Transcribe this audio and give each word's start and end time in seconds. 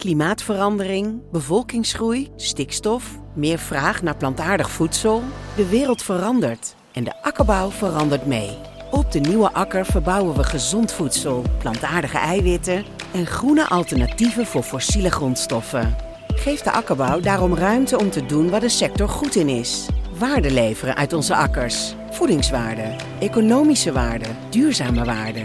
Klimaatverandering, 0.00 1.22
bevolkingsgroei, 1.32 2.28
stikstof, 2.36 3.18
meer 3.34 3.58
vraag 3.58 4.02
naar 4.02 4.16
plantaardig 4.16 4.70
voedsel. 4.70 5.22
De 5.56 5.68
wereld 5.68 6.02
verandert 6.02 6.74
en 6.92 7.04
de 7.04 7.22
akkerbouw 7.22 7.70
verandert 7.70 8.26
mee. 8.26 8.58
Op 8.90 9.12
de 9.12 9.18
nieuwe 9.18 9.52
akker 9.52 9.86
verbouwen 9.86 10.36
we 10.36 10.44
gezond 10.44 10.92
voedsel, 10.92 11.44
plantaardige 11.58 12.18
eiwitten 12.18 12.84
en 13.12 13.26
groene 13.26 13.68
alternatieven 13.68 14.46
voor 14.46 14.62
fossiele 14.62 15.10
grondstoffen. 15.10 15.96
Geef 16.26 16.60
de 16.60 16.70
akkerbouw 16.70 17.20
daarom 17.20 17.54
ruimte 17.54 17.98
om 17.98 18.10
te 18.10 18.26
doen 18.26 18.50
waar 18.50 18.60
de 18.60 18.68
sector 18.68 19.08
goed 19.08 19.34
in 19.34 19.48
is. 19.48 19.86
Waarde 20.18 20.50
leveren 20.50 20.96
uit 20.96 21.12
onze 21.12 21.34
akkers. 21.34 21.94
Voedingswaarde, 22.10 22.96
economische 23.18 23.92
waarde, 23.92 24.28
duurzame 24.50 25.04
waarde. 25.04 25.44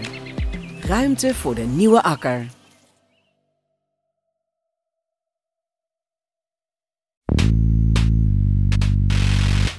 Ruimte 0.82 1.34
voor 1.34 1.56
de 1.56 1.62
nieuwe 1.62 2.04
akker. 2.04 2.55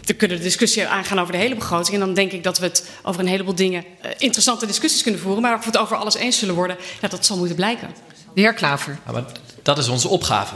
We 0.06 0.14
kunnen 0.14 0.36
de 0.36 0.42
discussie 0.42 0.86
aangaan 0.86 1.18
over 1.18 1.32
de 1.32 1.38
hele 1.38 1.54
begroting. 1.54 1.94
En 1.94 2.00
dan 2.00 2.14
denk 2.14 2.32
ik 2.32 2.42
dat 2.42 2.58
we 2.58 2.64
het 2.64 2.90
over 3.02 3.20
een 3.20 3.26
heleboel 3.26 3.54
dingen 3.54 3.84
uh, 3.84 4.10
interessante 4.18 4.66
discussies 4.66 5.02
kunnen 5.02 5.20
voeren. 5.20 5.42
Maar 5.42 5.54
of 5.54 5.60
we 5.60 5.66
het 5.66 5.78
over 5.78 5.96
alles 5.96 6.14
eens 6.14 6.38
zullen 6.38 6.54
worden, 6.54 6.76
ja, 7.00 7.08
dat 7.08 7.26
zal 7.26 7.36
moeten 7.36 7.56
blijken. 7.56 7.88
De 8.34 8.40
heer 8.40 8.54
Klaver. 8.54 8.98
Ja, 9.06 9.12
maar 9.12 9.24
dat 9.62 9.78
is 9.78 9.88
onze 9.88 10.08
opgave. 10.08 10.54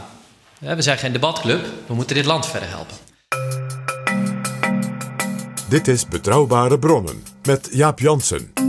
We 0.59 0.83
zijn 0.83 0.98
geen 0.98 1.12
debatclub. 1.12 1.65
We 1.87 1.95
moeten 1.95 2.17
dit 2.17 2.25
land 2.25 2.47
verder 2.47 2.69
helpen. 2.69 2.97
Dit 5.69 5.89
is 5.89 6.07
Betrouwbare 6.07 6.79
Bronnen 6.79 7.25
met 7.42 7.69
Jaap 7.73 7.98
Jansen. 7.98 8.59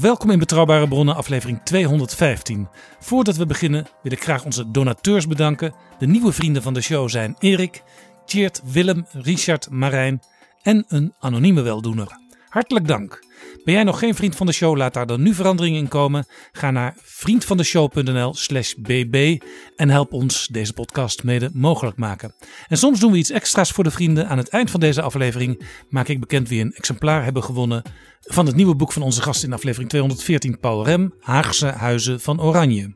Welkom 0.00 0.30
in 0.30 0.38
Betrouwbare 0.38 0.88
Bronnen, 0.88 1.14
aflevering 1.14 1.60
215. 1.64 2.68
Voordat 3.00 3.36
we 3.36 3.46
beginnen 3.46 3.86
wil 4.02 4.12
ik 4.12 4.22
graag 4.22 4.44
onze 4.44 4.70
donateurs 4.70 5.26
bedanken. 5.26 5.74
De 5.98 6.06
nieuwe 6.06 6.32
vrienden 6.32 6.62
van 6.62 6.74
de 6.74 6.80
show 6.80 7.08
zijn 7.08 7.36
Erik, 7.38 7.82
Tjeerd, 8.26 8.60
Willem, 8.64 9.06
Richard, 9.12 9.70
Marijn 9.70 10.22
en 10.62 10.84
een 10.88 11.14
anonieme 11.18 11.62
weldoener. 11.62 12.18
Hartelijk 12.48 12.88
dank. 12.88 13.27
Ben 13.68 13.76
jij 13.76 13.86
nog 13.86 13.98
geen 13.98 14.14
vriend 14.14 14.36
van 14.36 14.46
de 14.46 14.52
show? 14.52 14.76
Laat 14.76 14.94
daar 14.94 15.06
dan 15.06 15.22
nu 15.22 15.34
verandering 15.34 15.76
in 15.76 15.88
komen. 15.88 16.26
Ga 16.52 16.70
naar 16.70 16.96
vriendvandeshow.nl/slash 17.02 18.74
bb 18.74 19.42
en 19.76 19.90
help 19.90 20.12
ons 20.12 20.46
deze 20.46 20.72
podcast 20.72 21.22
mede 21.22 21.50
mogelijk 21.52 21.96
maken. 21.96 22.34
En 22.68 22.76
soms 22.76 23.00
doen 23.00 23.12
we 23.12 23.18
iets 23.18 23.30
extra's 23.30 23.70
voor 23.70 23.84
de 23.84 23.90
vrienden. 23.90 24.28
Aan 24.28 24.38
het 24.38 24.48
eind 24.48 24.70
van 24.70 24.80
deze 24.80 25.02
aflevering 25.02 25.62
maak 25.88 26.08
ik 26.08 26.20
bekend 26.20 26.48
wie 26.48 26.60
een 26.60 26.72
exemplaar 26.74 27.24
hebben 27.24 27.42
gewonnen 27.42 27.82
van 28.20 28.46
het 28.46 28.56
nieuwe 28.56 28.74
boek 28.74 28.92
van 28.92 29.02
onze 29.02 29.22
gast 29.22 29.42
in 29.42 29.52
aflevering 29.52 29.90
214, 29.90 30.58
Paul 30.58 30.84
Rem, 30.84 31.14
Haagse 31.20 31.66
Huizen 31.66 32.20
van 32.20 32.40
Oranje. 32.40 32.94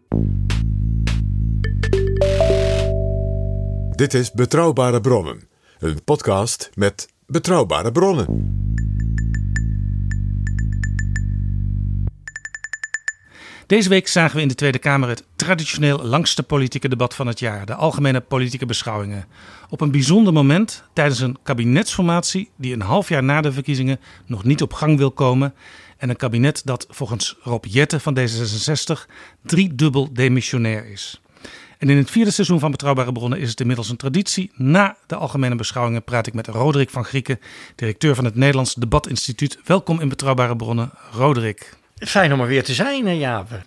Dit 3.91 4.15
is 4.15 4.33
Betrouwbare 4.33 5.01
Bronnen, 5.01 5.49
een 5.79 6.05
podcast 6.05 6.71
met 6.75 7.09
betrouwbare 7.27 7.93
bronnen. 7.93 8.61
Deze 13.73 13.89
week 13.89 14.09
zagen 14.09 14.37
we 14.37 14.43
in 14.43 14.49
de 14.49 14.55
Tweede 14.55 14.79
Kamer 14.79 15.09
het 15.09 15.25
traditioneel 15.37 15.99
langste 15.99 16.43
politieke 16.43 16.89
debat 16.89 17.15
van 17.15 17.27
het 17.27 17.39
jaar, 17.39 17.67
de 17.67 17.75
algemene 17.75 18.21
politieke 18.21 18.67
beschouwingen. 18.67 19.27
Op 19.71 19.81
een 19.81 19.91
bijzonder 19.91 20.33
moment 20.33 20.85
tijdens 20.93 21.21
een 21.21 21.39
kabinetsformatie 21.43 22.51
die 22.57 22.73
een 22.73 22.81
half 22.81 23.09
jaar 23.09 23.23
na 23.23 23.41
de 23.41 23.53
verkiezingen 23.53 24.01
nog 24.27 24.45
niet 24.45 24.63
op 24.63 24.73
gang 24.73 24.99
wil 24.99 25.11
komen. 25.11 25.55
En 25.97 26.09
een 26.09 26.17
kabinet 26.17 26.63
dat 26.65 26.87
volgens 26.91 27.37
Rob 27.43 27.65
Jette 27.65 28.01
van 28.01 28.19
D66 28.19 29.11
driedubbel 29.43 30.13
demissionair 30.13 30.91
is. 30.91 31.21
En 31.79 31.91
in 31.91 31.97
het 31.97 32.11
vierde 32.11 32.31
seizoen 32.31 32.61
van 32.61 32.71
Betrouwbare 32.71 33.13
Bronnen 33.13 33.39
is 33.39 33.51
het 33.51 33.61
inmiddels 33.61 33.89
een 33.89 33.97
traditie. 33.97 34.51
Na 34.55 34.97
de 35.07 35.17
algemene 35.17 35.55
beschouwingen 35.55 36.05
praat 36.05 36.27
ik 36.27 36.35
met 36.35 36.47
Roderick 36.47 36.91
van 36.91 37.05
Grieken, 37.05 37.41
directeur 37.75 38.15
van 38.15 38.25
het 38.25 38.35
Nederlands 38.35 38.75
Debatinstituut. 38.75 39.59
Welkom 39.65 40.01
in 40.01 40.09
Betrouwbare 40.09 40.57
Bronnen, 40.57 40.91
Roderick. 41.13 41.81
Fijn 42.07 42.33
om 42.33 42.41
er 42.41 42.47
weer 42.47 42.65
te 42.65 42.75
zijn, 42.75 43.19
Jaap. 43.19 43.63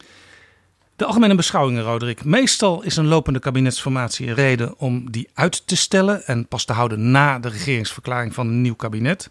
De 0.96 1.06
algemene 1.06 1.35
beschouwingen, 1.35 1.84
Roderick. 1.84 2.23
Meestal 2.23 2.84
is 2.84 2.96
een 2.96 3.07
lopende 3.07 3.40
kabinetsformatie 3.40 4.28
een 4.28 4.34
reden 4.34 4.79
om 4.79 5.12
die 5.12 5.29
uit 5.34 5.68
te 5.68 5.75
stellen 5.75 6.25
en 6.25 6.47
pas 6.47 6.66
te 6.66 6.74
houden 6.74 7.12
na 7.12 7.40
de 7.40 7.50
regeringsverklaring 7.50 8.34
van 8.34 8.47
een 8.47 8.62
nieuw 8.62 8.75
kabinet. 8.75 9.29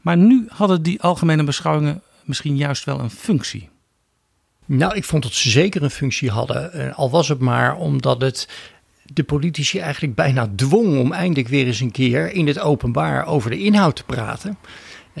Maar 0.00 0.16
nu 0.16 0.46
hadden 0.48 0.82
die 0.82 1.02
algemene 1.02 1.44
beschouwingen 1.44 2.02
misschien 2.24 2.56
juist 2.56 2.84
wel 2.84 3.00
een 3.00 3.10
functie. 3.10 3.68
Nou, 4.64 4.94
ik 4.94 5.04
vond 5.04 5.22
dat 5.22 5.32
ze 5.32 5.50
zeker 5.50 5.82
een 5.82 5.90
functie 5.90 6.30
hadden. 6.30 6.72
Eh, 6.72 6.98
al 6.98 7.10
was 7.10 7.28
het 7.28 7.40
maar 7.40 7.76
omdat 7.76 8.20
het 8.20 8.48
de 9.02 9.24
politici 9.24 9.78
eigenlijk 9.78 10.14
bijna 10.14 10.48
dwong 10.56 10.98
om 10.98 11.12
eindelijk 11.12 11.48
weer 11.48 11.66
eens 11.66 11.80
een 11.80 11.90
keer 11.90 12.32
in 12.32 12.46
het 12.46 12.58
openbaar 12.58 13.26
over 13.26 13.50
de 13.50 13.58
inhoud 13.58 13.96
te 13.96 14.04
praten. 14.04 14.58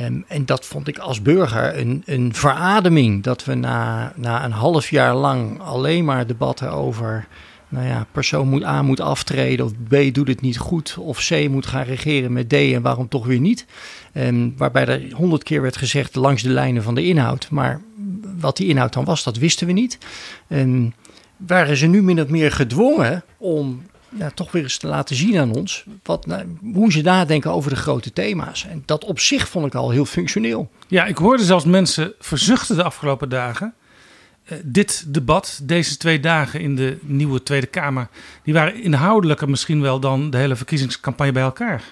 Um, 0.00 0.24
en 0.28 0.44
dat 0.46 0.66
vond 0.66 0.88
ik 0.88 0.98
als 0.98 1.22
burger 1.22 1.78
een, 1.78 2.02
een 2.06 2.34
verademing. 2.34 3.22
Dat 3.22 3.44
we 3.44 3.54
na, 3.54 4.12
na 4.16 4.44
een 4.44 4.52
half 4.52 4.90
jaar 4.90 5.14
lang 5.14 5.60
alleen 5.60 6.04
maar 6.04 6.26
debatten 6.26 6.70
over. 6.70 7.26
Nou 7.68 7.86
ja, 7.86 8.06
persoon 8.12 8.48
moet 8.48 8.64
A 8.64 8.82
moet 8.82 9.00
aftreden, 9.00 9.64
of 9.64 9.72
B 9.88 10.14
doet 10.14 10.28
het 10.28 10.40
niet 10.40 10.58
goed, 10.58 10.96
of 10.98 11.26
C 11.28 11.48
moet 11.48 11.66
gaan 11.66 11.84
regeren 11.84 12.32
met 12.32 12.48
D 12.48 12.52
en 12.52 12.82
waarom 12.82 13.08
toch 13.08 13.26
weer 13.26 13.40
niet. 13.40 13.66
Um, 14.14 14.54
waarbij 14.56 14.86
er 14.86 15.12
honderd 15.14 15.42
keer 15.42 15.62
werd 15.62 15.76
gezegd 15.76 16.14
langs 16.14 16.42
de 16.42 16.48
lijnen 16.48 16.82
van 16.82 16.94
de 16.94 17.04
inhoud. 17.04 17.50
Maar 17.50 17.80
wat 18.40 18.56
die 18.56 18.68
inhoud 18.68 18.92
dan 18.92 19.04
was, 19.04 19.24
dat 19.24 19.36
wisten 19.36 19.66
we 19.66 19.72
niet. 19.72 19.98
Um, 20.48 20.94
waren 21.36 21.76
ze 21.76 21.86
nu 21.86 22.02
min 22.02 22.20
of 22.20 22.28
meer 22.28 22.52
gedwongen 22.52 23.24
om 23.38 23.82
ja, 24.18 24.30
toch 24.30 24.52
weer 24.52 24.62
eens 24.62 24.76
te 24.76 24.86
laten 24.86 25.16
zien 25.16 25.38
aan 25.38 25.54
ons 25.54 25.84
wat, 26.02 26.26
nou, 26.26 26.58
hoe 26.72 26.92
ze 26.92 27.02
nadenken 27.02 27.50
over 27.50 27.70
de 27.70 27.76
grote 27.76 28.12
thema's. 28.12 28.66
En 28.66 28.82
dat 28.86 29.04
op 29.04 29.18
zich 29.20 29.48
vond 29.48 29.66
ik 29.66 29.74
al 29.74 29.90
heel 29.90 30.04
functioneel. 30.04 30.70
Ja, 30.88 31.04
ik 31.04 31.16
hoorde 31.16 31.44
zelfs 31.44 31.64
mensen 31.64 32.12
verzuchten 32.18 32.76
de 32.76 32.82
afgelopen 32.82 33.28
dagen. 33.28 33.74
Uh, 34.52 34.58
dit 34.64 35.04
debat, 35.08 35.60
deze 35.62 35.96
twee 35.96 36.20
dagen 36.20 36.60
in 36.60 36.76
de 36.76 36.98
nieuwe 37.00 37.42
Tweede 37.42 37.66
Kamer, 37.66 38.08
die 38.42 38.54
waren 38.54 38.82
inhoudelijker 38.82 39.50
misschien 39.50 39.80
wel 39.80 40.00
dan 40.00 40.30
de 40.30 40.36
hele 40.36 40.56
verkiezingscampagne 40.56 41.32
bij 41.32 41.42
elkaar. 41.42 41.82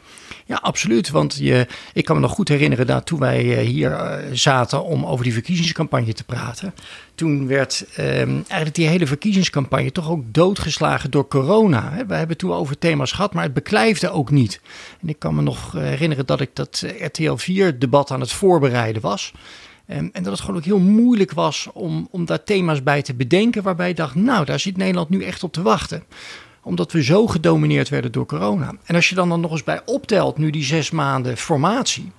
Ja, 0.53 0.59
absoluut. 0.63 1.11
Want 1.11 1.37
je, 1.37 1.67
ik 1.93 2.05
kan 2.05 2.17
me 2.17 2.23
nog 2.23 2.31
goed 2.31 2.49
herinneren 2.49 2.87
dat 2.87 3.07
toen 3.07 3.19
wij 3.19 3.59
eh, 3.59 3.67
hier 3.67 3.91
uh, 3.91 4.15
zaten 4.33 4.85
om 4.85 5.07
over 5.07 5.25
die 5.25 5.33
verkiezingscampagne 5.33 6.13
te 6.13 6.25
praten. 6.25 6.75
Toen 7.15 7.47
werd 7.47 7.85
um, 7.99 8.35
eigenlijk 8.35 8.75
die 8.75 8.87
hele 8.87 9.07
verkiezingscampagne 9.07 9.93
toch 9.93 10.11
ook 10.11 10.23
doodgeslagen 10.27 11.11
door 11.11 11.29
corona. 11.29 12.05
We 12.07 12.15
hebben 12.15 12.37
toen 12.37 12.53
over 12.53 12.79
thema's 12.79 13.13
gehad, 13.13 13.35
maar 13.35 13.43
het 13.43 13.55
beklijfde 13.55 14.11
ook 14.11 14.31
niet. 14.31 14.61
En 15.03 15.09
ik 15.09 15.19
kan 15.19 15.35
me 15.35 15.43
nog 15.43 15.73
herinneren 15.73 16.27
dat 16.27 16.41
ik 16.41 16.51
dat 16.53 16.85
RTL 16.99 17.35
4 17.35 17.79
debat 17.79 18.11
aan 18.11 18.21
het 18.21 18.33
voorbereiden 18.33 19.03
was. 19.03 19.33
Um, 19.87 20.11
en 20.13 20.23
dat 20.23 20.33
het 20.33 20.41
gewoon 20.41 20.57
ook 20.57 20.65
heel 20.65 20.79
moeilijk 20.79 21.33
was 21.33 21.69
om, 21.73 22.09
om 22.11 22.25
daar 22.25 22.45
thema's 22.45 22.83
bij 22.83 23.03
te 23.03 23.15
bedenken. 23.15 23.63
Waarbij 23.63 23.89
je 23.89 23.95
dacht, 23.95 24.15
nou, 24.15 24.45
daar 24.45 24.61
zit 24.61 24.77
Nederland 24.77 25.09
nu 25.09 25.23
echt 25.23 25.43
op 25.43 25.53
te 25.53 25.63
wachten 25.63 26.03
omdat 26.63 26.93
we 26.93 27.03
zo 27.03 27.27
gedomineerd 27.27 27.89
werden 27.89 28.13
door 28.13 28.27
corona. 28.27 28.73
En 28.85 28.95
als 28.95 29.09
je 29.09 29.15
dan, 29.15 29.29
dan 29.29 29.41
nog 29.41 29.51
eens 29.51 29.65
bij 29.65 29.81
optelt, 29.85 30.39
nu 30.39 30.51
die 30.51 30.65
zes 30.65 30.91
maanden 30.91 31.37
formatie, 31.37 32.13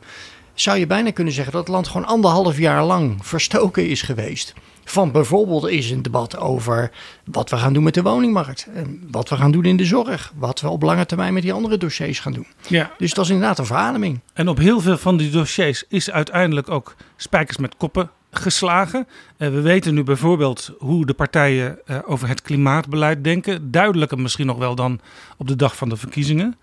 zou 0.54 0.78
je 0.78 0.88
bijna 0.88 1.12
kunnen 1.12 1.34
zeggen 1.34 1.54
dat 1.54 1.62
het 1.62 1.72
land 1.72 1.88
gewoon 1.88 2.08
anderhalf 2.08 2.58
jaar 2.58 2.84
lang 2.84 3.26
verstoken 3.26 3.88
is 3.88 4.02
geweest. 4.02 4.54
Van 4.86 5.12
bijvoorbeeld 5.12 5.68
is 5.68 5.92
een 5.92 6.02
debat 6.02 6.38
over 6.38 6.92
wat 7.26 7.50
we 7.50 7.58
gaan 7.58 7.74
doen 7.74 7.84
met 7.84 7.94
de 7.94 8.02
woningmarkt. 8.02 8.68
En 8.74 9.08
wat 9.12 9.30
we 9.30 9.36
gaan 9.36 9.52
doen 9.52 9.66
in 9.66 9.78
de 9.78 9.86
zorg. 9.86 10.34
Wat 10.36 10.62
we 10.62 10.70
op 10.70 10.82
lange 10.82 11.06
termijn 11.06 11.34
met 11.34 11.44
die 11.44 11.54
andere 11.54 11.78
dossiers 11.78 12.20
gaan 12.20 12.34
doen. 12.34 12.48
Ja. 12.68 12.92
Dus 12.98 13.14
dat 13.14 13.26
is 13.26 13.32
inderdaad 13.32 13.58
een 13.58 13.66
verademing. 13.66 14.20
En 14.34 14.48
op 14.48 14.58
heel 14.58 14.80
veel 14.80 14.98
van 14.98 15.18
die 15.18 15.30
dossiers 15.30 15.84
is 15.88 16.12
uiteindelijk 16.12 16.70
ook 16.70 16.96
spijkers 17.18 17.58
met 17.58 17.78
koppen 17.78 18.10
geslagen. 18.34 19.08
Uh, 19.38 19.50
we 19.50 19.62
weten 19.62 19.94
nu 19.94 20.04
bijvoorbeeld 20.04 20.72
hoe 20.78 21.06
de 21.06 21.14
partijen 21.14 21.80
uh, 21.86 22.00
over 22.06 22.28
het 22.28 22.42
klimaatbeleid 22.42 23.24
denken. 23.24 23.72
Duidelijker 23.72 24.20
misschien 24.20 24.46
nog 24.46 24.58
wel 24.58 24.76
dan 24.76 25.00
op 25.38 25.48
de 25.48 25.56
dag 25.56 25.76
van 25.76 25.90
de 25.90 25.98
verkiezingen. 25.98 26.58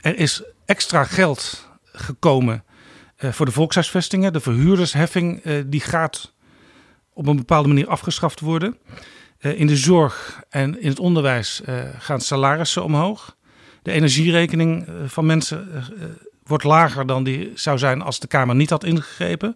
Er 0.00 0.18
is 0.18 0.42
extra 0.64 1.04
geld 1.04 1.68
gekomen 1.84 2.64
uh, 3.18 3.32
voor 3.32 3.46
de 3.46 3.52
volkshuisvestingen. 3.52 4.32
De 4.32 4.40
verhuurdersheffing 4.40 5.42
die 5.66 5.80
gaat 5.80 6.32
op 7.12 7.26
een 7.26 7.36
bepaalde 7.36 7.68
manier 7.68 7.88
afgeschaft 7.88 8.40
worden. 8.40 8.76
in 9.38 9.66
de 9.66 9.76
zorg 9.76 10.42
en 10.48 10.80
in 10.80 10.88
het 10.88 10.98
onderwijs 10.98 11.62
gaan 11.98 12.20
salarissen 12.20 12.84
omhoog. 12.84 13.36
De 13.82 13.92
energierekening 13.92 14.86
van 15.06 15.26
mensen 15.26 15.68
wordt 16.52 16.64
lager 16.64 17.06
dan 17.06 17.24
die 17.24 17.52
zou 17.54 17.78
zijn 17.78 18.02
als 18.02 18.20
de 18.20 18.26
Kamer 18.26 18.54
niet 18.54 18.70
had 18.70 18.84
ingegrepen. 18.84 19.54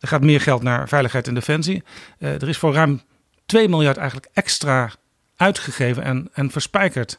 Er 0.00 0.08
gaat 0.08 0.22
meer 0.22 0.40
geld 0.40 0.62
naar 0.62 0.88
veiligheid 0.88 1.26
en 1.26 1.34
defensie. 1.34 1.82
Uh, 2.18 2.42
er 2.42 2.48
is 2.48 2.58
voor 2.58 2.74
ruim 2.74 3.00
2 3.46 3.68
miljard 3.68 3.96
eigenlijk 3.96 4.28
extra 4.32 4.90
uitgegeven 5.36 6.02
en, 6.02 6.28
en 6.32 6.50
verspijkerd. 6.50 7.18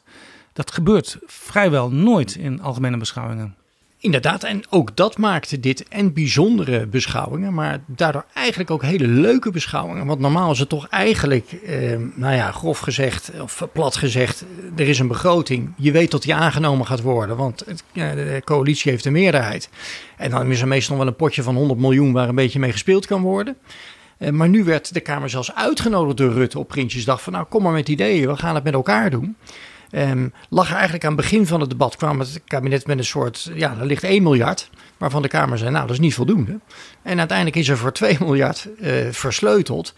Dat 0.52 0.72
gebeurt 0.72 1.18
vrijwel 1.26 1.90
nooit 1.90 2.34
in 2.34 2.60
algemene 2.60 2.96
beschouwingen. 2.96 3.56
Inderdaad, 4.04 4.44
en 4.44 4.62
ook 4.70 4.96
dat 4.96 5.18
maakte 5.18 5.60
dit 5.60 5.88
en 5.88 6.12
bijzondere 6.12 6.86
beschouwingen, 6.86 7.54
maar 7.54 7.80
daardoor 7.86 8.24
eigenlijk 8.34 8.70
ook 8.70 8.82
hele 8.82 9.06
leuke 9.06 9.50
beschouwingen. 9.50 10.06
Want 10.06 10.20
normaal 10.20 10.50
is 10.50 10.58
het 10.58 10.68
toch 10.68 10.88
eigenlijk, 10.88 11.52
eh, 11.52 11.96
nou 12.14 12.34
ja, 12.34 12.50
grof 12.50 12.78
gezegd, 12.78 13.32
of 13.40 13.68
plat 13.72 13.96
gezegd, 13.96 14.44
er 14.76 14.88
is 14.88 14.98
een 14.98 15.08
begroting. 15.08 15.72
Je 15.76 15.92
weet 15.92 16.10
dat 16.10 16.22
die 16.22 16.34
aangenomen 16.34 16.86
gaat 16.86 17.00
worden, 17.00 17.36
want 17.36 17.64
de 17.92 18.42
coalitie 18.44 18.90
heeft 18.90 19.04
een 19.04 19.12
meerderheid. 19.12 19.68
En 20.16 20.30
dan 20.30 20.50
is 20.50 20.60
er 20.60 20.68
meestal 20.68 20.96
wel 20.96 21.06
een 21.06 21.16
potje 21.16 21.42
van 21.42 21.54
100 21.56 21.80
miljoen 21.80 22.12
waar 22.12 22.28
een 22.28 22.34
beetje 22.34 22.58
mee 22.58 22.72
gespeeld 22.72 23.06
kan 23.06 23.22
worden. 23.22 23.56
Eh, 24.18 24.30
maar 24.30 24.48
nu 24.48 24.64
werd 24.64 24.94
de 24.94 25.00
Kamer 25.00 25.30
zelfs 25.30 25.54
uitgenodigd 25.54 26.16
door 26.16 26.32
Rutte 26.32 26.58
op 26.58 26.68
Prinsjesdag 26.68 27.22
van 27.22 27.32
nou 27.32 27.46
kom 27.48 27.62
maar 27.62 27.72
met 27.72 27.88
ideeën, 27.88 28.28
we 28.28 28.36
gaan 28.36 28.54
het 28.54 28.64
met 28.64 28.74
elkaar 28.74 29.10
doen. 29.10 29.36
Um, 29.96 30.32
lag 30.48 30.68
er 30.68 30.74
eigenlijk 30.74 31.04
aan 31.04 31.12
het 31.12 31.20
begin 31.20 31.46
van 31.46 31.60
het 31.60 31.70
debat 31.70 31.96
kwam 31.96 32.18
het 32.18 32.40
kabinet 32.44 32.86
met 32.86 32.98
een 32.98 33.04
soort, 33.04 33.50
ja, 33.54 33.76
er 33.78 33.86
ligt 33.86 34.02
1 34.02 34.22
miljard, 34.22 34.70
waarvan 34.96 35.22
de 35.22 35.28
Kamer 35.28 35.58
zei, 35.58 35.70
nou 35.70 35.86
dat 35.86 35.94
is 35.94 36.00
niet 36.00 36.14
voldoende. 36.14 36.60
En 37.02 37.18
uiteindelijk 37.18 37.56
is 37.56 37.68
er 37.68 37.78
voor 37.78 37.92
2 37.92 38.16
miljard 38.24 38.68
uh, 38.80 39.10
versleuteld. 39.10 39.94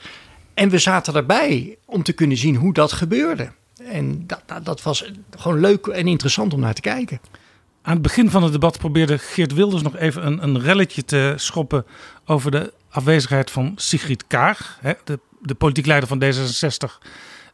En 0.54 0.68
we 0.68 0.78
zaten 0.78 1.14
erbij 1.14 1.76
om 1.84 2.02
te 2.02 2.12
kunnen 2.12 2.36
zien 2.36 2.56
hoe 2.56 2.72
dat 2.72 2.92
gebeurde. 2.92 3.52
En 3.82 4.26
dat, 4.26 4.42
dat, 4.46 4.64
dat 4.64 4.82
was 4.82 5.12
gewoon 5.36 5.60
leuk 5.60 5.86
en 5.86 6.06
interessant 6.06 6.54
om 6.54 6.60
naar 6.60 6.74
te 6.74 6.80
kijken. 6.80 7.20
Aan 7.82 7.92
het 7.92 8.02
begin 8.02 8.30
van 8.30 8.42
het 8.42 8.52
debat 8.52 8.78
probeerde 8.78 9.18
Geert 9.18 9.54
Wilders 9.54 9.82
nog 9.82 9.96
even 9.96 10.26
een, 10.26 10.42
een 10.42 10.60
relletje 10.60 11.04
te 11.04 11.32
schoppen 11.36 11.86
over 12.24 12.50
de 12.50 12.72
afwezigheid 12.88 13.50
van 13.50 13.72
Sigrid 13.76 14.26
Kaag, 14.26 14.78
hè, 14.80 14.92
de, 15.04 15.18
de 15.42 15.54
politiek 15.54 15.86
leider 15.86 16.08
van 16.08 16.22
D66. 16.22 17.08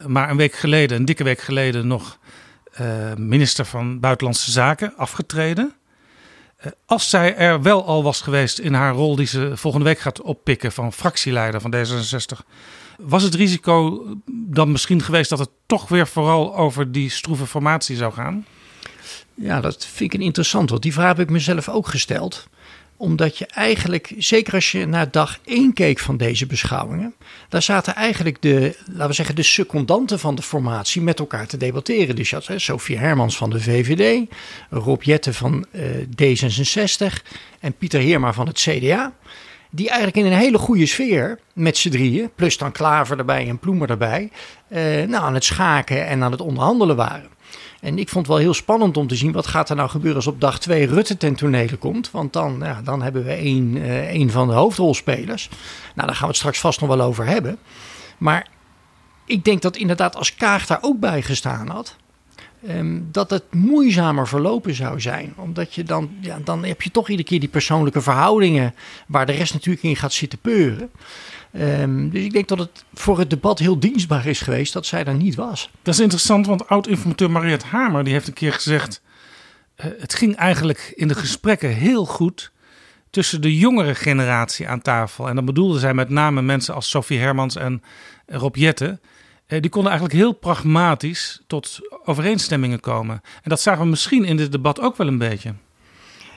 Maar 0.07 0.31
een 0.31 0.37
week 0.37 0.55
geleden, 0.55 0.97
een 0.97 1.05
dikke 1.05 1.25
week 1.25 1.41
geleden, 1.41 1.87
nog 1.87 2.19
uh, 2.81 3.15
minister 3.15 3.65
van 3.65 4.01
Buitenlandse 4.01 4.51
Zaken, 4.51 4.97
afgetreden. 4.97 5.73
Uh, 6.61 6.73
als 6.87 7.11
zij 7.11 7.37
er 7.37 7.63
wel 7.63 7.85
al 7.85 8.03
was 8.03 8.21
geweest 8.21 8.59
in 8.59 8.75
haar 8.75 8.95
rol 8.95 9.17
die 9.17 9.27
ze 9.27 9.53
volgende 9.55 9.87
week 9.87 9.99
gaat 9.99 10.21
oppikken 10.21 10.73
van 10.73 10.93
fractieleider 10.93 11.61
van 11.61 11.75
D66, 11.75 12.47
was 12.99 13.23
het 13.23 13.35
risico 13.35 14.05
dan 14.33 14.73
misschien 14.73 15.03
geweest 15.03 15.31
dat 15.31 15.39
het 15.39 15.51
toch 15.67 15.89
weer 15.89 16.07
vooral 16.07 16.57
over 16.57 16.93
die 16.93 17.11
stroeve 17.11 17.47
formatie 17.47 17.97
zou 17.97 18.13
gaan? 18.13 18.47
Ja, 19.35 19.61
dat 19.61 19.87
vind 19.87 20.13
ik 20.13 20.21
een 20.21 20.27
interessant, 20.27 20.71
want 20.71 20.83
die 20.83 20.93
vraag 20.93 21.09
heb 21.09 21.21
ik 21.21 21.31
mezelf 21.31 21.69
ook 21.69 21.89
gesteld 21.89 22.49
omdat 22.97 23.39
je 23.39 23.47
eigenlijk, 23.47 24.15
zeker 24.19 24.55
als 24.55 24.73
je 24.73 24.87
naar 24.87 25.11
dag 25.11 25.39
1 25.45 25.73
keek 25.73 25.99
van 25.99 26.17
deze 26.17 26.47
beschouwingen, 26.47 27.15
daar 27.49 27.63
zaten 27.63 27.95
eigenlijk 27.95 28.43
de, 28.43 28.77
laten 28.87 29.07
we 29.07 29.13
zeggen, 29.13 29.35
de 29.35 29.43
secondanten 29.43 30.19
van 30.19 30.35
de 30.35 30.43
formatie 30.43 31.03
met 31.03 31.19
elkaar 31.19 31.47
te 31.47 31.57
debatteren. 31.57 32.17
Dus 32.17 32.31
je 32.31 32.37
had 32.37 32.47
hè, 32.47 32.59
Sophie 32.59 32.99
Hermans 32.99 33.37
van 33.37 33.51
de 33.51 33.61
VVD, 33.61 34.31
Rob 34.71 35.03
Jette 35.03 35.35
van 35.35 35.65
uh, 35.71 35.83
D66 36.23 37.23
en 37.61 37.73
Pieter 37.73 38.01
Heerma 38.01 38.33
van 38.33 38.47
het 38.47 38.59
CDA. 38.59 39.13
Die 39.71 39.89
eigenlijk 39.89 40.17
in 40.17 40.33
een 40.33 40.39
hele 40.39 40.59
goede 40.59 40.87
sfeer 40.87 41.39
met 41.53 41.77
z'n 41.77 41.91
drieën, 41.91 42.31
plus 42.35 42.59
dan 42.59 42.73
Klaver 42.73 43.19
erbij 43.19 43.49
en 43.49 43.59
Ploemer 43.59 43.91
erbij, 43.91 44.31
uh, 44.69 44.79
nou, 45.07 45.25
aan 45.25 45.35
het 45.35 45.45
schaken 45.45 46.07
en 46.07 46.23
aan 46.23 46.33
het 46.33 46.41
onderhandelen 46.41 46.97
waren. 46.97 47.31
En 47.83 47.99
ik 47.99 48.09
vond 48.09 48.27
het 48.27 48.35
wel 48.35 48.45
heel 48.45 48.55
spannend 48.55 48.97
om 48.97 49.07
te 49.07 49.17
zien 49.17 49.33
wat 49.33 49.47
gaat 49.47 49.71
er 49.71 49.77
nou 49.77 49.89
gebeuren 49.89 50.17
als 50.17 50.27
op 50.27 50.41
dag 50.41 50.61
2 50.61 50.87
Rutte 50.87 51.17
ten 51.17 51.35
tonele 51.35 51.77
komt. 51.77 52.11
Want 52.11 52.33
dan, 52.33 52.57
ja, 52.61 52.81
dan 52.83 53.03
hebben 53.03 53.25
we 53.25 53.33
één, 53.33 53.77
uh, 53.77 54.09
één 54.09 54.31
van 54.31 54.49
de 54.49 54.55
hoofdrolspelers. 54.55 55.49
Nou, 55.95 56.07
daar 56.07 56.17
gaan 56.17 56.21
we 56.21 56.27
het 56.27 56.37
straks 56.37 56.61
vast 56.61 56.81
nog 56.81 56.89
wel 56.89 57.01
over 57.01 57.27
hebben. 57.27 57.59
Maar 58.19 58.47
ik 59.25 59.45
denk 59.45 59.63
dat 59.63 59.77
inderdaad 59.77 60.17
als 60.17 60.35
Kaag 60.35 60.67
daar 60.67 60.79
ook 60.81 61.01
bij 61.01 61.23
gestaan 61.23 61.69
had. 61.69 61.97
Um, 62.69 63.09
dat 63.13 63.31
het 63.31 63.45
moeizamer 63.51 64.29
verlopen 64.29 64.75
zou 64.75 65.01
zijn. 65.01 65.33
Omdat 65.37 65.75
je 65.75 65.85
dan, 65.85 66.11
ja, 66.21 66.39
dan 66.45 66.65
heb 66.65 66.83
je 66.83 66.91
toch 66.91 67.09
iedere 67.09 67.29
keer 67.29 67.41
die 67.41 67.49
persoonlijke 67.49 68.01
verhoudingen. 68.01 68.75
waar 69.07 69.27
de 69.27 69.33
rest 69.33 69.53
natuurlijk 69.53 69.85
in 69.85 69.97
gaat 69.97 70.13
zitten 70.13 70.39
peuren. 70.39 70.91
Um, 71.59 72.11
dus 72.11 72.25
ik 72.25 72.33
denk 72.33 72.49
dat 72.49 72.59
het 72.59 72.85
voor 72.95 73.19
het 73.19 73.31
debat 73.31 73.59
heel 73.59 73.79
dienstbaar 73.79 74.27
is 74.27 74.41
geweest 74.41 74.73
dat 74.73 74.87
zij 74.87 75.05
daar 75.05 75.15
niet 75.15 75.35
was. 75.35 75.71
Dat 75.83 75.95
is 75.95 76.01
interessant, 76.01 76.47
want 76.47 76.69
oud-informateur 76.69 77.31
Mariette 77.31 77.67
Hamer 77.67 78.05
die 78.05 78.13
heeft 78.13 78.27
een 78.27 78.33
keer 78.33 78.53
gezegd... 78.53 79.03
Uh, 79.77 79.87
het 79.99 80.15
ging 80.15 80.37
eigenlijk 80.37 80.93
in 80.95 81.09
de 81.09 81.15
gesprekken 81.15 81.69
heel 81.69 82.07
goed 82.07 82.53
tussen 83.11 83.41
de 83.41 83.57
jongere 83.57 83.95
generatie 83.95 84.69
aan 84.69 84.83
tafel. 84.83 85.29
En 85.29 85.35
dan 85.35 85.45
bedoelde 85.45 85.79
zij 85.79 85.95
met 85.95 86.09
name 86.09 86.43
mensen 86.43 86.75
als 86.75 86.89
Sophie 86.89 87.19
Hermans 87.19 87.57
en 87.57 87.83
Rob 88.27 88.57
Jette... 88.57 89.01
Uh, 89.49 89.61
die 89.61 89.71
konden 89.71 89.91
eigenlijk 89.91 90.21
heel 90.21 90.33
pragmatisch 90.33 91.43
tot 91.47 91.79
overeenstemmingen 92.05 92.81
komen. 92.81 93.21
En 93.43 93.51
dat 93.51 93.61
zagen 93.61 93.83
we 93.83 93.89
misschien 93.89 94.25
in 94.25 94.37
dit 94.37 94.53
debat 94.53 94.81
ook 94.81 94.97
wel 94.97 95.07
een 95.07 95.19
beetje. 95.19 95.55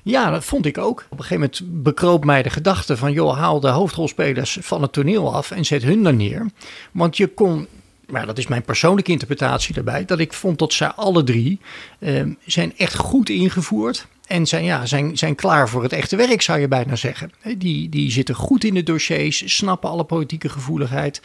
Ja, 0.06 0.30
dat 0.30 0.46
vond 0.46 0.66
ik 0.66 0.78
ook. 0.78 1.06
Op 1.10 1.18
een 1.18 1.26
gegeven 1.26 1.50
moment 1.64 1.84
bekroop 1.84 2.26
mij 2.26 2.44
de 2.44 2.50
gedachte 2.50 2.98
van... 2.98 3.12
joh, 3.12 3.38
haal 3.38 3.60
de 3.60 3.68
hoofdrolspelers 3.68 4.58
van 4.62 4.82
het 4.82 4.94
toneel 4.94 5.34
af 5.34 5.52
en 5.52 5.66
zet 5.66 5.84
hun 5.84 6.06
er 6.06 6.14
neer. 6.14 6.46
Want 6.92 7.18
je 7.18 7.28
kon 7.28 7.68
maar 8.08 8.26
dat 8.26 8.38
is 8.38 8.48
mijn 8.48 8.62
persoonlijke 8.64 9.12
interpretatie 9.12 9.74
daarbij, 9.74 10.06
dat 10.06 10.20
ik 10.20 10.34
vond 10.34 10.60
dat 10.60 10.74
zij 10.74 10.88
alle 10.88 11.24
drie 11.24 11.60
eh, 12.00 12.22
zijn 12.46 12.78
echt 12.78 12.96
goed 12.96 13.30
ingevoerd. 13.30 14.08
En 14.28 14.46
zijn, 14.46 14.64
ja, 14.64 14.86
zijn, 14.86 15.18
zijn 15.18 15.36
klaar 15.36 15.70
voor 15.70 15.84
het 15.84 15.94
echte 15.94 16.16
werk, 16.16 16.42
zou 16.42 16.60
je 16.60 16.68
bijna 16.68 16.96
zeggen. 16.96 17.32
Die, 17.58 17.90
die 17.90 18.12
zitten 18.12 18.36
goed 18.36 18.64
in 18.64 18.74
de 18.74 18.84
dossiers, 18.84 19.56
snappen 19.56 19.90
alle 19.90 20.04
politieke 20.04 20.50
gevoeligheid. 20.50 21.22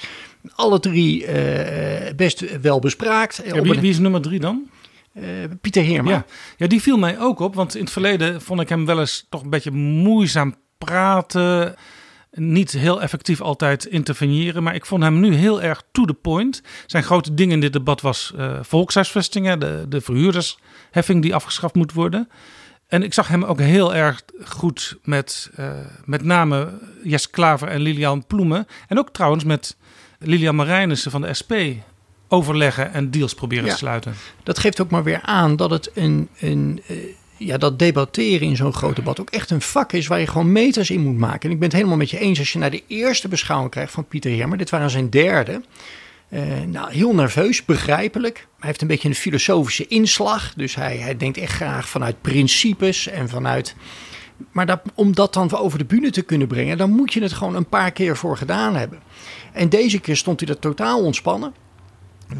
Alle 0.55 0.81
drie 0.81 1.27
uh, 1.27 1.35
best 2.17 2.61
wel 2.61 2.79
bespraakt. 2.79 3.43
Ja, 3.45 3.63
wie, 3.63 3.81
wie, 3.81 3.91
is 3.91 3.99
nummer 3.99 4.21
drie 4.21 4.41
dan? 4.41 4.69
Uh, 5.15 5.25
Pieter 5.61 5.83
Heerma. 5.83 6.11
Ja. 6.11 6.25
ja, 6.57 6.67
die 6.67 6.83
viel 6.83 6.99
mij 6.99 7.21
ook 7.21 7.41
op. 7.41 7.55
Want 7.55 7.75
in 7.75 7.83
het 7.83 7.93
verleden 7.93 8.43
vond 8.43 8.61
ik 8.61 8.69
hem 8.69 8.87
wel 8.87 9.01
eens 9.01 9.27
toch 9.29 9.43
een 9.43 9.51
beetje 9.51 9.71
moeizaam 9.71 10.55
praten. 10.79 11.75
Niet 12.33 12.73
heel 12.73 13.03
effectief 13.03 13.41
altijd 13.41 13.85
interveneren. 13.85 14.63
Maar 14.63 14.75
ik 14.75 14.87
vond 14.87 15.03
hem 15.03 15.21
nu 15.21 15.35
heel 15.35 15.63
erg 15.63 15.83
to 15.93 16.05
the 16.05 16.15
point. 16.15 16.63
Zijn 16.87 17.03
grote 17.03 17.35
ding 17.35 17.53
in 17.53 17.61
dit 17.61 17.73
debat 17.73 18.01
was 18.01 18.33
uh, 18.37 18.59
volkshuisvestingen. 18.63 19.61
De, 19.61 19.85
de 19.89 20.01
verhuurdersheffing 20.01 21.23
die 21.23 21.35
afgeschaft 21.35 21.75
moet 21.75 21.93
worden. 21.93 22.29
En 22.87 23.03
ik 23.03 23.15
zag 23.15 23.29
hem 23.29 23.45
ook 23.45 23.61
heel 23.61 23.95
erg 23.95 24.23
goed 24.45 24.99
met 25.03 25.51
uh, 25.59 25.71
met 26.05 26.23
name 26.23 26.79
Jes 27.03 27.31
Klaver 27.31 27.69
en 27.69 27.81
Lilian 27.81 28.27
Ploemen. 28.27 28.67
En 28.89 28.99
ook 28.99 29.11
trouwens 29.11 29.45
met 29.45 29.77
Lilian 30.19 30.55
Marijnissen 30.55 31.11
van 31.11 31.21
de 31.21 31.35
SP 31.41 31.53
overleggen 32.31 32.93
en 32.93 33.11
deals 33.11 33.35
proberen 33.35 33.69
te 33.69 33.77
sluiten. 33.77 34.15
Dat 34.43 34.59
geeft 34.59 34.81
ook 34.81 34.91
maar 34.91 35.03
weer 35.03 35.21
aan 35.23 35.57
dat 35.57 35.71
het 35.71 35.91
een, 35.95 36.29
een 36.39 36.83
uh, 36.87 36.97
ja, 37.37 37.59
dat 37.59 37.79
debatteren 37.79 38.49
in 38.49 38.57
zo'n 38.57 38.73
groot 38.73 38.97
debat 38.97 39.21
ook 39.21 39.31
echt 39.31 39.51
een 39.51 39.61
vak 39.61 39.93
is 39.93 40.07
waar 40.07 40.21
je 40.21 40.27
gewoon 40.27 40.53
meters 40.53 40.91
in 40.91 41.01
moet 41.01 41.19
maken. 41.19 41.41
En 41.41 41.51
ik 41.51 41.59
ben 41.59 41.69
het 41.69 41.77
helemaal 41.77 41.97
met 41.97 42.11
je 42.11 42.19
eens 42.19 42.39
als 42.39 42.53
je 42.53 42.59
naar 42.59 42.71
de 42.71 42.83
eerste 42.87 43.29
beschouwing 43.29 43.71
krijgt 43.71 43.93
van 43.93 44.09
Pieter 44.09 44.37
Hermer. 44.37 44.59
Dit 44.59 44.71
waren 44.71 44.91
zijn 44.91 45.11
derde. 45.11 45.63
Uh, 46.29 46.43
nou, 46.67 46.93
heel 46.93 47.15
nerveus, 47.15 47.65
begrijpelijk. 47.65 48.37
Hij 48.37 48.69
heeft 48.69 48.83
een 48.83 48.89
beetje 48.89 49.09
een 49.09 49.15
filosofische 49.15 49.87
inslag. 49.87 50.55
Dus 50.55 50.75
hij, 50.75 50.97
hij 50.97 51.17
denkt 51.17 51.39
echt 51.39 51.53
graag 51.53 51.89
vanuit 51.89 52.21
principes 52.21 53.07
en 53.07 53.29
vanuit. 53.29 53.75
Maar 54.53 54.67
dat, 54.67 54.81
om 54.95 55.15
dat 55.15 55.35
dan 55.35 55.57
over 55.57 55.79
de 55.79 55.85
bühne 55.85 56.11
te 56.11 56.23
kunnen 56.23 56.49
brengen, 56.49 56.79
dan 56.79 56.91
moet 56.91 57.13
je 57.13 57.23
het 57.23 57.33
gewoon 57.33 57.55
een 57.55 57.69
paar 57.69 57.93
keer 57.93 58.17
voor 58.17 58.37
gedaan 58.37 58.75
hebben. 58.75 58.99
En 59.53 59.69
deze 59.69 60.01
keer 60.01 60.17
stond 60.17 60.41
hij 60.41 60.49
er 60.49 60.59
totaal 60.59 61.03
ontspannen. 61.05 61.55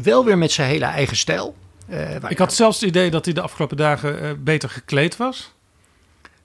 Wel 0.03 0.25
weer 0.25 0.37
met 0.37 0.51
zijn 0.51 0.69
hele 0.69 0.85
eigen 0.85 1.17
stijl. 1.17 1.55
Uh, 1.89 2.15
ik 2.27 2.37
had 2.37 2.53
zelfs 2.53 2.79
het 2.79 2.89
idee 2.89 3.09
dat 3.09 3.25
hij 3.25 3.33
de 3.33 3.41
afgelopen 3.41 3.77
dagen 3.77 4.23
uh, 4.23 4.29
beter 4.37 4.69
gekleed 4.69 5.17
was. 5.17 5.53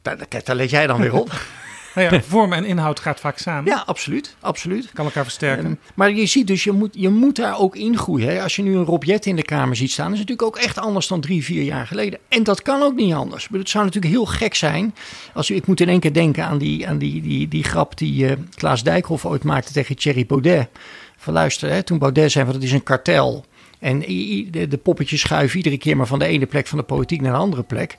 Daar, 0.02 0.16
daar, 0.16 0.40
daar 0.44 0.56
let 0.56 0.70
jij 0.70 0.86
dan 0.86 1.00
weer 1.00 1.14
op. 1.14 1.32
Nou 1.96 2.14
ja, 2.14 2.22
vorm 2.22 2.52
en 2.52 2.64
inhoud 2.64 3.00
gaat 3.00 3.20
vaak 3.20 3.38
samen. 3.38 3.70
Ja, 3.70 3.82
absoluut. 3.86 4.36
absoluut. 4.40 4.90
Kan 4.92 5.04
elkaar 5.04 5.22
versterken. 5.22 5.64
Um, 5.64 5.78
maar 5.94 6.12
je 6.12 6.26
ziet 6.26 6.46
dus, 6.46 6.64
je 6.64 6.72
moet, 6.72 6.94
je 6.98 7.08
moet 7.08 7.36
daar 7.36 7.58
ook 7.58 7.76
in 7.76 7.98
groeien. 7.98 8.28
Hè? 8.28 8.42
Als 8.42 8.56
je 8.56 8.62
nu 8.62 8.76
een 8.76 8.84
Rob 8.84 9.04
Jet 9.04 9.26
in 9.26 9.36
de 9.36 9.42
Kamer 9.42 9.76
ziet 9.76 9.90
staan, 9.90 10.12
is 10.12 10.18
het 10.18 10.28
natuurlijk 10.28 10.56
ook 10.56 10.64
echt 10.64 10.78
anders 10.78 11.06
dan 11.06 11.20
drie, 11.20 11.44
vier 11.44 11.62
jaar 11.62 11.86
geleden. 11.86 12.18
En 12.28 12.42
dat 12.42 12.62
kan 12.62 12.82
ook 12.82 12.94
niet 12.94 13.14
anders. 13.14 13.48
Het 13.52 13.68
zou 13.68 13.84
natuurlijk 13.84 14.14
heel 14.14 14.26
gek 14.26 14.54
zijn. 14.54 14.94
Als, 15.34 15.50
ik 15.50 15.66
moet 15.66 15.80
in 15.80 15.88
één 15.88 16.00
keer 16.00 16.12
denken 16.12 16.44
aan 16.44 16.58
die, 16.58 16.88
aan 16.88 16.98
die, 16.98 17.22
die, 17.22 17.48
die 17.48 17.64
grap 17.64 17.98
die 17.98 18.24
uh, 18.24 18.32
Klaas 18.54 18.82
Dijkhoff 18.82 19.26
ooit 19.26 19.44
maakte 19.44 19.72
tegen 19.72 19.96
Thierry 19.96 20.26
Baudet. 20.26 20.68
Van 21.26 21.34
luister, 21.34 21.70
hè, 21.70 21.82
toen 21.82 21.98
Baudet 21.98 22.32
zei, 22.32 22.44
van 22.44 22.54
dat 22.54 22.62
is 22.62 22.72
een 22.72 22.82
kartel. 22.82 23.44
En 23.78 23.98
de, 23.98 24.66
de 24.68 24.76
poppetjes 24.76 25.20
schuiven 25.20 25.56
iedere 25.56 25.78
keer 25.78 25.96
maar 25.96 26.06
van 26.06 26.18
de 26.18 26.26
ene 26.26 26.46
plek 26.46 26.66
van 26.66 26.78
de 26.78 26.84
politiek 26.84 27.20
naar 27.20 27.32
een 27.32 27.40
andere 27.40 27.62
plek. 27.62 27.96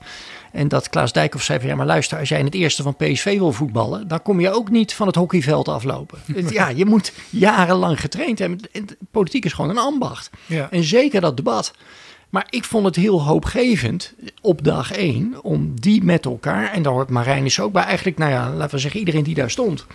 En 0.52 0.68
dat 0.68 0.88
Klaas 0.88 1.12
Dijkhoff 1.12 1.44
zei 1.44 1.58
van 1.58 1.68
ja, 1.68 1.74
maar 1.74 1.86
luister, 1.86 2.18
als 2.18 2.28
jij 2.28 2.38
in 2.38 2.44
het 2.44 2.54
eerste 2.54 2.82
van 2.82 2.96
PSV 2.96 3.38
wil 3.38 3.52
voetballen, 3.52 4.08
dan 4.08 4.22
kom 4.22 4.40
je 4.40 4.50
ook 4.50 4.70
niet 4.70 4.94
van 4.94 5.06
het 5.06 5.16
hockeyveld 5.16 5.68
aflopen. 5.68 6.18
ja, 6.50 6.68
je 6.68 6.84
moet 6.84 7.12
jarenlang 7.30 8.00
getraind 8.00 8.38
hebben. 8.38 8.60
Politiek 9.10 9.44
is 9.44 9.52
gewoon 9.52 9.70
een 9.70 9.78
ambacht. 9.78 10.30
Ja. 10.46 10.70
En 10.70 10.84
zeker 10.84 11.20
dat 11.20 11.36
debat. 11.36 11.72
Maar 12.28 12.46
ik 12.50 12.64
vond 12.64 12.84
het 12.84 12.96
heel 12.96 13.22
hoopgevend 13.22 14.14
op 14.40 14.64
dag 14.64 14.92
één 14.92 15.42
om 15.42 15.80
die 15.80 16.04
met 16.04 16.24
elkaar, 16.24 16.72
en 16.72 16.82
daar 16.82 16.92
hoort 16.92 17.10
Marijn 17.10 17.44
is 17.44 17.60
ook 17.60 17.72
bij, 17.72 17.82
eigenlijk, 17.82 18.18
nou 18.18 18.30
ja, 18.30 18.50
laten 18.50 18.74
we 18.74 18.80
zeggen, 18.80 19.00
iedereen 19.00 19.22
die 19.22 19.34
daar 19.34 19.50
stond, 19.50 19.86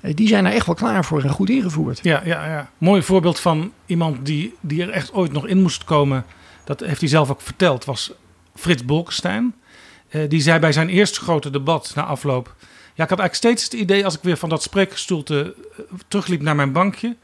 eh, 0.00 0.14
die 0.14 0.28
zijn 0.28 0.46
er 0.46 0.52
echt 0.52 0.66
wel 0.66 0.74
klaar 0.74 1.04
voor 1.04 1.22
en 1.22 1.30
goed 1.30 1.50
ingevoerd. 1.50 2.00
Ja, 2.02 2.22
ja, 2.24 2.46
ja. 2.46 2.70
Mooi 2.78 3.02
voorbeeld 3.02 3.40
van 3.40 3.72
iemand 3.86 4.26
die, 4.26 4.54
die 4.60 4.82
er 4.82 4.90
echt 4.90 5.12
ooit 5.12 5.32
nog 5.32 5.46
in 5.46 5.62
moest 5.62 5.84
komen. 5.84 6.24
Dat 6.64 6.80
heeft 6.80 7.00
hij 7.00 7.08
zelf 7.08 7.30
ook 7.30 7.40
verteld, 7.40 7.84
was 7.84 8.12
Frits 8.54 8.84
Bolkestein. 8.84 9.54
Uh, 10.10 10.28
die 10.28 10.40
zei 10.40 10.58
bij 10.58 10.72
zijn 10.72 10.88
eerste 10.88 11.20
grote 11.20 11.50
debat 11.50 11.92
na 11.94 12.04
afloop. 12.04 12.54
Ja, 12.94 13.04
ik 13.04 13.10
had 13.10 13.18
eigenlijk 13.18 13.34
steeds 13.34 13.64
het 13.64 13.72
idee 13.72 14.04
als 14.04 14.14
ik 14.16 14.22
weer 14.22 14.36
van 14.36 14.48
dat 14.48 14.62
spreekgestoelte 14.62 15.54
uh, 15.78 15.84
terugliep 16.08 16.42
naar 16.42 16.56
mijn 16.56 16.72
bankje. 16.72 17.16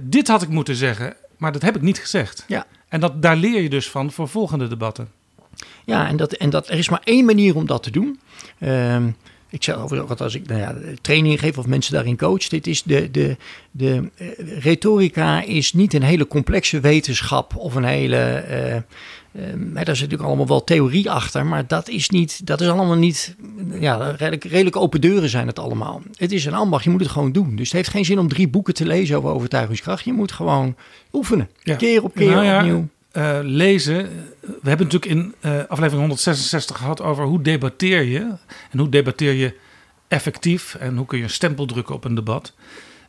Dit 0.00 0.28
had 0.28 0.42
ik 0.42 0.48
moeten 0.48 0.74
zeggen, 0.74 1.16
maar 1.36 1.52
dat 1.52 1.62
heb 1.62 1.76
ik 1.76 1.82
niet 1.82 1.98
gezegd. 1.98 2.44
Ja. 2.46 2.66
En 2.90 3.00
dat, 3.00 3.22
daar 3.22 3.36
leer 3.36 3.62
je 3.62 3.68
dus 3.68 3.88
van 3.88 4.12
voor 4.12 4.28
volgende 4.28 4.68
debatten. 4.68 5.08
Ja, 5.84 6.08
en, 6.08 6.16
dat, 6.16 6.32
en 6.32 6.50
dat, 6.50 6.68
er 6.68 6.78
is 6.78 6.88
maar 6.88 7.00
één 7.04 7.24
manier 7.24 7.56
om 7.56 7.66
dat 7.66 7.82
te 7.82 7.90
doen. 7.90 8.20
Uh, 8.58 8.96
ik 9.50 9.64
zeg 9.64 9.76
overigens 9.76 10.20
als 10.20 10.34
ik 10.34 10.46
nou 10.46 10.60
ja, 10.60 10.74
training 11.00 11.40
geef 11.40 11.58
of 11.58 11.66
mensen 11.66 11.92
daarin 11.92 12.16
coach. 12.16 12.48
Dit 12.48 12.66
is 12.66 12.82
de, 12.82 13.10
de, 13.10 13.36
de 13.70 14.10
retorica 14.58 15.42
is 15.42 15.72
niet 15.72 15.94
een 15.94 16.02
hele 16.02 16.26
complexe 16.26 16.80
wetenschap 16.80 17.56
of 17.56 17.74
een 17.74 17.84
hele. 17.84 18.84
Uh, 19.32 19.42
daar 19.52 19.84
zit 19.84 19.86
natuurlijk 19.86 20.22
allemaal 20.22 20.46
wel 20.46 20.64
theorie 20.64 21.10
achter, 21.10 21.46
maar 21.46 21.66
dat 21.66 21.88
is, 21.88 22.08
niet, 22.10 22.46
dat 22.46 22.60
is 22.60 22.68
allemaal 22.68 22.96
niet. 22.96 23.34
Ja, 23.80 23.96
redelijk, 24.10 24.44
redelijk 24.44 24.76
open 24.76 25.00
deuren 25.00 25.28
zijn 25.28 25.46
het 25.46 25.58
allemaal. 25.58 26.02
Het 26.16 26.32
is 26.32 26.44
een 26.44 26.54
ambacht, 26.54 26.84
je 26.84 26.90
moet 26.90 27.00
het 27.00 27.10
gewoon 27.10 27.32
doen. 27.32 27.56
Dus 27.56 27.66
het 27.66 27.76
heeft 27.76 27.88
geen 27.88 28.04
zin 28.04 28.18
om 28.18 28.28
drie 28.28 28.48
boeken 28.48 28.74
te 28.74 28.86
lezen 28.86 29.16
over 29.16 29.30
overtuigingskracht. 29.30 30.04
Je 30.04 30.12
moet 30.12 30.32
gewoon 30.32 30.76
oefenen. 31.12 31.48
Ja. 31.62 31.74
Keer 31.76 32.02
op 32.02 32.14
keer 32.14 32.30
Nou 32.30 32.44
ja, 32.44 32.58
opnieuw. 32.58 32.88
uh, 33.12 33.38
lezen. 33.42 33.96
We 34.40 34.68
hebben 34.68 34.86
natuurlijk 34.86 35.12
in 35.12 35.34
uh, 35.40 35.58
aflevering 35.68 35.98
166 36.00 36.76
gehad 36.76 37.02
over 37.02 37.24
hoe 37.24 37.42
debatteer 37.42 38.02
je. 38.02 38.18
En 38.70 38.78
hoe 38.78 38.88
debatteer 38.88 39.32
je 39.32 39.54
effectief. 40.08 40.74
En 40.74 40.96
hoe 40.96 41.06
kun 41.06 41.18
je 41.18 41.24
een 41.24 41.30
stempel 41.30 41.66
drukken 41.66 41.94
op 41.94 42.04
een 42.04 42.14
debat. 42.14 42.52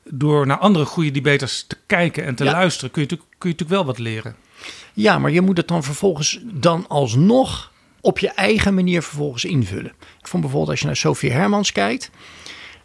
Door 0.03 0.47
naar 0.47 0.57
andere 0.57 0.85
goede 0.85 1.11
debaters 1.11 1.63
te 1.67 1.77
kijken 1.85 2.25
en 2.25 2.35
te 2.35 2.43
Ja. 2.43 2.51
luisteren 2.51 2.91
kun 2.91 3.01
je, 3.01 3.07
kun 3.07 3.17
je 3.19 3.27
natuurlijk 3.39 3.69
wel 3.69 3.85
wat 3.85 3.97
leren. 3.97 4.35
Ja, 4.93 5.19
maar 5.19 5.31
je 5.31 5.41
moet 5.41 5.57
het 5.57 5.67
dan 5.67 5.83
vervolgens 5.83 6.39
dan 6.43 6.85
alsnog 6.87 7.71
op 8.01 8.19
je 8.19 8.29
eigen 8.29 8.73
manier 8.73 9.01
vervolgens 9.01 9.45
invullen. 9.45 9.91
Ik 10.19 10.27
vond 10.27 10.41
bijvoorbeeld 10.41 10.71
als 10.71 10.79
je 10.79 10.85
naar 10.85 10.95
Sophie 10.95 11.31
Hermans 11.31 11.71
kijkt, 11.71 12.09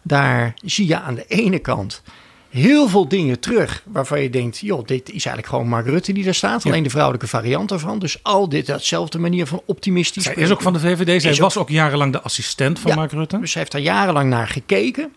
daar 0.02 0.54
zie 0.64 0.86
je 0.86 1.00
aan 1.00 1.14
de 1.14 1.24
ene 1.26 1.58
kant 1.58 2.02
heel 2.48 2.88
veel 2.88 3.08
dingen 3.08 3.40
terug 3.40 3.82
waarvan 3.86 4.22
je 4.22 4.30
denkt, 4.30 4.58
joh, 4.58 4.84
dit 4.84 5.06
is 5.06 5.12
eigenlijk 5.12 5.46
gewoon 5.46 5.68
Mark 5.68 5.86
Rutte 5.86 6.12
die 6.12 6.24
daar 6.24 6.34
staat. 6.34 6.66
Alleen 6.66 6.82
de 6.82 6.90
vrouwelijke 6.90 7.26
variant 7.26 7.70
ervan. 7.70 7.98
Dus 7.98 8.22
al 8.22 8.48
dit, 8.48 8.66
datzelfde 8.66 9.18
manier 9.18 9.46
van 9.46 9.62
optimistisch. 9.64 10.24
Zij 10.24 10.34
is 10.34 10.50
ook 10.50 10.62
van 10.62 10.72
de 10.72 10.80
VVD. 10.80 11.22
Zij 11.22 11.34
was 11.34 11.56
ook 11.56 11.68
jarenlang 11.68 12.12
de 12.12 12.20
assistent 12.20 12.78
van 12.78 12.90
Ja. 12.90 12.96
Mark 12.96 13.12
Rutte. 13.12 13.38
Dus 13.40 13.52
hij 13.52 13.62
heeft 13.62 13.74
daar 13.74 13.82
jarenlang 13.82 14.30
naar 14.30 14.48
gekeken. 14.48 15.14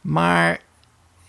Maar 0.00 0.60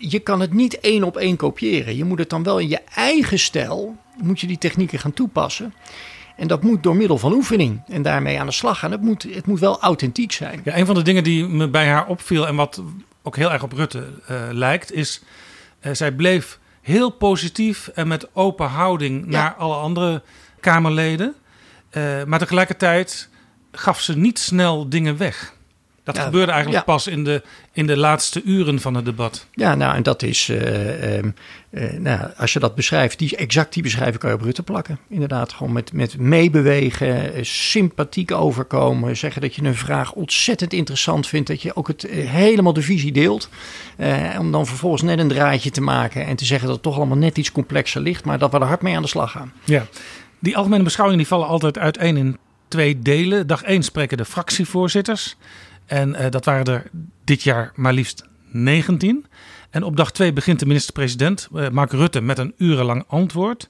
je 0.02 0.20
kan 0.20 0.40
het 0.40 0.54
niet 0.54 0.80
één 0.80 1.04
op 1.04 1.18
één 1.18 1.36
kopiëren. 1.36 1.96
Je 1.96 2.04
moet 2.04 2.20
het 2.20 2.30
dan 2.30 2.44
wel 2.44 2.60
in 2.60 2.70
je 2.70 2.82
eigen 2.96 3.40
stijl, 3.40 3.98
moet 4.18 4.40
je 4.40 4.48
die 4.48 4.58
technieken 4.58 5.00
gaan 5.00 5.14
toepassen. 5.14 5.74
En 6.38 6.48
dat 6.48 6.64
moet 6.64 6.84
door 6.84 6.96
middel 6.96 7.18
van 7.18 7.34
oefening 7.34 7.82
en 7.88 8.02
daarmee 8.02 8.40
aan 8.40 8.46
de 8.46 8.52
slag 8.52 8.80
gaan. 8.80 8.92
Het 8.92 9.02
moet, 9.02 9.24
het 9.24 9.46
moet 9.46 9.60
wel 9.60 9.82
authentiek 9.82 10.32
zijn. 10.32 10.62
Ja, 10.64 10.78
een 10.78 10.86
van 10.86 10.96
de 10.96 11.02
dingen 11.02 11.24
die 11.24 11.48
me 11.48 11.68
bij 11.68 11.88
haar 11.88 12.08
opviel 12.08 12.48
en 12.48 12.56
wat 12.56 12.82
ook 13.22 13.36
heel 13.36 13.52
erg 13.52 13.64
op 13.64 13.72
Rutte 13.72 14.08
eh, 14.28 14.36
lijkt, 14.52 14.94
is 14.94 15.22
eh, 15.80 15.94
zij 15.94 16.12
bleef 16.12 16.60
heel 16.82 17.10
positief 17.10 17.88
en 17.88 18.08
met 18.08 18.36
open 18.36 18.68
houding 18.68 19.26
naar 19.26 19.54
alle 19.54 19.76
andere 19.76 20.22
Kamerleden. 20.60 21.36
Eh, 21.90 22.24
maar 22.24 22.40
tegelijkertijd 22.40 23.30
gaf 23.72 24.02
ze 24.02 24.18
niet 24.18 24.40
snel 24.40 24.90
dingen 24.90 25.18
weg. 25.18 25.54
Dat 26.10 26.18
Ja, 26.18 26.24
gebeurde 26.24 26.52
eigenlijk 26.52 26.86
ja. 26.86 26.94
pas 26.94 27.08
in 27.08 27.24
de, 27.24 27.42
in 27.72 27.88
de 27.88 27.98
laatste 27.98 28.42
uren 28.44 28.80
van 28.80 28.96
het 28.96 29.06
debat. 29.06 29.48
Ja, 29.52 29.76
nou, 29.76 29.96
en 29.96 30.04
dat 30.04 30.24
is, 30.24 30.50
eh, 30.50 31.18
ehm, 31.18 31.30
eh, 31.70 31.92
nou, 31.92 32.30
als 32.38 32.54
je 32.54 32.60
dat 32.60 32.76
beschrijft, 32.76 33.20
die, 33.20 33.36
exact 33.36 33.74
die 33.74 33.84
beschrijving 33.84 34.18
kan 34.18 34.30
je 34.30 34.36
op 34.36 34.42
Rutte 34.42 34.64
plakken. 34.64 35.00
Inderdaad, 35.10 35.54
gewoon 35.54 35.74
met, 35.74 35.94
met 35.94 36.18
meebewegen, 36.18 37.34
eh, 37.34 37.44
sympathiek 37.44 38.32
overkomen, 38.32 39.18
zeggen 39.18 39.42
dat 39.42 39.56
je 39.56 39.64
een 39.64 39.76
vraag 39.76 40.14
ontzettend 40.14 40.74
interessant 40.74 41.28
vindt, 41.28 41.48
dat 41.48 41.62
je 41.62 41.76
ook 41.76 41.88
het, 41.88 42.08
helemaal 42.12 42.74
de 42.74 42.82
visie 42.82 43.12
deelt. 43.12 43.50
Om 44.40 44.52
dan 44.52 44.66
vervolgens 44.68 45.02
net 45.02 45.20
een 45.20 45.28
draadje 45.28 45.70
te 45.70 45.82
maken 45.82 46.26
en 46.26 46.36
te 46.36 46.46
zeggen 46.46 46.66
dat 46.68 46.76
het 46.76 46.86
toch 46.86 46.96
allemaal 46.98 47.18
net 47.18 47.38
iets 47.38 47.52
complexer 47.52 48.02
ligt, 48.02 48.26
maar 48.26 48.40
dat 48.40 48.52
we 48.52 48.60
er 48.60 48.66
hard 48.66 48.82
mee 48.82 48.96
aan 48.96 49.02
de 49.02 49.08
slag 49.08 49.32
gaan. 49.32 49.54
Ja. 49.64 49.86
Die 50.40 50.58
algemene 50.58 50.84
beschouwingen 50.84 51.24
die 51.24 51.32
vallen 51.32 51.48
altijd 51.48 51.78
uiteen 51.78 52.18
in 52.18 52.38
twee 52.68 53.00
delen. 53.00 53.48
Dag 53.48 53.64
1 53.64 53.84
spreken 53.84 54.18
de 54.18 54.26
fractievoorzitters. 54.26 55.36
En 55.90 56.16
eh, 56.16 56.32
dat 56.32 56.46
waren 56.46 56.66
er 56.66 56.90
dit 57.24 57.44
jaar 57.44 57.72
maar 57.76 57.94
liefst 57.94 58.28
19. 58.52 59.26
En 59.70 59.84
op 59.84 59.98
dag 59.98 60.12
2 60.12 60.34
begint 60.34 60.60
de 60.60 60.66
minister-president 60.66 61.48
eh, 61.56 61.70
Mark 61.70 61.92
Rutte 61.92 62.22
met 62.22 62.38
een 62.38 62.54
urenlang 62.58 63.04
antwoord. 63.08 63.70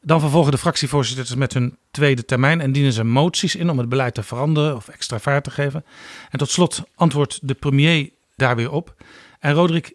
Dan 0.00 0.20
vervolgen 0.20 0.52
de 0.52 0.58
fractievoorzitters 0.58 1.34
met 1.34 1.54
hun 1.54 1.78
tweede 1.90 2.24
termijn 2.24 2.60
en 2.60 2.72
dienen 2.72 2.92
ze 2.92 3.04
moties 3.04 3.54
in 3.54 3.70
om 3.70 3.78
het 3.78 3.88
beleid 3.88 4.14
te 4.14 4.22
veranderen 4.22 4.76
of 4.76 4.88
extra 4.88 5.18
vaart 5.18 5.44
te 5.44 5.50
geven. 5.50 5.84
En 6.30 6.38
tot 6.38 6.50
slot 6.50 6.82
antwoordt 6.94 7.48
de 7.48 7.54
premier 7.54 8.10
daar 8.36 8.56
weer 8.56 8.70
op. 8.70 8.94
En 9.38 9.52
Roderick, 9.52 9.94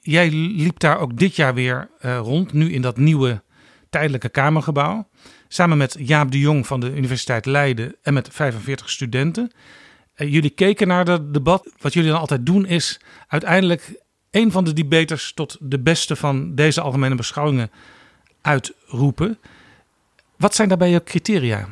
jij 0.00 0.30
liep 0.30 0.78
daar 0.78 0.98
ook 0.98 1.18
dit 1.18 1.36
jaar 1.36 1.54
weer 1.54 1.90
eh, 1.98 2.18
rond, 2.18 2.52
nu 2.52 2.72
in 2.72 2.82
dat 2.82 2.96
nieuwe 2.96 3.42
tijdelijke 3.90 4.28
Kamergebouw. 4.28 5.08
Samen 5.48 5.78
met 5.78 5.96
Jaap 5.98 6.30
de 6.30 6.38
Jong 6.38 6.66
van 6.66 6.80
de 6.80 6.94
Universiteit 6.94 7.46
Leiden 7.46 7.96
en 8.02 8.14
met 8.14 8.28
45 8.32 8.90
studenten. 8.90 9.52
Eh, 10.22 10.32
jullie 10.32 10.50
keken 10.50 10.88
naar 10.88 11.04
dat 11.04 11.34
debat. 11.34 11.68
Wat 11.80 11.92
jullie 11.92 12.10
dan 12.10 12.20
altijd 12.20 12.46
doen 12.46 12.66
is 12.66 13.00
uiteindelijk 13.28 14.02
een 14.30 14.52
van 14.52 14.64
de 14.64 14.72
debaters 14.72 15.32
tot 15.34 15.56
de 15.60 15.78
beste 15.78 16.16
van 16.16 16.54
deze 16.54 16.80
algemene 16.80 17.14
beschouwingen 17.14 17.70
uitroepen. 18.40 19.38
Wat 20.36 20.54
zijn 20.54 20.68
daarbij 20.68 20.90
je 20.90 21.04
criteria? 21.04 21.68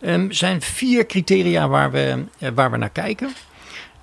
Ehm, 0.00 0.26
Er 0.28 0.34
zijn 0.34 0.60
vier 0.60 1.06
criteria 1.06 1.68
waar 1.68 1.90
we, 1.90 2.24
eh, 2.38 2.48
waar 2.54 2.70
we 2.70 2.76
naar 2.76 2.90
kijken. 2.90 3.32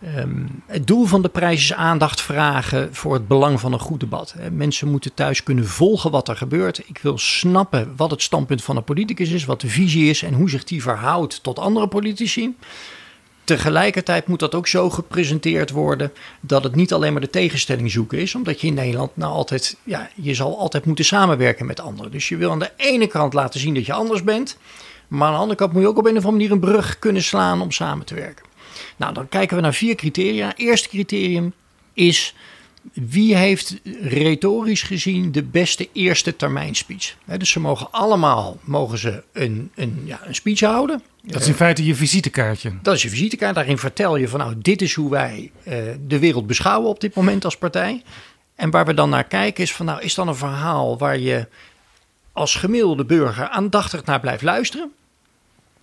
Ehm, 0.01 0.45
het 0.65 0.87
doel 0.87 1.05
van 1.05 1.21
de 1.21 1.29
prijs 1.29 1.61
is 1.61 1.73
aandacht 1.73 2.21
vragen 2.21 2.95
voor 2.95 3.13
het 3.13 3.27
belang 3.27 3.59
van 3.59 3.73
een 3.73 3.79
goed 3.79 3.99
debat. 3.99 4.35
Mensen 4.51 4.91
moeten 4.91 5.13
thuis 5.13 5.43
kunnen 5.43 5.67
volgen 5.67 6.11
wat 6.11 6.27
er 6.27 6.35
gebeurt. 6.35 6.77
Ik 6.87 6.97
wil 6.97 7.17
snappen 7.17 7.93
wat 7.95 8.11
het 8.11 8.21
standpunt 8.21 8.63
van 8.63 8.77
een 8.77 8.83
politicus 8.83 9.29
is, 9.29 9.45
wat 9.45 9.61
de 9.61 9.69
visie 9.69 10.09
is 10.09 10.23
en 10.23 10.33
hoe 10.33 10.49
zich 10.49 10.63
die 10.63 10.81
verhoudt 10.81 11.43
tot 11.43 11.59
andere 11.59 11.87
politici. 11.87 12.55
Tegelijkertijd 13.49 14.27
moet 14.27 14.39
dat 14.39 14.55
ook 14.55 14.67
zo 14.67 14.89
gepresenteerd 14.89 15.69
worden 15.69 16.11
dat 16.39 16.63
het 16.63 16.75
niet 16.75 16.93
alleen 16.93 17.11
maar 17.11 17.21
de 17.21 17.29
tegenstelling 17.29 17.91
zoeken 17.91 18.17
is, 18.17 18.35
omdat 18.35 18.61
je 18.61 18.67
in 18.67 18.73
Nederland 18.73 19.17
nou 19.17 19.33
altijd, 19.33 19.77
ja, 19.83 20.09
je 20.15 20.33
zal 20.33 20.59
altijd 20.59 20.85
moeten 20.85 21.05
samenwerken 21.05 21.65
met 21.65 21.79
anderen. 21.79 22.11
Dus 22.11 22.29
je 22.29 22.37
wil 22.37 22.51
aan 22.51 22.59
de 22.59 22.71
ene 22.77 23.07
kant 23.07 23.33
laten 23.33 23.59
zien 23.59 23.73
dat 23.73 23.85
je 23.85 23.93
anders 23.93 24.23
bent, 24.23 24.57
maar 25.07 25.27
aan 25.27 25.33
de 25.33 25.39
andere 25.39 25.57
kant 25.57 25.73
moet 25.73 25.81
je 25.81 25.87
ook 25.87 25.97
op 25.97 26.05
een 26.05 26.17
of 26.17 26.25
andere 26.25 26.31
manier 26.31 26.51
een 26.51 26.59
brug 26.59 26.99
kunnen 26.99 27.23
slaan 27.23 27.61
om 27.61 27.71
samen 27.71 28.05
te 28.05 28.15
werken. 28.15 28.45
Nou, 28.95 29.13
dan 29.13 29.29
kijken 29.29 29.55
we 29.55 29.61
naar 29.61 29.73
vier 29.73 29.95
criteria. 29.95 30.55
Eerste 30.55 30.89
criterium 30.89 31.53
is 31.93 32.35
wie 32.93 33.35
heeft 33.35 33.75
retorisch 34.01 34.81
gezien 34.81 35.31
de 35.31 35.43
beste 35.43 35.89
eerste 35.93 36.35
termijn 36.35 36.75
speech. 36.75 37.15
Dus 37.37 37.49
ze 37.49 37.59
mogen 37.59 37.91
allemaal 37.91 38.57
mogen 38.63 38.97
ze 38.97 39.23
een, 39.31 39.71
een, 39.75 40.01
ja, 40.05 40.19
een 40.23 40.35
speech 40.35 40.59
houden. 40.59 41.01
Dat 41.21 41.41
is 41.41 41.47
in 41.47 41.53
feite 41.53 41.85
je 41.85 41.95
visitekaartje. 41.95 42.73
Dat 42.81 42.95
is 42.95 43.01
je 43.01 43.09
visitekaart. 43.09 43.55
Daarin 43.55 43.77
vertel 43.77 44.15
je 44.15 44.27
van 44.27 44.39
nou, 44.39 44.53
dit 44.57 44.81
is 44.81 44.93
hoe 44.93 45.09
wij 45.09 45.51
eh, 45.63 45.77
de 46.07 46.19
wereld 46.19 46.47
beschouwen 46.47 46.89
op 46.89 46.99
dit 46.99 47.15
moment 47.15 47.45
als 47.45 47.57
partij. 47.57 48.03
En 48.55 48.69
waar 48.69 48.85
we 48.85 48.93
dan 48.93 49.09
naar 49.09 49.23
kijken 49.23 49.63
is 49.63 49.73
van 49.73 49.85
nou, 49.85 50.01
is 50.01 50.13
dan 50.13 50.27
een 50.27 50.35
verhaal 50.35 50.97
waar 50.97 51.17
je 51.17 51.47
als 52.31 52.55
gemiddelde 52.55 53.05
burger 53.05 53.47
aandachtig 53.47 54.05
naar 54.05 54.19
blijft 54.19 54.43
luisteren? 54.43 54.91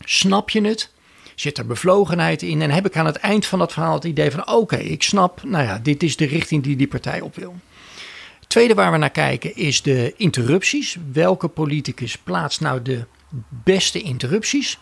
Snap 0.05 0.51
je 0.51 0.61
het? 0.61 0.91
Zit 1.37 1.59
er 1.59 1.67
bevlogenheid 1.67 2.43
in? 2.43 2.63
En 2.63 2.71
heb 2.71 2.87
ik 2.87 2.97
aan 2.97 3.07
het 3.07 3.17
eind 3.17 3.47
van 3.47 3.59
dat 3.59 3.73
verhaal 3.73 3.95
het 3.95 4.05
idee 4.05 4.31
van: 4.31 4.49
oké, 4.49 4.77
ik 4.77 5.03
snap, 5.03 5.43
nou 5.45 5.65
ja, 5.65 5.79
dit 5.79 6.03
is 6.03 6.17
de 6.17 6.25
richting 6.25 6.63
die 6.63 6.77
die 6.77 6.89
partij 6.89 7.21
op 7.21 7.35
wil. 7.35 7.55
Het 8.41 8.49
tweede 8.49 8.75
waar 8.75 8.93
we 8.93 8.99
naar 8.99 9.11
kijken 9.11 9.57
is 9.57 9.83
de 9.83 10.15
interrupties. 10.17 10.97
Welke 11.13 11.49
politicus 11.49 12.19
plaatst 12.19 12.61
nou 12.61 12.83
de 12.83 13.05
beste 13.49 14.01
interrupties? 14.01 14.79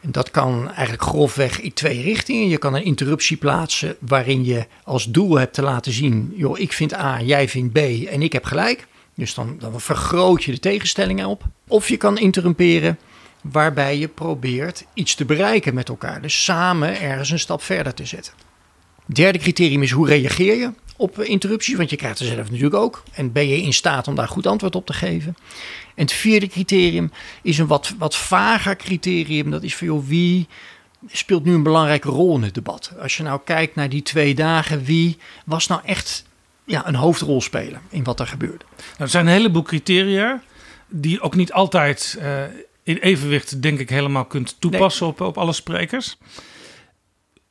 En 0.00 0.12
dat 0.12 0.30
kan 0.30 0.70
eigenlijk 0.70 1.02
grofweg 1.02 1.60
in 1.60 1.72
twee 1.72 2.02
richtingen. 2.02 2.48
Je 2.48 2.58
kan 2.58 2.74
een 2.74 2.84
interruptie 2.84 3.36
plaatsen 3.36 3.96
waarin 4.00 4.44
je 4.44 4.66
als 4.84 5.10
doel 5.10 5.34
hebt 5.38 5.54
te 5.54 5.62
laten 5.62 5.92
zien: 5.92 6.32
joh, 6.36 6.58
ik 6.58 6.72
vind 6.72 6.94
A, 6.94 7.20
jij 7.20 7.48
vindt 7.48 7.72
B 7.72 7.78
en 8.08 8.22
ik 8.22 8.32
heb 8.32 8.44
gelijk. 8.44 8.86
Dus 9.14 9.34
dan, 9.34 9.56
dan 9.58 9.80
vergroot 9.80 10.44
je 10.44 10.52
de 10.52 10.58
tegenstellingen 10.58 11.26
op. 11.26 11.44
Of 11.68 11.88
je 11.88 11.96
kan 11.96 12.18
interrumperen 12.18 12.98
waarbij 13.42 13.98
je 13.98 14.08
probeert 14.08 14.84
iets 14.94 15.14
te 15.14 15.24
bereiken 15.24 15.74
met 15.74 15.88
elkaar. 15.88 16.22
Dus 16.22 16.44
samen 16.44 17.00
ergens 17.00 17.30
een 17.30 17.38
stap 17.38 17.62
verder 17.62 17.94
te 17.94 18.06
zetten. 18.06 18.32
Derde 19.06 19.38
criterium 19.38 19.82
is 19.82 19.90
hoe 19.90 20.06
reageer 20.06 20.56
je 20.56 20.72
op 20.96 21.20
interrupties, 21.20 21.76
want 21.76 21.90
je 21.90 21.96
krijgt 21.96 22.18
er 22.18 22.26
zelf 22.26 22.46
natuurlijk 22.46 22.74
ook. 22.74 23.02
En 23.12 23.32
ben 23.32 23.48
je 23.48 23.62
in 23.62 23.72
staat 23.72 24.08
om 24.08 24.14
daar 24.14 24.28
goed 24.28 24.46
antwoord 24.46 24.74
op 24.74 24.86
te 24.86 24.92
geven? 24.92 25.36
En 25.94 26.02
het 26.02 26.12
vierde 26.12 26.46
criterium 26.46 27.10
is 27.42 27.58
een 27.58 27.66
wat, 27.66 27.94
wat 27.98 28.16
vager 28.16 28.76
criterium. 28.76 29.50
Dat 29.50 29.62
is 29.62 29.74
voor 29.74 29.86
jou 29.86 30.02
wie 30.06 30.48
speelt 31.06 31.44
nu 31.44 31.54
een 31.54 31.62
belangrijke 31.62 32.08
rol 32.08 32.36
in 32.36 32.42
het 32.42 32.54
debat. 32.54 32.92
Als 33.00 33.16
je 33.16 33.22
nou 33.22 33.40
kijkt 33.44 33.74
naar 33.74 33.88
die 33.88 34.02
twee 34.02 34.34
dagen, 34.34 34.84
wie 34.84 35.18
was 35.44 35.66
nou 35.66 35.80
echt 35.84 36.24
ja, 36.64 36.88
een 36.88 36.94
hoofdrol 36.94 37.40
spelen 37.40 37.80
in 37.90 38.04
wat 38.04 38.20
er 38.20 38.26
gebeurde? 38.26 38.64
Nou, 38.76 38.96
er 38.98 39.08
zijn 39.08 39.26
een 39.26 39.32
heleboel 39.32 39.62
criteria 39.62 40.42
die 40.88 41.20
ook 41.20 41.34
niet 41.34 41.52
altijd 41.52 42.18
uh, 42.18 42.42
in 42.82 42.96
evenwicht, 42.96 43.62
denk 43.62 43.78
ik, 43.78 43.88
helemaal 43.88 44.24
kunt 44.24 44.60
toepassen 44.60 45.06
op, 45.06 45.20
op 45.20 45.38
alle 45.38 45.52
sprekers. 45.52 46.16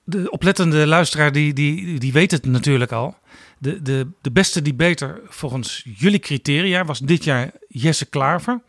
De 0.03 0.31
oplettende 0.31 0.87
luisteraar 0.87 1.31
die, 1.31 1.53
die, 1.53 1.99
die 1.99 2.11
weet 2.11 2.31
het 2.31 2.45
natuurlijk 2.45 2.91
al. 2.91 3.15
De, 3.57 3.81
de, 3.81 4.07
de 4.21 4.31
beste 4.31 4.61
debater 4.61 5.21
volgens 5.25 5.85
jullie 5.97 6.19
criteria 6.19 6.85
was 6.85 6.99
dit 6.99 7.23
jaar 7.23 7.51
Jesse 7.67 8.05
Klaver. 8.05 8.61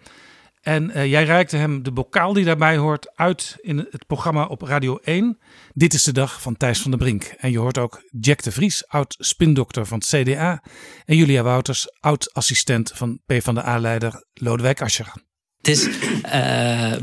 En 0.62 0.90
uh, 0.90 1.06
jij 1.06 1.24
reikte 1.24 1.56
hem 1.56 1.82
de 1.82 1.92
bokaal 1.92 2.32
die 2.32 2.44
daarbij 2.44 2.76
hoort 2.76 3.16
uit 3.16 3.58
in 3.60 3.78
het 3.78 4.06
programma 4.06 4.44
op 4.44 4.62
Radio 4.62 4.98
1. 5.02 5.38
Dit 5.74 5.94
is 5.94 6.02
de 6.02 6.12
dag 6.12 6.42
van 6.42 6.56
Thijs 6.56 6.80
van 6.80 6.90
der 6.90 7.00
Brink. 7.00 7.22
En 7.24 7.50
je 7.50 7.58
hoort 7.58 7.78
ook 7.78 8.02
Jack 8.20 8.42
de 8.42 8.52
Vries, 8.52 8.88
oud 8.88 9.14
spindokter 9.18 9.86
van 9.86 9.98
het 9.98 10.08
CDA. 10.08 10.62
En 11.04 11.16
Julia 11.16 11.42
Wouters, 11.42 11.86
oud 12.00 12.34
assistent 12.34 12.92
van 12.94 13.20
PvdA-leider 13.26 14.24
Lodewijk 14.34 14.82
Asscher. 14.82 15.12
Het 15.62 15.70
is, 15.70 15.86
uh, 15.86 15.92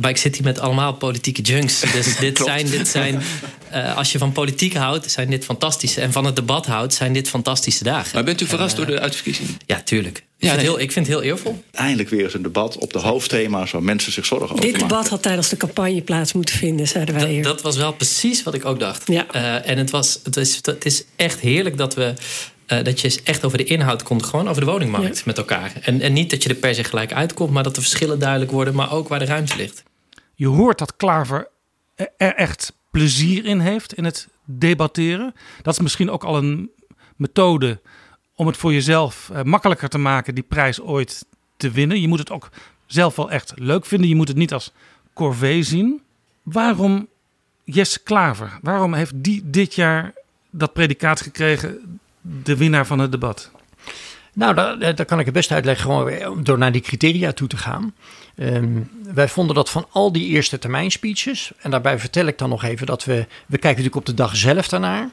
maar 0.01 0.09
ik 0.09 0.17
zit 0.17 0.35
hier 0.35 0.43
met 0.43 0.59
allemaal 0.59 0.93
politieke 0.93 1.41
junks. 1.41 1.79
Dus 1.79 2.17
dit 2.25 2.37
zijn, 2.37 2.69
dit 2.69 2.87
zijn 2.87 3.21
uh, 3.73 3.97
als 3.97 4.11
je 4.11 4.17
van 4.17 4.31
politiek 4.31 4.73
houdt, 4.73 5.11
zijn 5.11 5.29
dit 5.29 5.45
fantastische. 5.45 6.01
En 6.01 6.11
van 6.11 6.25
het 6.25 6.35
debat 6.35 6.65
houdt, 6.65 6.93
zijn 6.93 7.13
dit 7.13 7.29
fantastische 7.29 7.83
dagen. 7.83 8.09
Maar 8.13 8.23
bent 8.23 8.41
u 8.41 8.45
verrast 8.45 8.75
door 8.75 8.85
de 8.85 8.99
uitverkiezingen? 8.99 9.57
Ja, 9.65 9.81
tuurlijk. 9.81 10.23
Ja, 10.37 10.51
het 10.51 10.61
heel, 10.61 10.79
ik 10.79 10.91
vind 10.91 11.07
het 11.07 11.15
heel 11.15 11.25
eervol. 11.25 11.63
Eindelijk 11.71 12.09
weer 12.09 12.23
eens 12.23 12.33
een 12.33 12.41
debat 12.41 12.77
op 12.77 12.93
de 12.93 12.99
hoofdthema's 12.99 13.71
waar 13.71 13.83
mensen 13.83 14.11
zich 14.11 14.25
zorgen 14.25 14.49
over 14.49 14.61
Dit 14.61 14.71
maken. 14.71 14.87
debat 14.87 15.07
had 15.07 15.21
tijdens 15.21 15.49
de 15.49 15.57
campagne 15.57 16.01
plaats 16.01 16.33
moeten 16.33 16.55
vinden, 16.55 16.87
zeiden 16.87 17.15
wij 17.15 17.35
dat, 17.35 17.43
dat 17.43 17.61
was 17.61 17.77
wel 17.77 17.93
precies 17.93 18.43
wat 18.43 18.53
ik 18.53 18.65
ook 18.65 18.79
dacht. 18.79 19.07
Ja. 19.07 19.25
Uh, 19.35 19.69
en 19.69 19.77
het, 19.77 19.89
was, 19.89 20.19
het, 20.23 20.37
is, 20.37 20.59
het 20.61 20.85
is 20.85 21.03
echt 21.15 21.39
heerlijk 21.39 21.77
dat 21.77 21.95
we 21.95 22.13
uh, 22.71 22.83
dat 22.83 23.01
je 23.01 23.21
echt 23.23 23.45
over 23.45 23.57
de 23.57 23.63
inhoud 23.63 24.03
komt, 24.03 24.25
gewoon 24.25 24.47
over 24.47 24.65
de 24.65 24.71
woningmarkt 24.71 25.17
ja. 25.17 25.23
met 25.25 25.37
elkaar. 25.37 25.73
En, 25.81 26.01
en 26.01 26.13
niet 26.13 26.29
dat 26.29 26.43
je 26.43 26.49
er 26.49 26.55
per 26.55 26.75
se 26.75 26.83
gelijk 26.83 27.13
uitkomt, 27.13 27.51
maar 27.51 27.63
dat 27.63 27.75
de 27.75 27.81
verschillen 27.81 28.19
duidelijk 28.19 28.51
worden, 28.51 28.75
maar 28.75 28.91
ook 28.91 29.07
waar 29.07 29.19
de 29.19 29.25
ruimte 29.25 29.55
ligt. 29.55 29.83
Je 30.35 30.47
hoort 30.47 30.77
dat 30.77 30.95
Klaver 30.95 31.47
er 32.17 32.35
echt 32.35 32.73
plezier 32.91 33.45
in 33.45 33.59
heeft 33.59 33.93
in 33.93 34.03
het 34.03 34.27
debatteren. 34.45 35.33
Dat 35.61 35.73
is 35.73 35.79
misschien 35.79 36.09
ook 36.09 36.23
al 36.23 36.37
een 36.37 36.69
methode 37.15 37.81
om 38.35 38.47
het 38.47 38.57
voor 38.57 38.73
jezelf 38.73 39.29
uh, 39.31 39.41
makkelijker 39.43 39.89
te 39.89 39.97
maken 39.97 40.35
die 40.35 40.43
prijs 40.43 40.81
ooit 40.81 41.25
te 41.57 41.71
winnen. 41.71 42.01
Je 42.01 42.07
moet 42.07 42.19
het 42.19 42.31
ook 42.31 42.49
zelf 42.85 43.15
wel 43.15 43.31
echt 43.31 43.53
leuk 43.55 43.85
vinden. 43.85 44.09
Je 44.09 44.15
moet 44.15 44.27
het 44.27 44.37
niet 44.37 44.53
als 44.53 44.71
corvée 45.13 45.63
zien. 45.63 46.01
Waarom 46.43 47.07
Jesse 47.63 48.03
Klaver? 48.03 48.59
Waarom 48.61 48.93
heeft 48.93 49.11
die 49.15 49.41
dit 49.45 49.75
jaar 49.75 50.13
dat 50.49 50.73
predicaat 50.73 51.21
gekregen 51.21 51.99
de 52.43 52.57
winnaar 52.57 52.85
van 52.85 52.99
het 52.99 53.11
debat? 53.11 53.51
Nou, 54.33 54.53
daar, 54.53 54.95
daar, 54.95 55.05
kan 55.05 55.19
ik 55.19 55.25
het 55.25 55.33
best 55.33 55.51
uitleggen 55.51 55.85
gewoon 55.85 56.43
door 56.43 56.57
naar 56.57 56.71
die 56.71 56.81
criteria 56.81 57.31
toe 57.31 57.47
te 57.47 57.57
gaan. 57.57 57.93
Um, 58.35 58.89
wij 59.13 59.27
vonden 59.27 59.55
dat 59.55 59.69
van 59.69 59.85
al 59.91 60.11
die 60.11 60.27
eerste 60.27 60.59
termijn 60.59 60.91
speeches, 60.91 61.51
en 61.57 61.71
daarbij 61.71 61.99
vertel 61.99 62.25
ik 62.25 62.37
dan 62.37 62.49
nog 62.49 62.63
even 62.63 62.85
dat 62.85 63.05
we, 63.05 63.13
we 63.45 63.57
kijken 63.57 63.69
natuurlijk 63.69 63.95
op 63.95 64.05
de 64.05 64.13
dag 64.13 64.35
zelf 64.35 64.67
daarnaar. 64.67 65.09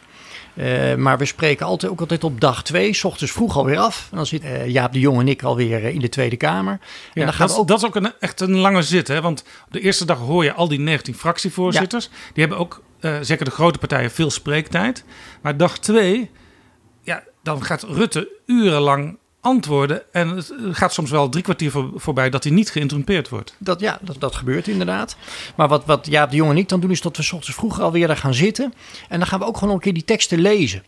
Uh, 0.54 0.94
maar 0.94 1.18
we 1.18 1.24
spreken 1.24 1.66
altijd, 1.66 1.92
ook 1.92 2.00
altijd 2.00 2.24
op 2.24 2.40
dag 2.40 2.62
twee, 2.62 2.92
s 2.92 3.04
ochtends 3.04 3.32
vroeg 3.32 3.56
alweer 3.56 3.78
af. 3.78 4.08
En 4.10 4.16
dan 4.16 4.26
zit 4.26 4.44
uh, 4.44 4.68
Jaap 4.68 4.92
de 4.92 5.00
Jong 5.00 5.20
en 5.20 5.28
ik 5.28 5.42
alweer 5.42 5.82
uh, 5.82 5.94
in 5.94 6.00
de 6.00 6.08
Tweede 6.08 6.36
Kamer. 6.36 6.78
Ja, 6.80 6.88
en 7.14 7.24
dan 7.24 7.32
gaan 7.32 7.46
dat, 7.46 7.56
we 7.56 7.62
ook... 7.62 7.68
dat 7.68 7.78
is 7.78 7.84
ook 7.84 7.96
een, 7.96 8.12
echt 8.20 8.40
een 8.40 8.56
lange 8.56 8.82
zit. 8.82 9.08
Hè? 9.08 9.20
Want 9.20 9.44
op 9.66 9.72
de 9.72 9.80
eerste 9.80 10.04
dag 10.04 10.18
hoor 10.18 10.44
je 10.44 10.52
al 10.52 10.68
die 10.68 10.78
19 10.78 11.14
fractievoorzitters. 11.14 12.04
Ja. 12.04 12.10
Die 12.32 12.44
hebben 12.44 12.58
ook, 12.58 12.82
zeker 13.20 13.44
de 13.44 13.50
grote 13.50 13.78
partijen, 13.78 14.10
veel 14.10 14.30
spreektijd. 14.30 15.04
Maar 15.40 15.56
dag 15.56 15.78
twee, 15.78 16.30
ja, 17.06 17.22
dan 17.42 17.64
gaat 17.64 17.82
Rutte 17.82 18.28
urenlang 18.46 19.18
antwoorden. 19.40 20.02
En 20.12 20.28
het 20.28 20.52
gaat 20.70 20.92
soms 20.92 21.10
wel 21.10 21.28
drie 21.28 21.42
kwartier 21.42 21.70
voor, 21.70 21.90
voorbij 21.94 22.30
dat 22.30 22.44
hij 22.44 22.52
niet 22.52 22.70
geïnterrumpeerd 22.70 23.28
wordt. 23.28 23.54
Dat, 23.58 23.80
ja, 23.80 23.98
dat, 24.02 24.16
dat 24.18 24.34
gebeurt 24.34 24.68
inderdaad. 24.68 25.16
Maar 25.56 25.68
wat, 25.68 25.84
wat 25.84 26.06
Jaap 26.06 26.30
de 26.30 26.36
Jong 26.36 26.50
en 26.50 26.56
ik 26.56 26.68
dan 26.68 26.80
doen, 26.80 26.90
is 26.90 27.00
dat 27.00 27.16
we 27.16 27.22
s 27.22 27.32
ochtends 27.32 27.56
vroeger 27.56 27.82
alweer 27.82 28.06
daar 28.06 28.16
gaan 28.16 28.34
zitten. 28.34 28.74
En 29.08 29.18
dan 29.18 29.28
gaan 29.28 29.38
we 29.38 29.44
ook 29.44 29.56
gewoon 29.56 29.74
een 29.74 29.80
keer 29.80 29.94
die 29.94 30.04
teksten 30.04 30.38
lezen. 30.38 30.84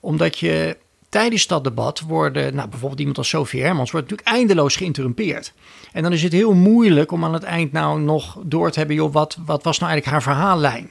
Omdat 0.00 0.38
je 0.38 0.76
tijdens 1.08 1.46
dat 1.46 1.64
debat 1.64 2.00
worden, 2.00 2.54
nou 2.54 2.68
bijvoorbeeld 2.68 3.00
iemand 3.00 3.18
als 3.18 3.28
Sophie 3.28 3.62
Hermans, 3.62 3.90
wordt 3.90 4.10
natuurlijk 4.10 4.36
eindeloos 4.36 4.76
geïnterrumpeerd. 4.76 5.52
En 5.92 6.02
dan 6.02 6.12
is 6.12 6.22
het 6.22 6.32
heel 6.32 6.54
moeilijk 6.54 7.12
om 7.12 7.24
aan 7.24 7.32
het 7.32 7.42
eind 7.42 7.72
nou 7.72 8.00
nog 8.00 8.38
door 8.44 8.70
te 8.70 8.78
hebben, 8.78 8.96
joh, 8.96 9.12
wat, 9.12 9.38
wat 9.46 9.64
was 9.64 9.78
nou 9.78 9.92
eigenlijk 9.92 10.24
haar 10.24 10.34
verhaallijn? 10.34 10.90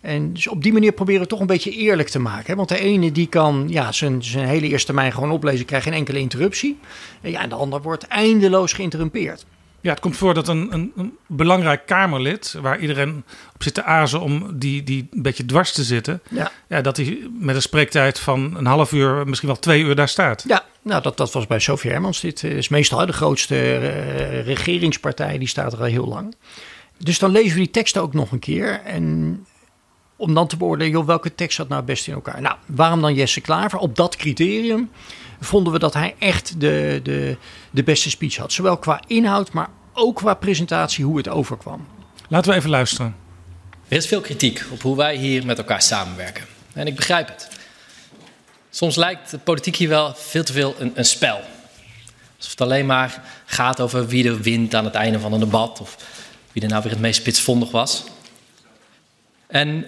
En 0.00 0.32
dus 0.32 0.48
op 0.48 0.62
die 0.62 0.72
manier 0.72 0.92
proberen 0.92 1.20
we 1.20 1.26
het 1.26 1.30
toch 1.30 1.40
een 1.40 1.54
beetje 1.54 1.70
eerlijk 1.70 2.08
te 2.08 2.18
maken. 2.18 2.46
Hè? 2.46 2.54
Want 2.54 2.68
de 2.68 2.78
ene 2.78 3.12
die 3.12 3.26
kan 3.26 3.66
ja, 3.68 3.92
zijn, 3.92 4.24
zijn 4.24 4.48
hele 4.48 4.68
eerste 4.68 4.86
termijn 4.86 5.12
gewoon 5.12 5.30
oplezen, 5.30 5.66
krijgt 5.66 5.84
geen 5.84 5.94
enkele 5.94 6.18
interruptie. 6.18 6.78
En, 7.20 7.30
ja, 7.30 7.42
en 7.42 7.48
de 7.48 7.54
ander 7.54 7.82
wordt 7.82 8.06
eindeloos 8.06 8.72
geïnterrumpeerd. 8.72 9.46
Ja, 9.80 9.90
het 9.90 10.00
komt 10.00 10.16
voor 10.16 10.34
dat 10.34 10.48
een, 10.48 10.68
een, 10.70 10.92
een, 10.96 11.16
belangrijk 11.26 11.86
Kamerlid, 11.86 12.56
waar 12.60 12.78
iedereen 12.78 13.24
op 13.54 13.62
zit 13.62 13.74
te 13.74 13.82
azen 13.82 14.20
om 14.20 14.58
die, 14.58 14.82
die 14.82 15.08
een 15.10 15.22
beetje 15.22 15.44
dwars 15.44 15.72
te 15.72 15.84
zitten, 15.84 16.20
ja. 16.28 16.50
Ja, 16.68 16.80
dat 16.80 16.96
hij 16.96 17.28
met 17.38 17.54
een 17.54 17.62
spreektijd 17.62 18.18
van 18.20 18.56
een 18.56 18.66
half 18.66 18.92
uur, 18.92 19.26
misschien 19.26 19.48
wel 19.48 19.58
twee 19.58 19.82
uur 19.82 19.94
daar 19.94 20.08
staat. 20.08 20.44
Ja, 20.46 20.64
nou, 20.82 21.02
dat, 21.02 21.16
dat 21.16 21.32
was 21.32 21.46
bij 21.46 21.58
Sophie 21.58 21.90
Hermans. 21.90 22.20
Dit 22.20 22.44
is 22.44 22.68
meestal 22.68 23.06
de 23.06 23.12
grootste 23.12 23.54
uh, 23.54 24.46
regeringspartij, 24.46 25.38
die 25.38 25.48
staat 25.48 25.72
er 25.72 25.78
al 25.78 25.84
heel 25.84 26.06
lang. 26.06 26.34
Dus 26.98 27.18
dan 27.18 27.30
lezen 27.30 27.52
we 27.52 27.58
die 27.58 27.70
teksten 27.70 28.02
ook 28.02 28.14
nog 28.14 28.32
een 28.32 28.38
keer. 28.38 28.80
En 28.84 29.46
om 30.18 30.34
dan 30.34 30.46
te 30.46 30.56
beoordelen, 30.56 30.92
joh, 30.92 31.06
welke 31.06 31.34
tekst 31.34 31.56
zat 31.56 31.68
nou 31.68 31.82
best 31.82 32.06
in 32.06 32.14
elkaar. 32.14 32.40
Nou, 32.40 32.56
waarom 32.66 33.00
dan 33.00 33.14
Jesse 33.14 33.40
Klaver? 33.40 33.78
Op 33.78 33.96
dat 33.96 34.16
criterium 34.16 34.90
vonden 35.40 35.72
we 35.72 35.78
dat 35.78 35.94
hij 35.94 36.14
echt 36.18 36.60
de, 36.60 37.00
de, 37.02 37.36
de 37.70 37.82
beste 37.82 38.10
speech 38.10 38.36
had. 38.36 38.52
Zowel 38.52 38.76
qua 38.76 39.00
inhoud, 39.06 39.52
maar 39.52 39.68
ook 39.92 40.16
qua 40.16 40.34
presentatie, 40.34 41.04
hoe 41.04 41.16
het 41.16 41.28
overkwam. 41.28 41.86
Laten 42.28 42.50
we 42.50 42.56
even 42.56 42.70
luisteren. 42.70 43.16
Er 43.88 43.96
is 43.96 44.06
veel 44.06 44.20
kritiek 44.20 44.64
op 44.70 44.82
hoe 44.82 44.96
wij 44.96 45.16
hier 45.16 45.46
met 45.46 45.58
elkaar 45.58 45.82
samenwerken. 45.82 46.44
En 46.72 46.86
ik 46.86 46.96
begrijp 46.96 47.28
het. 47.28 47.48
Soms 48.70 48.96
lijkt 48.96 49.30
de 49.30 49.38
politiek 49.38 49.76
hier 49.76 49.88
wel 49.88 50.14
veel 50.14 50.44
te 50.44 50.52
veel 50.52 50.74
een, 50.78 50.92
een 50.94 51.04
spel. 51.04 51.40
Alsof 52.36 52.50
het 52.50 52.60
alleen 52.60 52.86
maar 52.86 53.22
gaat 53.46 53.80
over 53.80 54.06
wie 54.06 54.28
er 54.28 54.40
wint 54.40 54.74
aan 54.74 54.84
het 54.84 54.94
einde 54.94 55.20
van 55.20 55.32
een 55.32 55.40
debat. 55.40 55.80
Of 55.80 55.96
wie 56.52 56.62
er 56.62 56.68
nou 56.68 56.82
weer 56.82 56.92
het 56.92 57.00
meest 57.00 57.20
spitsvondig 57.20 57.70
was. 57.70 58.04
En 59.46 59.86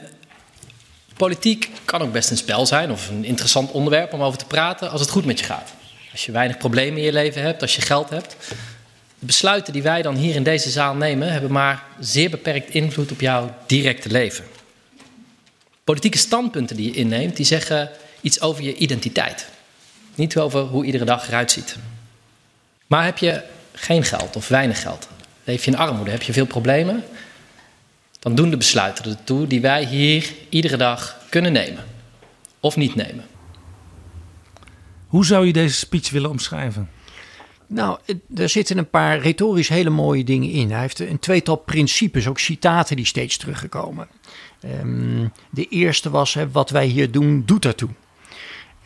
politiek 1.20 1.70
kan 1.84 2.02
ook 2.02 2.12
best 2.12 2.30
een 2.30 2.36
spel 2.36 2.66
zijn 2.66 2.90
of 2.90 3.08
een 3.08 3.24
interessant 3.24 3.70
onderwerp 3.70 4.12
om 4.12 4.22
over 4.22 4.38
te 4.38 4.44
praten 4.44 4.90
als 4.90 5.00
het 5.00 5.10
goed 5.10 5.24
met 5.24 5.38
je 5.38 5.44
gaat. 5.44 5.72
Als 6.12 6.26
je 6.26 6.32
weinig 6.32 6.58
problemen 6.58 6.98
in 6.98 7.04
je 7.04 7.12
leven 7.12 7.42
hebt, 7.42 7.62
als 7.62 7.76
je 7.76 7.82
geld 7.82 8.10
hebt. 8.10 8.36
De 9.18 9.26
besluiten 9.26 9.72
die 9.72 9.82
wij 9.82 10.02
dan 10.02 10.16
hier 10.16 10.34
in 10.34 10.42
deze 10.42 10.70
zaal 10.70 10.94
nemen, 10.94 11.32
hebben 11.32 11.52
maar 11.52 11.84
zeer 11.98 12.30
beperkt 12.30 12.74
invloed 12.74 13.12
op 13.12 13.20
jouw 13.20 13.54
directe 13.66 14.08
leven. 14.08 14.44
Politieke 15.84 16.18
standpunten 16.18 16.76
die 16.76 16.86
je 16.86 16.98
inneemt, 16.98 17.36
die 17.36 17.46
zeggen 17.46 17.90
iets 18.20 18.40
over 18.40 18.62
je 18.62 18.74
identiteit. 18.74 19.46
Niet 20.14 20.36
over 20.36 20.60
hoe 20.60 20.84
iedere 20.84 21.04
dag 21.04 21.28
eruit 21.28 21.50
ziet. 21.50 21.76
Maar 22.86 23.04
heb 23.04 23.18
je 23.18 23.42
geen 23.72 24.04
geld 24.04 24.36
of 24.36 24.48
weinig 24.48 24.80
geld, 24.80 25.08
leef 25.44 25.64
je 25.64 25.70
in 25.70 25.76
armoede, 25.76 26.10
heb 26.10 26.22
je 26.22 26.32
veel 26.32 26.46
problemen, 26.46 27.04
dan 28.20 28.34
doen 28.34 28.50
de 28.50 28.56
besluiten 28.56 29.04
ertoe 29.04 29.46
die 29.46 29.60
wij 29.60 29.84
hier 29.84 30.32
iedere 30.48 30.76
dag 30.76 31.16
kunnen 31.30 31.52
nemen 31.52 31.84
of 32.60 32.76
niet 32.76 32.94
nemen. 32.94 33.24
Hoe 35.06 35.26
zou 35.26 35.46
je 35.46 35.52
deze 35.52 35.74
speech 35.74 36.10
willen 36.10 36.30
omschrijven? 36.30 36.90
Nou, 37.66 37.98
er 38.34 38.48
zitten 38.48 38.78
een 38.78 38.90
paar 38.90 39.18
retorisch 39.18 39.68
hele 39.68 39.90
mooie 39.90 40.24
dingen 40.24 40.50
in. 40.50 40.70
Hij 40.70 40.80
heeft 40.80 40.98
een 40.98 41.18
tweetal 41.18 41.56
principes, 41.56 42.26
ook 42.26 42.38
citaten 42.38 42.96
die 42.96 43.04
steeds 43.04 43.36
teruggekomen. 43.36 44.08
Um, 44.80 45.32
de 45.50 45.68
eerste 45.68 46.10
was, 46.10 46.34
hè, 46.34 46.50
wat 46.50 46.70
wij 46.70 46.86
hier 46.86 47.10
doen, 47.10 47.42
doet 47.46 47.64
ertoe. 47.64 47.88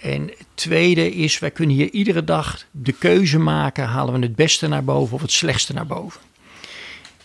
En 0.00 0.22
het 0.22 0.46
tweede 0.54 1.14
is, 1.14 1.38
wij 1.38 1.50
kunnen 1.50 1.76
hier 1.76 1.90
iedere 1.90 2.24
dag 2.24 2.64
de 2.70 2.92
keuze 2.92 3.38
maken, 3.38 3.86
halen 3.86 4.14
we 4.14 4.20
het 4.20 4.36
beste 4.36 4.68
naar 4.68 4.84
boven 4.84 5.14
of 5.14 5.22
het 5.22 5.32
slechtste 5.32 5.72
naar 5.72 5.86
boven. 5.86 6.20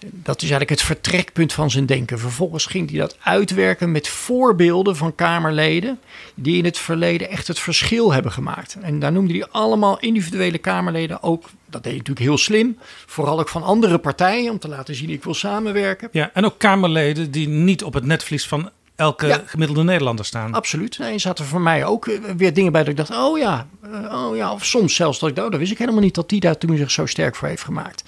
Dat 0.05 0.35
is 0.35 0.49
eigenlijk 0.49 0.69
het 0.69 0.81
vertrekpunt 0.81 1.53
van 1.53 1.71
zijn 1.71 1.85
denken. 1.85 2.19
Vervolgens 2.19 2.65
ging 2.65 2.89
hij 2.89 2.99
dat 2.99 3.17
uitwerken 3.19 3.91
met 3.91 4.07
voorbeelden 4.07 4.95
van 4.95 5.15
Kamerleden 5.15 5.99
die 6.35 6.57
in 6.57 6.65
het 6.65 6.77
verleden 6.77 7.29
echt 7.29 7.47
het 7.47 7.59
verschil 7.59 8.13
hebben 8.13 8.31
gemaakt. 8.31 8.77
En 8.81 8.99
daar 8.99 9.11
noemde 9.11 9.33
hij 9.33 9.47
allemaal 9.51 9.99
individuele 9.99 10.57
Kamerleden 10.57 11.23
ook. 11.23 11.49
Dat 11.65 11.83
deed 11.83 11.91
hij 11.91 11.97
natuurlijk 11.97 12.25
heel 12.25 12.37
slim. 12.37 12.77
Vooral 13.05 13.39
ook 13.39 13.49
van 13.49 13.63
andere 13.63 13.97
partijen 13.97 14.51
om 14.51 14.59
te 14.59 14.67
laten 14.67 14.95
zien 14.95 15.09
ik 15.09 15.23
wil 15.23 15.33
samenwerken. 15.33 16.09
Ja, 16.11 16.29
en 16.33 16.45
ook 16.45 16.57
Kamerleden 16.57 17.31
die 17.31 17.47
niet 17.47 17.83
op 17.83 17.93
het 17.93 18.05
netvlies 18.05 18.47
van 18.47 18.69
elke 18.99 19.43
gemiddelde 19.45 19.83
Nederlander 19.83 20.25
staan. 20.25 20.53
Absoluut. 20.53 20.97
Nee, 20.97 21.19
zaten 21.19 21.45
voor 21.45 21.61
mij 21.61 21.85
ook 21.85 22.07
eh, 22.07 22.19
weer 22.37 22.53
dingen 22.53 22.71
bij 22.71 22.81
dat 22.81 22.89
ik 22.89 22.97
dacht, 22.97 23.15
oh 23.15 23.37
ja, 23.37 23.67
eh, 23.81 24.23
oh 24.27 24.35
ja. 24.35 24.53
Of 24.53 24.65
soms 24.65 24.95
zelfs 24.95 25.19
dat 25.19 25.29
ik, 25.29 25.37
oh, 25.37 25.51
dat 25.51 25.59
wist 25.59 25.71
ik 25.71 25.77
helemaal 25.77 26.01
niet 26.01 26.15
dat 26.15 26.29
die 26.29 26.39
daar 26.39 26.57
toen 26.57 26.77
zich 26.77 26.91
zo 26.91 27.05
sterk 27.05 27.35
voor 27.35 27.47
heeft 27.47 27.63
gemaakt. 27.63 28.03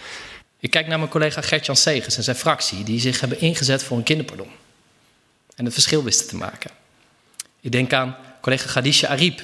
Ik 0.62 0.72
kijk 0.72 0.88
naar 0.88 0.98
mijn 0.98 1.10
collega 1.10 1.42
Gertjan 1.42 1.76
Segers 1.76 2.18
en 2.18 2.24
zijn 2.24 2.36
fractie, 2.36 2.84
die 2.84 3.00
zich 3.00 3.20
hebben 3.20 3.40
ingezet 3.40 3.84
voor 3.84 3.98
een 3.98 4.04
kinderpardon. 4.04 4.50
En 5.56 5.66
het 5.66 5.74
verschil 5.74 6.04
wisten 6.04 6.28
te 6.28 6.36
maken. 6.36 6.72
Ik 7.60 7.72
denk 7.72 7.94
aan 7.94 8.16
collega 8.42 8.68
Khadija 8.68 9.08
Ariep. 9.08 9.42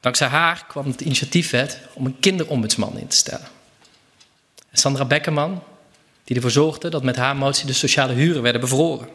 Dankzij 0.00 0.26
haar 0.26 0.64
kwam 0.68 0.86
het 0.86 1.00
initiatiefwet 1.00 1.78
om 1.92 2.06
een 2.06 2.18
kinderombudsman 2.20 2.98
in 2.98 3.06
te 3.06 3.16
stellen. 3.16 3.48
En 4.70 4.78
Sandra 4.78 5.04
Beckerman, 5.04 5.62
die 6.24 6.36
ervoor 6.36 6.50
zorgde 6.50 6.88
dat 6.88 7.02
met 7.02 7.16
haar 7.16 7.36
motie 7.36 7.66
de 7.66 7.72
sociale 7.72 8.12
huren 8.12 8.42
werden 8.42 8.60
bevroren. 8.60 9.08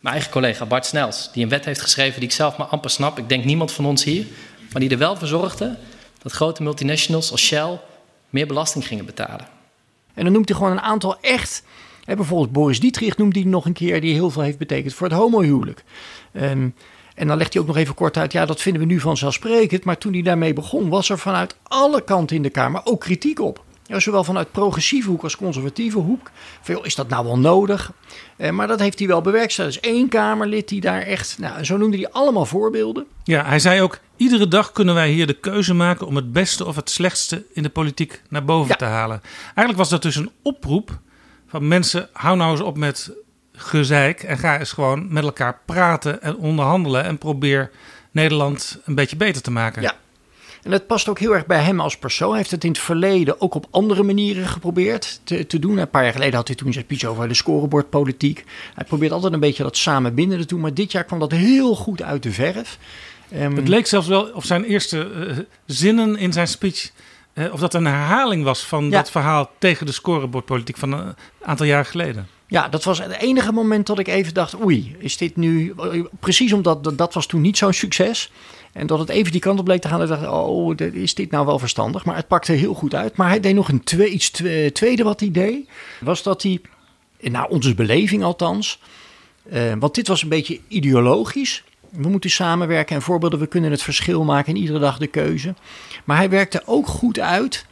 Mijn 0.00 0.14
eigen 0.14 0.32
collega 0.32 0.66
Bart 0.66 0.86
Snels, 0.86 1.30
die 1.32 1.42
een 1.42 1.48
wet 1.48 1.64
heeft 1.64 1.80
geschreven 1.80 2.20
die 2.20 2.28
ik 2.28 2.34
zelf 2.34 2.56
maar 2.56 2.66
amper 2.66 2.90
snap. 2.90 3.18
Ik 3.18 3.28
denk 3.28 3.44
niemand 3.44 3.72
van 3.72 3.86
ons 3.86 4.04
hier. 4.04 4.26
Maar 4.72 4.80
die 4.80 4.90
er 4.90 4.98
wel 4.98 5.16
voor 5.16 5.28
zorgde 5.28 5.76
dat 6.22 6.32
grote 6.32 6.62
multinationals 6.62 7.30
als 7.30 7.42
Shell 7.42 7.80
meer 8.30 8.46
belasting 8.46 8.86
gingen 8.86 9.04
betalen. 9.04 9.55
En 10.16 10.24
dan 10.24 10.32
noemt 10.32 10.48
hij 10.48 10.58
gewoon 10.58 10.72
een 10.72 10.80
aantal 10.80 11.20
echt. 11.20 11.62
Hè, 12.04 12.16
bijvoorbeeld 12.16 12.52
Boris 12.52 12.80
Dietrich 12.80 13.16
noemt 13.16 13.34
hij 13.34 13.44
nog 13.44 13.64
een 13.64 13.72
keer, 13.72 14.00
die 14.00 14.12
heel 14.12 14.30
veel 14.30 14.42
heeft 14.42 14.58
betekend 14.58 14.94
voor 14.94 15.06
het 15.06 15.16
homohuwelijk. 15.16 15.84
Um, 16.32 16.74
en 17.14 17.26
dan 17.26 17.36
legt 17.36 17.52
hij 17.52 17.62
ook 17.62 17.68
nog 17.68 17.76
even 17.76 17.94
kort 17.94 18.16
uit, 18.16 18.32
ja, 18.32 18.46
dat 18.46 18.60
vinden 18.60 18.82
we 18.82 18.88
nu 18.88 19.00
vanzelfsprekend. 19.00 19.84
Maar 19.84 19.98
toen 19.98 20.12
hij 20.12 20.22
daarmee 20.22 20.52
begon, 20.52 20.88
was 20.88 21.08
er 21.08 21.18
vanuit 21.18 21.56
alle 21.62 22.04
kanten 22.04 22.36
in 22.36 22.42
de 22.42 22.50
Kamer 22.50 22.80
ook 22.84 23.00
kritiek 23.00 23.40
op. 23.40 23.64
Ja, 23.86 24.00
zowel 24.00 24.24
vanuit 24.24 24.52
progressieve 24.52 25.08
hoek 25.08 25.22
als 25.22 25.36
conservatieve 25.36 25.98
hoek. 25.98 26.30
Veel 26.60 26.84
is 26.84 26.94
dat 26.94 27.08
nou 27.08 27.24
wel 27.24 27.38
nodig? 27.38 27.92
Eh, 28.36 28.50
maar 28.50 28.66
dat 28.66 28.80
heeft 28.80 28.98
hij 28.98 29.08
wel 29.08 29.20
bewerkstelligd. 29.20 29.76
Er 29.76 29.84
is 29.84 29.90
één 29.90 30.08
Kamerlid 30.08 30.68
die 30.68 30.80
daar 30.80 31.02
echt. 31.02 31.38
Nou, 31.38 31.64
zo 31.64 31.76
noemde 31.76 31.96
hij 31.96 32.10
allemaal 32.10 32.46
voorbeelden. 32.46 33.06
Ja, 33.24 33.44
hij 33.44 33.58
zei 33.58 33.80
ook: 33.80 33.98
iedere 34.16 34.48
dag 34.48 34.72
kunnen 34.72 34.94
wij 34.94 35.10
hier 35.10 35.26
de 35.26 35.40
keuze 35.40 35.74
maken 35.74 36.06
om 36.06 36.16
het 36.16 36.32
beste 36.32 36.66
of 36.66 36.76
het 36.76 36.90
slechtste 36.90 37.44
in 37.52 37.62
de 37.62 37.68
politiek 37.68 38.22
naar 38.28 38.44
boven 38.44 38.76
te 38.76 38.84
halen. 38.84 39.20
Eigenlijk 39.44 39.78
was 39.78 39.88
dat 39.88 40.02
dus 40.02 40.16
een 40.16 40.30
oproep 40.42 40.98
van 41.46 41.68
mensen: 41.68 42.08
hou 42.12 42.36
nou 42.36 42.50
eens 42.50 42.60
op 42.60 42.76
met 42.76 43.10
gezeik 43.52 44.22
en 44.22 44.38
ga 44.38 44.58
eens 44.58 44.72
gewoon 44.72 45.12
met 45.12 45.24
elkaar 45.24 45.60
praten 45.64 46.22
en 46.22 46.36
onderhandelen 46.36 47.04
en 47.04 47.18
probeer 47.18 47.70
Nederland 48.10 48.80
een 48.84 48.94
beetje 48.94 49.16
beter 49.16 49.42
te 49.42 49.50
maken. 49.50 49.82
Ja, 49.82 49.94
en 50.66 50.72
het 50.72 50.86
past 50.86 51.08
ook 51.08 51.18
heel 51.18 51.34
erg 51.34 51.46
bij 51.46 51.60
hem 51.60 51.80
als 51.80 51.96
persoon. 51.98 52.28
Hij 52.28 52.38
heeft 52.38 52.50
het 52.50 52.64
in 52.64 52.70
het 52.70 52.78
verleden 52.78 53.40
ook 53.40 53.54
op 53.54 53.66
andere 53.70 54.02
manieren 54.02 54.46
geprobeerd 54.46 55.20
te, 55.24 55.46
te 55.46 55.58
doen. 55.58 55.78
Een 55.78 55.90
paar 55.90 56.02
jaar 56.02 56.12
geleden 56.12 56.34
had 56.34 56.46
hij 56.46 56.56
toen 56.56 56.72
zijn 56.72 56.84
speech 56.84 57.04
over 57.04 57.28
de 57.28 57.34
scorebordpolitiek. 57.34 58.44
Hij 58.74 58.84
probeert 58.84 59.12
altijd 59.12 59.32
een 59.32 59.40
beetje 59.40 59.62
dat 59.62 59.76
samen 59.76 60.14
binnen 60.14 60.38
te 60.38 60.46
doen. 60.46 60.60
Maar 60.60 60.74
dit 60.74 60.92
jaar 60.92 61.04
kwam 61.04 61.18
dat 61.18 61.30
heel 61.30 61.74
goed 61.74 62.02
uit 62.02 62.22
de 62.22 62.32
verf. 62.32 62.78
Um, 63.34 63.56
het 63.56 63.68
leek 63.68 63.86
zelfs 63.86 64.08
wel 64.08 64.22
of 64.22 64.44
zijn 64.44 64.64
eerste 64.64 65.10
uh, 65.10 65.38
zinnen 65.66 66.16
in 66.16 66.32
zijn 66.32 66.48
speech... 66.48 66.90
Uh, 67.34 67.52
of 67.52 67.60
dat 67.60 67.74
een 67.74 67.86
herhaling 67.86 68.44
was 68.44 68.60
van 68.60 68.84
ja. 68.84 68.90
dat 68.90 69.10
verhaal 69.10 69.50
tegen 69.58 69.86
de 69.86 69.92
scorebordpolitiek 69.92 70.76
van 70.76 70.92
een 70.92 71.14
aantal 71.42 71.66
jaar 71.66 71.84
geleden. 71.84 72.28
Ja, 72.46 72.68
dat 72.68 72.84
was 72.84 72.98
het 72.98 73.20
enige 73.20 73.52
moment 73.52 73.86
dat 73.86 73.98
ik 73.98 74.08
even 74.08 74.34
dacht: 74.34 74.60
oei, 74.64 74.96
is 74.98 75.16
dit 75.16 75.36
nu. 75.36 75.74
Precies 76.20 76.52
omdat 76.52 76.84
dat, 76.84 76.98
dat 76.98 77.14
was 77.14 77.26
toen 77.26 77.40
niet 77.40 77.58
zo'n 77.58 77.72
succes. 77.72 78.32
En 78.76 78.86
dat 78.86 78.98
het 78.98 79.08
even 79.08 79.32
die 79.32 79.40
kant 79.40 79.58
op 79.58 79.64
bleek 79.64 79.80
te 79.80 79.88
gaan. 79.88 80.02
Ik 80.02 80.08
dacht, 80.08 80.28
oh, 80.28 80.74
is 80.76 81.14
dit 81.14 81.30
nou 81.30 81.46
wel 81.46 81.58
verstandig? 81.58 82.04
Maar 82.04 82.16
het 82.16 82.28
pakte 82.28 82.52
heel 82.52 82.74
goed 82.74 82.94
uit. 82.94 83.16
Maar 83.16 83.28
hij 83.28 83.40
deed 83.40 83.54
nog 83.54 83.68
een 83.68 83.84
twee, 83.84 84.08
iets 84.08 84.30
tweede 84.72 85.02
wat 85.02 85.20
hij 85.20 85.30
deed. 85.30 85.68
Was 86.00 86.22
dat 86.22 86.42
hij, 86.42 86.60
naar 87.20 87.46
onze 87.46 87.74
beleving 87.74 88.24
althans. 88.24 88.80
Uh, 89.52 89.72
want 89.78 89.94
dit 89.94 90.08
was 90.08 90.22
een 90.22 90.28
beetje 90.28 90.60
ideologisch. 90.68 91.64
We 91.90 92.08
moeten 92.08 92.30
samenwerken 92.30 92.96
en 92.96 93.02
voorbeelden, 93.02 93.38
we 93.38 93.46
kunnen 93.46 93.70
het 93.70 93.82
verschil 93.82 94.24
maken 94.24 94.54
en 94.54 94.60
iedere 94.60 94.78
dag 94.78 94.98
de 94.98 95.06
keuze. 95.06 95.54
Maar 96.04 96.16
hij 96.16 96.30
werkte 96.30 96.62
ook 96.64 96.86
goed 96.86 97.18
uit 97.18 97.66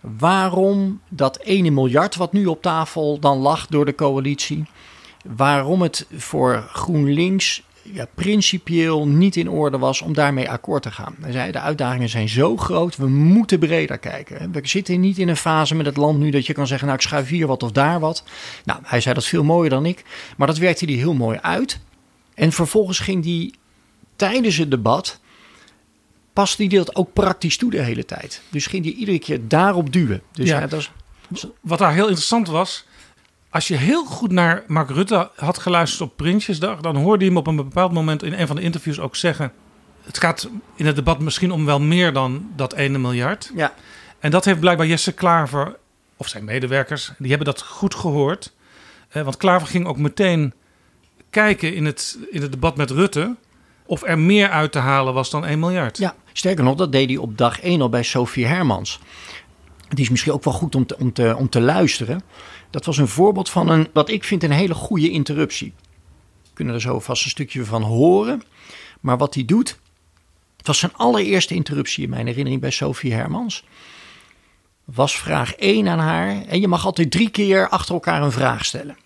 waarom 0.00 1.00
dat 1.08 1.38
ene 1.38 1.70
miljard 1.70 2.16
wat 2.16 2.32
nu 2.32 2.46
op 2.46 2.62
tafel 2.62 3.18
dan 3.18 3.38
lag 3.38 3.66
door 3.66 3.84
de 3.84 3.94
coalitie, 3.94 4.64
waarom 5.24 5.82
het 5.82 6.06
voor 6.16 6.68
GroenLinks 6.72 7.62
ja, 7.92 8.06
principieel 8.14 9.06
niet 9.06 9.36
in 9.36 9.50
orde 9.50 9.78
was 9.78 10.02
om 10.02 10.14
daarmee 10.14 10.50
akkoord 10.50 10.82
te 10.82 10.90
gaan. 10.90 11.16
Hij 11.20 11.32
zei, 11.32 11.52
de 11.52 11.60
uitdagingen 11.60 12.08
zijn 12.08 12.28
zo 12.28 12.56
groot, 12.56 12.96
we 12.96 13.06
moeten 13.08 13.58
breder 13.58 13.98
kijken. 13.98 14.52
We 14.52 14.60
zitten 14.62 15.00
niet 15.00 15.18
in 15.18 15.28
een 15.28 15.36
fase 15.36 15.74
met 15.74 15.86
het 15.86 15.96
land 15.96 16.18
nu 16.18 16.30
dat 16.30 16.46
je 16.46 16.52
kan 16.52 16.66
zeggen, 16.66 16.86
nou 16.86 16.98
ik 16.98 17.06
schuif 17.06 17.28
hier 17.28 17.46
wat 17.46 17.62
of 17.62 17.72
daar 17.72 18.00
wat. 18.00 18.24
Nou, 18.64 18.80
hij 18.82 19.00
zei 19.00 19.14
dat 19.14 19.24
veel 19.24 19.44
mooier 19.44 19.70
dan 19.70 19.86
ik, 19.86 20.04
maar 20.36 20.46
dat 20.46 20.58
werkte 20.58 20.84
hij 20.84 20.94
heel 20.94 21.14
mooi 21.14 21.38
uit. 21.42 21.80
En 22.34 22.52
vervolgens 22.52 22.98
ging 22.98 23.24
hij 23.24 23.52
tijdens 24.16 24.56
het 24.56 24.70
debat, 24.70 25.20
paste 26.32 26.64
hij 26.64 26.76
dat 26.76 26.96
ook 26.96 27.12
praktisch 27.12 27.56
toe 27.56 27.70
de 27.70 27.82
hele 27.82 28.04
tijd. 28.04 28.42
Dus 28.50 28.66
ging 28.66 28.84
hij 28.84 28.94
iedere 28.94 29.18
keer 29.18 29.48
daarop 29.48 29.92
duwen. 29.92 30.22
Dus 30.32 30.48
ja, 30.48 30.60
dat 30.60 30.70
was... 30.70 30.90
Wat 31.60 31.78
daar 31.78 31.92
heel 31.92 32.06
interessant 32.06 32.48
was, 32.48 32.86
als 33.56 33.68
je 33.68 33.76
heel 33.76 34.04
goed 34.04 34.32
naar 34.32 34.64
Mark 34.66 34.90
Rutte 34.90 35.30
had 35.36 35.58
geluisterd 35.58 36.10
op 36.10 36.16
Prinsjesdag, 36.16 36.80
dan 36.80 36.96
hoorde 36.96 37.24
je 37.24 37.30
hem 37.30 37.38
op 37.38 37.46
een 37.46 37.56
bepaald 37.56 37.92
moment 37.92 38.22
in 38.22 38.32
een 38.32 38.46
van 38.46 38.56
de 38.56 38.62
interviews 38.62 39.00
ook 39.00 39.16
zeggen: 39.16 39.52
Het 40.02 40.18
gaat 40.18 40.48
in 40.74 40.86
het 40.86 40.96
debat 40.96 41.18
misschien 41.18 41.50
om 41.50 41.64
wel 41.64 41.80
meer 41.80 42.12
dan 42.12 42.50
dat 42.56 42.72
ene 42.72 42.98
miljard. 42.98 43.50
Ja. 43.54 43.74
En 44.18 44.30
dat 44.30 44.44
heeft 44.44 44.60
blijkbaar 44.60 44.86
Jesse 44.86 45.12
Klaver, 45.12 45.76
of 46.16 46.28
zijn 46.28 46.44
medewerkers, 46.44 47.12
die 47.18 47.28
hebben 47.28 47.46
dat 47.46 47.62
goed 47.62 47.94
gehoord. 47.94 48.52
Eh, 49.08 49.22
want 49.22 49.36
Klaver 49.36 49.68
ging 49.68 49.86
ook 49.86 49.98
meteen 49.98 50.54
kijken 51.30 51.74
in 51.74 51.84
het, 51.84 52.18
in 52.30 52.42
het 52.42 52.52
debat 52.52 52.76
met 52.76 52.90
Rutte 52.90 53.36
of 53.86 54.02
er 54.02 54.18
meer 54.18 54.48
uit 54.48 54.72
te 54.72 54.78
halen 54.78 55.14
was 55.14 55.30
dan 55.30 55.46
1 55.46 55.58
miljard. 55.58 55.98
Ja, 55.98 56.14
sterker 56.32 56.64
nog, 56.64 56.76
dat 56.76 56.92
deed 56.92 57.08
hij 57.08 57.18
op 57.18 57.38
dag 57.38 57.60
1 57.60 57.80
al 57.80 57.88
bij 57.88 58.02
Sophie 58.02 58.46
Hermans. 58.46 59.00
Die 59.88 60.04
is 60.04 60.10
misschien 60.10 60.32
ook 60.32 60.44
wel 60.44 60.54
goed 60.54 60.74
om 60.74 60.86
te, 60.86 60.98
om 60.98 61.12
te, 61.12 61.36
om 61.36 61.48
te 61.48 61.60
luisteren. 61.60 62.22
Dat 62.76 62.84
was 62.84 62.98
een 62.98 63.08
voorbeeld 63.08 63.50
van 63.50 63.68
een, 63.68 63.88
wat 63.92 64.08
ik 64.08 64.24
vind, 64.24 64.42
een 64.42 64.50
hele 64.50 64.74
goede 64.74 65.10
interruptie. 65.10 65.72
We 66.42 66.50
kunnen 66.54 66.74
er 66.74 66.80
zo 66.80 67.00
vast 67.00 67.24
een 67.24 67.30
stukje 67.30 67.64
van 67.64 67.82
horen. 67.82 68.42
Maar 69.00 69.18
wat 69.18 69.34
hij 69.34 69.44
doet, 69.44 69.78
het 70.56 70.66
was 70.66 70.78
zijn 70.78 70.92
allereerste 70.94 71.54
interruptie 71.54 72.04
in 72.04 72.10
mijn 72.10 72.26
herinnering 72.26 72.60
bij 72.60 72.70
Sophie 72.70 73.12
Hermans. 73.12 73.64
Was 74.84 75.18
vraag 75.18 75.54
1 75.54 75.88
aan 75.88 75.98
haar. 75.98 76.42
En 76.46 76.60
je 76.60 76.68
mag 76.68 76.84
altijd 76.84 77.10
drie 77.10 77.30
keer 77.30 77.68
achter 77.68 77.94
elkaar 77.94 78.22
een 78.22 78.32
vraag 78.32 78.64
stellen. 78.64 78.96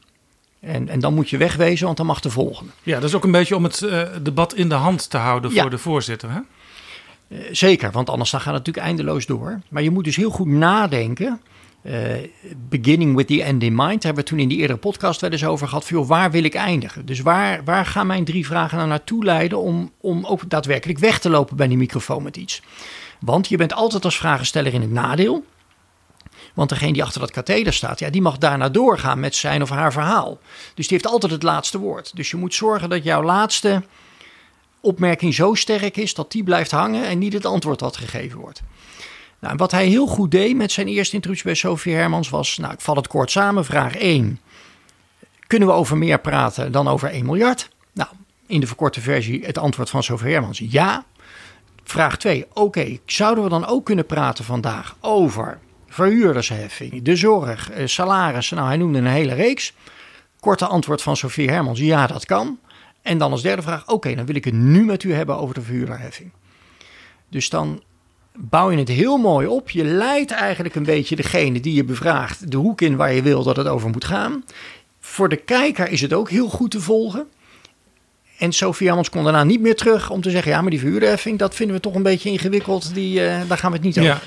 En, 0.61 0.89
en 0.89 1.01
dan 1.01 1.15
moet 1.15 1.31
je 1.31 1.37
wegwezen, 1.37 1.85
want 1.85 1.97
dan 1.97 2.07
mag 2.07 2.21
de 2.21 2.31
volgende. 2.31 2.73
Ja, 2.83 2.95
dat 2.95 3.09
is 3.09 3.15
ook 3.15 3.25
een 3.25 3.31
beetje 3.31 3.57
om 3.57 3.65
het 3.65 3.81
uh, 3.81 4.03
debat 4.23 4.55
in 4.55 4.69
de 4.69 4.75
hand 4.75 5.11
te 5.11 5.17
houden 5.17 5.53
voor 5.53 5.71
de 5.71 5.79
voorzitter. 5.79 6.31
Hè? 6.31 6.41
Uh, 7.29 7.49
zeker, 7.53 7.91
want 7.91 8.11
anders 8.11 8.31
dan 8.31 8.41
gaat 8.41 8.55
het 8.55 8.67
natuurlijk 8.67 8.87
eindeloos 8.87 9.27
door. 9.27 9.61
Maar 9.69 9.83
je 9.83 9.91
moet 9.91 10.05
dus 10.05 10.17
heel 10.17 10.31
goed 10.31 10.47
nadenken 10.47 11.41
uh, 11.83 11.95
beginning 12.69 13.17
with 13.17 13.27
the 13.27 13.43
end 13.43 13.63
in 13.63 13.75
mind. 13.75 14.03
Daar 14.03 14.03
hebben 14.03 14.25
we 14.25 14.31
toen 14.31 14.39
in 14.39 14.49
die 14.49 14.59
eerdere 14.59 14.79
podcast 14.79 15.21
wel 15.21 15.31
eens 15.31 15.45
over 15.45 15.69
gehad. 15.69 15.85
Van, 15.85 16.07
waar 16.07 16.31
wil 16.31 16.45
ik 16.45 16.55
eindigen? 16.55 17.07
Dus 17.07 17.21
waar, 17.21 17.65
waar 17.65 17.87
gaan 17.87 18.07
mijn 18.07 18.25
drie 18.25 18.47
vragen 18.47 18.77
nou 18.77 18.89
naartoe 18.89 19.25
leiden 19.25 19.59
om, 19.59 19.93
om 20.01 20.25
ook 20.27 20.51
daadwerkelijk 20.51 20.99
weg 20.99 21.19
te 21.19 21.31
lopen 21.31 21.57
bij 21.57 21.69
die 21.69 21.77
microfoon 21.77 22.23
met 22.23 22.37
iets? 22.37 22.63
Want 23.21 23.49
je 23.49 23.57
bent 23.57 23.73
altijd 23.73 24.05
als 24.05 24.17
vragensteller 24.17 24.75
in 24.75 24.81
het 24.81 24.91
nadeel. 24.91 25.45
Want 26.55 26.69
degene 26.69 26.93
die 26.93 27.03
achter 27.03 27.21
dat 27.21 27.31
katheder 27.31 27.73
staat, 27.73 27.99
ja, 27.99 28.11
die 28.11 28.23
mag 28.23 28.39
daarna 28.39 28.69
doorgaan 28.69 29.21
met 29.21 29.35
zijn 29.35 29.63
of 29.63 29.71
haar 29.71 29.93
verhaal. 29.93 30.39
Dus 30.75 30.89
die 30.89 30.99
heeft 30.99 31.13
altijd 31.13 31.33
het 31.33 31.43
laatste 31.43 31.79
woord. 31.79 32.17
Dus 32.17 32.31
je 32.31 32.37
moet 32.37 32.55
zorgen 32.55 32.89
dat 32.89 33.05
jouw 33.05 33.23
laatste 33.23 33.83
opmerking 34.81 35.35
zo 35.35 35.55
sterk 35.55 35.97
is 35.97 36.15
dat 36.15 36.33
die 36.33 36.45
blijft 36.45 36.71
hangen 36.71 37.05
en 37.05 37.19
niet 37.19 37.33
het 37.33 37.47
antwoord 37.47 37.81
wat 37.81 37.97
gegeven 37.97 38.39
wordt. 38.39 38.63
Nou, 39.41 39.57
wat 39.57 39.71
hij 39.71 39.87
heel 39.87 40.07
goed 40.07 40.31
deed 40.31 40.57
met 40.57 40.73
zijn 40.73 40.89
eerste 40.89 41.15
introductie 41.15 41.47
bij 41.47 41.57
Sophie 41.57 41.95
Hermans 41.95 42.29
was, 42.29 42.59
nou 42.59 42.73
ik 42.73 42.81
val 42.81 42.97
het 42.97 43.09
kort 43.09 43.31
samen, 43.31 43.65
vraag 43.65 43.97
1. 43.97 44.41
Kunnen 45.47 45.69
we 45.69 45.75
over 45.75 45.97
meer 45.97 46.21
praten 46.21 46.73
dan 46.73 46.89
over 46.89 47.09
1 47.09 47.25
miljard? 47.25 47.69
Nou, 47.93 48.09
in 48.47 48.61
de 48.61 48.67
verkorte 48.67 49.01
versie 49.01 49.45
het 49.45 49.59
antwoord 49.59 49.91
van 49.91 50.03
Sophie 50.03 50.33
Hermans 50.33 50.63
ja. 50.65 51.05
Vraag 51.85 52.17
2. 52.17 52.47
Oké, 52.53 52.99
zouden 53.07 53.45
we 53.45 53.51
dan 53.51 53.67
ook 53.67 53.85
kunnen 53.85 54.07
praten 54.07 54.45
vandaag 54.45 54.97
over 55.01 55.59
verhuurdersheffing, 55.89 57.03
de 57.03 57.17
zorg, 57.17 57.71
eh, 57.71 57.87
salarissen? 57.87 58.57
Nou, 58.57 58.69
hij 58.69 58.77
noemde 58.77 58.99
een 58.99 59.07
hele 59.07 59.35
reeks. 59.35 59.73
Korte 60.41 60.67
antwoord 60.67 61.03
van 61.03 61.17
Sofie 61.17 61.51
Hermans, 61.51 61.79
ja, 61.79 62.07
dat 62.07 62.27
kan. 62.27 62.59
En 63.03 63.19
dan 63.19 63.31
als 63.31 63.43
derde 63.43 63.63
vraag, 63.63 63.89
oké, 63.89 64.15
dan 64.15 64.27
wil 64.27 64.35
ik 64.35 64.45
het 64.45 64.55
nu 64.55 64.85
met 64.85 65.03
u 65.03 65.13
hebben 65.13 65.37
over 65.37 65.55
de 65.55 65.63
verhuurderheffing. 65.63 66.31
Dus 67.29 67.49
dan 67.49 67.83
bouw 68.41 68.71
je 68.71 68.79
het 68.79 68.89
heel 68.89 69.17
mooi 69.17 69.47
op. 69.47 69.71
Je 69.71 69.85
leidt 69.85 70.31
eigenlijk 70.31 70.75
een 70.75 70.85
beetje 70.85 71.17
degene 71.17 71.61
die 71.61 71.75
je 71.75 71.85
bevraagt 71.85 72.51
de 72.51 72.57
hoek 72.57 72.81
in 72.81 72.97
waar 72.97 73.13
je 73.13 73.23
wil 73.23 73.43
dat 73.43 73.57
het 73.57 73.67
over 73.67 73.91
moet 73.91 74.05
gaan. 74.05 74.45
Voor 75.01 75.29
de 75.29 75.37
kijker 75.37 75.89
is 75.89 76.01
het 76.01 76.13
ook 76.13 76.31
heel 76.31 76.49
goed 76.49 76.71
te 76.71 76.81
volgen. 76.81 77.27
En 78.39 78.53
Sofie 78.53 78.87
Hermans 78.87 79.11
kon 79.11 79.25
daarna 79.25 79.45
niet 79.45 79.61
meer 79.61 79.77
terug 79.77 80.11
om 80.11 80.21
te 80.21 80.31
zeggen: 80.31 80.53
ja, 80.53 80.61
maar 80.61 80.71
die 80.71 80.79
verhuurderheffing, 80.79 81.39
dat 81.39 81.55
vinden 81.55 81.77
we 81.77 81.83
toch 81.83 81.95
een 81.95 82.03
beetje 82.03 82.31
ingewikkeld. 82.31 82.95
Die, 82.95 83.21
uh, 83.21 83.41
daar 83.49 83.59
gaan 83.59 83.71
we 83.71 83.77
het 83.77 83.87
niet 83.87 83.99
over. 83.99 84.11
Ja. 84.11 84.21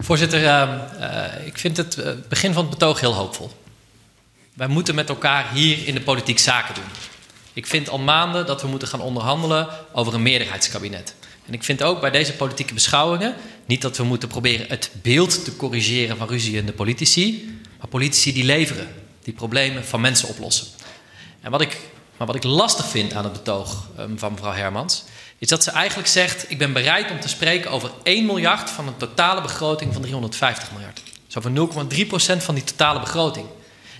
Voorzitter, 0.00 0.40
uh, 0.42 0.46
uh, 1.00 1.46
ik 1.46 1.58
vind 1.58 1.76
het 1.76 1.98
begin 2.28 2.52
van 2.52 2.62
het 2.62 2.70
betoog 2.70 3.00
heel 3.00 3.14
hoopvol. 3.14 3.50
Wij 4.54 4.66
moeten 4.66 4.94
met 4.94 5.08
elkaar 5.08 5.50
hier 5.52 5.86
in 5.86 5.94
de 5.94 6.00
politiek 6.00 6.38
zaken 6.38 6.74
doen. 6.74 6.84
Ik 7.52 7.66
vind 7.66 7.88
al 7.88 7.98
maanden 7.98 8.46
dat 8.46 8.62
we 8.62 8.68
moeten 8.68 8.88
gaan 8.88 9.00
onderhandelen 9.00 9.68
over 9.92 10.14
een 10.14 10.22
meerderheidskabinet. 10.22 11.14
En 11.46 11.52
ik 11.52 11.64
vind 11.64 11.82
ook 11.82 12.00
bij 12.00 12.10
deze 12.10 12.32
politieke 12.32 12.74
beschouwingen 12.74 13.34
niet 13.66 13.82
dat 13.82 13.96
we 13.96 14.04
moeten 14.04 14.28
proberen 14.28 14.68
het 14.68 14.90
beeld 15.02 15.44
te 15.44 15.56
corrigeren 15.56 16.16
van 16.16 16.28
ruzie 16.28 16.56
in 16.56 16.66
de 16.66 16.72
politici, 16.72 17.58
maar 17.78 17.88
politici 17.88 18.32
die 18.32 18.44
leveren, 18.44 18.88
die 19.22 19.34
problemen 19.34 19.84
van 19.84 20.00
mensen 20.00 20.28
oplossen. 20.28 20.66
En 21.40 21.50
wat 21.50 21.60
ik, 21.60 21.80
maar 22.16 22.26
wat 22.26 22.36
ik 22.36 22.44
lastig 22.44 22.88
vind 22.88 23.14
aan 23.14 23.24
het 23.24 23.32
betoog 23.32 23.88
um, 23.98 24.18
van 24.18 24.32
mevrouw 24.32 24.52
Hermans, 24.52 25.04
is 25.38 25.48
dat 25.48 25.62
ze 25.62 25.70
eigenlijk 25.70 26.08
zegt: 26.08 26.50
Ik 26.50 26.58
ben 26.58 26.72
bereid 26.72 27.10
om 27.10 27.20
te 27.20 27.28
spreken 27.28 27.70
over 27.70 27.90
1 28.02 28.26
miljard 28.26 28.70
van 28.70 28.86
een 28.86 28.96
totale 28.96 29.40
begroting 29.40 29.92
van 29.92 30.02
350 30.02 30.72
miljard. 30.72 31.02
Zo 31.26 31.40
van 31.40 31.70
0,3% 32.34 32.44
van 32.44 32.54
die 32.54 32.64
totale 32.64 33.00
begroting. 33.00 33.46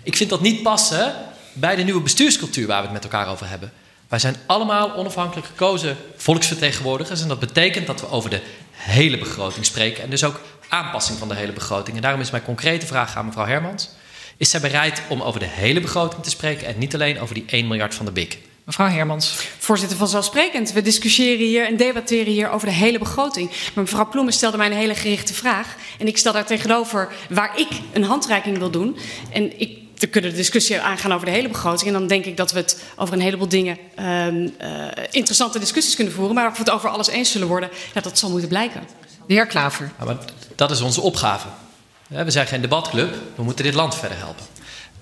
Ik 0.03 0.17
vind 0.17 0.31
dat 0.31 0.41
niet 0.41 0.63
passen 0.63 1.15
bij 1.53 1.77
de 1.77 1.83
nieuwe 1.83 2.01
bestuurscultuur 2.01 2.67
waar 2.67 2.79
we 2.79 2.85
het 2.85 2.93
met 2.93 3.05
elkaar 3.05 3.29
over 3.29 3.49
hebben. 3.49 3.73
Wij 4.15 4.23
zijn 4.23 4.37
allemaal 4.47 4.95
onafhankelijk 4.95 5.47
gekozen 5.47 5.97
volksvertegenwoordigers. 6.17 7.23
En 7.23 7.29
dat 7.29 7.39
betekent 7.39 7.87
dat 7.87 8.01
we 8.01 8.11
over 8.11 8.31
de 8.31 8.41
hele 8.73 9.19
begroting 9.19 9.65
spreken. 9.65 10.03
En 10.03 10.11
dus 10.11 10.25
ook 10.25 10.41
aanpassing 10.69 11.19
van 11.19 11.29
de 11.29 11.35
hele 11.35 11.53
begroting. 11.53 11.97
En 11.97 12.03
daarom 12.03 12.21
is 12.21 12.31
mijn 12.31 12.45
concrete 12.45 12.87
vraag 12.87 13.17
aan 13.17 13.27
mevrouw 13.27 13.47
Hermans. 13.47 13.91
Is 14.37 14.51
zij 14.51 14.61
bereid 14.61 15.03
om 15.09 15.23
over 15.23 15.41
de 15.41 15.47
hele 15.47 15.81
begroting 15.81 16.23
te 16.23 16.31
spreken 16.31 16.67
en 16.67 16.79
niet 16.79 16.95
alleen 16.95 17.21
over 17.21 17.35
die 17.35 17.45
1 17.47 17.67
miljard 17.67 17.95
van 17.95 18.05
de 18.05 18.13
BIC? 18.13 18.39
Mevrouw 18.65 18.89
Hermans. 18.89 19.35
Voorzitter, 19.59 19.97
vanzelfsprekend. 19.97 20.73
We 20.73 20.83
discussiëren 20.83 21.47
hier 21.47 21.67
en 21.67 21.77
debatteren 21.77 22.33
hier 22.33 22.51
over 22.51 22.69
de 22.69 22.75
hele 22.75 22.99
begroting. 22.99 23.49
Maar 23.49 23.85
mevrouw 23.85 24.09
Ploemen 24.09 24.33
stelde 24.33 24.57
mij 24.57 24.67
een 24.67 24.73
hele 24.73 24.95
gerichte 24.95 25.35
vraag. 25.35 25.75
En 25.99 26.07
ik 26.07 26.19
stel 26.19 26.33
daar 26.33 26.47
tegenover 26.47 27.13
waar 27.29 27.59
ik 27.59 27.69
een 27.93 28.05
handreiking 28.05 28.59
wil 28.59 28.71
doen. 28.71 28.97
En 29.33 29.61
ik 29.61 29.84
we 29.99 30.07
kunnen 30.07 30.31
de 30.31 30.37
discussie 30.37 30.81
aangaan 30.81 31.13
over 31.13 31.27
de 31.27 31.33
hele 31.33 31.49
begroting. 31.49 31.87
En 31.87 31.99
dan 31.99 32.07
denk 32.07 32.25
ik 32.25 32.37
dat 32.37 32.53
we 32.53 32.59
het 32.59 32.83
over 32.97 33.15
een 33.15 33.21
heleboel 33.21 33.49
dingen 33.49 33.79
uh, 34.01 34.27
interessante 35.11 35.59
discussies 35.59 35.95
kunnen 35.95 36.15
voeren. 36.15 36.35
Maar 36.35 36.47
of 36.47 36.53
we 36.53 36.59
het 36.59 36.71
over 36.71 36.89
alles 36.89 37.09
eens 37.09 37.31
zullen 37.33 37.49
worden, 37.49 37.71
ja, 37.95 38.01
dat 38.01 38.19
zal 38.19 38.31
moeten 38.31 38.49
blijken. 38.49 38.83
De 39.27 39.35
heer 39.35 39.47
Klaver. 39.47 39.93
Ja, 39.99 40.05
maar 40.05 40.17
dat 40.55 40.71
is 40.71 40.81
onze 40.81 41.01
opgave. 41.01 41.47
We 42.09 42.31
zijn 42.31 42.47
geen 42.47 42.61
debatclub, 42.61 43.15
we 43.35 43.43
moeten 43.43 43.65
dit 43.65 43.75
land 43.75 43.95
verder 43.95 44.19
helpen. 44.19 44.45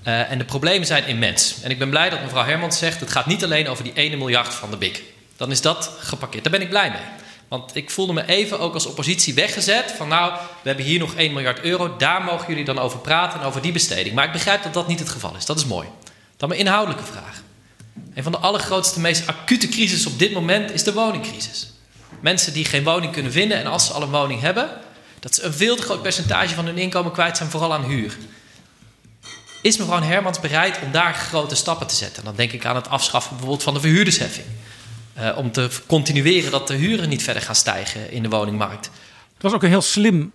Uh, 0.06 0.30
en 0.30 0.38
de 0.38 0.44
problemen 0.44 0.86
zijn 0.86 1.06
immens. 1.06 1.54
En 1.62 1.70
ik 1.70 1.78
ben 1.78 1.90
blij 1.90 2.10
dat 2.10 2.22
mevrouw 2.22 2.44
Hermans 2.44 2.78
zegt: 2.78 3.00
het 3.00 3.10
gaat 3.10 3.26
niet 3.26 3.44
alleen 3.44 3.68
over 3.68 3.84
die 3.84 3.92
1 3.92 4.18
miljard 4.18 4.54
van 4.54 4.70
de 4.70 4.76
BIC. 4.76 5.02
Dan 5.36 5.50
is 5.50 5.60
dat 5.60 5.90
geparkeerd. 5.98 6.42
Daar 6.42 6.52
ben 6.52 6.62
ik 6.62 6.68
blij 6.68 6.90
mee. 6.90 7.21
Want 7.52 7.76
ik 7.76 7.90
voelde 7.90 8.12
me 8.12 8.26
even 8.26 8.60
ook 8.60 8.74
als 8.74 8.86
oppositie 8.86 9.34
weggezet. 9.34 9.94
Van 9.96 10.08
nou, 10.08 10.32
we 10.32 10.68
hebben 10.68 10.84
hier 10.84 10.98
nog 10.98 11.14
1 11.14 11.32
miljard 11.32 11.60
euro. 11.60 11.96
Daar 11.96 12.22
mogen 12.22 12.48
jullie 12.48 12.64
dan 12.64 12.78
over 12.78 12.98
praten 12.98 13.40
en 13.40 13.46
over 13.46 13.62
die 13.62 13.72
besteding. 13.72 14.14
Maar 14.14 14.24
ik 14.24 14.32
begrijp 14.32 14.62
dat 14.62 14.74
dat 14.74 14.88
niet 14.88 14.98
het 14.98 15.08
geval 15.08 15.36
is. 15.36 15.44
Dat 15.44 15.58
is 15.58 15.66
mooi. 15.66 15.88
Dan 16.36 16.48
mijn 16.48 16.60
inhoudelijke 16.60 17.04
vraag. 17.04 17.42
Een 18.14 18.22
van 18.22 18.32
de 18.32 18.38
allergrootste, 18.38 19.00
meest 19.00 19.26
acute 19.26 19.68
crisis 19.68 20.06
op 20.06 20.18
dit 20.18 20.32
moment 20.32 20.72
is 20.72 20.82
de 20.82 20.92
woningcrisis. 20.92 21.72
Mensen 22.20 22.52
die 22.52 22.64
geen 22.64 22.84
woning 22.84 23.12
kunnen 23.12 23.32
vinden 23.32 23.58
en 23.58 23.66
als 23.66 23.86
ze 23.86 23.92
al 23.92 24.02
een 24.02 24.10
woning 24.10 24.40
hebben, 24.40 24.70
dat 25.20 25.34
ze 25.34 25.42
een 25.42 25.52
veel 25.52 25.76
te 25.76 25.82
groot 25.82 26.02
percentage 26.02 26.54
van 26.54 26.66
hun 26.66 26.78
inkomen 26.78 27.12
kwijt 27.12 27.36
zijn, 27.36 27.50
vooral 27.50 27.72
aan 27.72 27.84
huur. 27.84 28.16
Is 29.62 29.76
mevrouw 29.76 30.02
Hermans 30.02 30.40
bereid 30.40 30.78
om 30.82 30.92
daar 30.92 31.14
grote 31.14 31.54
stappen 31.54 31.86
te 31.86 31.94
zetten? 31.94 32.24
Dan 32.24 32.36
denk 32.36 32.52
ik 32.52 32.64
aan 32.64 32.76
het 32.76 32.88
afschaffen 32.88 33.30
bijvoorbeeld 33.30 33.62
van 33.62 33.74
de 33.74 33.80
verhuurdersheffing. 33.80 34.46
Uh, 35.18 35.36
om 35.36 35.52
te 35.52 35.70
continueren 35.86 36.50
dat 36.50 36.68
de 36.68 36.74
huren 36.74 37.08
niet 37.08 37.22
verder 37.22 37.42
gaan 37.42 37.54
stijgen 37.54 38.10
in 38.10 38.22
de 38.22 38.28
woningmarkt. 38.28 38.90
Het 39.32 39.42
was 39.42 39.52
ook 39.52 39.62
een 39.62 39.68
heel 39.68 39.82
slim 39.82 40.32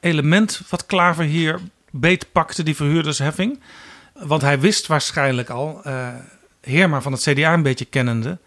element 0.00 0.60
wat 0.68 0.86
Klaver 0.86 1.24
hier 1.24 1.60
beetpakte, 1.90 2.62
die 2.62 2.76
verhuurdersheffing. 2.76 3.60
Want 4.12 4.42
hij 4.42 4.60
wist 4.60 4.86
waarschijnlijk 4.86 5.50
al, 5.50 5.80
uh, 5.86 6.08
Heerma 6.60 7.00
van 7.00 7.12
het 7.12 7.22
CDA 7.22 7.52
een 7.52 7.62
beetje 7.62 7.84
kennende, 7.84 8.38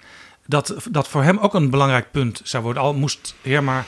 dat 0.46 0.76
dat 0.92 1.08
voor 1.08 1.24
hem 1.24 1.38
ook 1.38 1.54
een 1.54 1.70
belangrijk 1.70 2.12
punt 2.12 2.42
zou 2.44 2.64
worden. 2.64 2.84
Al 2.84 2.94
moest 2.94 3.36
Heerma 3.42 3.86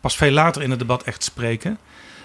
pas 0.00 0.16
veel 0.16 0.30
later 0.30 0.62
in 0.62 0.70
het 0.70 0.78
debat 0.78 1.02
echt 1.02 1.24
spreken. 1.24 1.78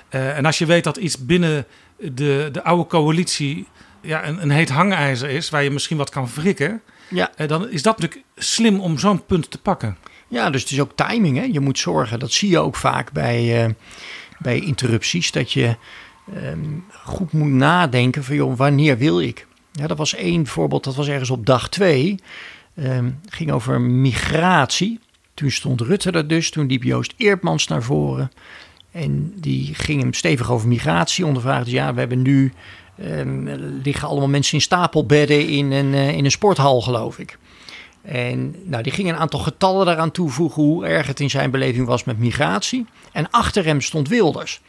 Uh, 0.10 0.38
en 0.38 0.46
als 0.46 0.58
je 0.58 0.66
weet 0.66 0.84
dat 0.84 0.98
iets 0.98 1.26
binnen 1.26 1.66
de, 1.98 2.50
de 2.52 2.64
oude 2.64 2.88
coalitie 2.88 3.68
ja, 4.02 4.26
een, 4.26 4.42
een 4.42 4.50
heet 4.50 4.70
hangijzer 4.70 5.30
is, 5.30 5.50
waar 5.50 5.64
je 5.64 5.72
misschien 5.72 5.98
wat 5.98 6.10
kan 6.10 6.30
wrikken 6.36 6.82
ja. 7.10 7.32
Uh, 7.38 7.48
dan 7.48 7.70
is 7.70 7.82
dat 7.82 8.00
natuurlijk 8.00 8.28
slim 8.36 8.80
om 8.80 9.00
zo'n 9.00 9.26
punt 9.26 9.52
te 9.52 9.58
pakken. 9.58 9.98
Ja, 10.28 10.50
dus 10.50 10.62
het 10.62 10.72
is 10.72 10.80
ook 10.80 10.96
timing. 10.96 11.38
Hè? 11.38 11.44
Je 11.44 11.60
moet 11.60 11.80
zorgen, 11.80 12.20
dat 12.20 12.32
zie 12.32 12.50
je 12.50 12.60
ook 12.60 12.76
vaak 12.76 13.12
bij, 13.12 13.66
uh, 13.66 13.74
bij 14.40 14.60
interrupties, 14.60 15.32
dat 15.32 15.52
je 15.52 15.76
um, 16.36 16.86
goed 17.04 17.32
moet 17.32 17.52
nadenken 17.52 18.24
van 18.24 18.36
joh, 18.36 18.58
wanneer 18.58 18.98
wil 18.98 19.22
ik? 19.22 19.48
Ja, 19.72 19.88
dat 19.88 19.98
was 19.98 20.16
één 20.16 20.48
voorbeeld, 20.48 20.84
dat 20.84 20.96
was 20.96 21.08
ergens 21.08 21.30
op 21.30 21.46
dag 21.46 21.70
twee. 21.70 22.16
Um, 22.76 23.20
ging 23.30 23.52
over 23.52 23.82
migratie. 23.82 25.00
Toen 25.34 25.52
stond 25.52 25.82
Rutte 25.82 26.12
er 26.12 26.28
dus, 26.28 26.50
toen 26.50 26.68
liep 26.68 26.84
Joost 26.84 27.14
Eertmans 27.18 27.68
naar 27.68 27.84
voren. 27.84 28.32
En 28.92 29.34
die 29.36 29.76
ging 29.76 30.02
hem 30.02 30.14
stevig 30.14 30.52
over 30.52 30.68
migratie 30.68 31.26
ondervragen. 31.26 31.72
ja, 31.72 31.94
we 31.94 32.00
hebben 32.00 32.22
nu 32.22 32.54
um, 33.04 33.50
liggen 33.84 34.08
allemaal 34.08 34.28
mensen 34.28 34.54
in 34.54 34.62
stapelbedden 34.62 35.48
in 35.48 35.72
een, 35.72 35.94
uh, 35.94 36.10
in 36.10 36.26
een 36.26 36.32
sporthal, 36.32 36.82
geloof 36.82 37.20
ik. 37.20 37.38
En 38.02 38.56
nou, 38.64 38.84
die 38.84 38.92
ging 38.92 39.10
een 39.10 39.16
aantal 39.16 39.40
getallen 39.40 39.86
daaraan 39.86 40.12
toevoegen 40.12 40.64
hoe 40.64 40.86
erg 40.86 41.08
het 41.08 41.20
in 41.20 41.30
zijn 41.30 41.52
beleving 41.52 41.88
was 41.88 42.04
met 42.04 42.18
migratie. 42.18 42.86
En 43.12 43.30
achter 43.30 43.66
hem 43.66 43.82
stond 43.82 44.08
Wilders. 44.08 44.62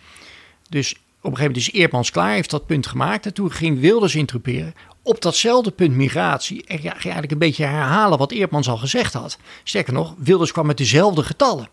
Dus 0.68 0.92
op 0.92 0.98
een 1.30 1.36
gegeven 1.36 1.42
moment 1.42 1.56
is 1.56 1.72
Eermans 1.72 2.10
klaar, 2.10 2.32
heeft 2.32 2.50
dat 2.50 2.66
punt 2.66 2.86
gemaakt. 2.86 3.26
En 3.26 3.34
toen 3.34 3.52
ging 3.52 3.80
Wilders 3.80 4.14
interpreteren 4.14 4.74
op 5.02 5.22
datzelfde 5.22 5.70
punt 5.70 5.94
migratie. 5.94 6.64
En 6.66 6.76
ja, 6.76 6.90
ging 6.90 7.02
eigenlijk 7.02 7.32
een 7.32 7.38
beetje 7.38 7.64
herhalen 7.64 8.18
wat 8.18 8.32
Eermans 8.32 8.68
al 8.68 8.76
gezegd 8.76 9.12
had. 9.12 9.38
Sterker 9.62 9.92
nog, 9.92 10.14
Wilders 10.18 10.52
kwam 10.52 10.66
met 10.66 10.76
dezelfde 10.76 11.22
getallen. 11.22 11.68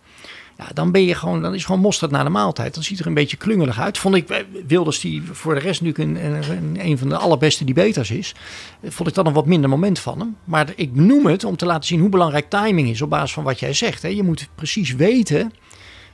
Ja, 0.57 0.65
dan 0.73 0.91
ben 0.91 1.05
je 1.05 1.15
gewoon, 1.15 1.41
dan 1.41 1.53
is 1.53 1.65
gewoon 1.65 1.81
mosterd 1.81 2.11
naar 2.11 2.23
de 2.23 2.29
maaltijd. 2.29 2.73
Dan 2.73 2.83
ziet 2.83 2.99
er 2.99 3.07
een 3.07 3.13
beetje 3.13 3.37
klungelig 3.37 3.79
uit. 3.79 3.97
Vond 3.97 4.15
ik 4.15 4.29
eh, 4.29 4.43
Wilders, 4.67 4.99
die 4.99 5.23
voor 5.31 5.53
de 5.53 5.59
rest 5.59 5.81
nu 5.81 5.93
een, 5.95 6.17
een, 6.85 6.97
van 6.97 7.09
de 7.09 7.17
allerbeste 7.17 7.65
debaters 7.65 8.11
is, 8.11 8.35
vond 8.83 9.09
ik 9.09 9.15
dat 9.15 9.25
een 9.25 9.33
wat 9.33 9.45
minder 9.45 9.69
moment 9.69 9.99
van 9.99 10.19
hem. 10.19 10.37
Maar 10.43 10.73
ik 10.75 10.95
noem 10.95 11.25
het 11.25 11.43
om 11.43 11.57
te 11.57 11.65
laten 11.65 11.83
zien 11.83 11.99
hoe 11.99 12.09
belangrijk 12.09 12.49
timing 12.49 12.89
is 12.89 13.01
op 13.01 13.09
basis 13.09 13.33
van 13.33 13.43
wat 13.43 13.59
jij 13.59 13.73
zegt. 13.73 14.01
Hè. 14.01 14.07
Je 14.07 14.23
moet 14.23 14.49
precies 14.55 14.95
weten. 14.95 15.53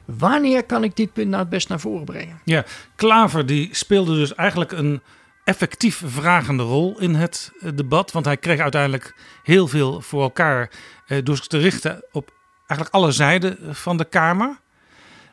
Wanneer 0.06 0.63
kan 0.63 0.84
ik 0.84 0.95
dit 0.95 1.13
punt 1.13 1.27
nou 1.27 1.41
het 1.41 1.49
best 1.49 1.69
naar 1.69 1.80
voren 1.80 2.06
brengen? 2.06 2.41
Ja, 2.45 2.65
Klaver 2.95 3.45
die 3.45 3.69
speelde 3.71 4.15
dus 4.15 4.36
eigenlijk 4.36 4.71
een 4.71 5.01
effectief 5.43 6.04
vragende 6.06 6.63
rol 6.63 6.99
in 6.99 7.15
het 7.15 7.51
eh, 7.60 7.69
debat. 7.75 8.12
Want 8.12 8.25
hij 8.25 8.38
kreeg 8.38 8.60
uiteindelijk 8.60 9.15
heel 9.43 9.67
veel 9.67 10.01
voor 10.01 10.21
elkaar 10.21 10.71
eh, 11.08 11.17
door 11.23 11.36
zich 11.36 11.47
te 11.47 11.58
richten 11.58 12.04
op 12.12 12.32
eigenlijk 12.72 12.96
alle 12.96 13.12
zijden 13.12 13.76
van 13.76 13.98
de 13.98 14.06
Kamer. 14.06 14.60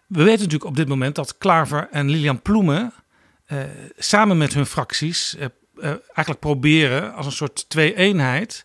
We 0.06 0.22
weten 0.22 0.38
natuurlijk 0.38 0.70
op 0.70 0.76
dit 0.76 0.88
moment 0.88 1.14
dat 1.14 1.38
Klaver 1.38 1.88
en 1.90 2.10
Lilian 2.10 2.42
Ploemen 2.42 2.92
eh, 3.46 3.58
samen 3.98 4.38
met 4.38 4.54
hun 4.54 4.66
fracties 4.66 5.36
eh, 5.36 5.44
eh, 5.44 5.88
eigenlijk 5.90 6.40
proberen 6.40 7.14
als 7.14 7.26
een 7.26 7.32
soort 7.32 7.68
twee-eenheid 7.68 8.64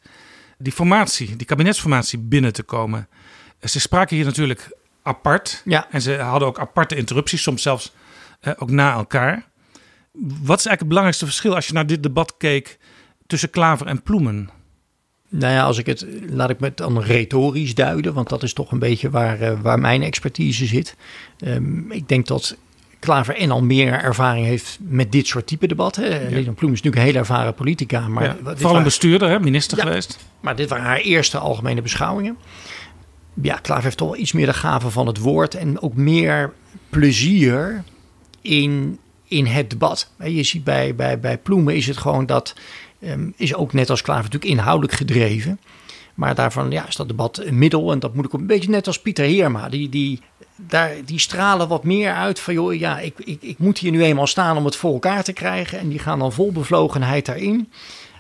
die 0.58 0.74
formatie, 0.74 1.36
die 1.36 1.48
kabinetsformatie 1.48 2.20
binnen 2.20 2.54
te 2.54 2.64
komen. 2.64 3.08
Ze 3.62 3.80
spraken 3.80 4.16
hier 4.16 4.26
natuurlijk 4.26 4.78
apart 5.04 5.62
ja. 5.66 5.88
en 5.92 6.02
ze 6.02 6.18
hadden 6.18 6.48
ook 6.48 6.60
aparte 6.60 6.96
interrupties, 6.96 7.42
soms 7.42 7.62
zelfs 7.62 7.94
eh, 8.40 8.54
ook 8.58 8.70
na 8.70 8.94
elkaar. 8.94 9.34
Wat 10.22 10.60
is 10.60 10.66
eigenlijk 10.66 10.80
het 10.80 10.88
belangrijkste 10.88 11.26
verschil 11.26 11.56
als 11.56 11.68
je 11.68 11.74
naar 11.74 11.88
dit 11.88 12.04
debat 12.04 12.38
keek 12.38 12.78
tussen 13.28 13.50
Klaver 13.50 13.88
en 13.88 14.02
Ploemen? 14.02 14.50
Nou 15.36 15.54
ja, 15.54 15.63
als 15.63 15.78
ik 15.78 15.86
het, 15.86 16.06
laat 16.30 16.50
ik 16.50 16.58
het 16.60 16.78
dan 16.78 17.02
retorisch 17.02 17.76
duiden, 17.76 18.13
want 18.13 18.30
dat 18.30 18.43
is 18.43 18.54
toch 18.54 18.72
een 18.72 18.80
beetje 18.80 19.10
waar, 19.10 19.41
uh, 19.41 19.52
waar 19.62 19.80
mijn 19.80 20.02
expertise 20.02 20.65
zit. 20.65 20.96
Um, 21.46 21.91
ik 21.91 22.08
denk 22.08 22.28
dat 22.28 22.58
Klaver 23.00 23.36
en 23.36 23.52
al 23.52 23.63
meer 23.63 23.93
ervaring 23.93 24.46
heeft 24.46 24.78
met 24.82 25.12
dit 25.12 25.28
soort 25.28 25.48
type 25.48 25.67
debatten. 25.67 26.10
Ja. 26.10 26.30
Lilian 26.30 26.54
Ploem 26.54 26.72
is 26.72 26.82
natuurlijk 26.82 26.96
een 26.96 27.02
hele 27.02 27.17
ervaren 27.17 27.54
politica. 27.54 28.08
Maar 28.08 28.24
ja, 28.24 28.38
vooral 28.43 28.76
een 28.76 28.84
bestuurder, 28.84 29.30
hè, 29.30 29.39
minister 29.39 29.78
ja, 29.78 29.84
geweest. 29.84 30.17
Maar 30.39 30.56
dit 30.56 30.69
waren 30.69 30.86
haar 30.86 30.98
eerste 30.98 31.38
algemene 31.38 31.82
beschouwingen. 31.82 32.38
ja, 33.41 33.56
Klaver 33.56 33.84
heeft 33.84 33.98
toch 33.98 34.10
wel 34.10 34.19
iets 34.19 34.32
meer 34.32 34.46
de 34.46 34.54
gave 34.54 34.89
van 34.89 35.08
het 35.08 35.17
woord 35.17 35.56
en 35.56 35.82
ook 35.82 35.96
meer 35.96 36.54
plezier 36.89 37.84
in, 38.41 39.00
in 39.28 39.46
het 39.46 39.69
debat. 39.69 40.12
Je 40.24 40.43
ziet 40.43 40.63
bij, 40.63 40.96
bij, 40.96 41.19
bij 41.19 41.38
Ploemen 41.38 41.76
is 41.76 41.88
het 41.88 41.98
gewoon 41.98 42.26
dat, 42.26 42.56
ehm, 43.04 43.30
is 43.36 43.56
ook 43.56 43.74
net 43.74 43.89
als 43.89 44.02
Klaver 44.02 44.24
natuurlijk 44.24 44.52
inhoudelijk 44.52 44.94
gedreven. 44.94 45.60
Maar 46.13 46.36
daarvan 46.36 46.72
ja, 46.72 46.88
is 46.88 46.96
dat 46.96 47.08
debat 47.08 47.38
een 47.38 47.58
middel. 47.58 47.92
En 47.92 48.00
dat 48.00 48.16
moet 48.16 48.26
ik 48.26 48.34
ook 48.34 48.39
een 48.39 48.48
beetje 48.48 48.70
net 48.70 48.88
als 48.88 49.02
Pieter 49.02 49.26
Heerma. 49.26 49.70
Die, 49.70 49.89
die, 49.89 50.22
daar, 50.56 50.92
die 51.06 51.20
stralen 51.20 51.68
wat 51.68 51.84
meer 51.84 52.13
uit 52.13 52.39
van 52.39 52.54
joh, 52.54 52.74
ja, 52.74 53.00
ik, 53.00 53.13
ik, 53.18 53.42
ik 53.42 53.58
moet 53.60 53.78
hier 53.78 53.92
nu 53.92 54.04
eenmaal 54.04 54.28
staan 54.28 54.58
om 54.58 54.66
het 54.66 54.76
voor 54.76 54.94
elkaar 54.94 55.24
te 55.24 55.34
krijgen. 55.34 55.80
En 55.80 55.89
die 55.89 56.00
gaan 56.00 56.20
dan 56.20 56.34
vol 56.34 56.52
bevlogenheid 56.52 57.26
daarin. 57.26 57.72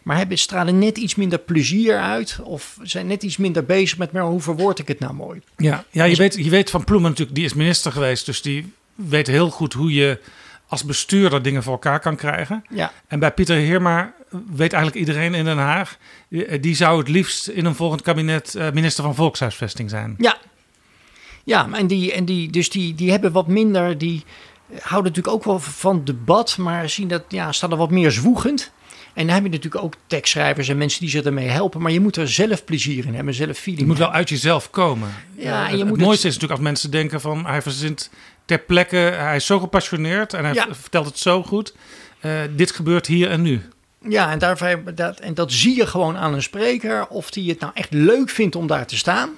Maar 0.03 0.17
hebben 0.17 0.37
stralen 0.37 0.79
net 0.79 0.97
iets 0.97 1.15
minder 1.15 1.39
plezier 1.39 1.99
uit. 1.99 2.39
Of 2.43 2.77
zijn 2.81 3.07
net 3.07 3.23
iets 3.23 3.37
minder 3.37 3.65
bezig 3.65 3.97
met, 3.97 4.11
maar 4.11 4.23
hoe 4.23 4.41
verwoord 4.41 4.79
ik 4.79 4.87
het 4.87 4.99
nou 4.99 5.13
mooi? 5.13 5.41
Ja, 5.57 5.83
ja 5.91 6.03
je, 6.03 6.15
weet, 6.15 6.35
je 6.35 6.49
weet 6.49 6.69
van 6.69 6.83
Ploemen 6.83 7.09
natuurlijk, 7.09 7.37
die 7.37 7.45
is 7.45 7.53
minister 7.53 7.91
geweest. 7.91 8.25
Dus 8.25 8.41
die 8.41 8.73
weet 8.95 9.27
heel 9.27 9.49
goed 9.49 9.73
hoe 9.73 9.93
je 9.93 10.19
als 10.67 10.83
bestuurder 10.83 11.41
dingen 11.41 11.63
voor 11.63 11.73
elkaar 11.73 11.99
kan 11.99 12.15
krijgen. 12.15 12.63
Ja. 12.69 12.91
En 13.07 13.19
bij 13.19 13.31
Pieter 13.31 13.55
Heerma 13.55 14.13
weet 14.55 14.73
eigenlijk 14.73 15.05
iedereen 15.07 15.33
in 15.33 15.45
Den 15.45 15.57
Haag... 15.57 15.97
die 16.61 16.75
zou 16.75 16.97
het 16.99 17.07
liefst 17.07 17.47
in 17.47 17.65
een 17.65 17.75
volgend 17.75 18.01
kabinet 18.01 18.55
eh, 18.55 18.71
minister 18.71 19.03
van 19.03 19.15
Volkshuisvesting 19.15 19.89
zijn. 19.89 20.15
Ja, 20.17 20.37
ja 21.43 21.67
en, 21.71 21.87
die, 21.87 22.13
en 22.13 22.25
die, 22.25 22.49
dus 22.51 22.69
die, 22.69 22.95
die 22.95 23.11
hebben 23.11 23.31
wat 23.31 23.47
minder... 23.47 23.97
die 23.97 24.23
houden 24.81 25.11
natuurlijk 25.11 25.35
ook 25.35 25.43
wel 25.43 25.59
van 25.59 26.05
debat... 26.05 26.57
maar 26.57 26.89
zien 26.89 27.07
dat, 27.07 27.23
ja, 27.27 27.51
staan 27.51 27.71
er 27.71 27.77
wat 27.77 27.91
meer 27.91 28.11
zwoegend... 28.11 28.71
En 29.13 29.25
dan 29.25 29.35
heb 29.35 29.43
je 29.43 29.49
natuurlijk 29.49 29.83
ook 29.83 29.93
tekstschrijvers 30.07 30.67
en 30.69 30.77
mensen 30.77 30.99
die 31.01 31.09
ze 31.09 31.21
ermee 31.21 31.47
helpen. 31.47 31.81
Maar 31.81 31.91
je 31.91 31.99
moet 31.99 32.15
er 32.15 32.27
zelf 32.27 32.65
plezier 32.65 33.05
in 33.05 33.13
hebben, 33.15 33.33
zelf 33.33 33.57
feeling 33.57 33.79
Je 33.81 33.87
moet 33.87 33.97
wel 33.97 34.11
uit 34.11 34.29
jezelf 34.29 34.69
komen. 34.69 35.09
Ja, 35.35 35.61
Eh, 35.65 35.65
en 35.65 35.71
je 35.71 35.77
het 35.83 35.87
moet 35.89 35.97
mooiste 35.99 36.27
het- 36.27 36.35
is 36.35 36.41
natuurlijk 36.41 36.51
als 36.51 36.59
mensen 36.61 36.91
denken 36.91 37.21
van... 37.21 37.45
hij 37.45 37.61
verzint 37.61 38.09
ter 38.45 38.59
plekke, 38.59 38.95
hij 38.97 39.35
is 39.35 39.45
zo 39.45 39.59
gepassioneerd 39.59 40.33
en 40.33 40.43
hij 40.45 40.53
Ja. 40.53 40.67
vertelt 40.71 41.05
het 41.05 41.17
zo 41.19 41.43
goed. 41.43 41.73
Eh, 42.19 42.31
dit 42.55 42.71
gebeurt 42.71 43.07
hier 43.07 43.29
en 43.29 43.41
nu. 43.41 43.61
Ja, 44.09 44.31
en, 44.31 44.39
daarvoor, 44.39 44.81
dat, 44.95 45.19
en 45.19 45.33
dat 45.33 45.51
zie 45.51 45.75
je 45.75 45.87
gewoon 45.87 46.17
aan 46.17 46.33
een 46.33 46.43
spreker. 46.43 47.07
Of 47.07 47.31
die 47.31 47.49
het 47.49 47.59
nou 47.59 47.71
echt 47.75 47.93
leuk 47.93 48.29
vindt 48.29 48.55
om 48.55 48.67
daar 48.67 48.85
te 48.85 48.97
staan. 48.97 49.29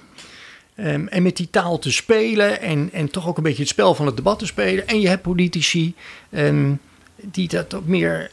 Ehm, 0.74 1.06
en 1.06 1.22
met 1.22 1.36
die 1.36 1.50
taal 1.50 1.78
te 1.78 1.92
spelen. 1.92 2.60
En, 2.60 2.88
en 2.92 3.10
toch 3.10 3.28
ook 3.28 3.36
een 3.36 3.42
beetje 3.42 3.62
het 3.62 3.68
spel 3.68 3.94
van 3.94 4.06
het 4.06 4.16
debat 4.16 4.38
te 4.38 4.46
spelen. 4.46 4.86
En 4.86 5.00
je 5.00 5.08
hebt 5.08 5.22
politici 5.22 5.94
ehm, 6.30 6.72
die 7.16 7.48
dat 7.48 7.74
ook 7.74 7.86
meer 7.86 8.30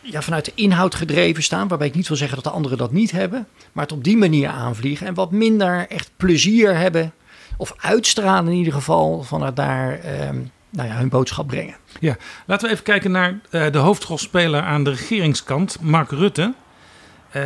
ja, 0.00 0.22
vanuit 0.22 0.44
de 0.44 0.52
inhoud 0.54 0.94
gedreven 0.94 1.42
staan. 1.42 1.68
Waarbij 1.68 1.86
ik 1.86 1.94
niet 1.94 2.08
wil 2.08 2.16
zeggen 2.16 2.36
dat 2.36 2.44
de 2.44 2.58
anderen 2.58 2.78
dat 2.78 2.92
niet 2.92 3.10
hebben. 3.10 3.46
Maar 3.72 3.84
het 3.84 3.92
op 3.92 4.04
die 4.04 4.16
manier 4.16 4.48
aanvliegen. 4.48 5.06
En 5.06 5.14
wat 5.14 5.30
minder 5.30 5.86
echt 5.88 6.10
plezier 6.16 6.76
hebben. 6.76 7.12
Of 7.56 7.74
uitstralen 7.76 8.52
in 8.52 8.58
ieder 8.58 8.72
geval. 8.72 9.22
Vanuit 9.22 9.56
daar 9.56 9.98
ehm, 10.00 10.38
nou 10.74 10.88
ja, 10.88 10.96
hun 10.96 11.08
boodschap 11.08 11.46
brengen. 11.46 11.74
Ja, 12.00 12.16
laten 12.46 12.66
we 12.66 12.72
even 12.72 12.84
kijken 12.84 13.10
naar 13.10 13.40
eh, 13.50 13.72
de 13.72 13.78
hoofdrolspeler 13.78 14.62
aan 14.62 14.84
de 14.84 14.90
regeringskant, 14.90 15.80
Mark 15.80 16.10
Rutte. 16.10 16.54
Eh, 17.30 17.42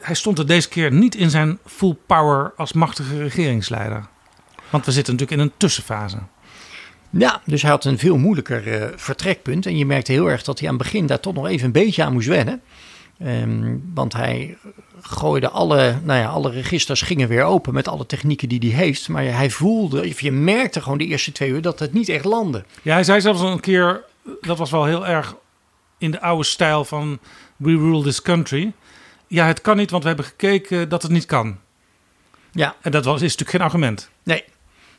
hij 0.00 0.14
stond 0.14 0.38
er 0.38 0.46
deze 0.46 0.68
keer 0.68 0.92
niet 0.92 1.14
in 1.14 1.30
zijn 1.30 1.58
full 1.66 1.96
power 2.06 2.52
als 2.56 2.72
machtige 2.72 3.18
regeringsleider. 3.18 4.06
Want 4.70 4.86
we 4.86 4.92
zitten 4.92 5.12
natuurlijk 5.12 5.40
in 5.40 5.46
een 5.46 5.56
tussenfase. 5.56 6.18
Ja, 7.10 7.40
dus 7.44 7.62
hij 7.62 7.70
had 7.70 7.84
een 7.84 7.98
veel 7.98 8.16
moeilijker 8.16 8.72
eh, 8.72 8.88
vertrekpunt. 8.96 9.66
En 9.66 9.76
je 9.76 9.86
merkte 9.86 10.12
heel 10.12 10.30
erg 10.30 10.42
dat 10.42 10.58
hij 10.58 10.68
aan 10.68 10.74
het 10.74 10.82
begin 10.82 11.06
daar 11.06 11.20
toch 11.20 11.34
nog 11.34 11.46
even 11.46 11.66
een 11.66 11.72
beetje 11.72 12.04
aan 12.04 12.12
moest 12.12 12.28
wennen. 12.28 12.62
Ehm, 13.18 13.76
want 13.94 14.12
hij 14.12 14.56
gooide 15.06 15.48
alle, 15.48 15.98
nou 16.02 16.20
ja, 16.20 16.28
alle 16.28 16.50
registers 16.50 17.02
gingen 17.02 17.28
weer 17.28 17.42
open 17.42 17.74
met 17.74 17.88
alle 17.88 18.06
technieken 18.06 18.48
die 18.48 18.58
hij 18.60 18.84
heeft. 18.84 19.08
Maar 19.08 19.24
hij 19.24 19.50
voelde, 19.50 20.08
of 20.08 20.20
je 20.20 20.32
merkte 20.32 20.80
gewoon 20.82 20.98
de 20.98 21.06
eerste 21.06 21.32
twee 21.32 21.50
uur 21.50 21.62
dat 21.62 21.78
het 21.78 21.92
niet 21.92 22.08
echt 22.08 22.24
landde. 22.24 22.64
Ja, 22.82 22.92
hij 22.92 23.04
zei 23.04 23.20
zelfs 23.20 23.40
een 23.40 23.60
keer, 23.60 24.04
dat 24.40 24.58
was 24.58 24.70
wel 24.70 24.84
heel 24.84 25.06
erg 25.06 25.34
in 25.98 26.10
de 26.10 26.20
oude 26.20 26.44
stijl 26.44 26.84
van 26.84 27.18
We 27.56 27.70
Rule 27.70 28.02
This 28.02 28.22
Country. 28.22 28.72
Ja, 29.26 29.46
het 29.46 29.60
kan 29.60 29.76
niet, 29.76 29.90
want 29.90 30.02
we 30.02 30.08
hebben 30.08 30.26
gekeken 30.26 30.88
dat 30.88 31.02
het 31.02 31.10
niet 31.10 31.26
kan. 31.26 31.58
Ja, 32.52 32.74
En 32.80 32.90
dat 32.90 33.04
was, 33.04 33.14
is 33.14 33.20
natuurlijk 33.20 33.50
geen 33.50 33.60
argument. 33.60 34.10
nee. 34.22 34.44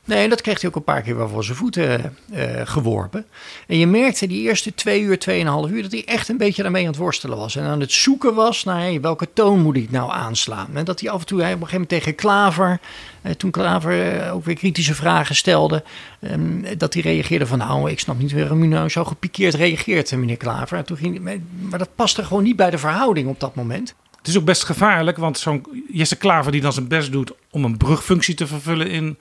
Nee, 0.05 0.29
dat 0.29 0.41
kreeg 0.41 0.61
hij 0.61 0.69
ook 0.69 0.75
een 0.75 0.83
paar 0.83 1.01
keer 1.01 1.17
wel 1.17 1.29
voor 1.29 1.43
zijn 1.43 1.57
voeten 1.57 2.15
eh, 2.31 2.61
geworpen. 2.63 3.25
En 3.67 3.77
je 3.77 3.87
merkte 3.87 4.27
die 4.27 4.41
eerste 4.41 4.73
twee 4.75 5.01
uur, 5.01 5.19
tweeënhalf 5.19 5.69
uur, 5.69 5.81
dat 5.81 5.91
hij 5.91 6.05
echt 6.05 6.29
een 6.29 6.37
beetje 6.37 6.61
daarmee 6.61 6.81
aan 6.81 6.89
het 6.91 6.97
worstelen 6.97 7.37
was. 7.37 7.55
En 7.55 7.63
aan 7.63 7.79
het 7.79 7.91
zoeken 7.91 8.33
was 8.35 8.63
naar 8.63 9.01
welke 9.01 9.27
toon 9.33 9.59
moet 9.61 9.75
ik 9.75 9.91
nou 9.91 10.11
aanslaan. 10.11 10.67
En 10.73 10.85
dat 10.85 10.99
hij 10.99 11.09
af 11.09 11.19
en 11.19 11.25
toe, 11.25 11.41
hij 11.41 11.53
op 11.53 11.61
een 11.61 11.67
gegeven 11.67 11.87
moment 11.89 12.03
tegen 12.03 12.15
Klaver, 12.15 12.79
eh, 13.21 13.31
toen 13.31 13.51
Klaver 13.51 14.21
eh, 14.21 14.33
ook 14.33 14.45
weer 14.45 14.55
kritische 14.55 14.95
vragen 14.95 15.35
stelde, 15.35 15.83
ehm, 16.19 16.77
dat 16.77 16.93
hij 16.93 17.03
reageerde 17.03 17.47
van 17.47 17.57
nou, 17.57 17.91
ik 17.91 17.99
snap 17.99 18.17
niet 18.19 18.33
waarom 18.33 18.63
u 18.63 18.67
nou 18.67 18.89
zo 18.89 19.05
gepikeerd 19.05 19.53
reageert, 19.53 20.11
eh, 20.11 20.17
meneer 20.17 20.37
Klaver. 20.37 20.77
En 20.77 20.85
toen 20.85 20.97
ging, 20.97 21.19
maar- 21.19 21.79
dat 21.79 21.95
paste 21.95 22.23
gewoon 22.23 22.43
niet 22.43 22.55
bij 22.55 22.69
de 22.69 22.77
verhouding 22.77 23.27
op 23.27 23.39
dat 23.39 23.55
moment. 23.55 23.95
Het 24.17 24.27
is 24.27 24.37
ook 24.37 24.45
best 24.45 24.63
gevaarlijk, 24.63 25.17
want 25.17 25.37
zo'n 25.37 25.65
Jesse 25.91 26.15
Klaver 26.15 26.51
die 26.51 26.61
dan 26.61 26.73
zijn 26.73 26.87
best 26.87 27.11
doet 27.11 27.31
om 27.51 27.63
een 27.63 27.77
brugfunctie 27.77 28.35
te 28.35 28.47
vervullen 28.47 28.89
in 28.89 29.07
eh, 29.07 29.13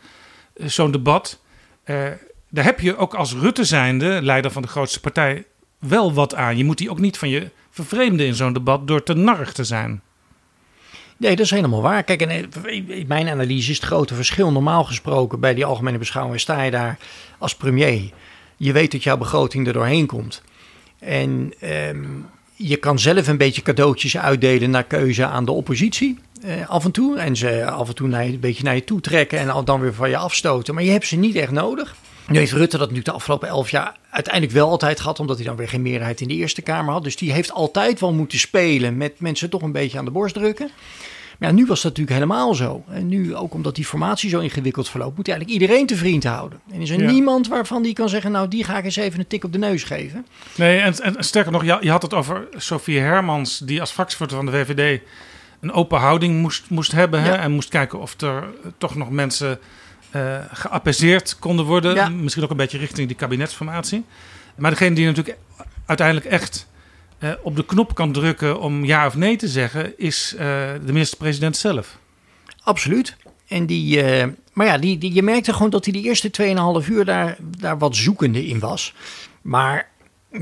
zo'n 0.54 0.90
debat. 0.90 1.40
eh, 1.84 2.10
daar 2.50 2.64
heb 2.64 2.80
je 2.80 2.96
ook 2.96 3.14
als 3.14 3.34
Rutte 3.34 3.64
zijnde, 3.64 4.22
leider 4.22 4.50
van 4.50 4.62
de 4.62 4.68
grootste 4.68 5.00
partij, 5.00 5.44
wel 5.78 6.12
wat 6.12 6.34
aan. 6.34 6.56
Je 6.56 6.64
moet 6.64 6.78
die 6.78 6.90
ook 6.90 6.98
niet 7.00 7.18
van 7.18 7.28
je 7.28 7.50
vervreemden 7.70 8.26
in 8.26 8.34
zo'n 8.34 8.52
debat 8.52 8.86
door 8.86 9.02
te 9.02 9.14
narrig 9.14 9.52
te 9.52 9.64
zijn. 9.64 10.02
Nee, 11.16 11.36
dat 11.36 11.44
is 11.44 11.50
helemaal 11.50 11.82
waar. 11.82 12.02
Kijk, 12.02 12.20
eh, 12.22 12.42
in 12.98 13.04
mijn 13.06 13.28
analyse 13.28 13.70
is 13.70 13.76
het 13.76 13.86
grote 13.86 14.14
verschil. 14.14 14.52
Normaal 14.52 14.84
gesproken 14.84 15.40
bij 15.40 15.54
die 15.54 15.64
algemene 15.64 15.98
beschouwing 15.98 16.40
sta 16.40 16.62
je 16.62 16.70
daar 16.70 16.98
als 17.38 17.56
premier. 17.56 18.10
Je 18.56 18.72
weet 18.72 18.92
dat 18.92 19.02
jouw 19.02 19.16
begroting 19.16 19.66
er 19.66 19.72
doorheen 19.72 20.06
komt. 20.06 20.42
En 20.98 21.52
ehm, 21.60 22.04
je 22.54 22.76
kan 22.76 22.98
zelf 22.98 23.26
een 23.26 23.36
beetje 23.36 23.62
cadeautjes 23.62 24.16
uitdelen 24.16 24.70
naar 24.70 24.84
keuze 24.84 25.26
aan 25.26 25.44
de 25.44 25.52
oppositie. 25.52 26.18
Eh, 26.44 26.68
af 26.68 26.84
en 26.84 26.90
toe. 26.90 27.18
En 27.18 27.36
ze 27.36 27.64
af 27.70 27.88
en 27.88 27.94
toe 27.94 28.08
naar 28.08 28.24
je, 28.26 28.32
een 28.32 28.40
beetje 28.40 28.64
naar 28.64 28.74
je 28.74 28.84
toe 28.84 29.00
trekken 29.00 29.38
en 29.38 29.50
al 29.50 29.64
dan 29.64 29.80
weer 29.80 29.94
van 29.94 30.08
je 30.10 30.16
afstoten. 30.16 30.74
Maar 30.74 30.82
je 30.84 30.90
hebt 30.90 31.06
ze 31.06 31.16
niet 31.16 31.36
echt 31.36 31.50
nodig. 31.52 31.94
Nu 32.28 32.38
heeft 32.38 32.52
Rutte 32.52 32.78
dat 32.78 32.90
nu 32.90 33.02
de 33.02 33.12
afgelopen 33.12 33.48
elf 33.48 33.70
jaar 33.70 33.96
uiteindelijk 34.10 34.54
wel 34.54 34.68
altijd 34.68 35.00
gehad, 35.00 35.20
omdat 35.20 35.36
hij 35.36 35.46
dan 35.46 35.56
weer 35.56 35.68
geen 35.68 35.82
meerderheid 35.82 36.20
in 36.20 36.28
de 36.28 36.34
Eerste 36.34 36.62
Kamer 36.62 36.92
had. 36.92 37.04
Dus 37.04 37.16
die 37.16 37.32
heeft 37.32 37.52
altijd 37.52 38.00
wel 38.00 38.12
moeten 38.12 38.38
spelen 38.38 38.96
met 38.96 39.20
mensen 39.20 39.50
toch 39.50 39.62
een 39.62 39.72
beetje 39.72 39.98
aan 39.98 40.04
de 40.04 40.10
borst 40.10 40.34
drukken. 40.34 40.70
Maar 41.38 41.48
ja, 41.48 41.54
nu 41.54 41.66
was 41.66 41.82
dat 41.82 41.90
natuurlijk 41.96 42.16
helemaal 42.16 42.54
zo. 42.54 42.84
En 42.88 43.08
nu, 43.08 43.36
ook 43.36 43.54
omdat 43.54 43.74
die 43.74 43.84
formatie 43.84 44.30
zo 44.30 44.38
ingewikkeld 44.40 44.88
verloopt, 44.88 45.16
moet 45.16 45.26
hij 45.26 45.34
eigenlijk 45.36 45.62
iedereen 45.62 45.86
te 45.86 45.96
vriend 45.96 46.24
houden. 46.24 46.60
En 46.72 46.80
is 46.80 46.90
er 46.90 47.00
Ja. 47.02 47.10
niemand 47.10 47.48
waarvan 47.48 47.82
die 47.82 47.92
kan 47.92 48.08
zeggen, 48.08 48.32
nou 48.32 48.48
die 48.48 48.64
ga 48.64 48.78
ik 48.78 48.84
eens 48.84 48.96
even 48.96 49.18
een 49.20 49.26
tik 49.26 49.44
op 49.44 49.52
de 49.52 49.58
neus 49.58 49.82
geven. 49.82 50.26
Nee, 50.56 50.78
en, 50.78 50.94
en 51.02 51.14
sterker 51.24 51.52
nog, 51.52 51.64
je, 51.64 51.76
je 51.80 51.90
had 51.90 52.02
het 52.02 52.14
over 52.14 52.46
Sofie 52.56 52.98
Hermans, 52.98 53.58
die 53.58 53.80
als 53.80 53.90
fractievoorzitter 53.90 54.46
van 54.50 54.58
de 54.58 54.64
VVD 54.64 55.00
een 55.64 55.72
open 55.72 55.98
houding 55.98 56.40
moest, 56.40 56.70
moest 56.70 56.92
hebben. 56.92 57.22
Hè, 57.22 57.32
en 57.32 57.52
moest 57.52 57.68
kijken 57.68 58.00
of 58.00 58.20
er 58.20 58.44
toch 58.78 58.94
nog 58.94 59.10
mensen 59.10 59.58
geapaiseerd 60.52 61.38
konden 61.38 61.64
worden. 61.64 62.22
Misschien 62.22 62.44
ook 62.44 62.50
een 62.50 62.56
beetje 62.56 62.78
richting 62.78 63.06
die 63.06 63.16
kabinetsformatie. 63.16 64.04
Maar 64.56 64.70
degene 64.70 64.94
die 64.94 65.06
natuurlijk 65.06 65.38
uiteindelijk 65.86 66.26
echt 66.26 66.66
eh, 67.18 67.30
op 67.42 67.56
de 67.56 67.64
knop 67.64 67.94
kan 67.94 68.12
drukken 68.12 68.60
om 68.60 68.84
ja 68.84 69.06
of 69.06 69.16
nee 69.16 69.36
te 69.36 69.48
zeggen, 69.48 69.98
is 69.98 70.34
eh, 70.38 70.46
de 70.84 70.92
minister-president 70.92 71.56
zelf. 71.56 71.98
Absoluut. 72.62 73.16
En 73.48 73.66
die, 73.66 74.02
maar 74.52 74.66
ja, 74.66 74.78
die, 74.78 74.98
die, 74.98 75.14
je 75.14 75.22
merkte 75.22 75.52
gewoon 75.52 75.70
dat 75.70 75.84
hij 75.84 75.92
de 75.92 76.00
eerste 76.00 76.30
2,5 76.82 76.88
uur 76.88 77.04
daar, 77.04 77.36
daar 77.58 77.78
wat 77.78 77.96
zoekende 77.96 78.46
in 78.46 78.58
was. 78.58 78.94
Maar 79.42 79.88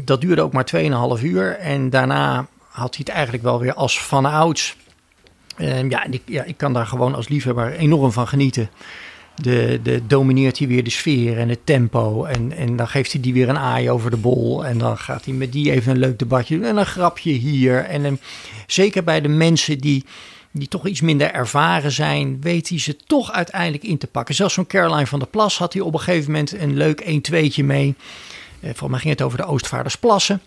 dat 0.01 0.21
duurde 0.21 0.43
ook 0.43 0.53
maar 0.53 0.71
2,5 1.19 1.25
uur. 1.25 1.59
En 1.59 1.91
daarna 1.91 2.47
had 2.69 2.95
hij 2.95 3.05
het 3.05 3.09
eigenlijk 3.09 3.43
wel 3.43 3.61
weer 3.61 3.75
als 3.75 4.03
van 4.03 4.25
ouds. 4.25 4.77
Eh, 5.57 5.89
ja, 5.89 6.05
ik, 6.05 6.23
ja, 6.25 6.45
ik 6.45 6.57
kan 6.57 6.73
daar 6.73 6.87
gewoon 6.87 7.15
als 7.15 7.29
liefhebber 7.29 7.73
enorm 7.73 8.13
van 8.13 8.29
genieten. 8.29 8.71
De, 9.35 9.81
de 9.83 10.07
domineert 10.07 10.59
hij 10.59 10.67
weer 10.67 10.85
de 10.85 10.91
sfeer 10.91 11.39
en 11.39 11.49
het 11.49 11.67
tempo. 11.67 12.25
En, 12.25 12.53
en 12.53 12.77
dan 12.77 12.89
geeft 12.89 13.13
hij 13.13 13.21
die 13.21 13.33
weer 13.33 13.49
een 13.49 13.59
aai 13.59 13.91
over 13.91 14.11
de 14.11 14.17
bol. 14.17 14.65
En 14.65 14.79
dan 14.79 14.99
gaat 14.99 15.25
hij 15.25 15.35
met 15.35 15.53
die 15.53 15.73
even 15.73 15.93
een 15.93 15.99
leuk 15.99 16.19
debatje 16.19 16.57
doen. 16.57 16.67
En 16.67 16.77
een 16.77 16.87
grapje 16.87 17.31
hier. 17.31 17.85
En 17.85 18.05
een, 18.05 18.21
zeker 18.67 19.05
bij 19.05 19.21
de 19.21 19.29
mensen 19.29 19.79
die, 19.79 20.05
die 20.51 20.69
toch 20.69 20.87
iets 20.87 21.01
minder 21.01 21.33
ervaren 21.33 21.93
zijn, 21.93 22.41
weet 22.41 22.69
hij 22.69 22.79
ze 22.79 22.97
toch 22.97 23.33
uiteindelijk 23.33 23.85
in 23.85 23.99
te 23.99 24.07
pakken. 24.07 24.35
Zelfs 24.35 24.55
zo'n 24.55 24.67
Caroline 24.67 25.07
van 25.07 25.19
der 25.19 25.29
Plas 25.29 25.59
had 25.59 25.73
hij 25.73 25.83
op 25.83 25.95
een 25.95 26.01
gegeven 26.01 26.33
moment 26.33 26.53
een 26.53 26.77
leuk 26.77 27.03
1-2'tje 27.05 27.65
mee. 27.65 27.95
Eh, 28.61 28.69
volgens 28.69 28.91
mij 28.91 28.99
ging 28.99 29.13
het 29.13 29.23
over 29.23 29.39
de 29.39 29.47
Oostvaardersplassen. 29.47 30.41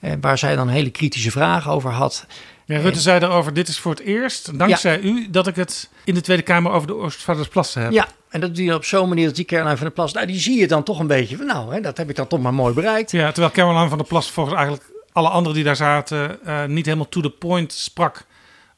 Eh, 0.00 0.12
waar 0.20 0.38
zij 0.38 0.56
dan 0.56 0.68
hele 0.68 0.90
kritische 0.90 1.30
vragen 1.30 1.70
over 1.70 1.90
had. 1.90 2.26
Ja, 2.72 2.80
Rutte 2.80 3.00
zei 3.00 3.20
daarover, 3.20 3.52
dit 3.52 3.68
is 3.68 3.78
voor 3.78 3.90
het 3.90 4.00
eerst, 4.00 4.58
dankzij 4.58 5.00
u, 5.00 5.30
dat 5.30 5.46
ik 5.46 5.56
het 5.56 5.88
in 6.04 6.14
de 6.14 6.20
Tweede 6.20 6.42
Kamer 6.42 6.72
over 6.72 6.86
de 6.86 6.94
Oostvaardersplassen 6.94 7.82
heb. 7.82 7.92
Ja, 7.92 8.06
en 8.28 8.40
dat 8.40 8.54
doe 8.54 8.64
je 8.64 8.74
op 8.74 8.84
zo'n 8.84 9.08
manier 9.08 9.26
dat 9.26 9.36
die 9.36 9.44
Caroline 9.44 9.76
van 9.76 9.86
der 9.86 9.94
Plas, 9.94 10.12
nou, 10.12 10.26
die 10.26 10.40
zie 10.40 10.58
je 10.58 10.68
dan 10.68 10.82
toch 10.82 10.98
een 10.98 11.06
beetje 11.06 11.36
van, 11.36 11.46
nou, 11.46 11.74
hè, 11.74 11.80
dat 11.80 11.96
heb 11.96 12.10
ik 12.10 12.16
dan 12.16 12.26
toch 12.26 12.40
maar 12.40 12.54
mooi 12.54 12.74
bereikt. 12.74 13.10
Ja, 13.10 13.32
terwijl 13.32 13.52
Caroline 13.52 13.88
van 13.88 13.98
der 13.98 14.06
Plas 14.06 14.30
volgens 14.30 14.56
eigenlijk 14.56 14.90
alle 15.12 15.28
anderen 15.28 15.54
die 15.54 15.64
daar 15.64 15.76
zaten 15.76 16.44
eh, 16.44 16.64
niet 16.64 16.84
helemaal 16.84 17.08
to 17.08 17.20
the 17.20 17.30
point 17.30 17.72
sprak 17.72 18.24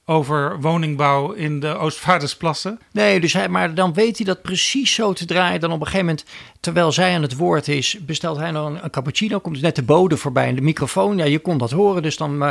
over 0.07 0.61
woningbouw 0.61 1.33
in 1.33 1.61
de 1.61 1.77
Oostvaardersplassen. 1.77 2.79
Nee, 2.93 3.21
dus 3.21 3.33
hij, 3.33 3.49
maar 3.49 3.75
dan 3.75 3.95
weet 3.95 4.17
hij 4.17 4.27
dat 4.27 4.43
precies 4.43 4.95
zo 4.95 5.13
te 5.13 5.25
draaien. 5.25 5.61
Dan 5.61 5.73
op 5.73 5.81
een 5.81 5.87
gegeven 5.87 6.07
moment, 6.07 6.25
terwijl 6.61 6.93
zij 6.93 7.15
aan 7.15 7.23
het 7.23 7.37
woord 7.37 7.69
is, 7.69 7.99
bestelt 8.01 8.37
hij 8.37 8.51
nog 8.51 8.83
een, 8.83 8.91
cappuccino. 8.91 9.39
Komt 9.39 9.61
net 9.61 9.77
de 9.77 9.83
bode 9.83 10.17
voorbij 10.17 10.49
in 10.49 10.55
de 10.55 10.61
microfoon. 10.61 11.17
Ja, 11.17 11.25
je 11.25 11.39
kon 11.39 11.59
dat 11.59 11.71
horen. 11.71 12.03
Dus 12.03 12.17
dan 12.17 12.43
uh, 12.43 12.51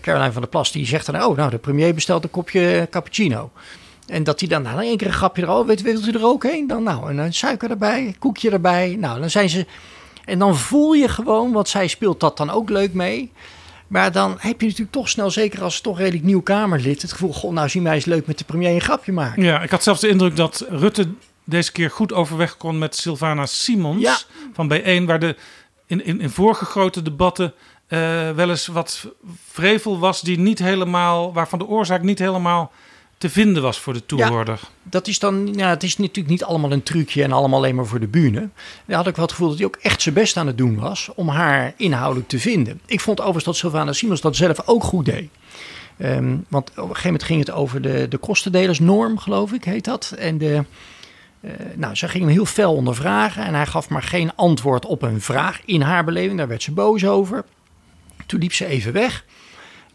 Caroline 0.00 0.32
van 0.32 0.40
der 0.40 0.50
Plas, 0.50 0.72
die 0.72 0.86
zegt 0.86 1.06
dan, 1.06 1.22
oh, 1.22 1.36
nou, 1.36 1.50
de 1.50 1.58
premier 1.58 1.94
bestelt 1.94 2.24
een 2.24 2.30
kopje 2.30 2.86
cappuccino. 2.90 3.50
En 4.06 4.24
dat 4.24 4.40
hij 4.40 4.48
dan 4.48 4.62
nou, 4.62 4.82
één 4.82 4.96
keer 4.96 5.06
een 5.06 5.12
grapje 5.12 5.42
erover, 5.42 5.66
weet, 5.66 5.82
wilt 5.82 6.06
u 6.06 6.12
er 6.12 6.24
ook 6.24 6.42
heen? 6.42 6.66
Dan 6.66 6.82
nou, 6.82 7.10
en 7.10 7.18
een 7.18 7.34
suiker 7.34 7.70
erbij, 7.70 8.14
koekje 8.18 8.50
erbij. 8.50 8.96
Nou, 8.98 9.20
dan 9.20 9.30
zijn 9.30 9.48
ze... 9.48 9.66
En 10.24 10.38
dan 10.38 10.56
voel 10.56 10.92
je 10.92 11.08
gewoon, 11.08 11.52
want 11.52 11.68
zij 11.68 11.86
speelt 11.86 12.20
dat 12.20 12.36
dan 12.36 12.50
ook 12.50 12.70
leuk 12.70 12.92
mee. 12.92 13.32
Maar 13.90 14.12
dan 14.12 14.36
heb 14.38 14.60
je 14.60 14.66
natuurlijk 14.66 14.92
toch 14.92 15.08
snel, 15.08 15.30
zeker 15.30 15.62
als 15.62 15.80
toch 15.80 15.98
redelijk 15.98 16.24
nieuw 16.24 16.40
Kamerlid, 16.40 17.02
het 17.02 17.12
gevoel: 17.12 17.32
Goh, 17.32 17.52
nou 17.52 17.68
zien 17.68 17.82
wij 17.82 17.94
eens 17.94 18.04
leuk 18.04 18.26
met 18.26 18.38
de 18.38 18.44
premier 18.44 18.74
een 18.74 18.80
grapje 18.80 19.12
maken. 19.12 19.42
Ja, 19.42 19.62
ik 19.62 19.70
had 19.70 19.82
zelfs 19.82 20.00
de 20.00 20.08
indruk 20.08 20.36
dat 20.36 20.66
Rutte 20.68 21.08
deze 21.44 21.72
keer 21.72 21.90
goed 21.90 22.12
overweg 22.12 22.56
kon 22.56 22.78
met 22.78 22.96
Sylvana 22.96 23.46
Simons 23.46 24.02
Ja. 24.02 24.18
van 24.52 24.72
B1, 24.74 25.04
waar 25.06 25.18
de 25.18 25.36
in, 25.86 26.04
in, 26.04 26.20
in 26.20 26.30
vorige 26.30 26.64
grote 26.64 27.02
debatten 27.02 27.54
eh, 27.86 28.30
wel 28.30 28.50
eens 28.50 28.66
wat 28.66 29.06
vrevel 29.50 29.98
was, 29.98 30.20
die 30.20 30.38
niet 30.38 30.58
helemaal, 30.58 31.32
waarvan 31.32 31.58
de 31.58 31.66
oorzaak 31.66 32.02
niet 32.02 32.18
helemaal 32.18 32.72
te 33.20 33.30
vinden 33.30 33.62
was 33.62 33.78
voor 33.78 33.92
de 33.92 34.06
toehoorder. 34.06 34.60
Dat 34.82 35.06
is 35.06 35.18
dan, 35.18 35.54
ja, 35.54 35.68
het 35.68 35.82
is 35.82 35.96
natuurlijk 35.96 36.28
niet 36.28 36.44
allemaal 36.44 36.72
een 36.72 36.82
trucje 36.82 37.22
en 37.22 37.32
allemaal 37.32 37.58
alleen 37.58 37.74
maar 37.74 37.86
voor 37.86 38.00
de 38.00 38.06
bühne. 38.06 38.48
Daar 38.86 38.96
had 38.96 39.06
ik 39.06 39.16
wel 39.16 39.24
het 39.24 39.34
gevoel 39.34 39.48
dat 39.48 39.58
hij 39.58 39.66
ook 39.66 39.76
echt 39.76 40.02
zijn 40.02 40.14
best 40.14 40.36
aan 40.36 40.46
het 40.46 40.58
doen 40.58 40.78
was 40.78 41.10
om 41.14 41.28
haar 41.28 41.74
inhoudelijk 41.76 42.28
te 42.28 42.38
vinden. 42.38 42.80
Ik 42.86 43.00
vond 43.00 43.18
overigens 43.18 43.44
dat 43.44 43.56
Sylvana 43.56 43.92
Simons 43.92 44.20
dat 44.20 44.36
zelf 44.36 44.66
ook 44.66 44.84
goed 44.84 45.04
deed. 45.04 45.30
Ehm, 45.96 46.36
want 46.48 46.70
op 46.70 46.76
een 46.76 46.82
gegeven 46.82 47.04
moment 47.04 47.22
ging 47.22 47.40
het 47.40 47.50
over 47.50 47.82
de, 47.82 48.06
de 48.08 48.18
kostendelersnorm, 48.18 49.18
geloof 49.18 49.52
ik, 49.52 49.64
heet 49.64 49.84
dat. 49.84 50.14
En 50.18 50.38
de, 50.38 50.64
eh, 51.40 51.50
nou, 51.74 51.94
ze 51.94 52.08
ging 52.08 52.24
hem 52.24 52.32
heel 52.32 52.44
fel 52.44 52.74
ondervragen 52.74 53.44
en 53.44 53.54
hij 53.54 53.66
gaf 53.66 53.88
maar 53.88 54.02
geen 54.02 54.36
antwoord 54.36 54.86
op 54.86 55.02
een 55.02 55.20
vraag 55.20 55.60
in 55.64 55.80
haar 55.80 56.04
beleving. 56.04 56.38
Daar 56.38 56.48
werd 56.48 56.62
ze 56.62 56.72
boos 56.72 57.04
over. 57.06 57.44
Toen 58.26 58.40
liep 58.40 58.52
ze 58.52 58.66
even 58.66 58.92
weg. 58.92 59.24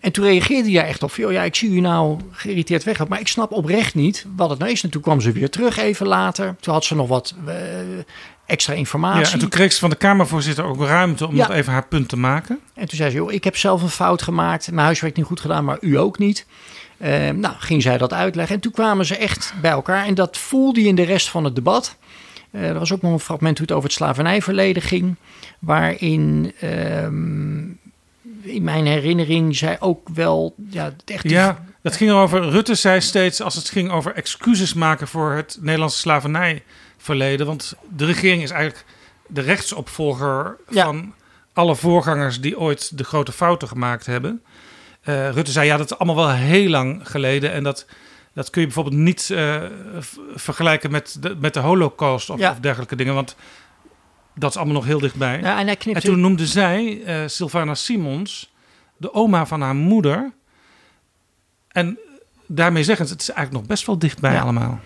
En 0.06 0.12
toen 0.12 0.26
reageerde 0.26 0.70
hij 0.72 0.80
daar 0.80 0.88
echt 0.90 1.04
op. 1.04 1.12
van, 1.12 1.24
"Joh, 1.24 1.34
Ja, 1.34 1.44
ik 1.44 1.56
zie 1.56 1.70
u 1.70 1.80
nou 1.80 2.20
geïrriteerd 2.32 2.84
weg. 2.84 3.08
Maar 3.08 3.20
ik 3.20 3.28
snap 3.28 3.52
oprecht 3.52 3.96
niet 3.96 4.26
wat 4.36 4.50
het 4.50 4.60
nou 4.60 4.72
is. 4.72 4.84
En 4.84 4.90
toen 4.90 5.02
kwam 5.02 5.22
ze 5.22 5.32
weer 5.32 5.50
terug 5.50 5.78
even 5.78 6.08
later. 6.08 6.56
Toen 6.60 6.74
had 6.74 6.86
ze 6.86 6.96
nog 6.96 7.08
wat 7.08 7.36
eh, 7.48 7.56
extra 8.46 8.74
informatie. 8.74 9.26
Ja, 9.26 9.32
en 9.32 9.40
toen 9.40 9.50
kreeg 9.50 9.74
ze 9.74 9.80
van 9.80 9.90
de 9.90 9.96
Kamervoorzitter 9.96 10.66
ook 10.66 10.82
ruimte 10.82 11.28
om 11.28 11.36
Ja. 11.36 11.48
nog 11.48 11.56
even 11.56 11.74
haar 11.74 11.88
punt 11.88 12.08
te 12.10 12.18
maken. 12.18 12.60
En 12.74 12.88
toen 12.88 12.98
zei 12.98 13.10
ze, 13.10 13.16
joh, 13.16 13.32
ik 13.32 13.44
heb 13.44 13.58
zelf 13.58 13.82
een 13.82 13.90
fout 13.90 14.22
gemaakt. 14.22 14.72
Mijn 14.72 14.86
huiswerk 14.86 15.16
niet 15.16 15.26
goed 15.26 15.40
gedaan, 15.40 15.66
maar 15.66 15.78
u 15.82 15.98
ook 15.98 16.18
niet. 16.18 16.46
Eh, 16.98 17.30
nou, 17.30 17.56
ging 17.60 17.82
zij 17.82 17.98
dat 17.98 18.14
uitleggen. 18.14 18.56
En 18.56 18.62
toen 18.62 18.72
kwamen 18.72 19.06
ze 19.06 19.18
echt 19.18 19.54
bij 19.62 19.72
elkaar. 19.72 20.06
En 20.06 20.14
dat 20.14 20.38
voelde 20.38 20.82
je 20.82 20.88
in 20.88 20.96
de 20.96 21.04
rest 21.04 21.30
van 21.30 21.44
het 21.44 21.56
debat. 21.56 21.96
Eh, 22.52 22.68
er 22.70 22.80
was 22.80 22.94
ook 22.94 23.02
nog 23.02 23.12
een 23.12 23.20
fragment 23.20 23.58
hoe 23.58 23.68
het 23.68 23.76
over 23.76 23.90
het 23.90 23.98
slavernijverleden 23.98 24.82
ging. 24.84 25.16
Waarin, 25.60 26.52
ehm, 26.60 27.64
in 28.46 28.64
mijn 28.64 28.86
herinnering, 28.86 29.56
zij 29.58 29.80
ook 29.80 30.10
wel... 30.14 30.56
Ja, 30.70 30.84
het 30.84 31.04
echt 31.06 31.30
Ja, 31.30 31.66
dat 31.82 31.96
ging 31.96 32.10
erover. 32.10 32.50
Rutte 32.50 32.76
zei 32.76 33.02
steeds 33.02 33.42
als 33.42 33.56
het 33.56 33.70
ging 33.70 33.92
over 33.92 34.14
excuses 34.14 34.74
maken 34.74 35.08
voor 35.08 35.32
het 35.32 35.58
Nederlandse 35.62 35.98
slavernijverleden. 36.00 37.46
Want 37.46 37.74
de 37.96 38.06
regering 38.06 38.44
is 38.44 38.50
eigenlijk 38.50 38.86
de 39.28 39.42
rechtsopvolger 39.42 40.58
Ja. 40.70 40.86
van 40.86 41.14
alle 41.54 41.76
voorgangers 41.76 42.42
die 42.42 42.60
ooit 42.60 42.98
de 42.98 43.04
grote 43.04 43.32
fouten 43.32 43.68
gemaakt 43.68 44.06
hebben. 44.06 44.42
Eh, 45.02 45.30
Rutte 45.30 45.52
zei 45.52 45.68
ja, 45.68 45.78
dat 45.78 45.92
is 45.92 45.98
allemaal 45.98 46.26
wel 46.26 46.36
heel 46.36 46.70
lang 46.70 47.10
geleden. 47.10 47.52
En 47.52 47.64
dat, 47.64 47.86
dat 48.34 48.50
kun 48.50 48.62
je 48.62 48.68
bijvoorbeeld 48.68 48.96
niet 49.02 49.30
eh, 49.30 49.62
vergelijken 50.36 50.92
met 50.92 51.18
de, 51.20 51.36
met 51.40 51.54
de 51.54 51.60
holocaust 51.60 52.30
of, 52.30 52.40
Ja. 52.40 52.52
of 52.52 52.60
dergelijke 52.60 52.96
dingen. 52.96 53.14
Want 53.14 53.36
dat 54.36 54.50
is 54.50 54.56
allemaal 54.56 54.76
nog 54.76 54.86
heel 54.86 55.00
dichtbij. 55.00 55.40
Ja, 55.40 55.60
en 55.60 55.66
hij 55.66 55.68
En 55.68 55.78
knipte... 55.78 56.02
toen 56.02 56.20
noemde 56.20 56.46
zij, 56.46 57.02
eh 57.06 57.22
Sylvana 57.26 57.76
Simons, 57.76 58.54
de 58.98 59.14
oma 59.14 59.46
van 59.46 59.62
haar 59.62 59.76
moeder. 59.76 60.34
En 61.68 62.00
daarmee 62.48 62.84
zeggen 62.84 63.08
het 63.08 63.22
is 63.22 63.30
eigenlijk 63.30 63.60
nog 63.60 63.70
best 63.70 63.86
wel 63.86 63.98
dichtbij 64.00 64.34
Ja. 64.34 64.42
allemaal. 64.42 64.80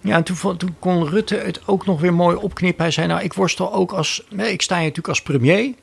Ja, 0.00 0.16
en 0.16 0.22
toen, 0.22 0.74
kon 0.78 1.08
Rutte 1.08 1.36
het 1.36 1.66
ook 1.66 1.86
nog 1.86 2.00
weer 2.00 2.14
mooi 2.14 2.36
opknippen. 2.36 2.82
Hij 2.82 2.92
zei, 2.92 3.06
nou, 3.06 3.22
ik 3.22 3.32
worstel 3.32 3.72
ook 3.72 3.92
als... 3.92 4.22
Nee, 4.28 4.52
ik 4.52 4.62
sta 4.62 4.74
hier 4.74 4.82
natuurlijk 4.82 5.08
als 5.08 5.22
premier. 5.22 5.74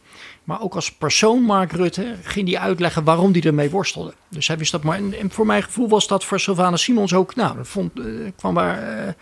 Maar 0.43 0.61
ook 0.61 0.76
als 0.76 0.91
persoon, 0.91 1.41
Mark 1.41 1.72
Rutte, 1.72 2.16
ging 2.24 2.49
hij 2.49 2.59
uitleggen 2.59 3.03
waarom 3.03 3.32
hij 3.32 3.41
ermee 3.41 3.70
worstelde. 3.70 4.14
Dus 4.30 4.47
hij 4.47 4.57
wist 4.57 4.72
dat 4.72 4.84
maar. 4.84 4.97
En, 4.97 5.20
en 5.20 5.32
voor 5.32 5.45
mijn 5.45 5.64
gevoel 5.64 5.89
was 5.89 6.07
dat 6.07 6.24
voor 6.24 6.39
Sylvana 6.39 6.78
Simons 6.78 7.14
ook... 7.14 7.36
Nou, 7.36 7.57
dat 7.57 7.68
vond, 7.68 7.99
eh, 7.99 8.05
kwam 8.36 8.53
waar, 8.53 8.97
eh, 9.05 9.14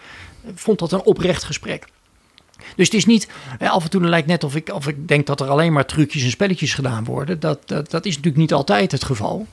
vond 0.56 0.80
dat 0.80 0.92
een 0.92 1.04
oprecht 1.04 1.44
gesprek. 1.44 1.88
Dus 2.76 2.86
het 2.86 2.96
is 2.96 3.06
niet... 3.06 3.28
af 3.60 3.84
en 3.84 3.90
toe 3.90 4.02
lijkt 4.02 4.28
net 4.28 4.44
of 4.44 4.56
ik, 4.56 4.74
of 4.74 4.88
ik 4.88 5.08
denk 5.08 5.28
dat 5.28 5.42
er 5.42 5.48
alleen 5.50 5.74
maar 5.74 5.86
trucjes 5.86 6.24
en 6.24 6.30
spelletjes 6.30 6.74
gedaan 6.74 7.04
worden. 7.04 7.40
Dat, 7.40 7.60
dat, 7.66 7.92
dat 7.92 8.06
is 8.06 8.12
natuurlijk 8.16 8.42
niet 8.42 8.54
altijd 8.54 8.92
het 8.92 9.04
geval. 9.04 9.48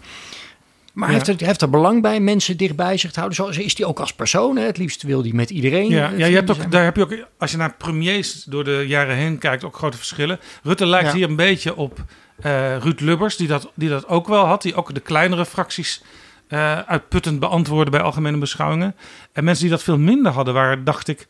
Maar 0.93 1.09
Ja. 1.09 1.15
heeft 1.15 1.29
er, 1.29 1.47
heeft 1.47 1.63
er 1.63 1.71
belang 1.71 2.03
bij 2.03 2.21
mensen 2.21 2.57
dichtbij 2.57 2.97
zich 2.97 3.11
te 3.13 3.21
houden. 3.21 3.55
Zo 3.55 3.61
is 3.61 3.77
hij 3.79 3.87
ook 3.87 4.01
als 4.01 4.13
persoon. 4.13 4.57
Hè? 4.57 4.65
Het 4.65 4.79
liefst 4.79 5.03
wil 5.03 5.23
hij 5.23 5.33
met 5.33 5.51
iedereen. 5.51 5.89
Ja, 5.91 6.13
eh, 6.13 6.19
ja 6.19 6.27
je 6.27 6.35
hebt 6.35 6.51
vrienden 6.51 6.51
ook, 6.55 6.57
zijn. 6.61 6.71
daar 6.71 6.85
heb 6.85 6.97
je 6.97 7.03
ook, 7.03 7.27
als 7.39 7.51
je 7.51 7.57
naar 7.57 7.75
premiers 7.75 8.45
door 8.45 8.65
de 8.65 8.85
jaren 8.87 9.17
heen 9.17 9.39
kijkt, 9.39 9.65
ook 9.65 9.77
grote 9.77 9.97
verschillen. 9.97 10.39
Rutte 10.63 10.87
lijkt 10.87 11.09
Ja. 11.09 11.15
hier 11.15 11.29
een 11.29 11.37
beetje 11.37 11.77
op 11.77 12.05
eh, 12.43 12.77
Ruud 12.77 13.01
Lubbers, 13.01 13.37
die 13.37 13.49
dat, 13.49 13.71
die 13.75 13.89
dat 13.89 14.09
ook 14.09 14.29
wel 14.29 14.45
had. 14.45 14.63
Die 14.63 14.75
ook 14.75 14.95
de 14.95 15.01
kleinere 15.01 15.47
fracties 15.47 16.03
eh, 16.49 16.79
uitputtend 16.79 17.41
beantwoordde 17.41 17.91
bij 17.91 18.01
algemene 18.01 18.39
beschouwingen. 18.39 18.95
En 19.33 19.45
mensen 19.45 19.63
die 19.65 19.73
dat 19.73 19.83
veel 19.83 19.99
minder 19.99 20.33
hadden, 20.33 20.55
waren, 20.55 20.85
dacht 20.85 21.09
ik, 21.09 21.27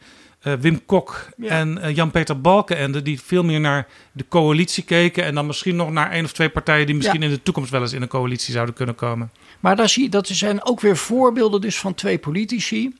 eh, 0.53 0.61
Wim 0.61 0.81
Kok 0.87 1.29
Ja. 1.37 1.49
en 1.49 1.79
eh, 1.79 1.95
Jan-Peter 1.97 2.41
Balkenende, 2.41 3.03
die 3.03 3.21
veel 3.25 3.45
meer 3.45 3.61
naar 3.61 3.87
de 4.13 4.25
coalitie 4.29 4.85
keken. 4.85 5.25
En 5.25 5.35
dan 5.35 5.47
misschien 5.47 5.77
nog 5.77 5.91
naar 5.91 6.11
één 6.11 6.25
of 6.25 6.33
twee 6.33 6.49
partijen 6.49 6.87
die 6.87 6.95
misschien 6.95 7.23
in 7.23 7.31
de 7.31 7.43
toekomst 7.43 7.71
wel 7.71 7.81
eens 7.81 7.93
in 7.93 8.03
een 8.03 8.09
coalitie 8.09 8.53
zouden 8.53 8.75
kunnen 8.75 8.95
komen. 8.95 9.31
Maar 9.61 9.77
daar 9.77 9.89
zie 9.89 10.09
dat 10.09 10.27
zijn 10.27 10.65
ook 10.65 10.81
weer 10.81 10.97
voorbeelden 10.97 11.61
dus 11.61 11.79
van 11.79 11.95
twee 11.95 12.19
politici. 12.19 12.95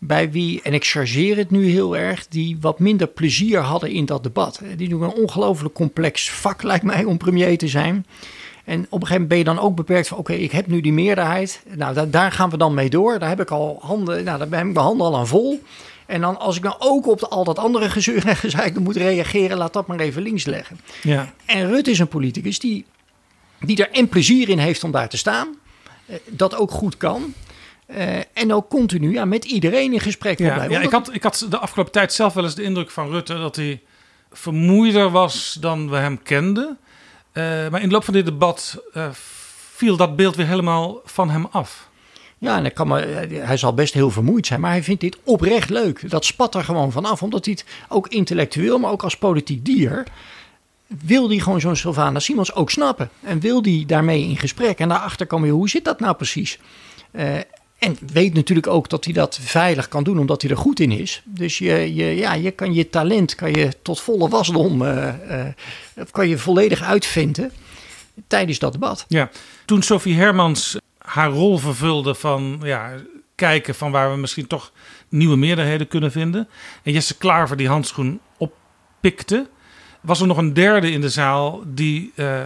Bij 0.00 0.30
wie, 0.30 0.60
en 0.62 0.74
ik 0.74 0.84
chargeer 0.84 1.36
het 1.36 1.50
nu 1.50 1.68
heel 1.70 1.96
erg, 1.96 2.28
die 2.28 2.56
wat 2.60 2.78
minder 2.78 3.06
plezier 3.06 3.58
hadden 3.60 3.90
in 3.90 4.04
dat 4.06 4.22
debat. 4.22 4.58
Eh, 4.58 4.68
Die 4.76 4.88
doen 4.88 5.02
een 5.02 5.12
ongelooflijk 5.14 5.74
complex 5.74 6.30
vak, 6.30 6.62
lijkt 6.70 6.84
mij, 6.84 7.04
om 7.04 7.18
premier 7.18 7.58
te 7.58 7.68
zijn. 7.68 8.06
En 8.64 8.80
op 8.80 9.00
een 9.00 9.06
gegeven 9.06 9.10
moment 9.12 9.28
ben 9.28 9.38
je 9.38 9.44
dan 9.44 9.58
ook 9.58 9.76
beperkt 9.76 10.08
van, 10.08 10.18
oké, 10.18 10.32
ik 10.32 10.52
heb 10.52 10.66
nu 10.66 10.80
die 10.80 10.92
meerderheid. 10.92 11.62
Nou, 11.74 11.94
daar, 11.94 12.10
daar 12.10 12.32
gaan 12.32 12.50
we 12.50 12.56
dan 12.56 12.74
mee 12.74 12.90
door. 12.90 13.18
Daar 13.18 13.28
heb 13.28 13.40
ik 13.40 13.50
al 13.50 13.78
handen, 13.80 14.14
nou, 14.14 14.24
daar 14.24 14.38
heb 14.38 14.46
ik 14.46 14.72
mijn 14.72 14.76
handen 14.76 15.06
al 15.06 15.16
aan 15.16 15.26
vol. 15.26 15.62
En 16.08 16.20
dan 16.20 16.38
als 16.38 16.56
ik 16.56 16.62
nou 16.62 16.76
ook 16.78 17.06
op 17.06 17.18
de, 17.18 17.28
al 17.28 17.44
dat 17.44 17.58
andere 17.58 17.90
gezeur 17.90 18.26
en 18.28 18.36
gezeik 18.36 18.78
moet 18.78 18.96
reageren, 18.96 19.56
laat 19.58 19.72
dat 19.72 19.86
maar 19.86 19.98
even 20.00 20.22
links 20.22 20.44
leggen. 20.44 20.80
Ja. 21.02 21.32
En 21.46 21.66
Rutte 21.66 21.90
is 21.90 21.98
een 21.98 22.08
politicus 22.08 22.58
die, 22.58 22.84
die 23.60 23.84
er 23.86 23.90
en 23.90 24.08
plezier 24.08 24.48
in 24.48 24.58
heeft 24.58 24.84
om 24.84 24.90
daar 24.90 25.08
te 25.08 25.16
staan. 25.16 25.48
eh, 26.06 26.16
Dat 26.26 26.54
ook 26.56 26.70
goed 26.70 26.96
kan. 26.96 27.34
eh, 27.86 28.16
en 28.32 28.52
ook 28.52 28.68
continu 28.68 29.12
ja, 29.12 29.24
met 29.24 29.44
iedereen 29.44 29.92
in 29.92 30.00
gesprek 30.00 30.38
Ja, 30.38 30.54
blijven. 30.54 30.70
ja 30.76 30.80
ik, 30.80 30.90
had, 30.90 31.14
ik 31.14 31.22
had 31.22 31.46
de 31.50 31.58
afgelopen 31.58 31.92
tijd 31.92 32.12
zelf 32.12 32.32
wel 32.34 32.44
eens 32.44 32.54
de 32.54 32.62
indruk 32.62 32.90
van 32.90 33.10
Rutte 33.10 33.34
dat 33.38 33.56
hij 33.56 33.80
vermoeider 34.32 35.10
was 35.10 35.56
dan 35.60 35.90
we 35.90 35.96
hem 35.96 36.22
kenden. 36.22 36.78
Eh, 37.32 37.42
maar 37.68 37.80
in 37.80 37.88
de 37.88 37.94
loop 37.94 38.04
van 38.04 38.14
dit 38.14 38.24
debat 38.24 38.82
viel 39.70 39.96
dat 39.96 40.16
beeld 40.16 40.36
weer 40.36 40.46
helemaal 40.46 41.00
van 41.04 41.30
hem 41.30 41.46
af. 41.50 41.87
Ja, 42.38 42.64
en 42.64 42.72
kan 42.72 42.98
eh, 42.98 43.46
hij 43.46 43.56
zal 43.56 43.74
best 43.74 43.94
heel 43.94 44.10
vermoeid 44.10 44.46
zijn, 44.46 44.60
maar 44.60 44.70
hij 44.70 44.82
vindt 44.82 45.00
dit 45.00 45.16
oprecht 45.24 45.70
leuk. 45.70 46.10
Dat 46.10 46.24
spat 46.24 46.54
er 46.54 46.64
gewoon 46.64 46.92
vanaf, 46.92 47.22
omdat 47.22 47.44
hij 47.44 47.54
het 47.58 47.70
ook 47.88 48.08
intellectueel, 48.08 48.78
maar 48.78 48.90
ook 48.90 49.02
als 49.02 49.16
politiek 49.16 49.64
dier. 49.64 50.06
Wil 50.86 51.28
hij 51.28 51.38
gewoon 51.38 51.60
zo'n 51.60 51.76
Sylvana 51.76 52.18
Simons 52.18 52.54
ook 52.54 52.70
snappen? 52.70 53.10
En 53.20 53.40
wil 53.40 53.62
hij 53.62 53.84
daarmee 53.86 54.22
in 54.22 54.36
gesprek? 54.36 54.78
En 54.78 54.88
daarachter 54.88 55.26
komen 55.26 55.48
hoe 55.48 55.68
zit 55.68 55.84
dat 55.84 56.00
nou 56.00 56.14
precies? 56.14 56.58
Eh, 57.10 57.36
en 57.78 57.96
weet 58.12 58.34
natuurlijk 58.34 58.66
ook 58.66 58.88
dat 58.88 59.04
hij 59.04 59.14
dat 59.14 59.38
veilig 59.42 59.88
kan 59.88 60.04
doen, 60.04 60.18
omdat 60.18 60.42
hij 60.42 60.50
er 60.50 60.56
goed 60.56 60.80
in 60.80 60.92
is. 60.92 61.22
Dus 61.24 61.58
je, 61.58 61.94
je, 61.94 62.16
ja, 62.16 62.34
je 62.34 62.50
kan 62.50 62.74
je 62.74 62.90
talent 62.90 63.34
kan 63.34 63.52
je 63.52 63.72
tot 63.82 64.00
volle 64.00 64.28
wasdom 64.28 64.82
eh, 64.82 65.46
eh, 65.46 65.54
kan 66.10 66.28
je 66.28 66.38
volledig 66.38 66.82
uitvinden 66.82 67.52
tijdens 68.26 68.58
dat 68.58 68.72
debat. 68.72 69.04
Ja. 69.08 69.30
Toen 69.64 69.82
Sophie 69.82 70.14
Hermans 70.14 70.76
haar 71.08 71.30
rol 71.30 71.58
vervulde 71.58 72.14
van 72.14 72.60
ja, 72.62 72.92
kijken 73.34 73.74
van 73.74 73.90
waar 73.90 74.10
we 74.10 74.16
misschien 74.16 74.46
toch 74.46 74.72
nieuwe 75.08 75.36
meerderheden 75.36 75.88
kunnen 75.88 76.12
vinden. 76.12 76.48
En 76.82 76.92
Jesse 76.92 77.16
Klaver 77.16 77.56
die 77.56 77.68
handschoen 77.68 78.20
oppikte. 78.36 79.48
Was 80.00 80.20
er 80.20 80.26
nog 80.26 80.36
een 80.36 80.54
derde 80.54 80.90
in 80.90 81.00
de 81.00 81.08
zaal 81.08 81.62
die 81.66 82.12
eh, 82.14 82.40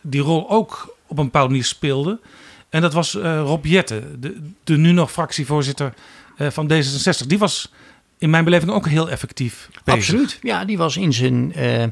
die 0.00 0.20
rol 0.20 0.50
ook 0.50 0.96
op 1.06 1.18
een 1.18 1.24
bepaalde 1.24 1.48
manier 1.48 1.64
speelde. 1.64 2.20
En 2.68 2.80
dat 2.80 2.92
was 2.92 3.14
eh, 3.14 3.40
Rob 3.40 3.64
Jette, 3.64 4.18
de, 4.18 4.50
de 4.64 4.76
nu 4.76 4.92
nog 4.92 5.12
fractievoorzitter 5.12 5.94
eh, 6.36 6.50
van 6.50 6.72
D66. 6.72 7.26
Die 7.26 7.38
was 7.38 7.72
in 8.18 8.30
mijn 8.30 8.44
beleving 8.44 8.70
ook 8.70 8.88
heel 8.88 9.10
effectief. 9.10 9.68
Absoluut. 9.84 10.38
Ja, 10.42 10.64
die 10.64 10.78
was 10.78 10.96
in 10.96 11.12
zijn, 11.12 11.52
uh, 11.56 11.82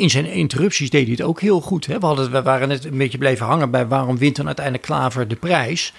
in 0.00 0.10
zijn 0.10 0.26
interrupties 0.26 0.90
deed 0.90 1.02
hij 1.02 1.12
het 1.12 1.22
ook 1.22 1.40
heel 1.40 1.60
goed. 1.60 1.86
Hè? 1.86 1.98
We, 1.98 2.06
hadden, 2.06 2.30
we 2.30 2.42
waren 2.42 2.68
net 2.68 2.84
een 2.84 2.98
beetje 2.98 3.18
blijven 3.18 3.46
hangen 3.46 3.70
bij 3.70 3.86
waarom 3.86 4.18
wint 4.18 4.36
dan 4.36 4.46
uiteindelijk 4.46 4.86
Klaver 4.86 5.28
de 5.28 5.36
prijs. 5.36 5.92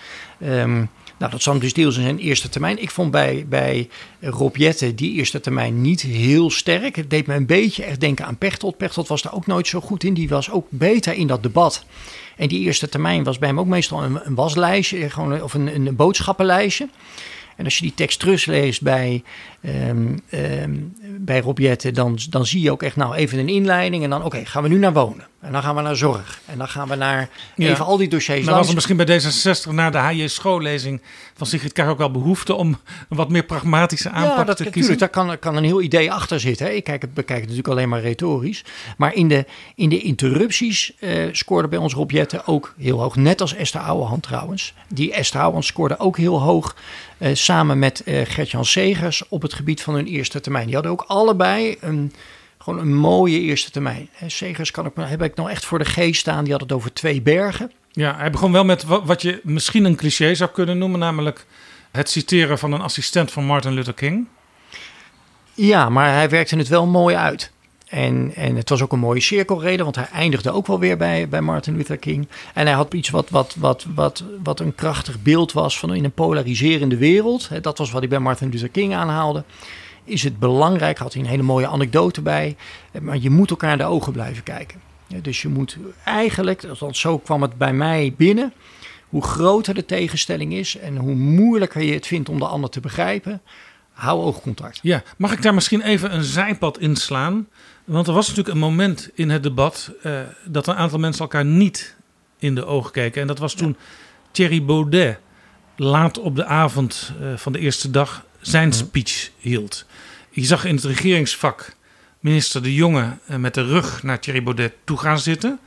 Um, 0.43 0.89
nou, 1.17 1.31
dat 1.31 1.41
zat 1.41 1.61
dus 1.61 1.73
deels 1.73 1.95
in 1.95 2.01
zijn 2.01 2.17
eerste 2.17 2.49
termijn. 2.49 2.81
Ik 2.81 2.91
vond 2.91 3.11
bij, 3.11 3.45
bij 3.49 3.89
Rob 4.19 4.55
die 4.95 5.11
eerste 5.11 5.39
termijn 5.39 5.81
niet 5.81 6.01
heel 6.01 6.49
sterk. 6.49 6.95
Het 6.95 7.09
deed 7.09 7.27
me 7.27 7.35
een 7.35 7.45
beetje 7.45 7.83
echt 7.83 7.99
denken 7.99 8.25
aan 8.25 8.37
Pechtold. 8.37 8.77
Pechtold 8.77 9.07
was 9.07 9.21
daar 9.21 9.33
ook 9.33 9.47
nooit 9.47 9.67
zo 9.67 9.81
goed 9.81 10.03
in. 10.03 10.13
Die 10.13 10.29
was 10.29 10.51
ook 10.51 10.67
beter 10.69 11.13
in 11.13 11.27
dat 11.27 11.43
debat. 11.43 11.85
En 12.37 12.47
die 12.47 12.59
eerste 12.59 12.89
termijn 12.89 13.23
was 13.23 13.39
bij 13.39 13.47
hem 13.47 13.59
ook 13.59 13.65
meestal 13.65 14.03
een, 14.03 14.19
een 14.23 14.35
waslijstje 14.35 15.09
gewoon, 15.09 15.41
of 15.41 15.53
een, 15.53 15.75
een 15.75 15.95
boodschappenlijstje. 15.95 16.87
En 17.55 17.65
als 17.65 17.75
je 17.75 17.81
die 17.81 17.93
tekst 17.93 18.19
terugleest 18.19 18.81
bij, 18.81 19.23
um, 19.65 20.19
um, 20.31 20.93
bij 21.19 21.39
Rob 21.39 21.59
Jette, 21.59 21.91
dan, 21.91 22.19
dan 22.29 22.45
zie 22.45 22.61
je 22.61 22.71
ook 22.71 22.83
echt 22.83 22.95
nou 22.95 23.15
even 23.15 23.39
een 23.39 23.49
inleiding. 23.49 24.03
En 24.03 24.09
dan 24.09 24.23
oké, 24.23 24.45
gaan 24.45 24.63
we 24.63 24.69
nu 24.69 24.77
naar 24.77 24.93
wonen. 24.93 25.29
En 25.41 25.51
dan 25.51 25.63
gaan 25.63 25.75
we 25.75 25.81
naar 25.81 25.95
zorg. 25.95 26.41
En 26.45 26.57
dan 26.57 26.67
gaan 26.67 26.87
we 26.87 26.95
naar 26.95 27.29
even 27.55 27.85
al 27.85 27.97
die 27.97 28.07
dossiers. 28.07 28.45
Maar 28.45 28.55
was 28.55 28.67
er 28.67 28.73
misschien 28.73 28.97
bij 28.97 29.21
D66 29.21 29.71
na 29.71 29.89
de 29.89 29.97
HJ 29.97 30.27
schoollezing 30.27 31.01
van 31.33 31.47
Sigrid 31.47 31.73
Kaag 31.73 31.87
ook 31.87 31.97
wel 31.97 32.11
behoefte 32.11 32.55
om 32.55 32.67
een 33.09 33.17
wat 33.17 33.29
meer 33.29 33.43
pragmatische 33.43 34.09
aanpak 34.09 34.37
ja, 34.37 34.43
dat, 34.43 34.57
te 34.57 34.69
kiezen? 34.69 34.97
Daar 34.97 35.09
kan, 35.09 35.39
kan 35.39 35.55
een 35.55 35.63
heel 35.63 35.81
idee 35.81 36.11
achter 36.11 36.39
zitten. 36.39 36.65
Hè. 36.65 36.71
Ik 36.71 36.83
kijk 36.83 37.01
het, 37.01 37.13
bekijk 37.13 37.39
het 37.39 37.49
natuurlijk 37.49 37.73
alleen 37.73 37.89
maar 37.89 38.01
retorisch. 38.01 38.63
Maar 38.97 39.13
in 39.13 39.27
de, 39.27 39.45
in 39.75 39.89
de 39.89 39.99
interrupties 39.99 40.93
uh, 40.99 41.29
scoorde 41.31 41.67
bij 41.67 41.79
ons 41.79 41.93
Rob 41.93 42.11
Jette 42.11 42.41
ook 42.45 42.73
heel 42.77 42.99
hoog. 42.99 43.15
Net 43.15 43.41
als 43.41 43.55
Esther 43.55 43.81
Ouwehand 43.81 44.23
trouwens. 44.23 44.73
Die 44.87 45.13
Esther 45.13 45.39
Ouwehand 45.39 45.65
scoorde 45.65 45.99
ook 45.99 46.17
heel 46.17 46.41
hoog. 46.41 46.75
Uh, 47.17 47.29
samen 47.33 47.79
met 47.79 48.01
uh, 48.05 48.21
Gertjan 48.23 48.65
Segers 48.65 49.23
op 49.29 49.41
het 49.41 49.50
gebied 49.53 49.81
van 49.81 49.93
hun 49.93 50.07
eerste 50.07 50.39
termijn. 50.39 50.65
Die 50.65 50.73
hadden 50.73 50.91
ook 50.91 51.03
allebei 51.07 51.77
een 51.79 52.13
gewoon 52.57 52.79
een 52.79 52.95
mooie 52.95 53.39
eerste 53.39 53.71
termijn. 53.71 54.09
Segers 54.27 54.71
kan 54.71 54.85
ik, 54.85 54.91
heb 54.95 55.21
ik 55.21 55.35
nog 55.35 55.49
echt 55.49 55.65
voor 55.65 55.79
de 55.79 55.85
geest 55.85 56.19
staan. 56.19 56.43
Die 56.43 56.51
had 56.51 56.61
het 56.61 56.71
over 56.71 56.93
twee 56.93 57.21
bergen. 57.21 57.71
Ja, 57.91 58.15
hij 58.17 58.29
begon 58.29 58.51
wel 58.51 58.65
met 58.65 58.83
wat 58.83 59.21
je 59.21 59.39
misschien 59.43 59.85
een 59.85 59.95
cliché 59.95 60.35
zou 60.35 60.49
kunnen 60.49 60.77
noemen, 60.77 60.99
namelijk 60.99 61.45
het 61.91 62.09
citeren 62.09 62.57
van 62.57 62.71
een 62.71 62.81
assistent 62.81 63.31
van 63.31 63.45
Martin 63.45 63.73
Luther 63.73 63.93
King. 63.93 64.27
Ja, 65.53 65.89
maar 65.89 66.13
hij 66.13 66.29
werkte 66.29 66.57
het 66.57 66.67
wel 66.67 66.85
mooi 66.85 67.15
uit. 67.15 67.51
En, 67.91 68.31
en 68.35 68.55
het 68.55 68.69
was 68.69 68.81
ook 68.81 68.91
een 68.91 68.99
mooie 68.99 69.21
cirkelreden, 69.21 69.83
want 69.83 69.95
hij 69.95 70.07
eindigde 70.13 70.51
ook 70.51 70.67
wel 70.67 70.79
weer 70.79 70.97
bij, 70.97 71.29
bij 71.29 71.41
Martin 71.41 71.75
Luther 71.75 71.97
King. 71.97 72.27
En 72.53 72.65
hij 72.65 72.75
had 72.75 72.93
iets 72.93 73.09
wat, 73.09 73.29
wat, 73.29 73.55
wat, 73.59 73.85
wat, 73.95 74.23
wat 74.43 74.59
een 74.59 74.75
krachtig 74.75 75.21
beeld 75.21 75.51
was 75.51 75.79
van 75.79 75.93
in 75.93 76.03
een 76.03 76.11
polariserende 76.11 76.97
wereld. 76.97 77.49
Dat 77.61 77.77
was 77.77 77.91
wat 77.91 77.99
hij 77.99 78.09
bij 78.09 78.19
Martin 78.19 78.49
Luther 78.49 78.69
King 78.69 78.93
aanhaalde 78.93 79.43
is 80.03 80.23
het 80.23 80.39
belangrijk, 80.39 80.97
had 80.97 81.13
hij 81.13 81.21
een 81.21 81.29
hele 81.29 81.43
mooie 81.43 81.67
anekdote 81.67 82.21
bij, 82.21 82.55
maar 83.01 83.17
je 83.17 83.29
moet 83.29 83.49
elkaar 83.49 83.71
in 83.71 83.77
de 83.77 83.83
ogen 83.83 84.11
blijven 84.11 84.43
kijken. 84.43 84.81
Dus 85.21 85.41
je 85.41 85.47
moet 85.47 85.77
eigenlijk, 86.05 86.65
althans 86.65 86.99
zo 86.99 87.17
kwam 87.17 87.41
het 87.41 87.57
bij 87.57 87.73
mij 87.73 88.13
binnen, 88.17 88.53
hoe 89.09 89.23
groter 89.23 89.73
de 89.73 89.85
tegenstelling 89.85 90.53
is 90.53 90.77
en 90.77 90.97
hoe 90.97 91.13
moeilijker 91.13 91.81
je 91.81 91.93
het 91.93 92.07
vindt 92.07 92.29
om 92.29 92.39
de 92.39 92.47
ander 92.47 92.69
te 92.69 92.79
begrijpen, 92.79 93.41
hou 94.01 94.21
oogcontact. 94.21 94.79
Ja, 94.81 95.03
mag 95.17 95.31
ik 95.31 95.41
daar 95.41 95.53
misschien 95.53 95.81
even 95.81 96.13
een 96.13 96.23
zijpad 96.23 96.79
inslaan? 96.79 97.47
Want 97.85 98.07
er 98.07 98.13
was 98.13 98.27
natuurlijk 98.27 98.55
een 98.55 98.61
moment 98.61 99.09
in 99.13 99.29
het 99.29 99.43
debat 99.43 99.91
uh, 100.03 100.19
dat 100.45 100.67
een 100.67 100.75
aantal 100.75 100.99
mensen 100.99 101.21
elkaar 101.21 101.45
niet 101.45 101.95
in 102.39 102.55
de 102.55 102.65
ogen 102.65 102.91
keken. 102.91 103.21
En 103.21 103.27
dat 103.27 103.39
was 103.39 103.53
toen 103.53 103.75
ja. 103.79 103.85
Thierry 104.31 104.65
Baudet 104.65 105.19
laat 105.75 106.19
op 106.19 106.35
de 106.35 106.45
avond 106.45 107.13
uh, 107.21 107.37
van 107.37 107.51
de 107.51 107.59
eerste 107.59 107.91
dag 107.91 108.25
zijn 108.39 108.67
Mhm. 108.67 108.77
speech 108.77 109.31
hield. 109.37 109.85
Je 110.29 110.45
zag 110.45 110.65
in 110.65 110.75
het 110.75 110.83
regeringsvak 110.83 111.75
minister 112.19 112.63
De 112.63 112.73
Jonge 112.73 113.17
uh, 113.29 113.35
met 113.35 113.53
de 113.53 113.63
rug 113.63 114.03
naar 114.03 114.19
Thierry 114.19 114.43
Baudet 114.43 114.73
toe 114.83 114.97
gaan 114.97 115.19
zitten. 115.19 115.59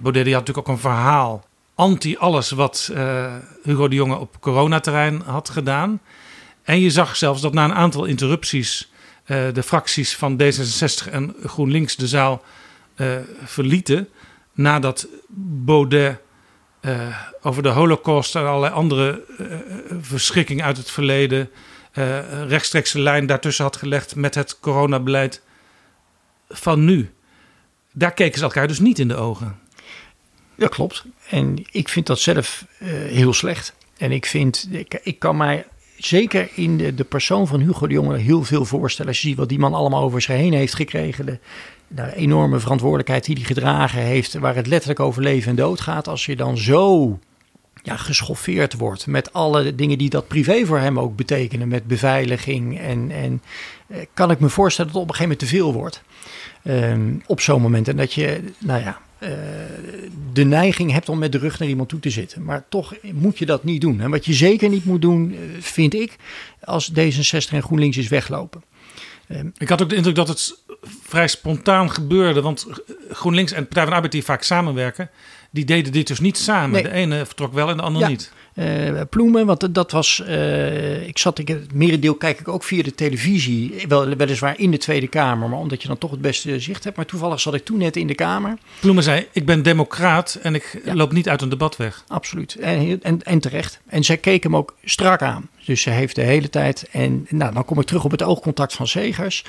Baudet 0.00 0.24
die 0.24 0.34
had 0.34 0.46
natuurlijk 0.46 0.58
ook 0.58 0.68
een 0.68 0.78
verhaal 0.78 1.46
anti 1.74 2.16
alles 2.16 2.50
wat 2.50 2.92
Hugo 3.62 3.88
De 3.88 3.94
Jonge 3.94 4.16
op 4.16 4.36
coronaterrein 4.40 5.22
had 5.24 5.50
gedaan. 5.50 6.00
En 6.66 6.80
je 6.80 6.90
zag 6.90 7.16
zelfs 7.16 7.40
dat 7.40 7.52
na 7.52 7.64
een 7.64 7.74
aantal 7.74 8.04
interrupties 8.04 8.90
uh, 9.26 9.52
de 9.52 9.62
fracties 9.62 10.16
van 10.16 10.42
D66 10.42 11.10
en 11.10 11.34
GroenLinks 11.44 11.96
de 11.96 12.06
zaal 12.06 12.44
uh, 12.96 13.16
verlieten. 13.44 14.08
Nadat 14.52 15.08
Baudet 15.64 16.18
uh, 16.80 17.18
over 17.42 17.62
de 17.62 17.68
Holocaust 17.68 18.34
en 18.34 18.46
allerlei 18.46 18.72
andere 18.72 19.22
verschrikkingen 20.00 20.64
uit 20.64 20.76
het 20.76 20.90
verleden 20.90 21.50
rechtstreekse 22.48 23.00
lijn 23.00 23.26
daartussen 23.26 23.64
had 23.64 23.76
gelegd 23.76 24.14
met 24.14 24.34
het 24.34 24.60
coronabeleid 24.60 25.42
van 26.48 26.84
nu. 26.84 27.10
Daar 27.92 28.12
keken 28.12 28.38
ze 28.38 28.44
elkaar 28.44 28.68
dus 28.68 28.78
niet 28.78 28.98
in 28.98 29.08
de 29.08 29.14
ogen. 29.14 29.58
Ja, 30.54 30.68
klopt. 30.68 31.04
En 31.28 31.64
ik 31.70 31.88
vind 31.88 32.06
dat 32.06 32.18
zelf 32.18 32.66
heel 32.84 33.32
slecht. 33.32 33.74
En 33.96 34.12
ik 34.12 34.26
vind, 34.26 34.68
ik, 34.70 35.00
ik 35.02 35.18
kan 35.18 35.36
mij 35.36 35.66
zeker 35.98 36.48
in 36.54 36.76
de, 36.76 36.94
de, 36.94 37.04
persoon 37.04 37.46
van 37.46 37.60
Hugo 37.60 37.86
de 37.86 37.94
Jonge 37.94 38.16
heel 38.16 38.44
veel 38.44 38.64
voorstellen. 38.64 39.10
Als 39.10 39.20
je 39.20 39.28
ziet 39.28 39.36
wat 39.36 39.48
die 39.48 39.58
man 39.58 39.74
allemaal 39.74 40.02
over 40.02 40.22
zich 40.22 40.36
heen 40.36 40.52
heeft 40.52 40.74
gekregen. 40.74 41.40
De, 41.88 42.14
enorme 42.14 42.58
verantwoordelijkheid 42.58 43.24
die 43.24 43.34
hij 43.34 43.44
gedragen 43.44 44.00
heeft. 44.00 44.34
Waar 44.34 44.54
het 44.54 44.66
letterlijk 44.66 45.00
over 45.00 45.22
leven 45.22 45.50
en 45.50 45.56
dood 45.56 45.80
gaat. 45.80 46.08
Als 46.08 46.26
je 46.26 46.36
dan 46.36 46.58
zo 46.58 47.18
ja, 47.82 47.96
geschoffeerd 47.96 48.74
wordt 48.74 49.06
met 49.06 49.32
alle 49.32 49.74
dingen 49.74 49.98
die 49.98 50.10
dat 50.10 50.28
privé 50.28 50.66
voor 50.66 50.78
hem 50.78 50.98
ook 50.98 51.16
betekenen. 51.16 51.68
Met 51.68 51.86
beveiliging. 51.86 52.78
En, 52.78 53.10
en 53.10 53.42
kan 54.14 54.30
ik 54.30 54.40
me 54.40 54.48
voorstellen 54.48 54.92
dat 54.92 55.00
het 55.00 55.10
op 55.10 55.16
een 55.18 55.26
gegeven 55.26 55.38
moment 55.38 55.38
te 55.38 55.72
veel 55.72 55.80
wordt. 55.80 56.02
Um, 56.64 57.22
op 57.26 57.40
zo'n 57.40 57.62
moment. 57.62 57.88
En 57.88 57.96
dat 57.96 58.12
je, 58.12 58.40
nou 58.58 58.80
ja, 58.80 59.00
uh, 59.20 59.30
de 60.32 60.44
neiging 60.44 60.92
hebt 60.92 61.08
om 61.08 61.18
met 61.18 61.32
de 61.32 61.38
rug 61.38 61.58
naar 61.58 61.68
iemand 61.68 61.88
toe 61.88 62.00
te 62.00 62.10
zitten. 62.10 62.44
Maar 62.44 62.64
toch 62.68 62.94
moet 63.12 63.38
je 63.38 63.46
dat 63.46 63.64
niet 63.64 63.80
doen. 63.80 64.00
En 64.00 64.10
wat 64.10 64.24
je 64.24 64.32
zeker 64.32 64.68
niet 64.68 64.84
moet 64.84 65.02
doen, 65.02 65.32
uh, 65.32 65.38
vind 65.60 65.94
ik, 65.94 66.16
als 66.64 66.90
D66 66.90 67.50
en 67.50 67.62
GroenLinks 67.62 67.96
is 67.96 68.08
weglopen. 68.08 68.62
Um, 69.28 69.52
ik 69.58 69.68
had 69.68 69.82
ook 69.82 69.88
de 69.88 69.96
indruk 69.96 70.14
dat 70.14 70.28
het 70.28 70.58
vrij 71.02 71.28
spontaan 71.28 71.90
gebeurde. 71.90 72.42
Want 72.42 72.66
GroenLinks 73.10 73.52
en 73.52 73.64
Partij 73.64 73.84
van 73.84 73.92
Arbeid 73.92 74.12
die 74.12 74.24
vaak 74.24 74.42
samenwerken, 74.42 75.10
die 75.50 75.64
deden 75.64 75.92
dit 75.92 76.06
dus 76.06 76.20
niet 76.20 76.38
samen. 76.38 76.70
Nee. 76.70 76.82
De 76.82 76.90
ene 76.90 77.26
vertrok 77.26 77.52
wel 77.52 77.68
en 77.68 77.76
de 77.76 77.82
ander 77.82 78.02
ja. 78.02 78.08
niet. 78.08 78.32
Uh, 78.58 79.00
Ploemen, 79.10 79.46
want 79.46 79.74
dat 79.74 79.90
was. 79.90 80.22
Uh, 80.28 81.06
ik 81.08 81.18
zat, 81.18 81.38
ik, 81.38 81.48
het 81.48 81.74
merendeel 81.74 82.14
kijk 82.14 82.40
ik 82.40 82.48
ook 82.48 82.64
via 82.64 82.82
de 82.82 82.94
televisie. 82.94 83.84
Wel, 83.88 84.08
weliswaar 84.16 84.58
in 84.58 84.70
de 84.70 84.76
Tweede 84.76 85.08
Kamer, 85.08 85.48
maar 85.48 85.58
omdat 85.58 85.82
je 85.82 85.88
dan 85.88 85.98
toch 85.98 86.10
het 86.10 86.20
beste 86.20 86.60
zicht 86.60 86.84
hebt. 86.84 86.96
Maar 86.96 87.06
toevallig 87.06 87.40
zat 87.40 87.54
ik 87.54 87.64
toen 87.64 87.78
net 87.78 87.96
in 87.96 88.06
de 88.06 88.14
Kamer. 88.14 88.58
Ploemen 88.80 89.02
zei: 89.02 89.26
Ik 89.32 89.46
ben 89.46 89.62
democraat 89.62 90.38
en 90.42 90.54
ik 90.54 90.80
ja. 90.84 90.94
loop 90.94 91.12
niet 91.12 91.28
uit 91.28 91.42
een 91.42 91.48
debat 91.48 91.76
weg. 91.76 92.04
Absoluut. 92.08 92.54
En, 92.54 93.02
en, 93.02 93.22
en 93.22 93.40
terecht. 93.40 93.80
En 93.86 94.04
zij 94.04 94.16
keek 94.16 94.42
hem 94.42 94.56
ook 94.56 94.74
strak 94.84 95.22
aan. 95.22 95.48
Dus 95.64 95.82
ze 95.82 95.90
heeft 95.90 96.14
de 96.14 96.22
hele 96.22 96.50
tijd. 96.50 96.88
En 96.90 97.26
nou, 97.28 97.54
dan 97.54 97.64
kom 97.64 97.80
ik 97.80 97.86
terug 97.86 98.04
op 98.04 98.10
het 98.10 98.22
oogcontact 98.22 98.74
van 98.74 98.86
Zegers. 98.86 99.44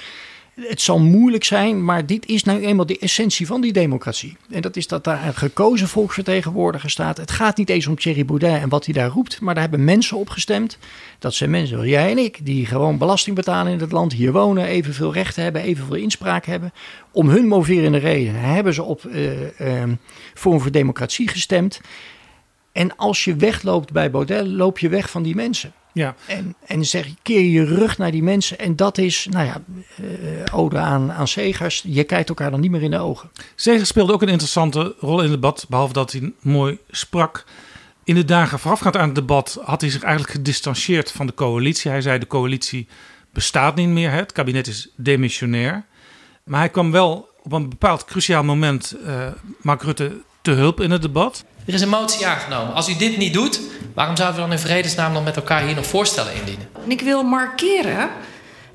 Het 0.61 0.81
zal 0.81 0.99
moeilijk 0.99 1.43
zijn, 1.43 1.83
maar 1.83 2.05
dit 2.05 2.25
is 2.25 2.43
nou 2.43 2.59
eenmaal 2.61 2.85
de 2.85 2.99
essentie 2.99 3.47
van 3.47 3.61
die 3.61 3.73
democratie. 3.73 4.37
En 4.49 4.61
dat 4.61 4.75
is 4.75 4.87
dat 4.87 5.03
daar 5.03 5.27
een 5.27 5.33
gekozen 5.33 5.87
volksvertegenwoordiger 5.87 6.89
staat. 6.89 7.17
Het 7.17 7.31
gaat 7.31 7.57
niet 7.57 7.69
eens 7.69 7.87
om 7.87 7.95
Thierry 7.95 8.25
Baudet 8.25 8.61
en 8.61 8.69
wat 8.69 8.85
hij 8.85 8.93
daar 8.93 9.09
roept, 9.09 9.41
maar 9.41 9.53
daar 9.53 9.63
hebben 9.63 9.83
mensen 9.83 10.17
op 10.17 10.29
gestemd. 10.29 10.77
Dat 11.19 11.33
zijn 11.33 11.49
mensen 11.49 11.69
zoals 11.69 11.89
jij 11.89 12.11
en 12.11 12.17
ik, 12.17 12.45
die 12.45 12.65
gewoon 12.65 12.97
belasting 12.97 13.35
betalen 13.35 13.71
in 13.71 13.79
het 13.79 13.91
land, 13.91 14.13
hier 14.13 14.31
wonen, 14.31 14.65
evenveel 14.65 15.13
rechten 15.13 15.43
hebben, 15.43 15.61
evenveel 15.61 15.95
inspraak 15.95 16.45
hebben. 16.45 16.73
Om 17.11 17.29
hun 17.29 17.47
moverende 17.47 17.97
reden 17.97 18.35
hebben 18.35 18.73
ze 18.73 18.83
op 18.83 19.03
uh, 19.03 19.83
Forum 20.33 20.61
voor 20.61 20.71
Democratie 20.71 21.27
gestemd. 21.27 21.81
En 22.71 22.95
als 22.95 23.23
je 23.23 23.35
wegloopt 23.35 23.91
bij 23.91 24.11
Baudet, 24.11 24.47
loop 24.47 24.79
je 24.79 24.89
weg 24.89 25.09
van 25.09 25.23
die 25.23 25.35
mensen. 25.35 25.73
Ja. 25.97 26.15
En, 26.25 26.55
en 26.65 26.85
zeg 26.85 27.05
je, 27.05 27.15
keer 27.21 27.41
je 27.41 27.63
rug 27.63 27.97
naar 27.97 28.11
die 28.11 28.23
mensen. 28.23 28.59
En 28.59 28.75
dat 28.75 28.97
is, 28.97 29.27
nou 29.29 29.45
ja, 29.45 29.61
uh, 30.01 30.43
ode 30.51 30.77
aan, 30.77 31.11
aan 31.11 31.27
Segers. 31.27 31.83
Je 31.85 32.03
kijkt 32.03 32.29
elkaar 32.29 32.51
dan 32.51 32.59
niet 32.59 32.71
meer 32.71 32.83
in 32.83 32.91
de 32.91 32.99
ogen. 32.99 33.29
Segers 33.55 33.89
speelde 33.89 34.13
ook 34.13 34.21
een 34.21 34.27
interessante 34.27 34.95
rol 34.99 35.17
in 35.17 35.23
het 35.23 35.33
debat. 35.33 35.65
Behalve 35.69 35.93
dat 35.93 36.11
hij 36.11 36.33
mooi 36.41 36.77
sprak. 36.89 37.45
In 38.03 38.15
de 38.15 38.25
dagen 38.25 38.59
voorafgaand 38.59 38.97
aan 38.97 39.05
het 39.05 39.15
debat 39.15 39.59
had 39.63 39.81
hij 39.81 39.89
zich 39.89 40.03
eigenlijk 40.03 40.33
gedistanceerd 40.33 41.11
van 41.11 41.27
de 41.27 41.33
coalitie. 41.33 41.91
Hij 41.91 42.01
zei, 42.01 42.19
de 42.19 42.27
coalitie 42.27 42.87
bestaat 43.33 43.75
niet 43.75 43.89
meer. 43.89 44.11
Het 44.11 44.31
kabinet 44.31 44.67
is 44.67 44.89
demissionair. 44.95 45.85
Maar 46.43 46.59
hij 46.59 46.69
kwam 46.69 46.91
wel 46.91 47.29
op 47.43 47.51
een 47.51 47.69
bepaald 47.69 48.05
cruciaal 48.05 48.43
moment 48.43 48.95
uh, 49.05 49.27
Mark 49.61 49.81
Rutte 49.81 50.21
te 50.47 50.53
hulp 50.53 50.81
in 50.81 50.91
het 50.91 51.01
debat. 51.01 51.43
Er 51.65 51.73
is 51.73 51.81
een 51.81 51.89
motie 51.89 52.27
aangenomen. 52.27 52.73
Als 52.73 52.89
u 52.89 52.95
dit 52.95 53.17
niet 53.17 53.33
doet, 53.33 53.59
waarom 53.93 54.15
zouden 54.15 54.41
we 54.41 54.47
dan 54.47 54.57
in 54.57 54.63
vredesnaam 54.63 55.11
nog 55.11 55.23
met 55.23 55.35
elkaar 55.35 55.61
hier 55.61 55.75
nog 55.75 55.85
voorstellen 55.85 56.35
indienen? 56.35 56.67
En 56.83 56.91
ik 56.91 57.01
wil 57.01 57.23
markeren 57.23 58.09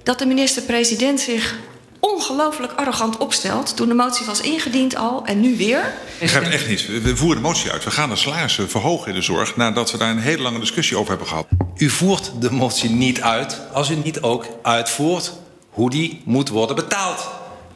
dat 0.03 0.19
de 0.19 0.27
minister-president 0.27 1.21
zich 1.21 1.57
ongelooflijk 2.01 2.73
arrogant 2.73 3.17
opstelt. 3.17 3.77
Toen 3.77 3.89
de 3.89 3.95
motie 3.95 4.27
was 4.27 4.41
ingediend 4.41 4.97
al 4.97 5.23
en 5.25 5.41
nu 5.41 5.57
weer. 5.57 5.79
Ik 5.79 6.19
begrijp 6.19 6.45
het 6.45 6.53
echt 6.53 6.69
niet. 6.69 7.03
We 7.03 7.17
voeren 7.17 7.43
de 7.43 7.49
motie 7.49 7.71
uit. 7.71 7.85
We 7.85 7.91
gaan 7.91 8.09
de 8.09 8.17
salarissen 8.17 8.71
verhogen 8.71 9.09
in 9.09 9.15
de 9.15 9.23
zorg 9.23 9.57
nadat 9.57 9.91
we 9.91 9.99
daar 9.99 10.11
een 10.11 10.19
hele 10.19 10.43
lange 10.43 10.61
discussie 10.61 10.97
over 10.97 11.09
hebben 11.09 11.29
gehad. 11.29 11.47
U 11.77 11.91
voert 11.91 12.33
de 12.41 12.51
motie 12.51 12.91
niet 12.91 13.21
uit 13.21 13.61
als 13.73 13.91
u 13.91 13.95
niet 13.95 14.23
ook 14.23 14.47
uitvoert 14.63 15.33
hoe 15.71 15.91
die 15.91 16.23
moet 16.25 16.49
worden 16.49 16.77
betaald. 16.77 17.29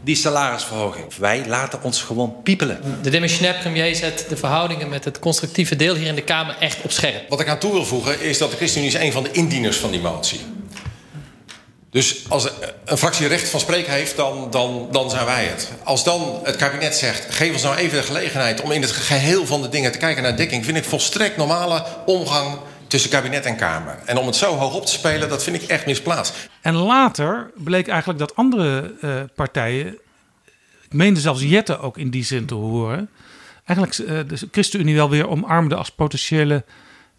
Die 0.07 0.17
salarisverhoging. 0.17 1.05
Wij 1.19 1.43
laten 1.47 1.83
ons 1.83 2.03
gewoon 2.03 2.35
piepelen. 2.43 2.81
De 3.03 3.11
demissionair 3.11 3.55
premier 3.55 3.95
zet 3.95 4.27
de 4.29 4.37
verhoudingen 4.37 4.89
met 4.89 5.05
het 5.05 5.19
constructieve 5.19 5.77
deel 5.77 5.95
hier 5.95 6.07
in 6.07 6.15
de 6.15 6.23
Kamer 6.23 6.57
echt 6.61 6.83
op 6.83 6.91
scherp. 6.91 7.29
Wat 7.29 7.41
ik 7.41 7.49
aan 7.49 7.59
toe 7.59 7.73
wil 7.73 7.85
voegen 7.85 8.21
is 8.21 8.39
dat 8.39 8.51
de 8.51 8.57
ChristenUnie 8.57 8.95
is 8.95 9.01
een 9.01 9.13
van 9.13 9.23
de 9.23 9.31
indieners 9.33 9.77
van 9.77 9.91
die 9.91 10.01
motie. 10.01 10.41
Dus 11.91 12.25
als 12.29 12.49
een 12.85 12.99
fractie 12.99 13.27
recht 13.27 13.49
van 13.49 13.61
spreken 13.61 13.93
heeft, 13.93 14.17
dan, 14.17 14.51
dan, 14.51 14.89
dan 14.91 15.11
zijn 15.11 15.25
wij 15.25 15.45
het. 15.45 15.69
Als 15.83 16.05
dan 16.05 16.41
het 16.43 16.57
kabinet 16.57 16.97
zegt, 16.97 17.35
geef 17.35 17.53
ons 17.53 17.63
nou 17.63 17.77
even 17.77 17.99
de 17.99 18.07
gelegenheid... 18.07 18.61
om 18.61 18.73
in 18.73 18.83
het 18.83 18.93
geheel 18.93 19.47
van 19.47 19.63
de 19.63 19.69
dingen 19.69 19.93
te 19.93 19.99
kijken 19.99 20.23
naar 20.23 20.37
dekking... 20.37 20.65
vind 20.65 20.77
ik 20.77 20.85
volstrekt 20.85 21.37
normale 21.37 21.85
omgang 22.07 22.59
tussen 22.87 23.11
kabinet 23.11 23.45
en 23.45 23.57
Kamer. 23.57 23.99
En 24.05 24.19
om 24.19 24.27
het 24.27 24.37
zo 24.37 24.57
hoog 24.57 24.75
op 24.75 24.87
te 24.87 24.93
spelen, 24.93 25.29
dat 25.29 25.43
vind 25.43 25.63
ik 25.63 25.69
echt 25.69 25.87
misplaatst. 25.87 26.49
En 26.61 26.75
later 26.75 27.51
bleek 27.55 27.89
eigenlijk 27.89 28.19
dat 28.19 28.37
andere 28.37 28.95
uh, 29.03 29.23
partijen, 29.35 29.99
ik 30.85 30.93
meende 30.93 31.21
zelfs 31.21 31.43
Jette 31.43 31.79
ook 31.79 31.99
in 31.99 32.11
die 32.11 32.25
zin 32.25 32.47
te 32.47 32.55
horen, 32.55 33.11
eigenlijk 33.65 33.99
uh, 33.99 34.07
de 34.07 34.49
ChristenUnie 34.51 34.95
wel 34.95 35.11
weer 35.11 35.29
omarmde 35.29 35.75
als 35.75 35.91
potentiële 35.91 36.65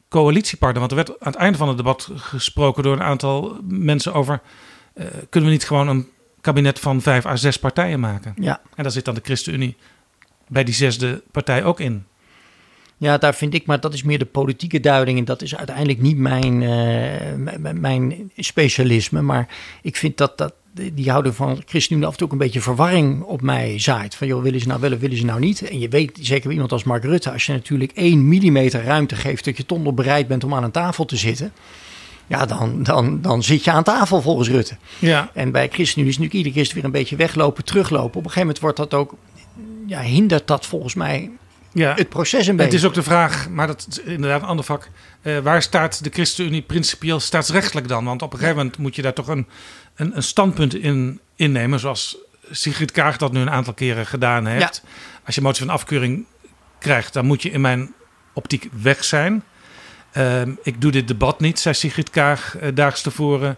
coalitiepartner. 0.10 0.80
Want 0.80 0.92
er 0.92 0.98
werd 0.98 1.10
aan 1.10 1.32
het 1.32 1.42
einde 1.42 1.58
van 1.58 1.68
het 1.68 1.78
debat 1.78 2.10
gesproken 2.16 2.84
door 2.84 2.94
een 2.94 3.04
aantal 3.04 3.60
mensen 3.68 4.14
over, 4.14 4.42
uh, 4.96 5.06
kunnen 5.30 5.50
we 5.50 5.56
niet 5.56 5.66
gewoon 5.68 5.88
een 5.88 6.08
kabinet 6.42 6.80
van 6.80 7.02
vijf 7.02 7.26
à 7.26 7.36
zes 7.36 7.60
partijen 7.60 8.00
maken? 8.00 8.34
Ja. 8.40 8.62
En 8.76 8.84
daar 8.84 8.92
zit 8.92 9.06
dan 9.06 9.16
de 9.16 9.22
ChristenUnie 9.24 9.78
bij 10.48 10.64
die 10.64 10.74
zesde 10.74 11.22
partij 11.32 11.64
ook 11.64 11.80
in. 11.80 12.06
Ja, 12.98 13.18
daar 13.18 13.36
vind 13.36 13.54
ik, 13.54 13.66
maar 13.66 13.80
dat 13.80 13.94
is 13.94 14.04
meer 14.04 14.20
de 14.20 14.26
politieke 14.26 14.80
duiding. 14.80 15.18
En 15.18 15.26
dat 15.26 15.42
is 15.42 15.56
uiteindelijk 15.56 16.02
niet 16.02 16.18
mijn, 16.18 16.62
uh, 16.62 17.72
mijn 17.74 18.32
specialisme. 18.38 19.22
Maar 19.22 19.48
ik 19.82 19.96
vind 19.96 20.18
dat, 20.18 20.38
dat 20.38 20.54
die 20.94 21.10
houding 21.10 21.36
van 21.36 21.62
ChristenUnie 21.66 22.08
af 22.08 22.12
en 22.12 22.18
toe 22.18 22.28
ook 22.28 22.34
een 22.34 22.40
beetje 22.40 22.62
verwarring 22.62 23.24
op 23.24 23.42
mij 23.42 23.80
zaait. 23.80 24.16
Van 24.16 24.28
joh, 24.28 24.44
willen 24.44 24.60
ze 24.60 24.68
nou 24.68 24.80
wel 24.80 24.92
of 24.92 25.00
willen 25.00 25.18
ze 25.18 25.26
nou 25.26 25.40
niet? 25.40 25.70
En 25.70 25.80
je 25.80 25.90
weet 25.90 26.18
zeker 26.22 26.52
iemand 26.52 26.72
als 26.72 26.84
Mark 26.84 27.04
Rutte, 27.04 27.32
als 27.32 27.46
je 27.46 27.54
natuurlijk 27.54 27.92
één 27.92 28.28
millimeter 28.28 28.84
ruimte 28.84 29.16
geeft, 29.16 29.46
dat 29.46 29.58
je 29.58 29.66
toch 29.66 29.84
nog 29.84 29.94
bereid 29.94 30.28
bent 30.28 30.44
om 30.44 30.54
aan 30.54 30.64
een 30.64 30.72
tafel 30.72 31.06
te 31.06 31.16
zitten. 31.16 31.52
Ja, 32.28 32.46
dan, 32.46 32.84
dan, 32.84 33.22
dan 33.22 33.44
zit 33.44 33.64
je 33.64 33.72
aan 33.72 33.84
tafel 33.84 34.22
volgens 34.22 34.50
Rutte. 34.50 34.76
Ja. 35.00 35.30
En 35.34 35.52
bij 35.52 35.70
ChristenUnie 35.72 36.12
is 36.12 36.18
natuurlijk 36.18 36.46
iedere 36.46 36.66
keer 36.66 36.76
weer 36.76 36.84
een 36.84 36.92
beetje 36.92 37.16
weglopen, 37.16 37.64
teruglopen. 37.64 38.08
Op 38.08 38.16
een 38.16 38.32
gegeven 38.32 38.40
moment 38.40 38.60
wordt 38.60 38.78
dat 38.78 38.94
ook, 38.94 39.16
ja, 39.86 40.02
hindert 40.02 40.48
dat 40.48 40.66
volgens 40.66 40.94
mij 40.94 41.32
ja. 41.78 41.94
het 41.96 42.10
proces 42.10 42.48
een 42.48 42.56
beetje. 42.56 42.72
Het 42.72 42.82
is 42.82 42.88
ook 42.88 42.94
de 42.94 43.04
vraag, 43.04 43.50
maar 43.50 43.68
dat 43.68 43.88
is 43.90 44.00
inderdaad 44.00 44.42
een 44.42 44.48
ander 44.48 44.66
vak. 44.66 44.90
Uh, 45.22 45.40
waar 45.40 45.62
staat 45.62 46.04
de 46.04 46.10
ChristenUnie 46.14 46.62
principieel 46.62 47.20
staatsrechtelijk 47.20 47.88
dan? 47.88 48.06
Want 48.06 48.22
op 48.22 48.34
een 48.34 48.40
gegeven 48.40 48.58
moment 48.58 48.78
moet 48.78 48.96
je 48.96 49.02
daar 49.02 49.14
toch 49.14 49.28
een, 49.28 49.48
een, 49.96 50.16
een 50.16 50.24
standpunt 50.24 50.76
in 50.76 51.20
innemen. 51.36 51.80
Zoals 51.80 52.18
Sigrid 52.52 52.92
Kaag 52.92 53.18
dat 53.18 53.32
nu 53.32 53.40
een 53.40 53.50
aantal 53.50 53.74
keren 53.74 54.06
gedaan 54.06 54.46
heeft. 54.46 54.82
Ja. 54.84 54.90
Als 55.26 55.36
je 55.36 55.42
motie 55.42 55.66
van 55.66 55.74
afkeuring 55.74 56.26
krijgt, 56.80 57.14
dan 57.14 57.26
moet 57.26 57.42
je 57.42 57.52
in 57.52 57.62
mijn 57.62 57.94
optiek 58.34 58.70
weg 58.82 59.04
zijn. 59.04 59.44
Uh, 60.14 60.42
ik 60.64 60.82
doe 60.82 60.92
dit 60.92 61.08
debat 61.08 61.40
niet, 61.40 61.60
zei 61.60 61.76
Sigrid 61.76 62.10
Kaag 62.10 62.56
uh, 62.62 62.70
daags 62.74 63.02
tevoren. 63.02 63.58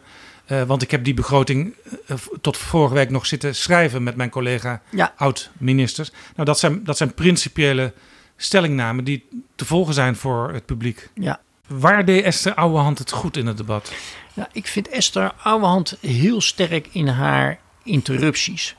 Uh, 0.51 0.63
want 0.63 0.81
ik 0.81 0.91
heb 0.91 1.03
die 1.03 1.13
begroting 1.13 1.73
uh, 2.07 2.17
tot 2.41 2.57
vorige 2.57 2.93
week 2.93 3.09
nog 3.09 3.25
zitten 3.25 3.55
schrijven 3.55 4.03
met 4.03 4.15
mijn 4.15 4.29
collega 4.29 4.81
ja. 4.89 5.13
oud-ministers. 5.15 6.11
Nou, 6.35 6.45
dat 6.45 6.59
zijn, 6.59 6.83
dat 6.83 6.97
zijn 6.97 7.13
principiële 7.13 7.93
stellingnamen 8.37 9.03
die 9.03 9.27
te 9.55 9.65
volgen 9.65 9.93
zijn 9.93 10.15
voor 10.15 10.53
het 10.53 10.65
publiek. 10.65 11.09
Ja. 11.13 11.39
Waar 11.67 12.05
deed 12.05 12.23
Esther 12.23 12.53
Ouwehand 12.53 12.99
het 12.99 13.11
goed 13.11 13.37
in 13.37 13.47
het 13.47 13.57
debat? 13.57 13.91
Nou, 14.33 14.49
ik 14.51 14.67
vind 14.67 14.89
Esther 14.89 15.31
Ouwehand 15.43 15.97
heel 16.01 16.41
sterk 16.41 16.87
in 16.91 17.07
haar 17.07 17.59
interrupties. 17.83 18.75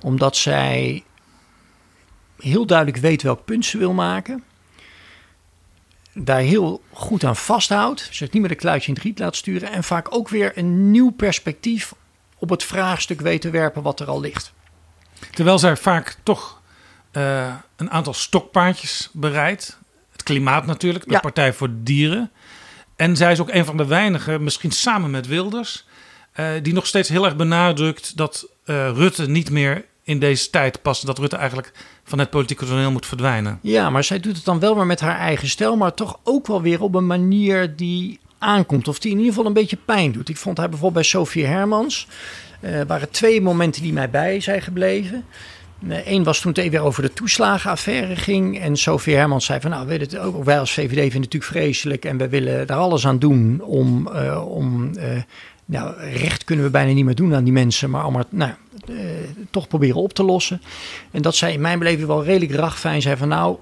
Omdat 0.00 0.36
zij 0.36 1.04
heel 2.38 2.66
duidelijk 2.66 2.98
weet 2.98 3.22
welk 3.22 3.44
punt 3.44 3.64
ze 3.64 3.78
wil 3.78 3.92
maken 3.92 4.44
daar 6.18 6.40
heel 6.40 6.82
goed 6.92 7.24
aan 7.24 7.36
vasthoudt. 7.36 8.08
Zich 8.10 8.30
niet 8.30 8.40
meer 8.42 8.50
de 8.50 8.56
kluitje 8.56 8.88
in 8.88 8.94
het 8.94 9.02
riet 9.02 9.18
laat 9.18 9.36
sturen. 9.36 9.70
En 9.70 9.84
vaak 9.84 10.14
ook 10.14 10.28
weer 10.28 10.58
een 10.58 10.90
nieuw 10.90 11.10
perspectief 11.10 11.94
op 12.38 12.50
het 12.50 12.64
vraagstuk 12.64 13.20
weet 13.20 13.40
te 13.40 13.50
werpen 13.50 13.82
wat 13.82 14.00
er 14.00 14.06
al 14.06 14.20
ligt. 14.20 14.52
Terwijl 15.30 15.58
zij 15.58 15.76
vaak 15.76 16.16
toch 16.22 16.60
uh, 17.12 17.54
een 17.76 17.90
aantal 17.90 18.14
stokpaardjes 18.14 19.08
bereidt. 19.12 19.78
Het 20.12 20.22
klimaat 20.22 20.66
natuurlijk, 20.66 21.04
de 21.04 21.10
Ja. 21.10 21.20
Partij 21.20 21.52
voor 21.52 21.68
Dieren. 21.72 22.30
En 22.96 23.16
zij 23.16 23.32
is 23.32 23.40
ook 23.40 23.50
een 23.50 23.64
van 23.64 23.76
de 23.76 23.86
weinigen, 23.86 24.44
misschien 24.44 24.70
samen 24.70 25.10
met 25.10 25.26
Wilders... 25.26 25.86
eh, 26.32 26.50
die 26.62 26.72
nog 26.72 26.86
steeds 26.86 27.08
heel 27.08 27.24
erg 27.24 27.36
benadrukt 27.36 28.16
dat 28.16 28.48
eh, 28.64 28.90
Rutte 28.94 29.28
niet 29.28 29.50
meer 29.50 29.84
in 30.06 30.18
deze 30.18 30.50
tijd 30.50 30.82
past. 30.82 31.06
Dat 31.06 31.18
Rutte 31.18 31.36
eigenlijk 31.36 31.72
van 32.04 32.18
het 32.18 32.30
politieke 32.30 32.66
toneel 32.66 32.90
moet 32.90 33.06
verdwijnen. 33.06 33.58
Ja, 33.62 33.90
maar 33.90 34.04
zij 34.04 34.20
doet 34.20 34.36
het 34.36 34.44
dan 34.44 34.58
wel 34.58 34.74
maar 34.74 34.86
met 34.86 35.00
haar 35.00 35.18
eigen 35.18 35.48
stijl, 35.48 35.76
maar 35.76 35.94
toch 35.94 36.18
ook 36.22 36.46
wel 36.46 36.62
weer 36.62 36.82
op 36.82 36.94
een 36.94 37.06
manier 37.06 37.76
die 37.76 38.18
aankomt. 38.38 38.88
Of 38.88 38.98
die 38.98 39.10
in 39.10 39.16
ieder 39.16 39.32
geval 39.32 39.46
een 39.46 39.52
beetje 39.52 39.78
pijn 39.84 40.12
doet. 40.12 40.28
Ik 40.28 40.36
vond 40.36 40.58
haar 40.58 40.68
bijvoorbeeld 40.68 41.02
bij 41.02 41.10
Sophie 41.12 41.46
Hermans. 41.46 42.08
eh 42.60 42.80
waren 42.86 43.10
twee 43.10 43.40
momenten 43.40 43.82
die 43.82 43.92
mij 43.92 44.10
bij 44.10 44.40
zijn 44.40 44.62
gebleven. 44.62 45.24
Eén 45.88 46.24
was 46.24 46.40
toen 46.40 46.52
het 46.52 46.60
even 46.60 46.82
over 46.82 47.02
de 47.02 47.12
toeslagenaffaire 47.12 48.16
ging. 48.16 48.60
En 48.60 48.76
Sophie 48.76 49.14
Hermans 49.14 49.44
zei 49.44 49.60
van 49.60 49.70
nou, 49.70 49.86
weet 49.86 50.00
het 50.00 50.18
ook, 50.18 50.44
wij 50.44 50.58
als 50.58 50.72
VVD 50.72 50.88
vinden 50.88 51.04
het 51.04 51.14
natuurlijk 51.14 51.52
vreselijk. 51.52 52.04
En 52.04 52.16
we 52.16 52.28
willen 52.28 52.66
daar 52.66 52.78
alles 52.78 53.06
aan 53.06 53.18
doen 53.18 53.60
om, 53.60 54.08
eh, 54.08 54.48
om 54.48 54.96
eh, 54.96 55.22
nou, 55.66 55.94
recht 55.98 56.44
kunnen 56.44 56.64
we 56.64 56.70
bijna 56.70 56.92
niet 56.92 57.04
meer 57.04 57.14
doen 57.14 57.34
aan 57.34 57.44
die 57.44 57.52
mensen. 57.52 57.90
Maar 57.90 58.02
allemaal, 58.02 58.24
nou, 58.28 58.52
eh, 58.88 58.96
toch 59.50 59.68
proberen 59.68 59.96
op 59.96 60.12
te 60.12 60.22
lossen. 60.22 60.62
En 61.10 61.22
dat 61.22 61.36
zij 61.36 61.52
in 61.52 61.60
mijn 61.60 61.78
beleving 61.78 62.06
wel 62.06 62.24
redelijk 62.24 62.52
ragfijn 62.52 63.02
zei 63.02 63.16
van 63.16 63.28
nou, 63.28 63.56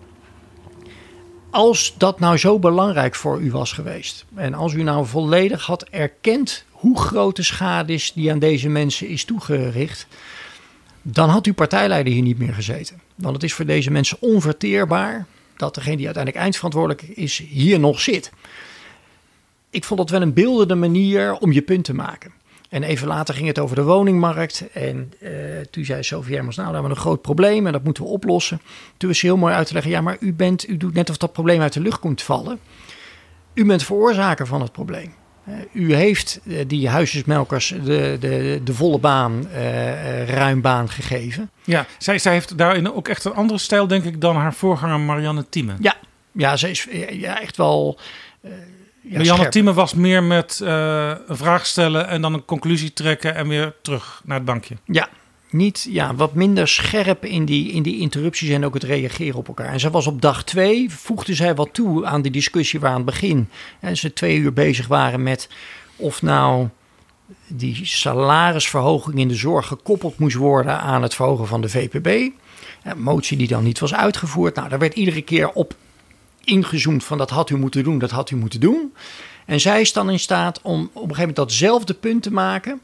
als 1.50 1.94
dat 1.98 2.20
nou 2.20 2.36
zo 2.36 2.59
belangrijk 2.59 3.14
voor 3.14 3.40
u 3.40 3.50
was 3.50 3.72
geweest. 3.72 4.24
En 4.34 4.55
als 4.55 4.72
u 4.72 4.82
nou 4.82 5.07
volledig 5.07 5.66
had 5.66 5.82
erkend 5.82 6.64
hoe 6.70 6.98
groot 6.98 7.36
de 7.36 7.42
schade 7.42 7.92
is 7.92 8.12
die 8.12 8.32
aan 8.32 8.38
deze 8.38 8.68
mensen 8.68 9.09
is 9.09 9.24
toegericht. 9.24 10.07
Dan 11.02 11.28
had 11.28 11.46
uw 11.46 11.55
partijleider 11.55 12.12
hier 12.12 12.22
niet 12.22 12.38
meer 12.38 12.55
gezeten. 12.55 13.00
Want 13.14 13.34
het 13.34 13.42
is 13.42 13.52
voor 13.52 13.66
deze 13.66 13.90
mensen 13.90 14.16
onverteerbaar 14.20 15.26
dat 15.57 15.74
degene 15.74 15.96
die 15.96 16.05
uiteindelijk 16.05 16.44
eindverantwoordelijk 16.44 17.02
is 17.02 17.38
hier 17.48 17.80
nog 17.80 18.00
zit. 18.00 18.32
Ik 19.75 19.85
vond 19.85 20.01
dat 20.01 20.11
wel 20.11 20.22
een 20.22 20.33
beeldende 20.33 20.75
manier 20.75 21.37
om 21.37 21.53
je 21.53 21.62
punt 21.62 21.85
te 21.85 21.95
maken. 21.95 22.33
En 22.68 22.83
even 22.83 23.07
later 23.07 23.35
ging 23.35 23.47
het 23.47 23.59
over 23.59 23.77
de 23.77 23.83
woningmarkt. 23.83 24.64
En 24.72 25.12
eh, 25.20 25.31
toen 25.70 25.85
zei 25.85 26.03
Sophie 26.03 26.35
Hermans, 26.35 26.57
nou, 26.57 26.68
daar 26.68 26.77
hebben 26.77 26.93
we 26.93 26.99
een 26.99 27.07
groot 27.07 27.22
probleem 27.22 27.66
en 27.66 27.72
dat 27.72 27.85
moeten 27.85 28.03
we 28.03 28.09
oplossen. 28.09 28.61
Toen 28.97 29.09
was 29.09 29.18
ze 29.18 29.27
heel 29.27 29.37
mooi 29.37 29.55
uit 29.55 29.66
te 29.66 29.72
leggen, 29.72 29.93
ja, 29.93 30.01
maar 30.01 30.16
u, 30.20 30.33
bent, 30.33 30.68
u 30.68 30.77
doet 30.77 30.95
net 30.95 31.11
of 31.11 31.16
dat 31.16 31.33
probleem 31.33 31.61
uit 31.61 31.72
de 31.72 31.81
lucht 31.81 31.99
komt 31.99 32.22
vallen. 32.22 32.59
U 33.55 33.64
bent 33.64 33.83
veroorzaker 33.83 34.47
van 34.47 34.61
het 34.61 34.72
probleem. 34.72 35.14
Eh, 35.45 35.55
u 35.72 35.95
heeft 35.95 36.41
eh, 36.47 36.59
die 36.66 36.89
huisjesmelkers 36.89 37.68
de, 37.85 38.16
de, 38.20 38.61
de 38.64 38.75
volle 38.75 38.99
baan, 38.99 39.49
ruim 40.27 40.61
baan 40.61 40.89
gegeven. 40.89 41.51
Ja, 41.64 41.87
zij, 41.99 42.18
zij 42.18 42.33
heeft 42.33 42.59
daarin 42.59 42.93
ook 42.93 43.09
echt 43.09 43.25
een 43.25 43.35
andere 43.35 43.59
stijl, 43.59 43.87
denk 43.87 44.05
ik, 44.05 44.20
dan 44.20 44.37
haar 44.37 44.55
voorganger 44.55 45.01
Marianne 45.01 45.49
Thieme. 45.49 45.75
Ja, 45.81 45.97
ja 46.33 46.57
ze 46.57 46.70
is 46.70 46.89
ja, 47.11 47.41
echt 47.41 47.57
wel... 47.57 47.99
ja, 49.09 49.24
scherp. 49.24 49.50
Thieme 49.50 49.72
was 49.72 49.94
meer 49.94 50.22
met 50.22 50.61
eh, 50.61 51.12
een 51.26 51.36
vraag 51.36 51.66
stellen 51.66 52.09
en 52.09 52.22
dan 52.22 52.34
een 52.34 52.44
conclusie 52.44 52.92
trekken 52.92 53.34
en 53.34 53.48
weer 53.48 53.74
terug 53.82 54.22
naar 54.24 54.36
het 54.36 54.46
bankje. 54.46 54.76
Ja, 54.84 55.09
niet, 55.50 55.86
ja, 55.90 56.14
wat 56.14 56.34
minder 56.34 56.68
scherp 56.68 57.24
in 57.24 57.44
die, 57.44 57.72
in 57.72 57.82
die 57.82 58.00
interrupties 58.00 58.50
en 58.50 58.64
ook 58.64 58.74
het 58.74 58.82
reageren 58.82 59.38
op 59.38 59.48
elkaar. 59.48 59.72
En 59.72 59.80
ze 59.80 59.90
was 59.90 60.07
op 60.07 60.20
dag 60.20 60.44
twee, 60.44 60.90
voegde 60.90 61.34
zij 61.34 61.55
wat 61.55 61.68
toe 61.72 62.07
aan 62.07 62.22
die 62.22 62.32
discussie 62.32 62.80
waar 62.80 62.90
aan 62.90 62.96
het 62.96 63.05
begin 63.05 63.48
en 63.80 63.96
ze 63.96 64.12
twee 64.12 64.36
uur 64.36 64.52
bezig 64.52 64.86
waren 64.86 65.22
met 65.22 65.48
of 65.96 66.22
nou 66.22 66.68
die 67.46 67.80
salarisverhoging 67.86 69.18
in 69.18 69.28
de 69.28 69.34
zorg 69.34 69.66
gekoppeld 69.66 70.18
moest 70.18 70.36
worden 70.36 70.80
aan 70.80 71.02
het 71.02 71.14
verhogen 71.14 71.46
van 71.46 71.61
de 71.61 71.68
VPB. 71.68 72.30
Een 72.82 73.02
motie 73.02 73.36
die 73.36 73.48
dan 73.48 73.64
niet 73.64 73.78
was 73.78 73.94
uitgevoerd. 73.94 74.55
Nou, 74.55 74.68
daar 74.68 74.78
werd 74.78 74.94
iedere 74.94 75.22
keer 75.22 75.50
op 75.50 75.74
ingezoomd 76.45 77.05
van 77.05 77.18
dat 77.18 77.30
had 77.30 77.51
u 77.51 77.57
moeten 77.57 77.84
doen, 77.84 77.99
dat 77.99 78.11
had 78.11 78.30
u 78.30 78.36
moeten 78.36 78.61
doen. 78.61 78.95
En 79.47 79.61
zij 79.61 79.80
is 79.80 79.92
dan 79.92 80.11
in 80.11 80.20
staat 80.20 80.61
om 80.62 80.80
op 80.80 80.88
een 80.88 80.92
gegeven 80.95 81.18
moment 81.18 81.36
datzelfde 81.36 81.95
punt 81.95 82.22
te 82.22 82.32
maken, 82.32 82.80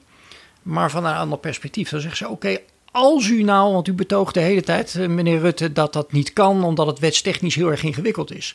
maar 0.62 0.90
van 0.90 1.04
een 1.04 1.14
ander 1.14 1.38
perspectief. 1.38 1.90
Dan 1.90 2.00
zegt 2.00 2.16
ze: 2.16 2.28
Oké, 2.28 2.58
als 2.90 3.28
u 3.28 3.42
nou, 3.42 3.72
want 3.72 3.88
u 3.88 3.92
betoogt 3.92 4.34
de 4.34 4.40
hele 4.40 4.62
tijd, 4.62 4.94
eh, 4.94 5.08
meneer 5.08 5.40
Rutte, 5.40 5.72
dat 5.72 5.92
dat 5.92 6.12
niet 6.12 6.32
kan, 6.32 6.64
omdat 6.64 6.86
het 6.86 6.98
wetstechnisch 6.98 7.54
heel 7.54 7.70
erg 7.70 7.82
ingewikkeld 7.82 8.34
is. 8.34 8.54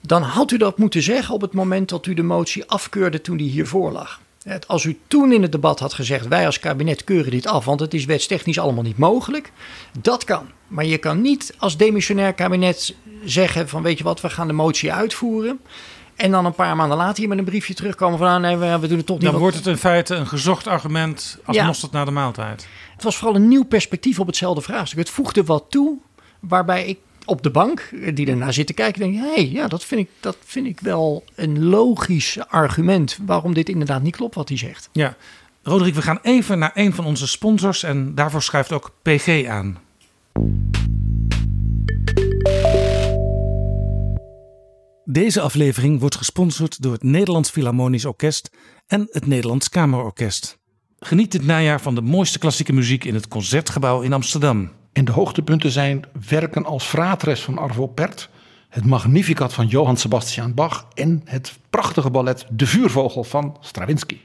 Dan 0.00 0.22
had 0.22 0.50
u 0.50 0.56
dat 0.56 0.78
moeten 0.78 1.02
zeggen 1.02 1.34
op 1.34 1.40
het 1.40 1.52
moment 1.52 1.88
dat 1.88 2.06
u 2.06 2.14
de 2.14 2.22
motie 2.22 2.64
afkeurde 2.64 3.20
toen 3.20 3.36
die 3.36 3.50
hiervoor 3.50 3.92
lag. 3.92 4.20
Als 4.66 4.84
u 4.84 4.98
toen 5.08 5.32
in 5.32 5.42
het 5.42 5.52
debat 5.52 5.78
had 5.78 5.92
gezegd: 5.92 6.28
wij 6.28 6.46
als 6.46 6.58
kabinet 6.58 7.04
keuren 7.04 7.30
dit 7.30 7.46
af, 7.46 7.64
want 7.64 7.80
het 7.80 7.94
is 7.94 8.04
wetstechnisch 8.04 8.58
allemaal 8.58 8.82
niet 8.82 8.98
mogelijk. 8.98 9.52
Dat 10.00 10.24
kan. 10.24 10.46
Maar 10.68 10.84
je 10.84 10.98
kan 10.98 11.20
niet 11.20 11.54
als 11.58 11.76
demissionair 11.76 12.32
kabinet 12.32 12.94
zeggen: 13.24 13.68
van 13.68 13.82
weet 13.82 13.98
je 13.98 14.04
wat, 14.04 14.20
we 14.20 14.30
gaan 14.30 14.46
de 14.46 14.52
motie 14.52 14.92
uitvoeren. 14.92 15.60
En 16.16 16.30
dan 16.30 16.44
een 16.44 16.54
paar 16.54 16.76
maanden 16.76 16.96
later 16.96 17.18
hier 17.18 17.28
met 17.28 17.38
een 17.38 17.44
briefje 17.44 17.74
terugkomen 17.74 18.18
van: 18.18 18.26
ah, 18.26 18.40
nee, 18.40 18.56
we, 18.56 18.88
doen 18.88 18.96
het 18.96 19.06
toch 19.06 19.18
niet. 19.18 19.30
Dan 19.30 19.40
wordt 19.40 19.56
het 19.56 19.66
in 19.66 19.76
feite 19.76 20.14
een 20.14 20.26
gezocht 20.26 20.66
argument 20.66 21.38
als 21.44 21.56
Ja. 21.56 21.66
mosterd 21.66 21.92
na 21.92 22.04
de 22.04 22.10
maaltijd. 22.10 22.66
Het 22.94 23.02
was 23.02 23.16
vooral 23.16 23.36
een 23.36 23.48
nieuw 23.48 23.64
perspectief 23.64 24.20
op 24.20 24.26
hetzelfde 24.26 24.62
vraagstuk. 24.62 24.98
Het 24.98 25.10
voegde 25.10 25.44
wat 25.44 25.64
toe, 25.68 25.98
waarbij 26.40 26.86
ik 26.86 26.98
op 27.24 27.42
de 27.42 27.50
bank, 27.50 27.80
eh, 27.80 28.14
die 28.14 28.26
ernaar 28.26 28.52
zit 28.52 28.66
te 28.66 28.72
kijken, 28.72 29.00
denk: 29.00 29.14
hé, 29.14 29.34
hey, 29.34 29.48
ja, 29.48 29.68
dat 29.68 29.84
vind, 29.84 30.00
ik, 30.00 30.08
dat 30.20 30.36
vind 30.44 30.66
ik 30.66 30.80
wel 30.80 31.24
een 31.34 31.64
logisch 31.64 32.38
argument 32.48 33.18
waarom 33.26 33.54
dit 33.54 33.68
inderdaad 33.68 34.02
niet 34.02 34.16
klopt 34.16 34.34
wat 34.34 34.48
hij 34.48 34.58
zegt. 34.58 34.88
Ja, 34.92 35.16
Roderick, 35.62 35.94
we 35.94 36.02
gaan 36.02 36.18
even 36.22 36.58
naar 36.58 36.70
een 36.74 36.94
van 36.94 37.04
onze 37.04 37.26
sponsors 37.26 37.82
en 37.82 38.14
daarvoor 38.14 38.42
schrijft 38.42 38.72
ook 38.72 38.92
PG 39.02 39.46
aan. 39.46 39.78
Deze 45.04 45.40
aflevering 45.40 46.00
wordt 46.00 46.16
gesponsord 46.16 46.82
door 46.82 46.92
het 46.92 47.02
Nederlands 47.02 47.50
Philharmonisch 47.50 48.04
Orkest 48.04 48.50
en 48.86 49.08
het 49.10 49.26
Nederlands 49.26 49.68
Kamerorkest. 49.68 50.58
Geniet 50.98 51.32
dit 51.32 51.44
najaar 51.44 51.80
van 51.80 51.94
de 51.94 52.00
mooiste 52.00 52.38
klassieke 52.38 52.72
muziek 52.72 53.04
in 53.04 53.14
het 53.14 53.28
Concertgebouw 53.28 54.00
in 54.00 54.12
Amsterdam. 54.12 54.70
En 54.92 55.04
de 55.04 55.12
hoogtepunten 55.12 55.70
zijn 55.70 56.04
werken 56.28 56.64
als 56.64 56.84
Fratres 56.84 57.40
van 57.42 57.58
Arvo 57.58 57.86
Pärt, 57.86 58.28
het 58.68 58.84
Magnificat 58.84 59.52
van 59.52 59.66
Johann 59.66 59.96
Sebastian 59.96 60.54
Bach 60.54 60.86
en 60.94 61.22
het 61.24 61.58
prachtige 61.70 62.10
ballet 62.10 62.46
De 62.50 62.66
Vuurvogel 62.66 63.24
van 63.24 63.56
Stravinsky. 63.60 64.16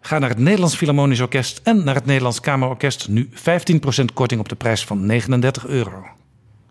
Ga 0.00 0.18
naar 0.18 0.28
het 0.28 0.38
Nederlands 0.38 0.76
Philharmonisch 0.76 1.20
Orkest 1.20 1.60
en 1.62 1.84
naar 1.84 1.94
het 1.94 2.06
Nederlands 2.06 2.40
Kamerorkest. 2.40 3.08
Nu 3.08 3.28
15% 3.32 3.34
korting 4.14 4.40
op 4.40 4.48
de 4.48 4.54
prijs 4.54 4.84
van 4.84 5.06
39 5.06 5.66
euro. 5.66 6.04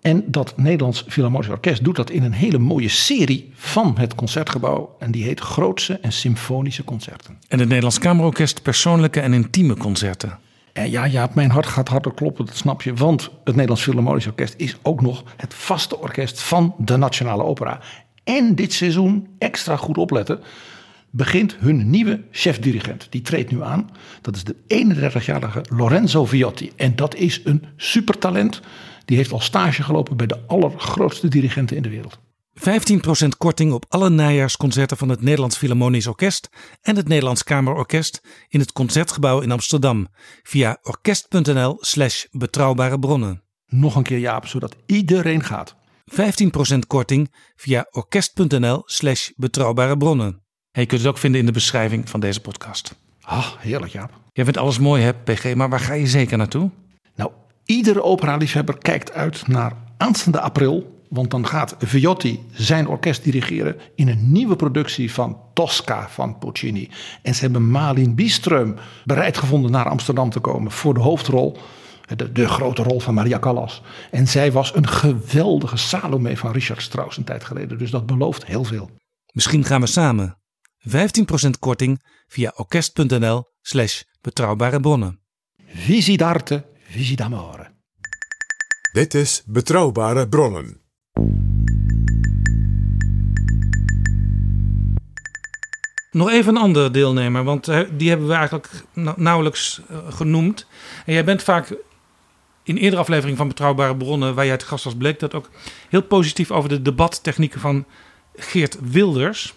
En 0.02 0.24
dat 0.28 0.58
Nederlands 0.58 1.06
Philharmonisch 1.08 1.50
Orkest 1.50 1.84
doet 1.84 1.96
dat 1.96 2.10
in 2.10 2.24
een 2.24 2.34
hele 2.34 2.58
mooie 2.58 2.90
serie 2.90 3.52
van 3.56 3.98
het 3.98 4.16
Concertgebouw. 4.16 4.96
En 5.00 5.12
die 5.12 5.24
heet 5.24 5.40
Grootse 5.40 5.94
en 5.94 6.12
Symfonische 6.12 6.84
Concerten. 6.84 7.38
En 7.48 7.60
het 7.60 7.68
Nederlands 7.68 8.00
Kamerorkest 8.00 8.62
persoonlijke 8.62 9.20
en 9.20 9.34
intieme 9.34 9.76
concerten. 9.78 10.40
En 10.74 10.90
ja, 10.90 11.06
ja, 11.06 11.30
mijn 11.34 11.52
hart 11.52 11.66
gaat 11.66 11.88
harder 11.88 12.14
kloppen, 12.14 12.46
dat 12.46 12.56
snap 12.56 12.82
je. 12.82 12.94
Want 12.94 13.24
het 13.24 13.54
Nederlands 13.54 13.82
Philharmonisch 13.82 14.28
Orkest 14.28 14.54
is 14.58 14.78
ook 14.82 15.02
nog 15.02 15.24
het 15.38 15.54
vaste 15.54 16.00
orkest 16.00 16.42
van 16.42 16.76
de 16.78 16.98
Nationale 16.98 17.44
Opera. 17.44 17.80
En 18.24 18.56
dit 18.56 18.74
seizoen, 18.74 19.28
extra 19.38 19.76
goed 19.76 19.98
opletten, 19.98 20.40
begint 21.10 21.56
hun 21.60 21.90
nieuwe 21.90 22.24
chef-dirigent. 22.32 23.08
Die 23.10 23.22
treedt 23.22 23.52
nu 23.52 23.64
aan. 23.64 23.90
Dat 24.22 24.36
is 24.36 24.44
de 24.44 24.56
31-jarige 24.68 25.66
Lorenzo 25.76 26.26
Viotti. 26.26 26.72
En 26.76 26.96
dat 26.96 27.16
is 27.16 27.42
een 27.44 27.66
supertalent. 27.76 28.62
Die 29.06 29.18
heeft 29.18 29.32
al 29.32 29.40
stage 29.40 29.84
gelopen 29.84 30.18
bij 30.18 30.28
de 30.28 30.40
allergrootste 30.48 31.28
dirigenten 31.28 31.76
in 31.76 31.84
de 31.84 31.90
wereld. 31.90 32.20
15% 32.54 33.28
korting 33.38 33.72
op 33.72 33.86
alle 33.90 34.10
najaarsconcerten 34.10 34.98
van 34.98 35.10
het 35.10 35.22
Nederlands 35.22 35.58
Philharmonisch 35.58 36.08
Orkest 36.08 36.50
en 36.82 36.96
het 36.96 37.08
Nederlands 37.08 37.44
Kamerorkest 37.44 38.22
in 38.48 38.60
het 38.60 38.72
Concertgebouw 38.72 39.42
in 39.42 39.52
Amsterdam 39.52 40.08
via 40.44 40.78
orkest.nl/slash 40.82 42.26
betrouwbare 42.32 43.00
bronnen. 43.00 43.44
Nog 43.66 43.96
een 43.96 44.04
keer 44.04 44.18
Jaap, 44.20 44.48
zodat 44.48 44.76
iedereen 44.86 45.44
gaat. 45.44 45.76
15% 46.76 46.78
korting 46.88 47.34
via 47.56 47.88
orkest.nl/slash 47.92 49.30
betrouwbare 49.36 49.98
bronnen. 49.98 50.44
En 50.72 50.82
je 50.82 50.88
kunt 50.88 51.02
het 51.02 51.10
ook 51.10 51.18
vinden 51.18 51.40
in 51.40 51.46
de 51.46 51.52
beschrijving 51.52 52.10
van 52.10 52.20
deze 52.20 52.42
podcast. 52.42 52.96
Ah, 53.22 53.52
heerlijk 53.58 53.92
Jaap. 53.92 54.12
Jij 54.32 54.44
vindt 54.44 54.60
alles 54.60 54.80
mooi, 54.80 55.04
hè, 55.04 55.14
PG, 55.14 55.54
maar 55.56 55.70
waar 55.70 55.80
ga 55.80 55.94
je 55.94 56.08
zeker 56.08 56.38
naartoe? 56.38 56.70
Nou, 57.16 57.32
iedere 57.66 58.04
operaliefhebber 58.04 58.78
kijkt 58.78 59.12
uit 59.12 59.48
naar 59.48 59.74
aanstaande 59.98 60.40
april. 60.40 60.93
Want 61.14 61.32
dan 61.32 61.48
gaat 61.48 61.76
Viotti 61.80 62.46
zijn 62.52 62.88
orkest 62.88 63.24
dirigeren 63.24 63.76
in 63.96 64.08
een 64.08 64.32
nieuwe 64.32 64.56
productie 64.56 65.14
van 65.14 65.38
Tosca 65.54 66.10
van 66.10 66.38
Puccini. 66.38 66.90
En 67.22 67.36
ze 67.36 67.42
hebben 67.42 67.70
Malin 67.70 68.16
Bieström 68.16 68.80
bereid 69.06 69.38
gevonden 69.38 69.72
naar 69.72 69.90
Amsterdam 69.90 70.30
te 70.30 70.40
komen 70.40 70.72
voor 70.72 70.94
de 70.94 71.00
hoofdrol. 71.00 71.58
De, 72.16 72.32
de 72.32 72.48
grote 72.48 72.84
rol 72.84 73.00
van 73.00 73.14
Maria 73.14 73.40
Callas. 73.40 73.82
En 74.12 74.28
zij 74.28 74.52
was 74.52 74.76
een 74.76 74.88
geweldige 74.88 75.78
Salome 75.78 76.38
van 76.38 76.52
Richard 76.52 76.82
Strauss 76.82 77.18
een 77.18 77.24
tijd 77.24 77.44
geleden. 77.44 77.78
Dus 77.78 77.92
dat 77.92 78.06
belooft 78.06 78.46
heel 78.46 78.64
veel. 78.64 78.90
Misschien 79.34 79.64
gaan 79.64 79.82
we 79.82 79.88
samen. 79.88 80.38
15% 80.90 81.50
korting 81.60 82.04
via 82.28 82.54
orkest.nl 82.56 83.44
slash 83.62 84.02
betrouwbare 84.22 84.80
bronnen. 84.80 85.20
Visi 85.66 86.18
d'arte, 86.18 86.66
visi 86.90 87.16
d'amore. 87.16 87.72
Dit 88.94 89.14
is 89.14 89.44
Betrouwbare 89.46 90.28
Bronnen. 90.28 90.83
Nog 96.12 96.30
even 96.30 96.56
een 96.56 96.62
andere 96.62 96.92
deelnemer, 96.92 97.44
want 97.44 97.66
die 97.98 98.10
hebben 98.10 98.28
we 98.28 98.34
eigenlijk 98.34 98.70
na- 98.94 99.14
nauwelijks 99.18 99.82
eh, 99.90 99.98
genoemd. 100.10 100.66
En 101.06 101.14
jij 101.14 101.24
bent 101.24 101.44
vaak 101.44 101.76
in 102.64 102.78
eerdere 102.78 103.02
afleveringen 103.02 103.38
van 103.38 103.48
Betrouwbare 103.48 103.96
Bronnen, 103.96 104.36
waar 104.36 104.46
jij 104.46 104.58
te 104.58 104.66
gast 104.66 104.84
was, 104.84 104.96
bleek 104.96 105.20
dat 105.20 105.34
ook 105.34 105.50
heel 105.90 106.02
positief 106.02 106.52
over 106.52 106.70
de 106.70 106.82
debattechnieken 106.82 107.60
van 107.60 107.86
Geert 108.36 108.78
Wilders. 108.82 109.54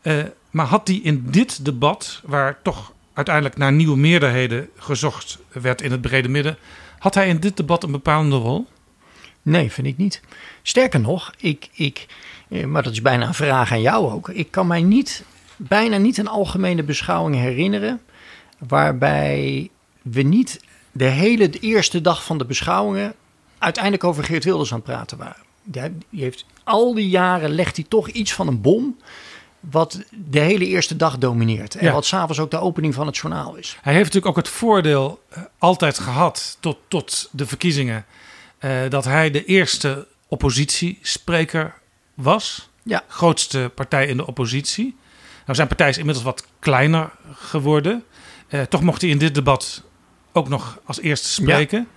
Eh, 0.00 0.24
maar 0.50 0.66
had 0.66 0.86
die 0.86 1.02
in 1.02 1.24
dit 1.30 1.64
debat, 1.64 2.20
waar 2.24 2.58
toch 2.62 2.92
uiteindelijk 3.14 3.56
naar 3.56 3.72
nieuwe 3.72 3.96
meerderheden 3.96 4.68
gezocht 4.76 5.38
werd 5.52 5.82
in 5.82 5.90
het 5.90 6.00
brede 6.00 6.28
midden, 6.28 6.56
had 6.98 7.14
hij 7.14 7.28
in 7.28 7.38
dit 7.40 7.56
debat 7.56 7.82
een 7.82 7.92
bepalende 7.92 8.36
rol? 8.36 8.66
Nee, 9.42 9.72
vind 9.72 9.86
ik 9.86 9.96
niet. 9.96 10.20
Sterker 10.62 11.00
nog, 11.00 11.32
ik, 11.38 11.68
ik, 11.72 12.06
eh, 12.48 12.64
maar 12.64 12.82
dat 12.82 12.92
is 12.92 13.02
bijna 13.02 13.26
een 13.26 13.34
vraag 13.34 13.72
aan 13.72 13.80
jou 13.80 14.12
ook. 14.12 14.28
Ik 14.28 14.50
kan 14.50 14.66
mij 14.66 14.82
niet, 14.82 15.24
bijna 15.56 15.96
niet 15.96 16.18
een 16.18 16.28
algemene 16.28 16.82
beschouwing 16.82 17.36
herinneren. 17.36 18.00
waarbij 18.58 19.70
we 20.02 20.22
niet 20.22 20.60
de 20.92 21.04
hele 21.04 21.50
eerste 21.50 22.00
dag 22.00 22.24
van 22.24 22.38
de 22.38 22.44
beschouwingen. 22.44 23.14
uiteindelijk 23.58 24.04
over 24.04 24.24
Geert 24.24 24.44
Wilders 24.44 24.70
aan 24.72 24.76
het 24.76 24.86
praten 24.86 25.18
waren. 25.18 25.42
Die 25.62 25.82
die 26.10 26.22
heeft, 26.22 26.44
al 26.64 26.94
die 26.94 27.08
jaren 27.08 27.50
legt 27.50 27.76
hij 27.76 27.84
toch 27.88 28.08
iets 28.08 28.32
van 28.32 28.46
een 28.46 28.60
bom. 28.60 28.96
wat 29.60 30.02
de 30.10 30.40
hele 30.40 30.66
eerste 30.66 30.96
dag 30.96 31.18
domineert. 31.18 31.74
En 31.74 31.86
Ja. 31.86 31.92
wat 31.92 32.04
s'avonds 32.06 32.38
ook 32.38 32.50
de 32.50 32.58
opening 32.58 32.94
van 32.94 33.06
het 33.06 33.16
journaal 33.16 33.54
is. 33.54 33.78
Hij 33.82 33.92
heeft 33.92 34.04
natuurlijk 34.04 34.38
ook 34.38 34.44
het 34.44 34.54
voordeel 34.54 35.22
eh, 35.28 35.42
altijd 35.58 35.98
gehad 35.98 36.56
tot, 36.60 36.78
tot 36.88 37.28
de 37.32 37.46
verkiezingen. 37.46 38.04
eh, 38.58 38.70
dat 38.88 39.04
hij 39.04 39.30
de 39.30 39.44
eerste 39.44 40.06
oppositiespreker 40.32 41.74
was. 42.14 42.70
Ja. 42.82 43.04
Grootste 43.08 43.70
partij 43.74 44.06
in 44.06 44.16
de 44.16 44.26
oppositie. 44.26 44.96
Nou, 45.44 45.54
zijn 45.54 45.68
partij 45.68 45.88
is 45.88 45.98
inmiddels 45.98 46.24
wat 46.24 46.46
kleiner 46.58 47.10
geworden. 47.34 48.04
Eh, 48.48 48.60
toch 48.62 48.82
mocht 48.82 49.00
hij 49.00 49.10
in 49.10 49.18
dit 49.18 49.34
debat 49.34 49.82
ook 50.32 50.48
nog 50.48 50.78
als 50.84 51.00
eerste 51.00 51.28
spreken. 51.28 51.88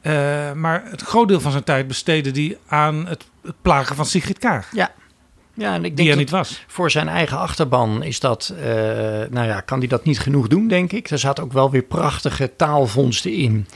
Eh, 0.00 0.52
maar 0.52 0.82
het 0.84 1.02
groot 1.02 1.28
deel 1.28 1.40
van 1.40 1.50
zijn 1.50 1.64
tijd 1.64 1.86
besteedde 1.86 2.30
hij 2.30 2.58
aan 2.66 3.06
het, 3.06 3.24
het 3.42 3.54
plagen 3.62 3.96
van 3.96 4.06
Sigrid 4.06 4.38
Kaag. 4.38 4.70
Ja. 4.72 4.92
Ja, 5.54 5.74
en 5.74 5.84
ik 5.84 5.96
Die 5.96 6.04
denk 6.04 6.08
er 6.08 6.14
dat 6.14 6.24
niet 6.24 6.30
was. 6.30 6.64
Voor 6.66 6.90
zijn 6.90 7.08
eigen 7.08 7.38
achterban 7.38 8.02
is 8.02 8.20
dat, 8.20 8.54
eh, 8.58 8.64
nou 9.30 9.46
ja, 9.46 9.60
kan 9.60 9.78
hij 9.78 9.88
dat 9.88 10.04
niet 10.04 10.18
genoeg 10.18 10.48
doen, 10.48 10.68
denk 10.68 10.92
ik. 10.92 11.10
Er 11.10 11.18
zaten 11.18 11.44
ook 11.44 11.52
wel 11.52 11.70
weer 11.70 11.82
prachtige 11.82 12.56
taalvondsten 12.56 13.32
in. 13.32 13.66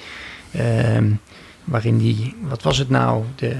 Ehm, 0.52 1.10
waarin 1.64 1.98
die, 1.98 2.36
wat 2.40 2.62
was 2.62 2.78
het 2.78 2.90
nou? 2.90 3.24
De, 3.36 3.56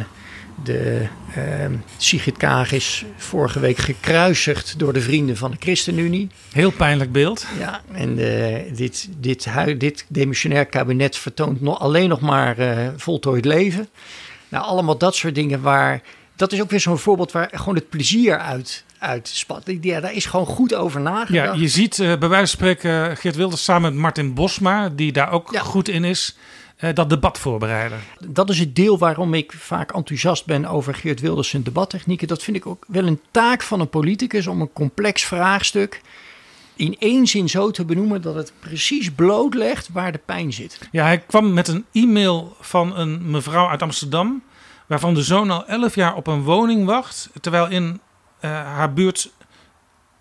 de 0.65 1.07
ehm, 1.35 1.75
Sigrid 1.97 2.37
Kaag 2.37 2.73
is 2.73 3.05
vorige 3.17 3.61
week 3.61 3.79
gekruisigd 3.79 4.79
door 4.79 4.93
de 4.93 5.01
vrienden 5.01 5.37
van 5.37 5.51
de 5.51 5.57
ChristenUnie. 5.61 6.29
Heel 6.53 6.71
pijnlijk 6.71 7.13
beeld. 7.13 7.47
Ja, 7.59 7.81
en 7.93 8.19
eh, 8.19 8.77
dit, 8.77 9.09
dit, 9.19 9.49
dit 9.79 10.05
demissionair 10.09 10.67
kabinet 10.67 11.17
vertoont 11.17 11.61
nog, 11.61 11.81
alleen 11.81 12.09
nog 12.09 12.21
maar 12.21 12.59
eh, 12.59 12.89
voltooid 12.97 13.45
leven. 13.45 13.89
Nou, 14.49 14.65
allemaal 14.65 14.99
dat 14.99 15.17
soort 15.17 15.35
dingen 15.35 15.61
waar... 15.61 16.03
Dat 16.37 16.53
is 16.53 16.61
ook 16.61 16.71
weer 16.71 16.81
zo'n 16.81 16.99
voorbeeld 16.99 17.33
waar 17.33 17.51
gewoon 17.53 17.75
het 17.75 17.89
plezier 17.89 18.39
uit, 18.39 18.85
uit 18.99 19.29
spat. 19.29 19.63
Ja, 19.81 20.01
daar 20.01 20.15
is 20.15 20.27
gewoon 20.27 20.47
goed 20.47 20.75
over 20.75 21.01
nagedacht. 21.01 21.55
Ja, 21.55 21.61
je 21.61 21.69
ziet 21.69 21.99
eh, 21.99 22.07
bij 22.19 22.29
wijze 22.29 22.57
van 22.57 22.69
spreken 22.69 23.17
Geert 23.17 23.37
Wilders 23.37 23.65
samen 23.65 23.93
met 23.93 24.01
Martin 24.01 24.35
Bosma, 24.35 24.89
die 24.89 25.13
daar 25.13 25.33
ook 25.33 25.59
goed 25.59 25.89
in 25.89 26.05
is, 26.05 26.37
dat 26.95 27.09
debat 27.11 27.39
voorbereiden. 27.39 28.01
Dat 28.28 28.51
is 28.51 28.59
het 28.59 28.76
deel 28.76 28.99
waarom 28.99 29.35
ik 29.35 29.53
vaak 29.53 29.93
enthousiast 29.93 30.47
ben 30.47 30.64
over 30.64 30.95
Geert 30.95 31.20
Wilders 31.20 31.49
zijn 31.49 31.62
debattechnieken. 31.62 32.28
Dat 32.28 32.43
vind 32.43 32.57
ik 32.57 32.66
ook 32.66 32.85
wel 32.89 33.07
een 33.07 33.20
taak 33.31 33.62
van 33.62 33.81
een 33.81 33.89
politicus 33.89 34.47
om 34.47 34.61
een 34.61 34.72
complex 34.72 35.24
vraagstuk 35.24 36.01
in 36.81 36.97
één 36.99 37.26
zin 37.26 37.49
zo 37.49 37.70
te 37.70 37.85
benoemen 37.85 38.22
dat 38.22 38.35
het 38.35 38.53
precies 38.59 39.11
blootlegt 39.11 39.89
waar 39.93 40.12
de 40.12 40.20
pijn 40.24 40.53
zit. 40.53 40.78
Ja, 40.93 41.05
hij 41.05 41.18
kwam 41.18 41.53
met 41.53 41.68
een 41.68 41.85
e-mail 41.93 42.57
van 42.61 42.97
een 42.97 43.31
mevrouw 43.31 43.68
uit 43.68 43.83
Amsterdam, 43.83 44.43
waarvan 44.87 45.14
de 45.14 45.22
zoon 45.22 45.51
al 45.51 45.66
11 45.66 45.95
jaar 45.95 46.14
op 46.14 46.26
een 46.26 46.43
woning 46.43 46.87
wacht, 46.87 47.31
terwijl 47.41 47.68
in 47.68 48.01
eh, 48.41 48.51
haar 48.51 48.93
buurt 48.93 49.33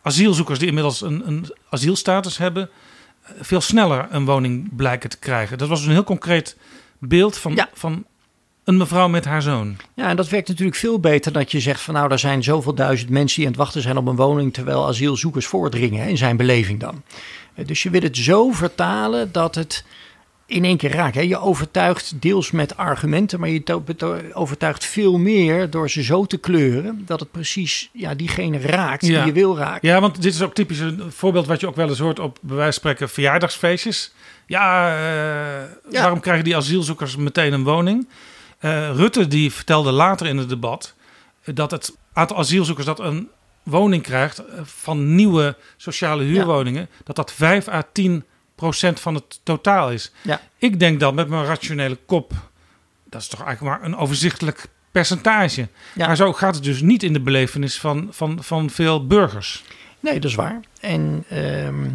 asielzoekers 0.01 0.59
die 0.59 0.67
inmiddels 0.67 1.01
een, 1.01 1.27
een 1.27 1.55
asielstatus 1.69 2.37
hebben, 2.37 2.63
eh, 2.63 2.88
veel 3.39 3.61
sneller 3.61 4.07
een 4.09 4.25
woning 4.25 4.75
blijken 4.75 5.09
te 5.09 5.19
krijgen. 5.19 5.57
Dat 5.57 5.67
was 5.67 5.85
een 5.85 5.91
heel 5.91 6.03
concreet 6.03 6.57
beeld 6.99 7.37
van, 7.37 7.67
van 7.73 8.05
een 8.63 8.77
mevrouw 8.77 9.07
met 9.07 9.25
haar 9.25 9.41
zoon. 9.41 9.77
Ja, 9.93 10.07
en 10.09 10.15
dat 10.15 10.29
werkt 10.29 10.47
natuurlijk 10.47 10.77
veel 10.77 10.99
beter 10.99 11.31
dat 11.31 11.51
je 11.51 11.59
zegt 11.59 11.81
van 11.81 11.93
nou, 11.93 12.11
er 12.11 12.19
zijn 12.19 12.43
zoveel 12.43 12.73
duizend 12.73 13.09
mensen 13.09 13.35
die 13.35 13.45
aan 13.45 13.51
het 13.51 13.61
wachten 13.61 13.81
zijn 13.81 13.97
op 13.97 14.07
een 14.07 14.15
woning, 14.15 14.53
terwijl 14.53 14.87
asielzoekers 14.87 15.45
voordringen, 15.45 16.07
in 16.07 16.17
zijn 16.17 16.37
beleving 16.37 16.79
dan. 16.79 17.03
Eh, 17.53 17.65
Dus 17.65 17.83
je 17.83 17.89
wil 17.89 18.01
het 18.01 18.17
zo 18.17 18.51
vertalen 18.51 19.31
dat 19.31 19.55
het 19.55 19.83
in 20.49 20.65
één 20.65 20.77
keer 20.77 20.91
raakt. 20.91 21.15
Hè. 21.15 21.21
Je 21.21 21.39
overtuigt 21.39 22.21
deels 22.21 22.51
met 22.51 22.77
argumenten, 22.77 23.39
maar 23.39 23.49
je 23.49 24.31
overtuigt 24.33 24.85
veel 24.85 25.17
meer 25.17 25.69
door 25.69 25.89
ze 25.89 26.03
zo 26.03 26.25
te 26.25 26.37
kleuren 26.37 27.03
dat 27.05 27.19
het 27.19 27.31
precies 27.31 27.89
ja, 27.93 28.15
diegene 28.15 28.59
raakt 28.59 29.01
die 29.01 29.25
je 29.25 29.31
wil 29.31 29.57
raken. 29.57 29.87
Ja, 29.87 30.01
want 30.01 30.21
dit 30.21 30.33
is 30.33 30.41
ook 30.41 30.53
typisch 30.53 30.79
een 30.79 31.03
voorbeeld 31.09 31.47
wat 31.47 31.59
je 31.59 31.67
ook 31.67 31.75
wel 31.75 31.89
eens 31.89 31.99
hoort 31.99 32.19
op 32.19 32.37
bij 32.41 32.55
wijze 32.55 32.71
van 32.71 32.73
spreken 32.73 33.09
verjaardagsfeestjes. 33.09 34.13
Ja, 34.45 34.95
eh, 34.97 35.93
waarom 36.01 36.19
krijgen 36.19 36.43
die 36.43 36.55
asielzoekers 36.55 37.15
meteen 37.15 37.53
een 37.53 37.63
woning? 37.63 38.07
Eh, 38.59 38.89
Rutte 38.95 39.27
die 39.27 39.53
vertelde 39.53 39.91
later 39.91 40.27
in 40.27 40.37
het 40.37 40.49
debat 40.49 40.95
dat 41.43 41.71
het 41.71 41.95
aantal 42.13 42.37
asielzoekers 42.37 42.85
dat 42.85 42.99
een 42.99 43.29
woning 43.63 44.03
krijgt 44.03 44.37
eh, 44.37 44.59
van 44.63 45.15
nieuwe 45.15 45.55
sociale 45.77 46.23
huurwoningen, 46.23 46.89
dat 47.03 47.15
dat 47.15 47.33
5 47.33 47.67
à 47.67 47.81
10 47.93 48.03
procent 48.11 48.27
van 48.93 49.15
het 49.15 49.39
totaal 49.43 49.91
is. 49.91 50.11
Ja. 50.21 50.41
Ik 50.57 50.79
denk 50.79 50.99
dan 50.99 51.15
met 51.15 51.29
mijn 51.29 51.45
rationele 51.45 51.97
kop, 52.05 52.33
dat 53.03 53.21
is 53.21 53.27
toch 53.27 53.43
eigenlijk 53.43 53.77
maar 53.77 53.89
een 53.89 53.97
overzichtelijk 53.97 54.67
percentage. 54.91 55.67
Maar 55.95 56.15
zo 56.15 56.33
gaat 56.33 56.55
het 56.55 56.63
dus 56.63 56.81
niet 56.81 57.03
in 57.03 57.13
de 57.13 57.19
belevenis 57.19 57.79
van, 57.79 58.07
van, 58.11 58.43
van 58.43 58.69
veel 58.69 59.07
burgers. 59.07 59.63
Nee, 59.99 60.19
dat 60.19 60.29
is 60.29 60.35
waar. 60.35 60.59
En, 60.79 61.23
ehm, 61.29 61.85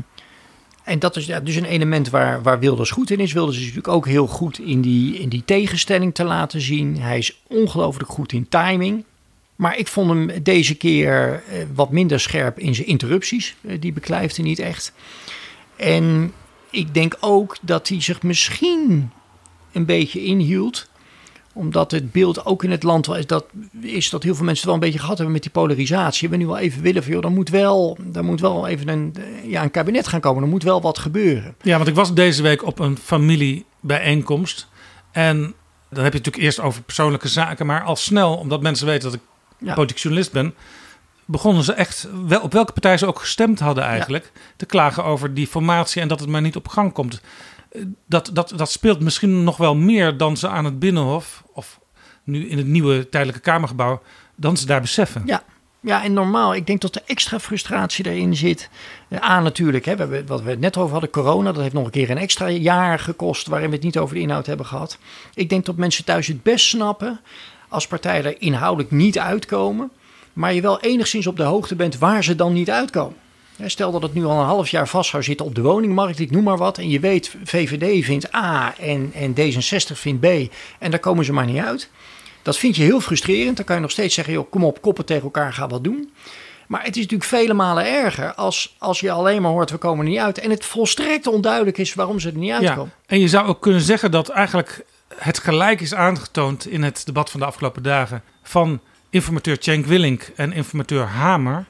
en 0.84 0.98
dat 0.98 1.16
is 1.16 1.26
ja, 1.26 1.40
dus 1.40 1.56
een 1.56 1.64
element 1.64 2.10
waar, 2.10 2.42
waar 2.42 2.58
Wilders 2.58 2.90
goed 2.90 3.10
in 3.10 3.20
is. 3.20 3.32
Wilders 3.32 3.56
is 3.56 3.62
natuurlijk 3.62 3.94
ook 3.94 4.06
heel 4.06 4.26
goed 4.26 4.58
in 4.58 4.80
die, 4.80 5.18
in 5.18 5.28
die 5.28 5.44
tegenstelling 5.44 6.14
te 6.14 6.24
laten 6.24 6.60
zien. 6.60 7.00
Hij 7.00 7.18
is 7.18 7.42
ongelooflijk 7.46 8.10
goed 8.10 8.32
in 8.32 8.48
timing. 8.48 9.04
Maar 9.56 9.78
ik 9.78 9.88
vond 9.88 10.10
hem 10.10 10.42
deze 10.42 10.74
keer 10.74 11.42
eh, 11.48 11.58
wat 11.74 11.90
minder 11.90 12.20
scherp 12.20 12.58
in 12.58 12.74
zijn 12.74 12.86
interrupties. 12.86 13.56
Eh, 13.60 13.80
die 13.80 13.92
beklijft 13.92 14.36
hij 14.36 14.44
niet 14.44 14.58
echt. 14.58 14.92
En 15.76 16.32
ik 16.74 16.94
denk 16.94 17.16
ook 17.20 17.56
dat 17.60 17.88
hij 17.88 18.00
zich 18.00 18.22
misschien 18.22 19.10
een 19.72 19.84
beetje 19.84 20.24
inhield 20.24 20.88
omdat 21.56 21.90
het 21.90 22.12
beeld 22.12 22.46
ook 22.46 22.64
in 22.64 22.70
het 22.70 22.82
land 22.82 23.06
wel 23.06 23.16
is 23.16 23.26
dat, 23.26 23.44
is 23.80 24.10
dat 24.10 24.22
heel 24.22 24.34
veel 24.34 24.44
mensen 24.44 24.68
het 24.68 24.74
wel 24.74 24.74
een 24.74 24.80
beetje 24.90 24.98
gehad 24.98 25.16
hebben 25.16 25.34
met 25.34 25.42
die 25.42 25.52
polarisatie. 25.52 26.28
We 26.28 26.36
nu 26.36 26.46
wel 26.46 26.58
even 26.58 26.82
willen 26.82 27.02
van, 27.02 27.12
joh, 27.12 27.22
dan 27.22 27.34
moet 27.34 27.48
wel, 27.48 27.98
dan 28.00 28.24
moet 28.24 28.40
wel 28.40 28.66
even 28.66 28.88
een, 28.88 29.14
ja, 29.44 29.62
een 29.62 29.70
kabinet 29.70 30.06
gaan 30.08 30.20
komen. 30.20 30.42
Er 30.42 30.48
moet 30.48 30.62
wel 30.62 30.80
wat 30.80 30.98
gebeuren. 30.98 31.54
Ja, 31.62 31.76
want 31.76 31.88
ik 31.88 31.94
was 31.94 32.14
deze 32.14 32.42
week 32.42 32.64
op 32.66 32.78
een 32.78 32.98
familiebijeenkomst. 32.98 34.68
En 35.12 35.36
dan 35.90 36.04
heb 36.04 36.12
je 36.12 36.18
het 36.18 36.26
natuurlijk 36.26 36.44
eerst 36.44 36.60
over 36.60 36.82
persoonlijke 36.82 37.28
zaken. 37.28 37.66
Maar 37.66 37.82
al 37.82 37.96
snel, 37.96 38.36
omdat 38.36 38.62
mensen 38.62 38.86
weten 38.86 39.10
dat 39.10 39.20
ik 39.20 39.26
Ja. 39.66 39.74
politiek 39.74 39.98
journalist 39.98 40.32
ben... 40.32 40.54
begonnen 41.26 41.64
ze 41.64 41.72
echt, 41.72 42.08
wel, 42.26 42.40
op 42.40 42.52
welke 42.52 42.72
partij 42.72 42.98
ze 42.98 43.06
ook 43.06 43.18
gestemd 43.18 43.60
hadden 43.60 43.84
eigenlijk... 43.84 44.32
te 44.56 44.66
klagen 44.66 45.04
over 45.04 45.34
die 45.34 45.46
formatie 45.46 46.02
en 46.02 46.08
dat 46.08 46.20
het 46.20 46.28
maar 46.28 46.40
niet 46.40 46.56
op 46.56 46.68
gang 46.68 46.92
komt. 46.92 47.20
Eh, 47.72 47.82
Dat, 48.06 48.30
dat, 48.32 48.52
dat 48.56 48.70
speelt 48.70 49.00
misschien 49.00 49.44
nog 49.44 49.56
wel 49.56 49.74
meer 49.74 50.16
dan 50.16 50.36
ze 50.36 50.48
aan 50.48 50.64
het 50.64 50.78
Binnenhof... 50.78 51.42
of 51.52 51.80
nu 52.24 52.48
in 52.48 52.58
het 52.58 52.66
nieuwe 52.66 53.08
tijdelijke 53.08 53.42
Kamergebouw... 53.42 54.02
dan 54.34 54.56
ze 54.56 54.66
daar 54.66 54.80
beseffen. 54.80 55.22
Ja. 55.26 55.42
Ja, 55.80 56.04
en 56.04 56.12
normaal, 56.12 56.54
ik 56.54 56.66
denk 56.66 56.80
dat 56.80 56.94
er 56.94 57.02
extra 57.06 57.38
frustratie 57.40 58.06
erin 58.06 58.36
zit. 58.36 58.68
Eh, 59.08 59.30
A 59.30 59.40
natuurlijk, 59.40 59.84
hè, 59.84 59.96
we 59.96 60.00
hebben, 60.00 60.26
wat 60.26 60.42
we 60.42 60.50
het 60.50 60.60
net 60.60 60.76
over 60.76 60.92
hadden, 60.92 61.10
corona, 61.10 61.52
dat 61.52 61.62
heeft 61.62 61.74
nog 61.74 61.84
een 61.84 61.90
keer 61.90 62.10
een 62.10 62.18
extra 62.18 62.48
jaar 62.48 62.98
gekost 62.98 63.46
waarin 63.46 63.68
we 63.68 63.74
het 63.74 63.84
niet 63.84 63.98
over 63.98 64.14
de 64.14 64.20
inhoud 64.20 64.46
hebben 64.46 64.66
gehad. 64.66 64.98
Ik 65.34 65.48
denk 65.48 65.64
dat 65.64 65.76
mensen 65.76 66.04
thuis 66.04 66.26
het 66.26 66.42
best 66.42 66.66
snappen 66.66 67.20
als 67.68 67.86
partijen 67.86 68.24
er 68.24 68.40
inhoudelijk 68.40 68.90
niet 68.90 69.18
uitkomen, 69.18 69.90
maar 70.34 70.54
je 70.54 70.60
wel 70.60 70.80
enigszins 70.80 71.26
op 71.26 71.36
de 71.36 71.42
hoogte 71.42 71.74
bent 71.74 71.98
waar 71.98 72.24
ze 72.24 72.34
dan 72.34 72.52
niet 72.52 72.70
uitkomen. 72.70 73.16
Stel 73.66 73.92
dat 73.92 74.02
het 74.02 74.14
nu 74.14 74.24
al 74.24 74.40
een 74.40 74.46
half 74.46 74.68
jaar 74.68 74.88
vast 74.88 75.10
zou 75.10 75.22
zitten 75.22 75.46
op 75.46 75.54
de 75.54 75.62
woningmarkt, 75.62 76.18
ik 76.18 76.30
noem 76.30 76.44
maar 76.44 76.56
wat, 76.56 76.78
en 76.78 76.88
je 76.88 77.00
weet 77.00 77.34
VVD 77.44 78.04
vindt 78.04 78.34
A 78.34 78.74
en, 78.78 79.12
en 79.14 79.34
D66 79.34 79.92
vindt 79.92 80.20
B 80.20 80.54
en 80.78 80.90
daar 80.90 81.00
komen 81.00 81.24
ze 81.24 81.32
maar 81.32 81.46
niet 81.46 81.62
uit. 81.64 81.90
Dat 82.44 82.58
vind 82.58 82.76
je 82.76 82.82
heel 82.82 83.00
frustrerend. 83.00 83.56
Dan 83.56 83.64
kan 83.64 83.74
je 83.74 83.82
nog 83.82 83.90
steeds 83.90 84.14
zeggen, 84.14 84.34
joh, 84.34 84.50
kom 84.50 84.64
op, 84.64 84.80
koppen 84.80 85.04
tegen 85.04 85.22
elkaar, 85.22 85.52
ga 85.52 85.66
wat 85.66 85.84
doen. 85.84 86.12
Maar 86.66 86.84
het 86.84 86.96
is 86.96 87.02
natuurlijk 87.02 87.30
vele 87.30 87.54
malen 87.54 87.86
erger 87.86 88.34
als, 88.34 88.74
als 88.78 89.00
je 89.00 89.10
alleen 89.10 89.42
maar 89.42 89.50
hoort, 89.50 89.70
we 89.70 89.76
komen 89.76 90.04
er 90.04 90.10
niet 90.10 90.20
uit. 90.20 90.38
En 90.38 90.50
het 90.50 90.64
volstrekt 90.64 91.26
onduidelijk 91.26 91.78
is 91.78 91.94
waarom 91.94 92.20
ze 92.20 92.28
er 92.28 92.36
niet 92.36 92.52
uitkomen. 92.52 92.92
Ja, 92.96 93.14
en 93.14 93.20
je 93.20 93.28
zou 93.28 93.46
ook 93.46 93.60
kunnen 93.60 93.80
zeggen 93.80 94.10
dat 94.10 94.28
eigenlijk 94.28 94.84
het 95.16 95.38
gelijk 95.38 95.80
is 95.80 95.94
aangetoond 95.94 96.66
in 96.66 96.82
het 96.82 97.02
debat 97.06 97.30
van 97.30 97.40
de 97.40 97.46
afgelopen 97.46 97.82
dagen 97.82 98.22
van 98.42 98.80
informateur 99.14 99.56
Cenk 99.60 99.86
Willink 99.86 100.30
en 100.36 100.52
informateur 100.52 101.06
Hamer, 101.06 101.64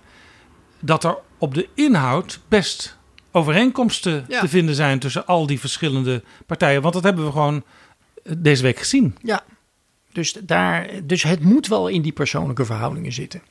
dat 0.80 1.04
er 1.04 1.16
op 1.38 1.54
de 1.54 1.68
inhoud 1.74 2.40
best 2.48 2.96
overeenkomsten 3.30 4.24
Ja. 4.28 4.40
te 4.40 4.48
vinden 4.48 4.74
zijn 4.74 4.98
tussen 4.98 5.26
al 5.26 5.46
die 5.46 5.60
verschillende 5.60 6.22
partijen. 6.46 6.82
Want 6.82 6.94
dat 6.94 7.02
hebben 7.02 7.24
we 7.24 7.30
gewoon 7.30 7.62
eh, 8.24 8.32
deze 8.38 8.62
week 8.62 8.78
gezien. 8.78 9.16
Ja, 9.22 9.44
dus, 10.12 10.32
daar, 10.32 10.88
dus 11.02 11.22
het 11.22 11.40
moet 11.40 11.66
wel 11.68 11.88
in 11.88 12.02
die 12.02 12.12
persoonlijke 12.12 12.64
verhoudingen 12.64 13.12
zitten. 13.12 13.42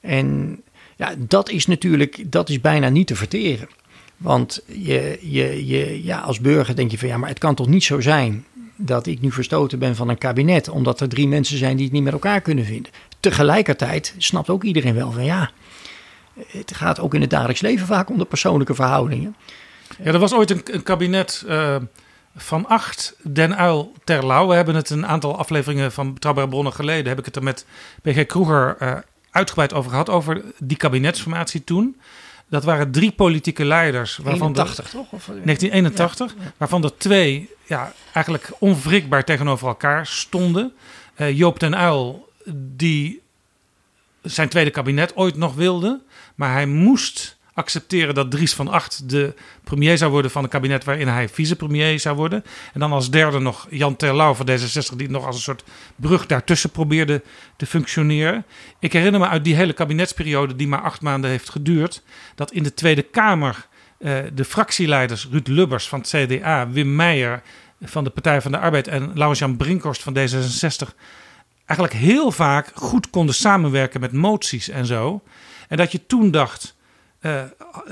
En 0.00 0.60
ja, 0.96 1.14
dat 1.18 1.50
is 1.50 1.66
natuurlijk 1.66 2.32
dat 2.32 2.48
is 2.48 2.60
bijna 2.60 2.88
niet 2.88 3.06
te 3.06 3.16
verteren. 3.16 3.68
Want 4.16 4.62
je, 4.66 5.18
je, 5.20 5.66
je, 5.66 6.04
ja, 6.04 6.18
als 6.18 6.40
burger 6.40 6.76
denk 6.76 6.90
je 6.90 6.98
van 6.98 7.08
ja, 7.08 7.16
maar 7.16 7.28
het 7.28 7.38
kan 7.38 7.54
toch 7.54 7.68
niet 7.68 7.84
zo 7.84 8.00
zijn 8.00 8.44
dat 8.76 9.06
ik 9.06 9.20
nu 9.20 9.32
verstoten 9.32 9.78
ben 9.78 9.96
van 9.96 10.08
een 10.08 10.18
kabinet, 10.18 10.68
omdat 10.68 11.00
er 11.00 11.08
drie 11.08 11.28
mensen 11.28 11.58
zijn 11.58 11.76
die 11.76 11.84
het 11.84 11.94
niet 11.94 12.02
met 12.02 12.12
elkaar 12.12 12.40
kunnen 12.40 12.64
vinden. 12.64 12.92
Tegelijkertijd 13.24 14.14
snapt 14.18 14.50
ook 14.50 14.64
iedereen 14.64 14.94
wel 14.94 15.12
van 15.12 15.24
ja, 15.24 15.50
het 16.48 16.74
gaat 16.74 17.00
ook 17.00 17.14
in 17.14 17.20
het 17.20 17.30
dagelijks 17.30 17.60
leven 17.60 17.86
vaak 17.86 18.10
om 18.10 18.18
de 18.18 18.24
persoonlijke 18.24 18.74
verhoudingen. 18.74 19.36
Ja, 20.02 20.12
er 20.12 20.18
was 20.18 20.34
ooit 20.34 20.50
een, 20.50 20.60
een 20.64 20.82
kabinet 20.82 21.44
eh, 21.48 21.76
van 22.36 22.66
acht 22.66 23.16
Den 23.22 23.56
Uil 23.56 23.92
Terlouw. 24.04 24.48
We 24.48 24.54
hebben 24.54 24.74
het 24.74 24.90
een 24.90 25.06
aantal 25.06 25.38
afleveringen 25.38 25.92
van 25.92 26.14
Betrouwbare 26.14 26.48
Bronnen 26.48 26.72
geleden. 26.72 27.08
Heb 27.08 27.18
ik 27.18 27.24
het 27.24 27.36
er 27.36 27.42
met 27.42 27.66
BG 28.02 28.26
Kroeger 28.26 28.76
eh, 28.78 28.96
uitgebreid 29.30 29.72
over 29.72 29.90
gehad. 29.90 30.08
Over 30.10 30.42
die 30.58 30.76
kabinetsformatie 30.76 31.64
toen. 31.64 31.96
Dat 32.48 32.64
waren 32.64 32.90
drie 32.90 33.12
politieke 33.12 33.64
leiders. 33.64 34.16
Waarvan 34.16 34.52
de- 34.52 34.60
81 34.60 34.90
toch? 34.90 35.12
Of, 35.12 35.24
1981. 35.26 36.34
Waarvan 36.56 36.84
er 36.84 36.96
twee 36.96 37.50
ja, 37.64 37.92
eigenlijk 38.12 38.50
onwrikbaar 38.58 39.24
tegenover 39.24 39.68
elkaar 39.68 40.06
stonden. 40.06 40.72
Eh, 41.14 41.36
Joop 41.38 41.60
den 41.60 41.76
Uil, 41.76 42.32
die 42.52 43.22
zijn 44.22 44.48
tweede 44.48 44.70
kabinet 44.70 45.16
ooit 45.16 45.36
nog 45.36 45.54
wilde. 45.54 46.02
Maar 46.34 46.52
hij 46.52 46.66
moest 46.66 47.38
accepteren 47.54 48.14
dat 48.14 48.30
Dries 48.30 48.54
van 48.54 48.68
Acht 48.68 49.10
de 49.10 49.34
premier 49.64 49.98
zou 49.98 50.10
worden 50.10 50.30
van 50.30 50.42
een 50.42 50.48
kabinet 50.48 50.84
waarin 50.84 51.08
hij 51.08 51.28
vicepremier 51.28 52.00
zou 52.00 52.16
worden. 52.16 52.44
En 52.72 52.80
dan 52.80 52.92
als 52.92 53.10
derde 53.10 53.38
nog 53.38 53.66
Jan 53.70 53.96
Terlouw 53.96 54.34
van 54.34 54.48
D66, 54.48 54.96
die 54.96 55.10
nog 55.10 55.26
als 55.26 55.36
een 55.36 55.42
soort 55.42 55.64
brug 55.96 56.26
daartussen 56.26 56.70
probeerde 56.70 57.22
te 57.56 57.66
functioneren. 57.66 58.44
Ik 58.78 58.92
herinner 58.92 59.20
me 59.20 59.28
uit 59.28 59.44
die 59.44 59.54
hele 59.54 59.72
kabinetsperiode, 59.72 60.56
die 60.56 60.68
maar 60.68 60.82
acht 60.82 61.00
maanden 61.00 61.30
heeft 61.30 61.50
geduurd, 61.50 62.02
dat 62.34 62.52
in 62.52 62.62
de 62.62 62.74
Tweede 62.74 63.02
Kamer 63.02 63.66
eh, 63.98 64.18
de 64.34 64.44
fractieleiders 64.44 65.28
Ruud 65.30 65.48
Lubbers 65.48 65.88
van 65.88 65.98
het 65.98 66.08
CDA, 66.08 66.68
Wim 66.70 66.96
Meijer 66.96 67.42
van 67.82 68.04
de 68.04 68.10
Partij 68.10 68.40
van 68.40 68.52
de 68.52 68.58
Arbeid 68.58 68.88
en 68.88 69.10
Laurens-Jan 69.14 69.56
Brinkhorst 69.56 70.02
van 70.02 70.16
D66 70.18 70.94
eigenlijk 71.66 71.98
heel 71.98 72.30
vaak 72.30 72.70
goed 72.74 73.10
konden 73.10 73.34
samenwerken 73.34 74.00
met 74.00 74.12
moties 74.12 74.68
en 74.68 74.86
zo. 74.86 75.22
En 75.68 75.76
dat 75.76 75.92
je 75.92 76.06
toen 76.06 76.30
dacht, 76.30 76.74
eh, 77.20 77.42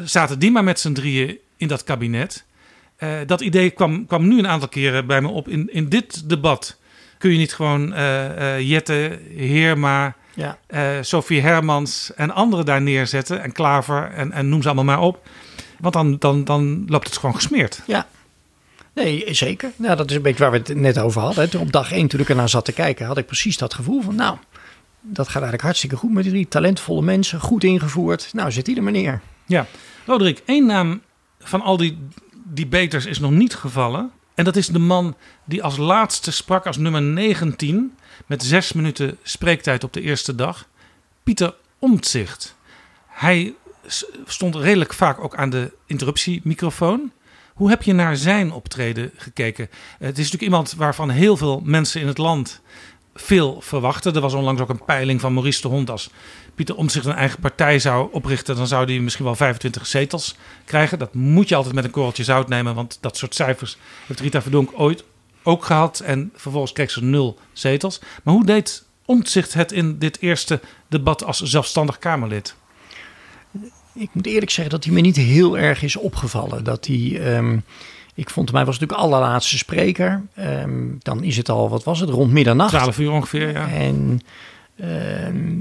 zaten 0.04 0.38
die 0.38 0.50
maar 0.50 0.64
met 0.64 0.80
z'n 0.80 0.92
drieën 0.92 1.38
in 1.56 1.68
dat 1.68 1.84
kabinet. 1.84 2.44
Eh, 2.96 3.18
dat 3.26 3.40
idee 3.40 3.70
kwam, 3.70 4.06
kwam 4.06 4.28
nu 4.28 4.38
een 4.38 4.48
aantal 4.48 4.68
keren 4.68 5.06
bij 5.06 5.20
me 5.20 5.28
op. 5.28 5.48
In, 5.48 5.72
in 5.72 5.88
dit 5.88 6.28
debat 6.28 6.78
kun 7.18 7.30
je 7.30 7.38
niet 7.38 7.54
gewoon 7.54 7.92
eh, 7.94 8.60
Jette, 8.60 9.18
Heerma, 9.36 10.14
Ja. 10.34 10.58
Sophie 11.02 11.40
Hermans 11.40 12.14
en 12.14 12.30
anderen 12.30 12.64
daar 12.64 12.82
neerzetten. 12.82 13.42
En 13.42 13.52
Klaver 13.52 14.10
en, 14.10 14.32
en 14.32 14.48
noem 14.48 14.62
ze 14.62 14.66
allemaal 14.66 14.84
maar 14.84 15.00
op. 15.00 15.28
Want 15.78 15.94
dan, 15.94 16.16
dan, 16.18 16.44
dan 16.44 16.84
loopt 16.86 17.06
het 17.06 17.16
gewoon 17.16 17.34
gesmeerd. 17.34 17.82
Ja. 17.86 18.06
Nee, 18.94 19.34
zeker. 19.34 19.70
Nou, 19.76 19.96
dat 19.96 20.10
is 20.10 20.16
een 20.16 20.22
beetje 20.22 20.42
waar 20.42 20.50
we 20.50 20.58
het 20.58 20.74
net 20.74 20.98
over 20.98 21.20
hadden. 21.20 21.50
Toen 21.50 21.60
op 21.60 21.72
dag 21.72 21.92
één, 21.92 22.08
toen 22.08 22.20
ik 22.20 22.28
ernaar 22.28 22.48
zat 22.48 22.64
te 22.64 22.72
kijken, 22.72 23.06
had 23.06 23.18
ik 23.18 23.26
precies 23.26 23.56
dat 23.56 23.74
gevoel 23.74 24.02
van, 24.02 24.14
nou, 24.14 24.36
dat 25.00 25.26
gaat 25.26 25.34
eigenlijk 25.34 25.62
hartstikke 25.62 25.96
goed 25.96 26.12
met 26.12 26.24
die 26.24 26.48
talentvolle 26.48 27.02
mensen, 27.02 27.40
goed 27.40 27.64
ingevoerd. 27.64 28.30
Nou, 28.32 28.52
zit 28.52 28.64
die 28.64 28.76
er 28.76 28.82
maar. 28.82 29.22
Ja, 29.46 29.66
Roderick, 30.06 30.42
één 30.46 30.66
naam 30.66 31.02
van 31.38 31.60
al 31.60 31.76
die 31.76 31.98
debaters 32.44 33.06
is 33.06 33.18
nog 33.18 33.30
niet 33.30 33.54
gevallen. 33.54 34.10
En 34.34 34.44
dat 34.44 34.56
is 34.56 34.66
de 34.66 34.78
man 34.78 35.16
die 35.44 35.62
als 35.62 35.76
laatste 35.76 36.32
sprak 36.32 36.66
als 36.66 36.76
nummer 36.76 37.02
19 37.02 37.96
met 38.26 38.42
zes 38.42 38.72
minuten 38.72 39.18
spreektijd 39.22 39.84
op 39.84 39.92
de 39.92 40.00
eerste 40.00 40.34
dag. 40.34 40.68
Pieter 41.22 41.54
Omtzigt. 41.78 42.56
Hij 43.06 43.54
stond 44.26 44.54
redelijk 44.54 44.94
vaak 44.94 45.24
ook 45.24 45.36
aan 45.36 45.50
de 45.50 45.72
interruptiemicrofoon. 45.86 47.12
Hoe 47.54 47.68
heb 47.68 47.82
je 47.82 47.92
naar 47.92 48.16
zijn 48.16 48.52
optreden 48.52 49.10
gekeken? 49.16 49.68
Het 49.98 50.10
is 50.10 50.16
natuurlijk 50.16 50.42
iemand 50.42 50.74
waarvan 50.74 51.10
heel 51.10 51.36
veel 51.36 51.60
mensen 51.64 52.00
in 52.00 52.06
het 52.06 52.18
land 52.18 52.60
veel 53.14 53.60
verwachten. 53.60 54.14
Er 54.14 54.20
was 54.20 54.34
onlangs 54.34 54.60
ook 54.60 54.68
een 54.68 54.84
peiling 54.84 55.20
van 55.20 55.32
Maurice 55.32 55.60
de 55.60 55.68
Hond. 55.68 55.90
Als 55.90 56.10
Pieter 56.54 56.76
Omtzigt 56.76 57.06
een 57.06 57.12
eigen 57.12 57.40
partij 57.40 57.78
zou 57.78 58.08
oprichten, 58.12 58.56
dan 58.56 58.66
zou 58.66 58.84
hij 58.84 59.00
misschien 59.00 59.24
wel 59.24 59.34
25 59.34 59.86
zetels 59.86 60.36
krijgen. 60.64 60.98
Dat 60.98 61.14
moet 61.14 61.48
je 61.48 61.54
altijd 61.54 61.74
met 61.74 61.84
een 61.84 61.90
korreltje 61.90 62.24
zout 62.24 62.48
nemen, 62.48 62.74
want 62.74 62.98
dat 63.00 63.16
soort 63.16 63.34
cijfers 63.34 63.76
heeft 64.06 64.20
Rita 64.20 64.42
Verdonk 64.42 64.70
ooit 64.74 65.04
ook 65.42 65.64
gehad. 65.64 66.00
En 66.00 66.32
vervolgens 66.34 66.72
kreeg 66.72 66.90
ze 66.90 67.04
nul 67.04 67.38
zetels. 67.52 68.00
Maar 68.22 68.34
hoe 68.34 68.46
deed 68.46 68.84
Omtzigt 69.04 69.54
het 69.54 69.72
in 69.72 69.98
dit 69.98 70.20
eerste 70.20 70.60
debat 70.88 71.24
als 71.24 71.40
zelfstandig 71.40 71.98
Kamerlid? 71.98 72.54
Ik 73.94 74.08
moet 74.12 74.26
eerlijk 74.26 74.50
zeggen 74.50 74.74
dat 74.74 74.84
hij 74.84 74.92
me 74.92 75.00
niet 75.00 75.16
heel 75.16 75.58
erg 75.58 75.82
is 75.82 75.96
opgevallen. 75.96 76.64
Dat 76.64 76.86
hij, 76.86 77.20
ehm, 77.20 77.58
ik 78.14 78.30
vond 78.30 78.48
hem, 78.48 78.56
hij 78.56 78.66
was 78.66 78.78
natuurlijk 78.78 79.00
de 79.00 79.06
allerlaatste 79.06 79.58
spreker. 79.58 80.22
Ehm, 80.34 80.88
dan 80.98 81.22
is 81.22 81.36
het 81.36 81.48
al, 81.48 81.68
wat 81.68 81.84
was 81.84 82.00
het, 82.00 82.08
rond 82.10 82.32
middernacht. 82.32 82.70
12 82.70 82.98
uur 82.98 83.10
ongeveer, 83.10 83.52
ja. 83.52 83.68
En 83.68 84.20
ehm, 84.76 85.60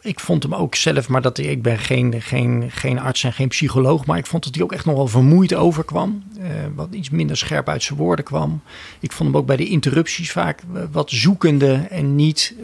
ik 0.00 0.20
vond 0.20 0.42
hem 0.42 0.54
ook 0.54 0.74
zelf, 0.74 1.08
maar 1.08 1.22
dat, 1.22 1.38
ik 1.38 1.62
ben 1.62 1.78
geen, 1.78 2.22
geen, 2.22 2.70
geen 2.70 2.98
arts 2.98 3.24
en 3.24 3.32
geen 3.32 3.48
psycholoog, 3.48 4.06
maar 4.06 4.18
ik 4.18 4.26
vond 4.26 4.44
dat 4.44 4.54
hij 4.54 4.64
ook 4.64 4.72
echt 4.72 4.84
nog 4.84 4.96
wel 4.96 5.06
vermoeid 5.06 5.54
overkwam. 5.54 6.22
Eh, 6.40 6.48
wat 6.74 6.88
iets 6.90 7.10
minder 7.10 7.36
scherp 7.36 7.68
uit 7.68 7.82
zijn 7.82 7.98
woorden 7.98 8.24
kwam. 8.24 8.62
Ik 9.00 9.12
vond 9.12 9.28
hem 9.28 9.38
ook 9.38 9.46
bij 9.46 9.56
de 9.56 9.68
interrupties 9.68 10.32
vaak 10.32 10.62
eh, 10.74 10.82
wat 10.92 11.10
zoekende 11.10 11.86
en 11.90 12.14
niet... 12.14 12.54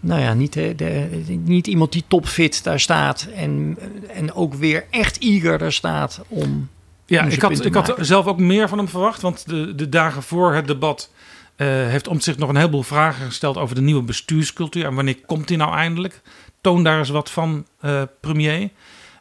nou 0.00 0.20
ja, 0.20 0.34
niet, 0.34 0.52
de, 0.52 0.74
de- 0.76 1.40
niet 1.44 1.66
iemand 1.66 1.92
die 1.92 2.04
topfit 2.08 2.64
daar 2.64 2.80
staat 2.80 3.28
en, 3.34 3.78
en 4.08 4.32
ook 4.34 4.54
weer 4.54 4.84
echt 4.90 5.18
eager 5.18 5.58
daar 5.58 5.72
staat 5.72 6.20
om. 6.28 6.68
Ja, 7.06 7.24
ik 7.24 7.40
had, 7.42 7.64
ik 7.64 7.74
had 7.74 7.94
zelf 8.00 8.26
ook 8.26 8.38
meer 8.38 8.68
van 8.68 8.78
hem 8.78 8.88
verwacht. 8.88 9.20
Want 9.22 9.48
de, 9.48 9.74
de 9.74 9.88
dagen 9.88 10.22
voor 10.22 10.54
het 10.54 10.66
debat 10.66 11.10
eh, 11.56 11.66
heeft 11.66 12.08
Omtzigt 12.08 12.38
nog 12.38 12.48
een 12.48 12.56
heleboel 12.56 12.82
vragen 12.82 13.26
gesteld 13.26 13.56
over 13.56 13.74
de 13.74 13.80
nieuwe 13.80 14.02
bestuurscultuur. 14.02 14.84
En 14.84 14.94
wanneer 14.94 15.18
komt 15.26 15.48
die 15.48 15.56
nou 15.56 15.74
eindelijk? 15.74 16.20
Toon 16.60 16.84
daar 16.84 16.98
eens 16.98 17.08
wat 17.08 17.30
van, 17.30 17.66
eh, 17.80 18.02
premier. 18.20 18.70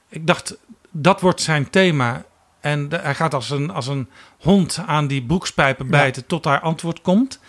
Ik 0.09 0.27
dacht, 0.27 0.57
dat 0.91 1.21
wordt 1.21 1.41
zijn 1.41 1.69
thema. 1.69 2.25
En 2.59 2.89
de- 2.89 2.97
hij 2.97 3.15
gaat 3.15 3.33
als 3.33 3.49
een, 3.49 3.71
als 3.71 3.87
een 3.87 4.07
hond 4.39 4.81
aan 4.85 5.07
die 5.07 5.23
broekspijpen 5.23 5.85
Ja. 5.85 5.91
bijten 5.91 6.25
tot 6.25 6.43
daar 6.43 6.59
antwoord 6.59 7.01
komt. 7.01 7.39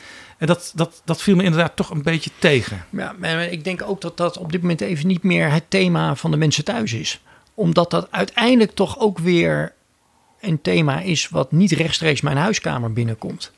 En 0.40 0.46
dat, 0.46 0.72
dat, 0.74 1.02
dat 1.04 1.22
viel 1.22 1.36
me 1.36 1.42
inderdaad 1.42 1.76
toch 1.76 1.90
een 1.90 2.02
beetje 2.02 2.30
tegen. 2.38 2.84
Ja, 2.90 3.14
maar 3.18 3.44
ik 3.44 3.64
denk 3.64 3.82
ook 3.82 4.00
dat 4.00 4.16
dat 4.16 4.38
op 4.38 4.52
dit 4.52 4.60
moment 4.60 4.80
even 4.80 5.06
niet 5.06 5.22
meer 5.22 5.52
het 5.52 5.64
thema 5.68 6.14
van 6.14 6.30
de 6.30 6.36
mensen 6.36 6.64
thuis 6.64 6.92
is. 6.92 7.20
Omdat 7.54 7.90
dat 7.90 8.06
uiteindelijk 8.10 8.74
toch 8.74 8.98
ook 8.98 9.18
weer 9.18 9.72
een 10.40 10.62
thema 10.62 11.00
is 11.00 11.28
wat 11.28 11.52
niet 11.52 11.72
rechtstreeks 11.72 12.20
mijn 12.20 12.36
huiskamer 12.36 12.92
binnenkomt. 12.92 13.52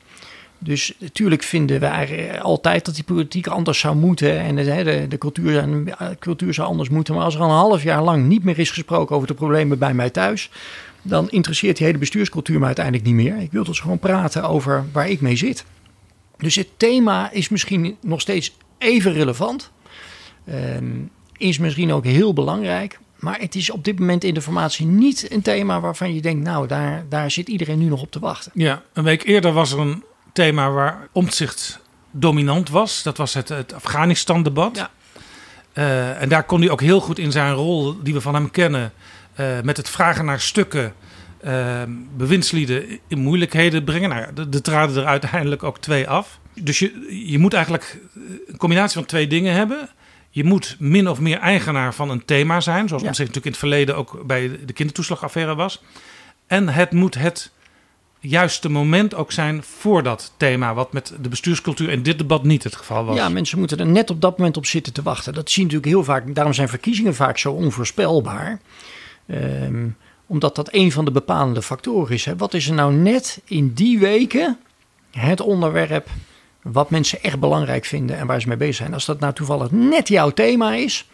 Dus 0.57 0.93
natuurlijk 0.99 1.43
vinden 1.43 1.79
wij 1.79 2.41
altijd 2.41 2.85
dat 2.85 2.95
die 2.95 3.03
politiek 3.03 3.47
anders 3.47 3.79
zou 3.79 3.95
moeten 3.95 4.39
en 4.39 4.55
de, 4.55 4.63
de, 4.83 5.05
de 5.09 5.17
cultuur, 5.17 5.65
de 5.85 6.15
cultuur 6.19 6.53
zou 6.53 6.67
anders 6.67 6.89
moeten. 6.89 7.13
Maar 7.13 7.23
als 7.23 7.35
er 7.35 7.41
al 7.41 7.49
een 7.49 7.55
half 7.55 7.83
jaar 7.83 8.03
lang 8.03 8.25
niet 8.25 8.43
meer 8.43 8.59
is 8.59 8.71
gesproken 8.71 9.15
over 9.15 9.27
de 9.27 9.33
problemen 9.33 9.79
bij 9.79 9.93
mij 9.93 10.09
thuis, 10.09 10.49
dan 11.01 11.29
interesseert 11.29 11.77
die 11.77 11.85
hele 11.85 11.97
bestuurscultuur 11.97 12.59
me 12.59 12.65
uiteindelijk 12.65 13.05
niet 13.05 13.15
meer. 13.15 13.37
Ik 13.37 13.51
wil 13.51 13.63
dus 13.63 13.79
gewoon 13.79 13.99
praten 13.99 14.43
over 14.43 14.85
waar 14.91 15.09
ik 15.09 15.21
mee 15.21 15.35
zit. 15.35 15.65
Dus 16.43 16.55
het 16.55 16.69
thema 16.77 17.31
is 17.31 17.49
misschien 17.49 17.97
nog 18.01 18.21
steeds 18.21 18.55
even 18.77 19.13
relevant. 19.13 19.71
Ehm, 20.45 21.01
is 21.37 21.57
misschien 21.57 21.91
ook 21.91 22.05
heel 22.05 22.33
belangrijk. 22.33 22.99
Maar 23.19 23.39
het 23.39 23.55
is 23.55 23.69
op 23.69 23.83
dit 23.83 23.99
moment 23.99 24.23
in 24.23 24.33
de 24.33 24.41
formatie 24.41 24.85
niet 24.85 25.31
een 25.31 25.41
thema 25.41 25.79
waarvan 25.79 26.13
je 26.13 26.21
denkt, 26.21 26.43
nou, 26.43 26.67
daar, 26.67 27.05
daar 27.09 27.31
zit 27.31 27.47
iedereen 27.47 27.79
nu 27.79 27.85
nog 27.85 28.01
op 28.01 28.11
te 28.11 28.19
wachten. 28.19 28.51
Ja, 28.55 28.81
een 28.93 29.03
week 29.03 29.23
eerder 29.23 29.51
was 29.51 29.71
er 29.71 29.79
een 29.79 30.03
thema 30.33 30.71
waar 30.71 31.07
Omtzigt 31.11 31.79
dominant 32.11 32.69
was. 32.69 33.03
Dat 33.03 33.17
was 33.17 33.33
het, 33.33 33.49
het 33.49 33.73
Afghanistan-debat. 33.73 34.89
Eh, 35.73 36.21
en 36.21 36.29
daar 36.29 36.43
kon 36.43 36.61
hij 36.61 36.69
ook 36.69 36.81
heel 36.81 36.99
goed 36.99 37.19
in 37.19 37.31
zijn 37.31 37.53
rol, 37.53 38.03
die 38.03 38.13
we 38.13 38.21
van 38.21 38.33
hem 38.33 38.51
kennen, 38.51 38.93
eh, 39.33 39.45
met 39.63 39.77
het 39.77 39.89
vragen 39.89 40.25
naar 40.25 40.39
stukken, 40.39 40.93
eh, 41.43 41.81
bewindslieden 42.17 42.99
in 43.07 43.19
moeilijkheden 43.19 43.83
brengen. 43.83 44.09
Nou, 44.09 44.21
er- 44.35 44.47
er 44.51 44.61
traden 44.61 44.95
er 44.97 45.05
uiteindelijk 45.05 45.63
ook 45.63 45.79
twee 45.79 46.07
af. 46.09 46.39
Dus 46.61 46.79
je, 46.79 47.21
je 47.29 47.39
moet 47.39 47.53
eigenlijk 47.53 47.99
een 48.47 48.57
combinatie 48.57 48.93
van 48.97 49.05
twee 49.05 49.27
dingen 49.27 49.53
hebben. 49.53 49.89
Je 50.29 50.43
moet 50.43 50.75
min 50.79 51.09
of 51.09 51.19
meer 51.19 51.37
eigenaar 51.39 51.93
van 51.93 52.09
een 52.09 52.25
thema 52.25 52.59
zijn, 52.61 52.87
zoals 52.87 53.01
Ja. 53.03 53.07
Omtzigt 53.07 53.27
natuurlijk 53.33 53.45
in 53.45 53.51
het 53.51 53.59
verleden 53.59 53.95
ook 53.95 54.27
bij 54.27 54.59
de 54.65 54.73
kindertoeslagaffaire 54.73 55.55
was. 55.55 55.83
En 56.47 56.69
het 56.69 56.91
moet 56.91 57.15
het 57.15 57.51
juiste 58.19 58.69
moment 58.69 59.15
ook 59.15 59.31
zijn 59.31 59.63
voor 59.63 60.03
dat 60.03 60.33
thema, 60.37 60.73
wat 60.73 60.93
met 60.93 61.13
de 61.21 61.29
bestuurscultuur 61.29 61.89
in 61.89 62.03
dit 62.03 62.17
debat 62.17 62.43
niet 62.43 62.63
het 62.63 62.75
geval 62.75 63.05
was. 63.05 63.15
Ja, 63.15 63.29
mensen 63.29 63.59
moeten 63.59 63.77
er 63.79 63.85
net 63.87 64.09
op 64.09 64.21
dat 64.21 64.37
moment 64.37 64.57
op 64.57 64.65
zitten 64.65 64.93
te 64.93 65.01
wachten. 65.01 65.33
Dat 65.33 65.49
zie 65.51 65.65
je 65.65 65.67
natuurlijk 65.73 65.95
heel 65.95 66.03
vaak. 66.03 66.35
Daarom 66.35 66.53
zijn 66.53 66.69
verkiezingen 66.69 67.15
vaak 67.15 67.37
zo 67.37 67.51
onvoorspelbaar. 67.51 68.59
Ehm, 69.27 69.87
omdat 70.27 70.55
dat 70.55 70.73
een 70.73 70.91
van 70.91 71.05
de 71.05 71.11
bepalende 71.11 71.61
factoren 71.61 72.13
is. 72.13 72.25
Hè. 72.25 72.35
Wat 72.35 72.53
is 72.53 72.67
er 72.67 72.73
nou 72.73 72.93
net 72.93 73.41
in 73.45 73.73
die 73.73 73.99
weken 73.99 74.57
het 75.11 75.41
onderwerp 75.41 76.07
wat 76.61 76.89
mensen 76.89 77.23
echt 77.23 77.39
belangrijk 77.39 77.85
vinden 77.85 78.17
en 78.17 78.27
waar 78.27 78.41
ze 78.41 78.47
mee 78.47 78.57
bezig 78.57 78.75
zijn? 78.75 78.93
Als 78.93 79.05
dat 79.05 79.19
nou 79.19 79.33
toevallig 79.33 79.71
net 79.71 80.07
jouw 80.07 80.29
thema 80.29 80.73
is, 80.73 81.07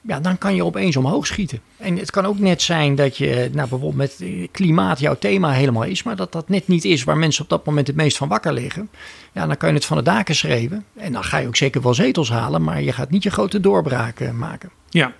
ja, 0.00 0.20
dan 0.20 0.38
kan 0.38 0.54
je 0.54 0.64
opeens 0.64 0.96
omhoog 0.96 1.26
schieten. 1.26 1.60
En 1.76 1.96
het 1.96 2.10
kan 2.10 2.26
ook 2.26 2.38
net 2.38 2.62
zijn 2.62 2.94
dat 2.94 3.16
je, 3.16 3.34
nou 3.34 3.68
bijvoorbeeld 3.68 3.94
met 3.94 4.16
eh, 4.20 4.48
klimaat 4.50 4.98
jouw 4.98 5.16
thema 5.18 5.50
helemaal 5.52 5.84
is, 5.84 6.02
maar 6.02 6.16
dat 6.16 6.32
dat 6.32 6.48
net 6.48 6.68
niet 6.68 6.84
is 6.84 7.04
waar 7.04 7.16
mensen 7.16 7.42
op 7.42 7.48
dat 7.48 7.66
moment 7.66 7.86
het 7.86 7.96
meest 7.96 8.16
van 8.16 8.28
wakker 8.28 8.52
liggen. 8.52 8.88
Ja, 9.32 9.46
dan 9.46 9.56
kan 9.56 9.68
je 9.68 9.74
het 9.74 9.84
van 9.84 9.96
de 9.96 10.02
daken 10.02 10.34
schreeuwen. 10.34 10.84
En 10.96 11.12
dan 11.12 11.24
ga 11.24 11.38
je 11.38 11.46
ook 11.46 11.56
zeker 11.56 11.82
wel 11.82 11.94
zetels 11.94 12.30
halen, 12.30 12.62
maar 12.62 12.82
je 12.82 12.92
gaat 12.92 13.10
niet 13.10 13.22
je 13.22 13.30
grote 13.30 13.60
doorbraken 13.60 14.38
maken. 14.38 14.70
Ja, 14.90 15.12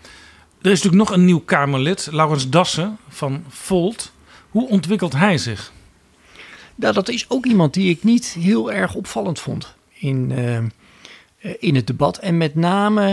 er 0.63 0.71
is 0.71 0.83
natuurlijk 0.83 1.11
nog 1.11 1.19
een 1.19 1.25
nieuw 1.25 1.41
Kamerlid, 1.41 2.09
Laurens 2.11 2.49
Dassen 2.49 2.99
van 3.09 3.45
Volt. 3.49 4.13
Hoe 4.51 4.69
ontwikkelt 4.69 5.13
hij 5.13 5.39
zich? 5.39 5.73
Nou, 6.75 6.95
dat 6.95 7.09
is 7.09 7.31
ook 7.31 7.47
iemand 7.47 7.75
die 7.75 7.91
ik 7.91 8.05
niet 8.05 8.27
heel 8.27 8.73
erg 8.73 8.95
opvallend 8.95 9.41
vond 9.41 9.75
in, 9.93 10.33
eh, 10.35 10.57
eh, 10.57 10.65
in 11.59 11.75
het 11.75 11.87
debat. 11.87 12.19
En 12.19 12.37
met 12.37 12.55
name, 12.55 13.05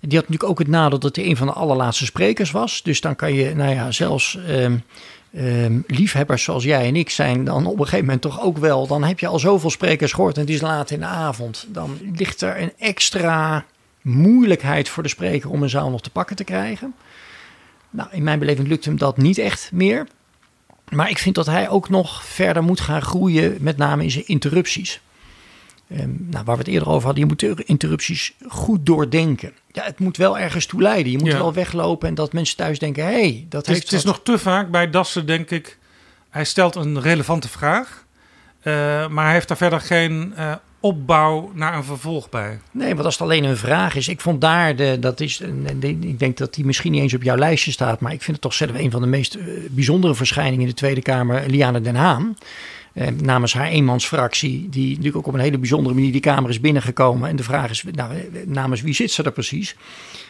die 0.00 0.18
had 0.18 0.28
natuurlijk 0.28 0.44
ook 0.44 0.58
het 0.58 0.68
nadeel 0.68 0.98
dat 0.98 1.16
hij 1.16 1.24
een 1.24 1.36
van 1.36 1.46
de 1.46 1.52
allerlaatste 1.52 2.04
sprekers 2.04 2.50
was. 2.50 2.82
Dus 2.82 3.00
dan 3.00 3.16
kan 3.16 3.34
je, 3.34 3.54
nou 3.54 3.74
ja, 3.74 3.90
zelfs 3.90 4.38
ehm, 4.46 4.76
ehm, 5.34 5.80
liefhebbers 5.86 6.42
zoals 6.42 6.64
jij 6.64 6.86
en 6.86 6.96
ik 6.96 7.10
zijn 7.10 7.44
dan 7.44 7.66
op 7.66 7.78
een 7.78 7.84
gegeven 7.84 8.04
moment 8.04 8.22
toch 8.22 8.40
ook 8.40 8.58
wel. 8.58 8.86
Dan 8.86 9.04
heb 9.04 9.18
je 9.18 9.26
al 9.26 9.38
zoveel 9.38 9.70
sprekers 9.70 10.12
gehoord 10.12 10.34
en 10.34 10.40
het 10.40 10.50
is 10.50 10.60
laat 10.60 10.90
in 10.90 11.00
de 11.00 11.06
avond. 11.06 11.66
Dan 11.68 11.98
ligt 12.14 12.40
er 12.40 12.60
een 12.60 12.72
extra 12.78 13.64
moeilijkheid 14.00 14.88
voor 14.88 15.02
de 15.02 15.08
spreker 15.08 15.50
om 15.50 15.62
een 15.62 15.70
zaal 15.70 15.90
nog 15.90 16.02
te 16.02 16.10
pakken 16.10 16.36
te 16.36 16.44
krijgen. 16.44 16.94
Nou, 17.90 18.08
in 18.12 18.22
mijn 18.22 18.38
beleving 18.38 18.68
lukt 18.68 18.84
hem 18.84 18.98
dat 18.98 19.16
niet 19.16 19.38
echt 19.38 19.70
meer. 19.72 20.06
Maar 20.88 21.10
ik 21.10 21.18
vind 21.18 21.34
dat 21.34 21.46
hij 21.46 21.68
ook 21.68 21.88
nog 21.88 22.24
verder 22.24 22.62
moet 22.62 22.80
gaan 22.80 23.02
groeien, 23.02 23.56
met 23.60 23.76
name 23.76 24.02
in 24.02 24.10
zijn 24.10 24.26
interrupties. 24.26 25.00
Ehm, 25.88 26.10
nou, 26.18 26.44
waar 26.44 26.56
we 26.56 26.62
het 26.62 26.70
eerder 26.70 26.88
over 26.88 27.04
hadden, 27.04 27.22
je 27.22 27.28
moet 27.28 27.40
de 27.40 27.64
interrupties 27.64 28.32
goed 28.48 28.86
doordenken. 28.86 29.52
Ja, 29.72 29.82
het 29.84 29.98
moet 29.98 30.16
wel 30.16 30.38
ergens 30.38 30.66
toe 30.66 30.82
leiden. 30.82 31.12
Je 31.12 31.18
moet 31.18 31.30
Ja. 31.32 31.38
wel 31.38 31.52
weglopen 31.52 32.08
en 32.08 32.14
dat 32.14 32.32
mensen 32.32 32.56
thuis 32.56 32.78
denken: 32.78 33.04
hé, 33.04 33.10
hey, 33.10 33.46
dat 33.48 33.60
Het 33.60 33.68
is, 33.70 33.74
heeft 33.74 33.90
het 33.90 33.98
is 33.98 34.04
nog 34.04 34.20
te 34.22 34.38
vaak 34.38 34.70
bij 34.70 34.90
Dassen, 34.90 35.26
denk 35.26 35.50
ik. 35.50 35.78
Hij 36.30 36.44
stelt 36.44 36.74
een 36.74 37.00
relevante 37.00 37.48
vraag, 37.48 38.04
eh, 38.60 38.72
maar 39.08 39.24
hij 39.24 39.32
heeft 39.34 39.48
daar 39.48 39.56
verder 39.56 39.80
geen 39.80 40.32
eh, 40.36 40.54
opbouw 40.80 41.50
naar 41.54 41.74
een 41.76 41.84
vervolg 41.84 42.28
bij. 42.28 42.58
Nee, 42.70 42.92
want 42.94 43.04
als 43.04 43.14
het 43.14 43.22
alleen 43.22 43.44
een 43.44 43.56
vraag 43.56 43.94
is. 43.94 44.08
Ik 44.08 44.20
vond 44.20 44.40
daar, 44.40 44.76
de, 44.76 44.96
dat 45.00 45.20
is, 45.20 45.42
de- 45.78 45.88
ik 46.00 46.18
denk 46.18 46.36
dat 46.36 46.54
die 46.54 46.64
misschien 46.64 46.92
niet 46.92 47.02
eens 47.02 47.14
op 47.14 47.22
jouw 47.22 47.36
lijstje 47.36 47.70
staat. 47.70 48.00
Maar 48.00 48.12
ik 48.12 48.22
vind 48.22 48.32
het 48.32 48.40
toch 48.40 48.54
zelf 48.54 48.70
een 48.74 48.90
van 48.90 49.00
de 49.00 49.06
meest 49.06 49.34
eh, 49.34 49.44
bijzondere 49.70 50.14
verschijningen 50.14 50.60
in 50.60 50.66
de 50.66 50.74
Tweede 50.74 51.02
Kamer. 51.02 51.42
Liane 51.46 51.80
Den 51.80 51.94
Haan. 51.94 52.36
Eh, 52.92 53.08
namens 53.08 53.54
haar 53.54 53.66
eenmansfractie. 53.66 54.68
Die 54.68 54.88
natuurlijk 54.88 55.16
ook 55.16 55.26
op 55.26 55.34
een 55.34 55.40
hele 55.40 55.58
bijzondere 55.58 55.94
manier 55.94 56.12
die 56.12 56.20
Kamer 56.20 56.50
is 56.50 56.60
binnengekomen. 56.60 57.28
En 57.28 57.36
de 57.36 57.42
vraag 57.42 57.70
is, 57.70 57.84
nou, 57.92 58.14
eh, 58.14 58.22
namens 58.46 58.80
wie 58.80 58.94
zit 58.94 59.10
ze 59.10 59.22
er 59.22 59.32
precies? 59.32 59.76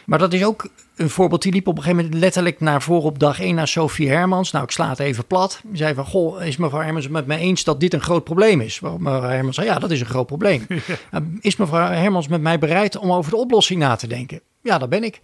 Maar 0.05 0.19
dat 0.19 0.33
is 0.33 0.43
ook 0.43 0.69
een 0.95 1.09
voorbeeld. 1.09 1.41
Die 1.41 1.51
liep 1.51 1.67
op 1.67 1.77
een 1.77 1.83
gegeven 1.83 2.03
moment 2.03 2.21
letterlijk 2.21 2.59
naar 2.59 2.81
voren 2.81 3.03
op 3.03 3.19
dag 3.19 3.39
1 3.39 3.55
naar 3.55 3.67
Sophie 3.67 4.09
Hermans. 4.09 4.51
Nou, 4.51 4.63
ik 4.63 4.71
sla 4.71 4.89
het 4.89 4.99
even 4.99 5.25
plat. 5.25 5.61
Die 5.63 5.77
zei 5.77 5.93
van, 5.93 6.05
goh, 6.05 6.45
is 6.45 6.57
mevrouw 6.57 6.81
Hermans 6.81 7.03
het 7.03 7.13
met 7.13 7.25
mij 7.27 7.37
eens 7.37 7.63
dat 7.63 7.79
dit 7.79 7.93
een 7.93 8.01
groot 8.01 8.23
probleem 8.23 8.61
is? 8.61 8.79
Waarop 8.79 8.99
mevrouw 8.99 9.29
Hermans 9.29 9.55
zei, 9.55 9.67
ja, 9.67 9.79
dat 9.79 9.91
is 9.91 9.99
een 9.99 10.05
groot 10.05 10.27
probleem. 10.27 10.65
Nou, 11.11 11.37
Is 11.41 11.55
mevrouw 11.55 11.91
Hermans 11.91 12.27
met 12.27 12.41
mij 12.41 12.59
bereid 12.59 12.97
om 12.97 13.11
over 13.11 13.31
de 13.31 13.37
oplossing 13.37 13.79
na 13.79 13.95
te 13.95 14.07
denken? 14.07 14.41
Ja, 14.61 14.77
dat 14.77 14.89
ben 14.89 15.03
ik. 15.03 15.21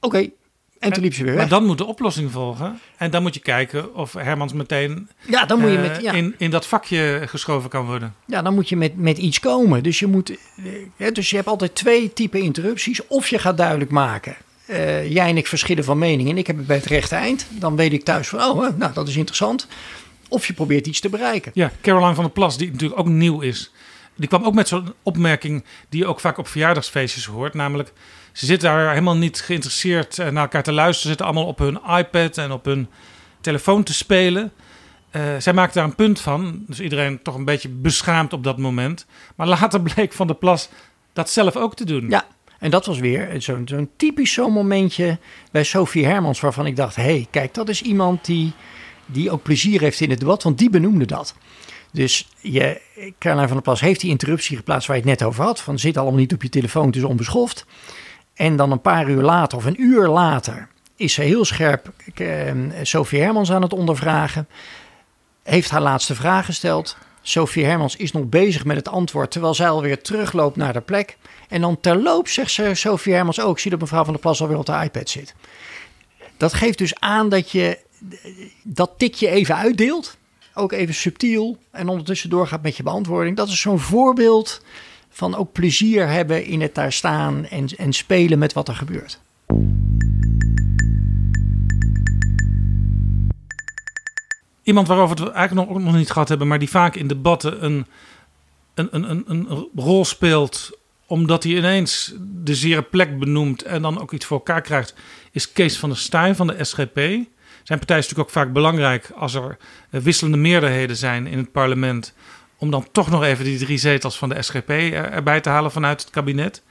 Oké, 0.00 0.28
en 0.78 0.92
toen 0.92 1.02
liep 1.02 1.14
ze 1.14 1.22
weer 1.24 1.32
weg. 1.32 1.40
Maar 1.40 1.50
dan 1.58 1.64
moet 1.66 1.78
de 1.78 1.84
oplossing 1.84 2.30
volgen. 2.30 2.80
En 2.96 3.10
dan 3.10 3.22
moet 3.22 3.34
je 3.34 3.40
kijken 3.40 3.94
of 3.94 4.12
Hermans 4.12 4.52
meteen 4.52 5.08
Ja, 5.26 5.44
dan 5.44 5.60
moet 5.60 5.70
je 5.70 5.76
eh, 5.76 5.82
met- 5.82 6.02
ja. 6.02 6.12
in, 6.12 6.34
in 6.38 6.50
dat 6.50 6.66
vakje 6.66 7.22
geschoven 7.26 7.70
kan 7.70 7.86
worden. 7.86 8.14
Ja, 8.26 8.42
dan 8.42 8.54
moet 8.54 8.68
je 8.68 8.76
met, 8.76 8.96
met 8.96 9.18
iets 9.18 9.40
komen. 9.40 9.82
Dus 9.82 9.98
je, 9.98 10.06
moet, 10.06 10.30
eh, 10.30 10.36
hè, 10.96 11.12
dus 11.12 11.30
je 11.30 11.36
hebt 11.36 11.48
altijd 11.48 11.74
twee 11.74 12.12
typen 12.12 12.40
interrupties. 12.40 13.06
Of 13.06 13.28
je 13.28 13.38
gaat 13.38 13.56
duidelijk 13.56 13.90
maken 13.90 14.36
eh, 14.66 15.10
jij 15.12 15.28
en 15.28 15.36
ik 15.36 15.46
verschillen 15.46 15.84
van 15.84 15.98
mening 15.98 16.28
en 16.30 16.38
ik 16.38 16.46
heb 16.46 16.56
het 16.56 16.66
bij 16.66 16.76
het 16.76 16.86
rechte 16.86 17.14
eind, 17.14 17.46
dan 17.50 17.76
weet 17.76 17.92
ik 17.92 18.04
thuis 18.04 18.28
van, 18.28 18.40
oh, 18.40 18.76
nou, 18.76 18.92
dat 18.92 19.08
is 19.08 19.16
interessant. 19.16 19.66
Of 20.28 20.46
je 20.46 20.52
probeert 20.52 20.86
iets 20.86 21.00
te 21.00 21.08
bereiken. 21.08 21.50
Ja, 21.54 21.70
Caroline 21.82 22.14
van 22.14 22.24
der 22.24 22.32
Plas, 22.32 22.58
die 22.58 22.70
natuurlijk 22.72 23.00
ook 23.00 23.06
nieuw 23.08 23.40
is. 23.40 23.72
Die 24.16 24.28
kwam 24.28 24.44
ook 24.44 24.54
met 24.54 24.68
zo'n 24.68 24.92
opmerking 25.02 25.64
die 25.88 26.00
je 26.00 26.06
ook 26.06 26.20
vaak 26.20 26.38
op 26.38 26.48
verjaardagsfeestjes 26.48 27.24
hoort. 27.26 27.54
Namelijk, 27.54 27.92
ze 28.38 28.46
zitten 28.46 28.68
daar 28.68 28.88
helemaal 28.88 29.16
niet 29.16 29.40
geïnteresseerd 29.40 30.18
eh, 30.18 30.28
naar 30.28 30.42
elkaar 30.42 30.62
te 30.62 30.72
luisteren. 30.72 31.02
Ze 31.02 31.08
zitten 31.08 31.26
allemaal 31.26 31.46
op 31.46 31.58
hun 31.58 31.80
iPad 31.98 32.38
en 32.38 32.52
op 32.52 32.64
hun 32.64 32.88
telefoon 33.40 33.82
te 33.82 33.94
spelen. 33.94 34.52
Uh, 35.16 35.22
zij 35.38 35.52
maakte 35.52 35.78
daar 35.78 35.88
een 35.88 35.94
punt 35.94 36.20
van. 36.20 36.64
Dus 36.66 36.80
iedereen 36.80 37.22
toch 37.22 37.34
een 37.34 37.44
beetje 37.44 37.68
beschaamd 37.68 38.32
op 38.32 38.44
dat 38.44 38.58
moment. 38.58 39.06
Maar 39.36 39.46
later 39.46 39.80
bleek 39.94 40.12
Van 40.12 40.26
der 40.26 40.36
Plas 40.36 40.68
dat 41.12 41.30
zelf 41.30 41.56
ook 41.56 41.76
te 41.76 41.84
doen. 41.84 42.08
Ja, 42.08 42.26
en 42.58 42.70
dat 42.70 42.86
was 42.86 42.98
weer 42.98 43.42
zo'n 43.42 43.62
zo'n 43.68 43.90
typisch 43.96 44.32
zo'n 44.32 44.52
momentje 44.52 45.18
bij 45.50 45.64
Sophie 45.64 46.06
Hermans... 46.06 46.40
waarvan 46.40 46.66
ik 46.66 46.76
dacht, 46.76 46.96
hé, 46.96 47.02
hey, 47.02 47.26
kijk, 47.30 47.54
dat 47.54 47.68
is 47.68 47.82
iemand 47.82 48.24
die, 48.24 48.52
die 49.06 49.30
ook 49.30 49.42
plezier 49.42 49.80
heeft 49.80 50.00
in 50.00 50.10
het 50.10 50.20
debat. 50.20 50.42
Want 50.42 50.58
die 50.58 50.70
benoemde 50.70 51.06
dat. 51.06 51.34
Dus 51.92 52.28
je, 52.40 52.80
Caroline 53.18 53.46
van 53.46 53.56
der 53.56 53.64
Plas 53.64 53.80
heeft 53.80 54.00
die 54.00 54.10
interruptie 54.10 54.56
geplaatst 54.56 54.86
waar 54.86 54.96
je 54.96 55.02
het 55.02 55.10
net 55.10 55.28
over 55.28 55.44
had. 55.44 55.60
Van 55.60 55.78
zit 55.78 55.96
allemaal 55.96 56.18
niet 56.18 56.32
op 56.32 56.42
je 56.42 56.48
telefoon, 56.48 56.86
het 56.86 56.96
is 56.96 57.02
onbeschoft. 57.02 57.66
En 58.38 58.56
dan 58.56 58.70
een 58.70 58.80
paar 58.80 59.08
uur 59.08 59.22
later 59.22 59.58
of 59.58 59.64
een 59.64 59.82
uur 59.82 60.06
later 60.06 60.68
is 60.96 61.12
ze 61.12 61.22
heel 61.22 61.44
scherp 61.44 61.92
eh, 62.14 62.52
Sophie 62.82 63.20
Hermans 63.20 63.52
aan 63.52 63.62
het 63.62 63.72
ondervragen. 63.72 64.48
Heeft 65.42 65.70
haar 65.70 65.80
laatste 65.80 66.14
vraag 66.14 66.44
gesteld. 66.44 66.96
Sophie 67.22 67.64
Hermans 67.64 67.96
is 67.96 68.12
nog 68.12 68.24
bezig 68.24 68.64
met 68.64 68.76
het 68.76 68.88
antwoord, 68.88 69.30
terwijl 69.30 69.54
zij 69.54 69.68
alweer 69.68 70.02
terugloopt 70.02 70.56
naar 70.56 70.72
de 70.72 70.80
plek. 70.80 71.16
En 71.48 71.60
dan 71.60 71.80
terloops 71.80 72.34
zegt 72.34 72.50
ze, 72.50 72.74
Sophie 72.74 73.14
Hermans 73.14 73.40
ook, 73.40 73.56
oh, 73.56 73.56
zie 73.56 73.70
dat 73.70 73.80
mevrouw 73.80 74.04
van 74.04 74.12
der 74.12 74.22
Plas 74.22 74.40
alweer 74.40 74.58
op 74.58 74.66
de 74.66 74.80
iPad 74.84 75.08
zit. 75.08 75.34
Dat 76.36 76.54
geeft 76.54 76.78
dus 76.78 77.00
aan 77.00 77.28
dat 77.28 77.50
je 77.50 77.78
dat 78.62 78.90
tikje 78.96 79.28
even 79.28 79.56
uitdeelt 79.56 80.16
ook 80.54 80.72
even 80.72 80.94
subtiel 80.94 81.58
en 81.70 81.88
ondertussen 81.88 82.30
doorgaat 82.30 82.62
met 82.62 82.76
je 82.76 82.82
beantwoording. 82.82 83.36
Dat 83.36 83.48
is 83.48 83.60
zo'n 83.60 83.78
voorbeeld 83.78 84.62
van 85.18 85.34
ook 85.34 85.52
plezier 85.52 86.08
hebben 86.08 86.44
in 86.44 86.60
het 86.60 86.74
daar 86.74 86.92
staan 86.92 87.46
en, 87.46 87.66
en 87.76 87.92
spelen 87.92 88.38
met 88.38 88.52
wat 88.52 88.68
er 88.68 88.74
gebeurt. 88.74 89.20
Iemand 94.62 94.88
waarover 94.88 95.16
we 95.16 95.22
het 95.22 95.32
eigenlijk 95.32 95.68
nog, 95.68 95.82
nog 95.82 95.94
niet 95.94 96.10
gehad 96.10 96.28
hebben, 96.28 96.48
maar 96.48 96.58
die 96.58 96.68
vaak 96.68 96.94
in 96.94 97.06
debatten 97.06 97.64
een, 97.64 97.86
een, 98.74 99.10
een, 99.10 99.24
een, 99.26 99.68
rol 99.74 100.04
speelt 100.04 100.78
omdat 101.06 101.42
hij 101.42 101.52
ineens 101.52 102.14
de 102.20 102.54
zere 102.54 102.82
plek 102.82 103.18
benoemt 103.18 103.62
en 103.62 103.82
dan 103.82 104.00
ook 104.00 104.12
iets 104.12 104.26
voor 104.26 104.36
elkaar 104.36 104.62
krijgt, 104.62 104.94
is 105.32 105.52
Kees 105.52 105.78
van 105.78 105.88
der 105.88 105.98
Staaij 105.98 106.34
van 106.34 106.46
de 106.46 106.64
SGP. 106.64 106.96
Zijn 107.62 107.78
partij 107.78 107.98
is 107.98 108.04
natuurlijk 108.04 108.28
ook 108.28 108.30
vaak 108.30 108.52
belangrijk 108.52 109.10
als 109.16 109.34
er 109.34 109.56
wisselende 109.90 110.38
meerderheden 110.38 110.96
zijn 110.96 111.26
in 111.26 111.38
het 111.38 111.52
parlement. 111.52 112.14
Om 112.58 112.70
dan 112.70 112.86
toch 112.92 113.10
nog 113.10 113.22
even 113.24 113.44
die 113.44 113.58
drie 113.58 113.78
zetels 113.78 114.18
van 114.18 114.28
de 114.28 114.42
SGP 114.42 114.70
erbij 114.70 115.40
te 115.40 115.48
halen 115.48 115.70
vanuit 115.70 116.00
het 116.00 116.10
kabinet. 116.10 116.62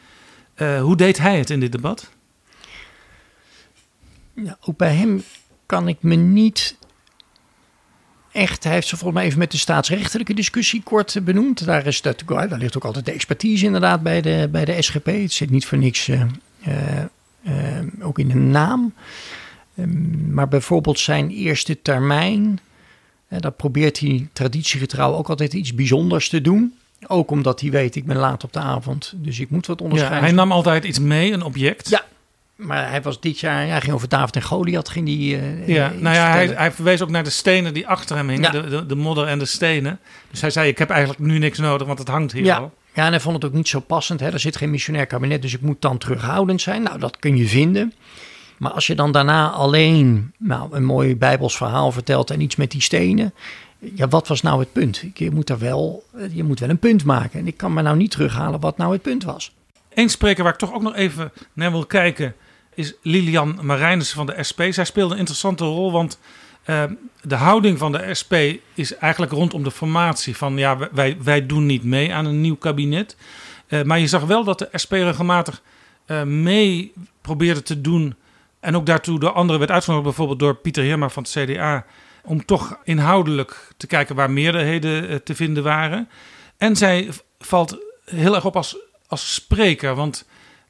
Uh, 0.55 0.81
hoe 0.81 0.95
deed 0.95 1.17
hij 1.17 1.37
het 1.37 1.49
in 1.49 1.59
dit 1.59 1.71
debat? 1.71 2.09
Ook 4.61 4.77
bij 4.77 4.93
hem 4.93 5.23
kan 5.65 5.87
ik 5.87 5.97
me 6.01 6.15
niet 6.15 6.77
echt. 8.31 8.63
Hij 8.63 8.73
heeft 8.73 8.87
ze 8.87 8.97
volgens 8.97 9.19
mij 9.19 9.27
even 9.27 9.39
met 9.39 9.51
de 9.51 9.57
staatsrechtelijke 9.57 10.33
discussie 10.33 10.83
kort 10.83 11.19
benoemd. 11.23 11.65
Daar, 11.65 11.85
is 11.85 12.01
dat, 12.01 12.23
daar 12.27 12.57
ligt 12.57 12.75
ook 12.75 12.85
altijd 12.85 13.05
de 13.05 13.11
expertise 13.11 13.65
inderdaad 13.65 14.03
bij 14.03 14.21
de, 14.21 14.47
bij 14.51 14.65
de 14.65 14.81
SGP. 14.81 15.05
Het 15.05 15.33
zit 15.33 15.49
niet 15.49 15.65
voor 15.65 15.77
niks 15.77 16.09
ook 18.01 18.19
in 18.19 18.27
de 18.27 18.35
naam. 18.35 18.93
Ehm, 19.75 20.33
maar 20.33 20.47
bijvoorbeeld 20.47 20.99
zijn 20.99 21.29
eerste 21.29 21.81
termijn, 21.81 22.59
daar 23.27 23.51
probeert 23.51 23.99
hij 23.99 24.27
traditiegetrouw 24.33 25.13
ook 25.13 25.29
altijd 25.29 25.53
iets 25.53 25.73
bijzonders 25.73 26.29
te 26.29 26.41
doen. 26.41 26.73
Ook 27.07 27.31
omdat 27.31 27.61
hij 27.61 27.71
weet, 27.71 27.95
ik 27.95 28.05
ben 28.05 28.17
laat 28.17 28.43
op 28.43 28.53
de 28.53 28.59
avond, 28.59 29.13
dus 29.15 29.39
ik 29.39 29.49
moet 29.49 29.67
wat 29.67 29.81
onderscheiden. 29.81 30.19
Ja, 30.19 30.25
hij 30.25 30.35
nam 30.35 30.51
altijd 30.51 30.83
iets 30.83 30.99
mee, 30.99 31.31
een 31.31 31.43
object. 31.43 31.89
Ja, 31.89 32.05
maar 32.57 32.89
hij 32.89 33.01
was 33.01 33.19
dit 33.19 33.39
jaar, 33.39 33.65
ja, 33.65 33.79
ging 33.79 33.93
over 33.93 34.09
David 34.09 34.35
en 34.35 34.41
Goliath, 34.41 34.89
ging 34.89 35.05
die. 35.05 35.35
Uh, 35.35 35.67
ja, 35.67 35.93
nou 35.99 36.15
ja, 36.15 36.31
hij, 36.31 36.47
hij, 36.47 36.71
verwees 36.71 37.01
ook 37.01 37.09
naar 37.09 37.23
de 37.23 37.29
stenen 37.29 37.73
die 37.73 37.87
achter 37.87 38.15
hem 38.15 38.29
hingen, 38.29 38.51
de, 38.51 38.67
de, 38.67 38.85
de, 38.85 38.95
modder 38.95 39.27
en 39.27 39.39
de 39.39 39.45
stenen. 39.45 39.99
Dus 40.31 40.41
hij 40.41 40.49
zei: 40.49 40.69
Ik 40.69 40.77
heb 40.77 40.89
eigenlijk 40.89 41.19
nu 41.19 41.37
niks 41.37 41.57
nodig, 41.57 41.87
want 41.87 41.99
het 41.99 42.07
hangt 42.07 42.31
hier 42.31 42.43
ja. 42.43 42.57
al. 42.57 42.73
Ja, 42.93 43.05
en 43.05 43.11
hij 43.11 43.19
vond 43.19 43.35
het 43.35 43.45
ook 43.45 43.53
niet 43.53 43.67
zo 43.67 43.79
passend. 43.79 44.19
Hè. 44.19 44.31
Er 44.31 44.39
zit 44.39 44.57
geen 44.57 44.69
missionair 44.69 45.05
kabinet, 45.05 45.41
dus 45.41 45.53
ik 45.53 45.61
moet 45.61 45.81
dan 45.81 45.97
terughoudend 45.97 46.61
zijn. 46.61 46.83
Nou, 46.83 46.99
dat 46.99 47.17
kun 47.19 47.37
je 47.37 47.47
vinden. 47.47 47.93
Maar 48.57 48.71
als 48.71 48.87
je 48.87 48.95
dan 48.95 49.11
daarna 49.11 49.49
alleen 49.49 50.33
nou, 50.37 50.75
een 50.75 50.85
mooi 50.85 51.15
Bijbels 51.15 51.57
verhaal 51.57 51.91
vertelt 51.91 52.29
en 52.29 52.41
iets 52.41 52.55
met 52.55 52.71
die 52.71 52.81
stenen. 52.81 53.33
Ja, 53.79 54.07
wat 54.07 54.27
was 54.27 54.41
nou 54.41 54.59
het 54.59 54.71
punt? 54.71 55.03
Je 55.13 55.31
moet, 55.31 55.49
er 55.49 55.59
wel, 55.59 56.03
je 56.31 56.43
moet 56.43 56.59
wel 56.59 56.69
een 56.69 56.79
punt 56.79 57.03
maken. 57.05 57.39
En 57.39 57.47
ik 57.47 57.57
kan 57.57 57.73
me 57.73 57.81
nou 57.81 57.97
niet 57.97 58.11
terughalen 58.11 58.59
wat 58.59 58.77
nou 58.77 58.93
het 58.93 59.01
punt 59.01 59.23
was. 59.23 59.55
Eén 59.93 60.09
spreker 60.09 60.43
waar 60.43 60.53
ik 60.53 60.59
toch 60.59 60.73
ook 60.73 60.81
nog 60.81 60.95
even 60.95 61.31
naar 61.53 61.71
wil 61.71 61.85
kijken 61.85 62.35
is 62.77 62.93
Lilian 63.01 63.59
Marijnissen 63.61 64.17
van 64.17 64.25
de 64.25 64.43
SP. 64.49 64.61
Zij 64.69 64.85
speelde 64.85 65.13
een 65.13 65.19
interessante 65.19 65.63
rol, 65.63 65.91
want 65.91 66.19
uh, 66.65 66.83
de 67.21 67.35
houding 67.35 67.77
van 67.77 67.91
de 67.91 68.13
SP 68.19 68.33
is 68.73 68.95
eigenlijk 68.95 69.31
rondom 69.31 69.63
de 69.63 69.71
formatie 69.71 70.37
van 70.37 70.57
ja, 70.57 70.77
wij, 70.91 71.17
wij 71.23 71.45
doen 71.45 71.65
niet 71.65 71.83
mee 71.83 72.13
aan 72.13 72.25
een 72.25 72.41
nieuw 72.41 72.55
kabinet. 72.55 73.15
Uh, 73.67 73.83
maar 73.83 73.99
je 73.99 74.07
zag 74.07 74.23
wel 74.23 74.43
dat 74.43 74.59
de 74.59 74.69
SP 74.83 74.91
regelmatig 74.91 75.61
uh, 76.07 76.23
mee 76.23 76.93
probeerde 77.21 77.61
te 77.61 77.81
doen 77.81 78.15
en 78.67 78.75
ook 78.75 78.85
daartoe 78.85 79.19
door 79.19 79.31
anderen 79.31 79.59
werd 79.59 79.71
uitgenodigd, 79.71 80.07
bijvoorbeeld 80.07 80.39
door 80.39 80.55
Pieter 80.55 80.83
Heerma 80.83 81.09
van 81.09 81.23
het 81.23 81.31
CDA, 81.31 81.85
om 82.23 82.45
toch 82.45 82.77
inhoudelijk 82.83 83.67
te 83.77 83.87
kijken 83.87 84.15
waar 84.15 84.31
meerderheden 84.31 85.09
eh, 85.09 85.15
te 85.15 85.35
vinden 85.35 85.63
waren. 85.63 86.09
En 86.57 86.75
zij 86.75 87.09
valt 87.39 87.77
heel 88.05 88.35
erg 88.35 88.45
op 88.45 88.55
als, 88.55 88.77
als 89.07 89.33
spreker, 89.33 89.95
want 89.95 90.27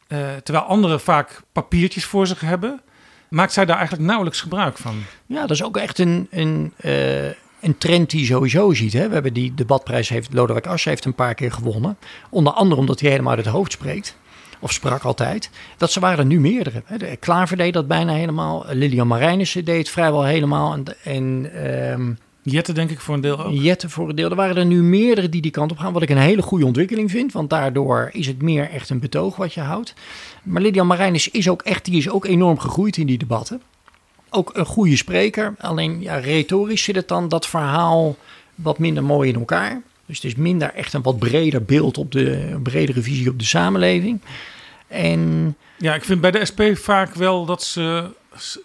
uh, 0.07 0.35
terwijl 0.43 0.65
anderen 0.65 0.99
vaak 0.99 1.41
papiertjes 1.51 2.05
voor 2.05 2.27
zich 2.27 2.39
hebben, 2.39 2.81
maakt 3.29 3.53
zij 3.53 3.65
daar 3.65 3.77
eigenlijk 3.77 4.07
nauwelijks 4.07 4.41
gebruik 4.41 4.77
van. 4.77 5.03
Ja, 5.25 5.41
dat 5.41 5.51
is 5.51 5.63
ook 5.63 5.77
echt 5.77 5.99
een, 5.99 6.27
een, 6.31 6.73
uh, 6.81 7.25
een 7.59 7.77
trend 7.77 8.09
die 8.09 8.19
je 8.19 8.25
sowieso 8.25 8.73
ziet. 8.73 8.93
Hè? 8.93 9.07
We 9.07 9.13
hebben 9.13 9.33
die 9.33 9.53
debatprijs, 9.53 10.09
heeft 10.09 10.33
Lodewijk 10.33 10.83
heeft 10.83 11.05
een 11.05 11.15
paar 11.15 11.35
keer 11.35 11.51
gewonnen. 11.51 11.97
Onder 12.29 12.53
andere 12.53 12.81
omdat 12.81 12.99
hij 12.99 13.09
helemaal 13.09 13.35
uit 13.35 13.45
het 13.45 13.53
hoofd 13.53 13.71
spreekt 13.71 14.17
of 14.59 14.71
sprak 14.71 15.03
altijd, 15.03 15.49
dat 15.77 15.91
ze 15.91 15.99
waren 15.99 16.19
er 16.19 16.25
nu 16.25 16.39
meerdere. 16.39 16.83
De 16.97 17.17
Klaver 17.19 17.57
deed 17.57 17.73
dat 17.73 17.87
bijna 17.87 18.13
helemaal. 18.13 18.65
Lilian 18.69 19.07
Marijnissen 19.07 19.65
deed 19.65 19.77
het 19.77 19.89
vrijwel 19.89 20.23
helemaal. 20.23 20.73
En, 20.73 20.85
en 21.03 21.51
um, 21.91 22.17
Jette 22.51 22.73
denk 22.73 22.89
ik 22.89 22.99
voor 22.99 23.15
een 23.15 23.21
deel 23.21 23.45
ook. 23.45 23.53
Jette 23.53 23.89
voor 23.89 24.09
een 24.09 24.15
deel. 24.15 24.29
Er 24.29 24.35
waren 24.35 24.55
er 24.55 24.65
nu 24.65 24.81
meerdere 24.83 25.29
die 25.29 25.41
die 25.41 25.51
kant 25.51 25.71
op 25.71 25.77
gaan. 25.77 25.93
Wat 25.93 26.01
ik 26.01 26.09
een 26.09 26.17
hele 26.17 26.41
goede 26.41 26.65
ontwikkeling 26.65 27.11
vind. 27.11 27.31
Want 27.31 27.49
daardoor 27.49 28.09
is 28.13 28.27
het 28.27 28.41
meer 28.41 28.69
echt 28.69 28.89
een 28.89 28.99
betoog 28.99 29.35
wat 29.35 29.53
je 29.53 29.61
houdt. 29.61 29.93
Maar 30.43 30.61
Lilian 30.61 30.87
Marijnissen 30.87 31.33
is 31.33 31.49
ook 31.49 31.61
echt, 31.61 31.85
die 31.85 31.97
is 31.97 32.09
ook 32.09 32.25
enorm 32.25 32.59
gegroeid 32.59 32.97
in 32.97 33.07
die 33.07 33.17
debatten. 33.17 33.61
Ook 34.29 34.51
een 34.53 34.65
goede 34.65 34.95
spreker. 34.95 35.55
Alleen 35.59 36.01
ja, 36.01 36.15
retorisch 36.15 36.83
zit 36.83 36.95
het 36.95 37.07
dan 37.07 37.27
dat 37.27 37.47
verhaal 37.47 38.15
wat 38.55 38.79
minder 38.79 39.03
mooi 39.03 39.29
in 39.29 39.39
elkaar. 39.39 39.81
Dus 40.07 40.15
het 40.15 40.25
is 40.25 40.35
minder 40.35 40.73
echt 40.73 40.93
een 40.93 41.01
wat 41.01 41.19
breder 41.19 41.63
beeld 41.63 41.97
op 41.97 42.11
de 42.11 42.51
een 42.51 42.61
bredere 42.61 43.01
visie 43.01 43.29
op 43.29 43.39
de 43.39 43.45
samenleving. 43.45 44.21
En 44.87 45.55
ja, 45.77 45.95
ik 45.95 46.03
vind 46.03 46.21
bij 46.21 46.31
de 46.31 46.45
SP 46.51 46.61
vaak 46.73 47.15
wel 47.15 47.45
dat 47.45 47.63
ze, 47.63 48.09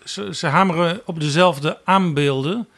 ze, 0.04 0.34
ze 0.34 0.46
hameren 0.46 1.00
op 1.04 1.20
dezelfde 1.20 1.78
aanbeelden 1.84 2.68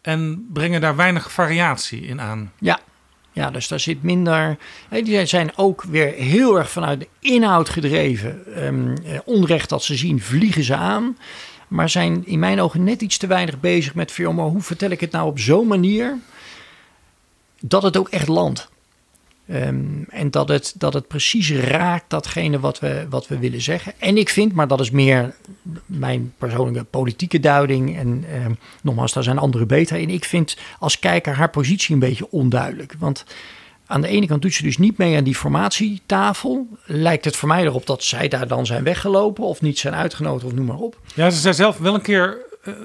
en 0.00 0.46
brengen 0.52 0.80
daar 0.80 0.96
weinig 0.96 1.32
variatie 1.32 2.00
in 2.00 2.20
aan. 2.20 2.52
Ja, 2.58 2.80
ja, 3.32 3.50
dus 3.50 3.68
daar 3.68 3.80
zit 3.80 4.02
minder. 4.02 4.56
Die 4.90 5.26
zijn 5.26 5.56
ook 5.56 5.82
weer 5.82 6.12
heel 6.12 6.58
erg 6.58 6.70
vanuit 6.70 7.00
de 7.00 7.08
inhoud 7.20 7.68
gedreven. 7.68 8.64
Um, 8.64 8.94
onrecht 9.24 9.68
dat 9.68 9.82
ze 9.82 9.94
zien, 9.96 10.20
vliegen 10.20 10.64
ze 10.64 10.74
aan. 10.74 11.16
Maar 11.68 11.88
zijn 11.88 12.26
in 12.26 12.38
mijn 12.38 12.60
ogen 12.60 12.84
net 12.84 13.02
iets 13.02 13.16
te 13.16 13.26
weinig 13.26 13.60
bezig 13.60 13.94
met. 13.94 14.18
Maar 14.18 14.44
hoe 14.44 14.62
vertel 14.62 14.90
ik 14.90 15.00
het 15.00 15.12
nou 15.12 15.26
op 15.26 15.38
zo'n 15.38 15.66
manier 15.66 16.18
dat 17.68 17.82
het 17.82 17.96
ook 17.96 18.08
echt 18.08 18.28
landt. 18.28 18.68
Um, 19.50 20.04
en 20.08 20.30
dat 20.30 20.48
het, 20.48 20.74
dat 20.78 20.94
het 20.94 21.08
precies 21.08 21.52
raakt 21.52 22.10
datgene 22.10 22.60
wat 22.60 22.78
we, 22.78 23.06
wat 23.10 23.28
we 23.28 23.38
willen 23.38 23.60
zeggen. 23.60 23.92
En 23.98 24.16
ik 24.16 24.28
vind, 24.28 24.52
maar 24.52 24.68
dat 24.68 24.80
is 24.80 24.90
meer 24.90 25.34
mijn 25.86 26.32
persoonlijke 26.38 26.84
politieke 26.84 27.40
duiding. 27.40 27.96
En 27.96 28.24
um, 28.44 28.58
nogmaals, 28.82 29.12
daar 29.12 29.22
zijn 29.22 29.38
anderen 29.38 29.66
beter 29.66 29.96
in. 29.96 30.10
Ik 30.10 30.24
vind 30.24 30.56
als 30.78 30.98
kijker 30.98 31.34
haar 31.34 31.50
positie 31.50 31.94
een 31.94 32.00
beetje 32.00 32.30
onduidelijk. 32.30 32.94
Want 32.98 33.24
aan 33.86 34.00
de 34.00 34.08
ene 34.08 34.26
kant 34.26 34.42
doet 34.42 34.54
ze 34.54 34.62
dus 34.62 34.78
niet 34.78 34.98
mee 34.98 35.16
aan 35.16 35.24
die 35.24 35.34
formatietafel. 35.34 36.68
Lijkt 36.84 37.24
het 37.24 37.36
voor 37.36 37.48
mij 37.48 37.62
erop 37.62 37.86
dat 37.86 38.04
zij 38.04 38.28
daar 38.28 38.48
dan 38.48 38.66
zijn 38.66 38.84
weggelopen 38.84 39.44
of 39.44 39.60
niet 39.60 39.78
zijn 39.78 39.94
uitgenodigd 39.94 40.44
of 40.44 40.52
noem 40.52 40.66
maar 40.66 40.76
op. 40.76 40.98
Ja, 41.14 41.30
ze 41.30 41.40
zei 41.40 41.54
zelf 41.54 41.78
wel 41.78 41.94
een 41.94 42.02
keer, 42.02 42.38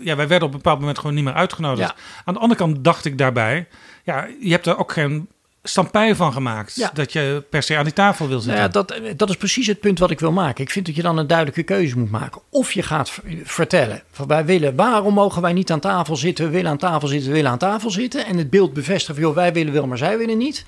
ja, 0.04 0.16
wij 0.16 0.28
werden 0.28 0.48
op 0.48 0.54
een 0.54 0.62
bepaald 0.62 0.80
moment 0.80 1.00
gewoon 1.00 1.16
niet 1.16 1.24
meer 1.24 1.34
uitgenodigd. 1.34 1.90
Ja. 1.90 2.22
Aan 2.26 2.34
de 2.34 2.40
andere 2.40 2.60
kant 2.60 2.84
dacht 2.84 3.06
ik 3.06 3.18
daarbij, 3.18 3.68
ja, 4.04 4.28
je 4.40 4.52
hebt 4.52 4.66
er 4.66 4.78
ook 4.78 4.92
geen 4.92 5.28
stampij 5.64 6.16
van 6.16 6.34
gemaakt. 6.34 6.90
Dat 6.94 7.14
je 7.14 7.44
per 7.50 7.64
se 7.64 7.78
aan 7.78 7.84
die 7.84 7.94
tafel 7.94 8.28
wil 8.28 8.40
zitten. 8.40 8.60
Nou 8.60 8.72
ja, 8.74 8.84
dat, 8.84 9.18
dat 9.18 9.30
is 9.30 9.38
precies 9.38 9.68
het 9.68 9.80
punt 9.80 10.00
wat 10.00 10.12
ik 10.12 10.20
wil 10.20 10.32
maken. 10.32 10.64
Ik 10.64 10.70
vind 10.70 10.86
dat 10.86 10.96
je 10.96 11.02
dan 11.02 11.18
een 11.18 11.28
duidelijke 11.28 11.64
keuze 11.64 11.98
moet 11.98 12.12
maken. 12.12 12.42
Of 12.50 12.72
je 12.72 12.84
gaat 12.84 13.20
vertellen, 13.44 14.02
van 14.12 14.28
wij 14.28 14.46
willen, 14.46 14.76
waarom 14.76 15.14
mogen 15.14 15.42
wij 15.42 15.54
niet 15.54 15.72
aan 15.72 15.80
tafel 15.80 16.16
zitten? 16.16 16.46
We 16.46 16.52
willen 16.52 16.72
aan 16.72 16.78
tafel 16.78 17.08
zitten, 17.08 17.30
we 17.30 17.36
willen 17.36 17.52
aan 17.52 17.58
tafel 17.58 17.92
zitten. 17.92 18.26
En 18.26 18.38
het 18.38 18.50
beeld 18.50 18.74
bevestigen 18.74 19.16
van, 19.16 19.24
joh, 19.24 19.36
wij 19.36 19.54
willen 19.54 19.74
wel, 19.74 19.88
maar 19.88 19.98
zij 19.98 20.18
willen 20.18 20.38
niet. 20.38 20.66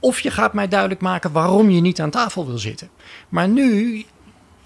Of 0.00 0.20
je 0.20 0.30
gaat 0.30 0.52
mij 0.52 0.68
duidelijk 0.68 1.00
maken 1.00 1.32
waarom 1.32 1.70
je 1.70 1.80
niet 1.80 2.00
aan 2.00 2.10
tafel 2.10 2.46
wil 2.46 2.58
zitten. 2.58 2.88
Maar 3.28 3.48
nu, 3.48 4.04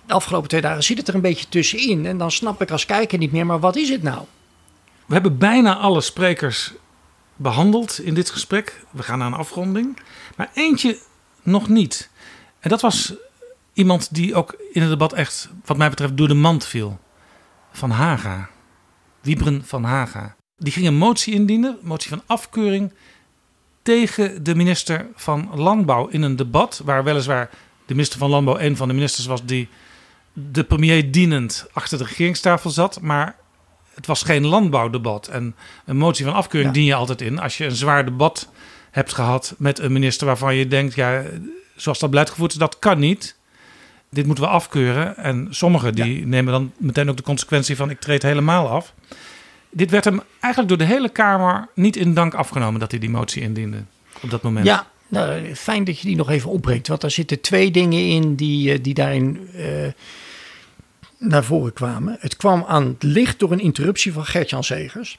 de 0.07 0.13
afgelopen 0.13 0.49
twee 0.49 0.61
dagen, 0.61 0.83
zit 0.83 0.99
het 0.99 1.09
er 1.09 1.15
een 1.15 1.21
beetje 1.21 1.49
tussenin. 1.49 2.07
En 2.07 2.19
dan 2.19 2.31
snap 2.31 2.63
ik 2.63 2.71
als 2.71 2.87
kijker 2.87 3.19
niet 3.19 3.33
meer, 3.33 3.47
maar 3.47 3.61
wat 3.61 3.77
is 3.77 3.89
het 3.89 4.03
nou? 4.03 4.23
We 5.07 5.13
hebben 5.15 5.39
bijna 5.39 5.77
alle 5.77 6.01
sprekers 6.01 6.73
behandeld 7.37 8.01
in 8.01 8.15
dit 8.15 8.31
gesprek. 8.31 8.85
We 8.91 9.03
gaan 9.03 9.19
naar 9.19 9.27
een 9.27 9.35
afronding. 9.35 9.99
Maar 10.37 10.51
eentje 10.55 10.99
nog 11.43 11.69
niet. 11.69 12.11
En 12.61 12.71
dat 12.71 12.81
was 12.81 13.15
iemand 13.73 14.15
die 14.15 14.35
ook 14.35 14.57
in 14.73 14.81
het 14.81 14.91
debat 14.91 15.13
echt, 15.13 15.49
wat 15.65 15.77
mij 15.77 15.89
betreft, 15.89 16.17
door 16.17 16.29
de 16.29 16.35
mand 16.35 16.65
viel. 16.65 17.01
Van 17.73 17.91
Haga. 17.91 18.51
Wiebren 19.21 19.63
van 19.65 19.85
Haga. 19.85 20.37
Die 20.57 20.73
ging 20.73 20.87
een 20.87 20.97
motie 20.97 21.35
indienen, 21.35 21.79
motie 21.83 22.09
van 22.09 22.23
afkeuring, 22.27 22.93
tegen 23.83 24.45
de 24.45 24.55
minister 24.55 25.07
van 25.15 25.51
Landbouw 25.55 26.07
in 26.07 26.23
een 26.23 26.37
debat. 26.37 26.81
Waar 26.85 27.05
weliswaar 27.05 27.51
de 27.87 27.95
minister 27.95 28.19
van 28.19 28.31
Landbouw 28.31 28.59
een 28.59 28.77
van 28.77 28.89
de 28.89 28.95
ministers 28.95 29.27
was 29.27 29.45
die 29.45 29.69
de 30.33 30.65
premier 30.65 31.11
dienend 31.11 31.67
achter 31.73 31.99
de 31.99 32.05
regeringstafel 32.05 32.71
zat. 32.71 33.01
Maar 33.01 33.37
het 33.95 34.07
was 34.07 34.23
geen 34.23 34.47
landbouwdebat. 34.47 35.29
En 35.29 35.55
een 35.85 35.97
motie 35.97 36.25
van 36.25 36.35
afkeuring 36.35 36.73
dien 36.73 36.85
je 36.85 36.95
altijd 36.95 37.21
in 37.21 37.39
als 37.39 37.59
je 37.59 37.65
een 37.65 37.77
zwaar 37.77 38.05
debat 38.05 38.49
hebt 38.91 39.13
gehad 39.13 39.55
met 39.59 39.79
een 39.79 39.93
minister 39.93 40.27
waarvan 40.27 40.55
je 40.55 40.69
denkt, 40.69 40.95
ja, 40.95 41.23
zoals 41.77 41.99
dat 41.99 42.11
beleid 42.11 42.31
gevoerd 42.31 42.53
is, 42.53 42.59
dat 42.59 42.79
kan 42.79 42.99
niet. 42.99 43.37
Dit 44.11 44.27
moeten 44.27 44.45
we 44.45 44.51
afkeuren. 44.51 45.17
En 45.17 45.47
sommigen 45.51 45.95
die 45.95 46.27
nemen 46.27 46.53
dan 46.53 46.73
meteen 46.77 47.11
ook 47.11 47.17
de 47.17 47.23
consequentie 47.23 47.77
van 47.77 47.91
ik 47.91 48.01
treed 48.01 48.23
helemaal 48.23 48.69
af. 48.69 48.95
Dit 49.71 49.91
werd 49.91 50.05
hem 50.05 50.21
eigenlijk 50.41 50.69
door 50.69 50.87
de 50.89 50.95
hele 50.95 51.09
Kamer 51.09 51.69
niet 51.75 51.97
in 51.97 52.15
dank 52.15 52.35
afgenomen 52.35 52.81
dat 52.81 52.91
hij 52.91 53.01
die 53.01 53.11
motie 53.11 53.43
indiende 53.43 53.85
op 54.23 54.31
dat 54.31 54.43
moment. 54.43 54.67
Ja, 54.67 54.87
nou, 55.13 55.55
fijn 55.55 55.85
dat 55.85 55.99
je 55.99 56.07
die 56.07 56.17
nog 56.17 56.31
even 56.31 56.51
opbreekt. 56.51 56.89
Want 56.89 57.01
daar 57.01 57.11
zitten 57.11 57.41
twee 57.41 57.71
dingen 57.71 58.09
in 58.09 58.35
die, 58.35 58.73
eh, 58.73 58.79
die 58.83 58.95
daarin 58.95 59.49
eh, 59.55 59.67
naar 61.19 61.45
voren 61.45 61.73
kwamen. 61.73 62.17
Het 62.21 62.37
kwam 62.37 62.65
aan 62.67 62.87
het 62.87 63.03
licht 63.03 63.39
door 63.39 63.53
een 63.53 63.61
interruptie 63.61 64.13
van 64.13 64.25
Gertjan 64.25 64.65
Segers. 64.65 65.19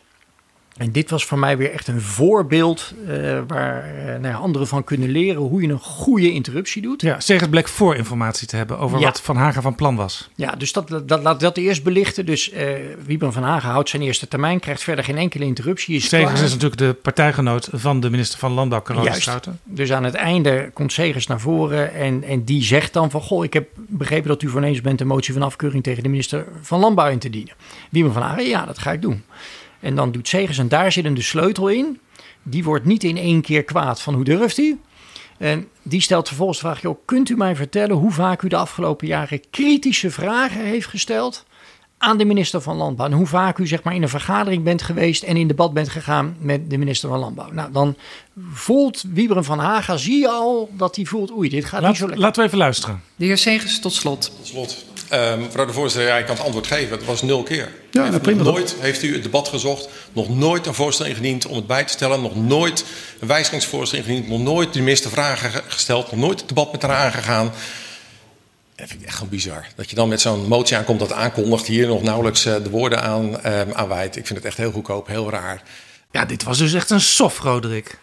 En 0.78 0.92
dit 0.92 1.10
was 1.10 1.26
voor 1.26 1.40
mij 1.40 1.58
weer 1.58 1.72
echt 1.72 1.88
een 1.88 2.02
voorbeeld 2.02 2.94
eh, 3.08 3.40
waar 3.48 3.84
eh, 3.84 4.06
nou 4.06 4.28
ja, 4.28 4.34
anderen 4.34 4.68
van 4.68 4.84
kunnen 4.84 5.10
leren 5.10 5.42
hoe 5.42 5.62
je 5.62 5.68
een 5.68 5.80
goede 5.80 6.32
interruptie 6.32 6.82
doet. 6.82 7.02
Ja, 7.02 7.20
Segers 7.20 7.50
bleek 7.50 7.68
voor 7.68 7.96
informatie 7.96 8.48
te 8.48 8.56
hebben 8.56 8.80
over 8.80 9.00
Ja. 9.00 9.06
wat 9.06 9.22
Van 9.22 9.36
Haga 9.36 9.62
van 9.62 9.76
plan 9.76 9.96
was. 9.96 10.30
Ja, 10.36 10.52
dus 10.52 10.72
dat, 10.72 11.02
dat, 11.06 11.24
laat 11.24 11.40
dat 11.40 11.58
eerst 11.58 11.84
belichten. 11.84 12.26
Dus 12.26 12.52
Wiebren 13.06 13.34
van 13.34 13.44
Hagen 13.44 13.70
houdt 13.70 13.90
zijn 13.90 14.02
eerste 14.02 14.28
termijn, 14.28 14.60
krijgt 14.60 14.84
verder 14.84 15.04
geen 15.04 15.18
enkele 15.18 15.46
interruptie. 15.46 15.96
Is 15.96 16.08
Segers 16.10 16.32
klaar. 16.32 16.44
is 16.44 16.52
natuurlijk 16.52 16.82
de 16.82 16.94
partijgenoot 16.94 17.70
van 17.72 18.00
de 18.00 18.10
minister 18.10 18.40
van 18.40 18.52
Landbouw, 18.52 18.82
Carola 18.82 19.06
Juist. 19.06 19.22
Schouten. 19.22 19.60
Dus 19.64 19.92
aan 19.92 20.04
het 20.04 20.16
einde 20.16 20.70
komt 20.74 20.94
Segers 20.94 21.28
naar 21.28 21.40
voren 21.40 21.94
en, 21.94 22.24
en 22.24 22.44
die 22.44 22.64
zegt 22.64 22.94
dan 22.94 23.12
van... 23.12 23.22
Goh, 23.22 23.44
ik 23.44 23.54
heb 23.54 23.68
begrepen 23.76 24.28
dat 24.28 24.42
u 24.42 24.50
voorneens 24.50 24.82
bent 24.82 25.02
een 25.02 25.08
motie 25.08 25.34
van 25.34 25.42
afkeuring 25.42 25.84
tegen 25.84 26.04
de 26.04 26.10
minister 26.10 26.46
van 26.62 26.80
Landbouw 26.80 27.10
in 27.10 27.20
te 27.20 27.30
dienen. 27.30 27.54
Wiebren 27.90 28.14
van 28.14 28.22
Hagen, 28.22 28.48
ja, 28.48 28.66
dat 28.66 28.78
ga 28.78 28.92
ik 28.92 29.02
doen. 29.02 29.24
En 29.84 29.96
dan 29.96 30.12
doet 30.12 30.28
Segers, 30.28 30.58
en 30.58 30.68
daar 30.68 30.92
zit 30.92 31.06
een 31.06 31.14
de 31.14 31.22
sleutel 31.22 31.68
in. 31.68 32.00
Die 32.44 32.64
wordt 32.64 32.86
niet 32.86 33.04
in 33.04 33.18
één 33.18 33.42
keer 33.42 33.64
kwaad 33.64 34.02
van 34.02 34.14
hoe 34.14 34.24
durft 34.24 34.58
u? 34.58 34.80
En 35.38 35.68
die 35.82 36.02
stelt 36.02 36.28
vervolgens 36.28 36.60
de 36.60 36.66
vraag, 36.66 36.82
joh, 36.82 36.98
kunt 37.06 37.30
u 37.30 37.36
mij 37.36 37.56
vertellen 37.56 37.96
hoe 37.96 38.12
vaak 38.12 38.42
u 38.42 38.48
de 38.48 38.56
afgelopen 38.56 39.08
jaren 39.08 39.50
kritische 39.50 40.12
vragen 40.12 40.62
heeft 40.62 40.88
gesteld 40.88 41.46
aan 41.98 42.18
de 42.18 42.26
minister 42.26 42.62
van 42.62 42.76
Landbouw? 42.76 43.06
En 43.06 43.12
hoe 43.12 43.28
vaak 43.28 43.58
u 43.58 43.68
zeg 43.68 43.84
maar 43.84 43.96
in 43.96 44.02
een 44.02 44.10
vergadering 44.10 44.64
bent 44.64 44.82
geweest 44.82 45.24
en 45.24 45.38
in 45.38 45.48
debat 45.48 45.74
bent 45.74 45.90
gegaan 45.90 46.36
met 46.40 46.70
de 46.70 46.78
minister 46.78 47.10
van 47.10 47.20
Landbouw? 47.20 47.52
Nou, 47.52 47.72
dan 47.72 47.96
voelt 48.54 49.04
Wiebren 49.14 49.44
van 49.44 49.60
Haga, 49.60 49.98
zie 49.98 50.20
je 50.20 50.30
al 50.30 50.70
dat 50.78 50.96
hij 50.96 51.06
voelt, 51.06 51.32
oei, 51.32 51.50
dit 51.50 51.66
gaat 51.66 51.82
niet 51.82 51.96
zo 51.96 52.06
lekker. 52.06 52.24
laten 52.24 52.42
we 52.42 52.48
even 52.48 52.60
luisteren. 52.60 53.02
De 53.16 53.26
heer 53.26 53.38
Segers, 53.38 53.80
tot 53.80 53.94
slot. 53.94 54.32
Tot 54.38 54.48
slot. 54.48 54.93
Ehm, 55.14 55.40
mevrouw 55.42 55.66
de 55.66 55.74
voorzitter, 55.74 56.10
ja, 56.10 56.18
ik 56.18 56.26
kan 56.26 56.36
het 56.36 56.44
antwoord 56.44 56.68
geven. 56.68 56.98
Het 56.98 57.06
was 57.06 57.22
nul 57.22 57.44
keer. 57.44 57.72
Ja, 57.92 58.08
nou, 58.10 58.20
prima. 58.20 58.44
nog 58.44 58.54
nooit 58.54 58.76
heeft 58.80 59.04
u 59.04 59.14
het 59.14 59.24
debat 59.24 59.48
gezocht. 59.48 59.88
Nog 60.14 60.30
nooit 60.30 60.66
een 60.66 60.74
voorstel 60.74 61.06
ingediend 61.06 61.46
om 61.46 61.56
het 61.56 61.68
bij 61.68 61.84
te 61.84 61.94
stellen. 61.94 62.22
Nog 62.22 62.36
nooit 62.36 62.86
een 63.20 63.28
wijzigingsvoorstel 63.28 63.98
ingediend. 64.00 64.28
Nog 64.28 64.40
nooit 64.40 64.74
de 64.74 64.80
minister 64.80 65.12
vragen 65.12 65.50
ge- 65.52 65.62
gesteld. 65.68 66.12
Nog 66.12 66.20
nooit 66.20 66.40
het 66.40 66.48
debat 66.48 66.72
met 66.72 66.82
haar 66.82 66.92
aangegaan. 66.96 67.52
Dat 68.76 68.88
vind 68.88 69.02
ik 69.02 69.06
echt 69.08 69.16
gewoon 69.16 69.30
bizar. 69.30 69.66
Dat 69.76 69.90
je 69.90 69.96
dan 69.96 70.10
met 70.10 70.22
zo'n 70.22 70.48
motie 70.48 70.78
aankomt 70.78 71.00
dat 71.00 71.12
aankondigt. 71.12 71.66
Hier 71.66 71.88
nog 71.88 72.02
nauwelijks 72.04 72.46
eh, 72.46 72.56
de 72.64 72.70
woorden 72.70 73.02
aan, 73.02 73.42
ehm 73.42 73.72
aanwijdt. 73.74 74.16
Ik 74.16 74.26
vind 74.28 74.40
het 74.40 74.48
echt 74.48 74.58
heel 74.58 74.72
goedkoop, 74.72 75.08
heel 75.08 75.30
raar. 75.30 75.62
Ja, 76.12 76.26
dit 76.26 76.44
was 76.44 76.58
dus 76.58 76.74
echt 76.74 76.90
een 76.90 77.02
soft, 77.02 77.38
Roderick. 77.40 77.98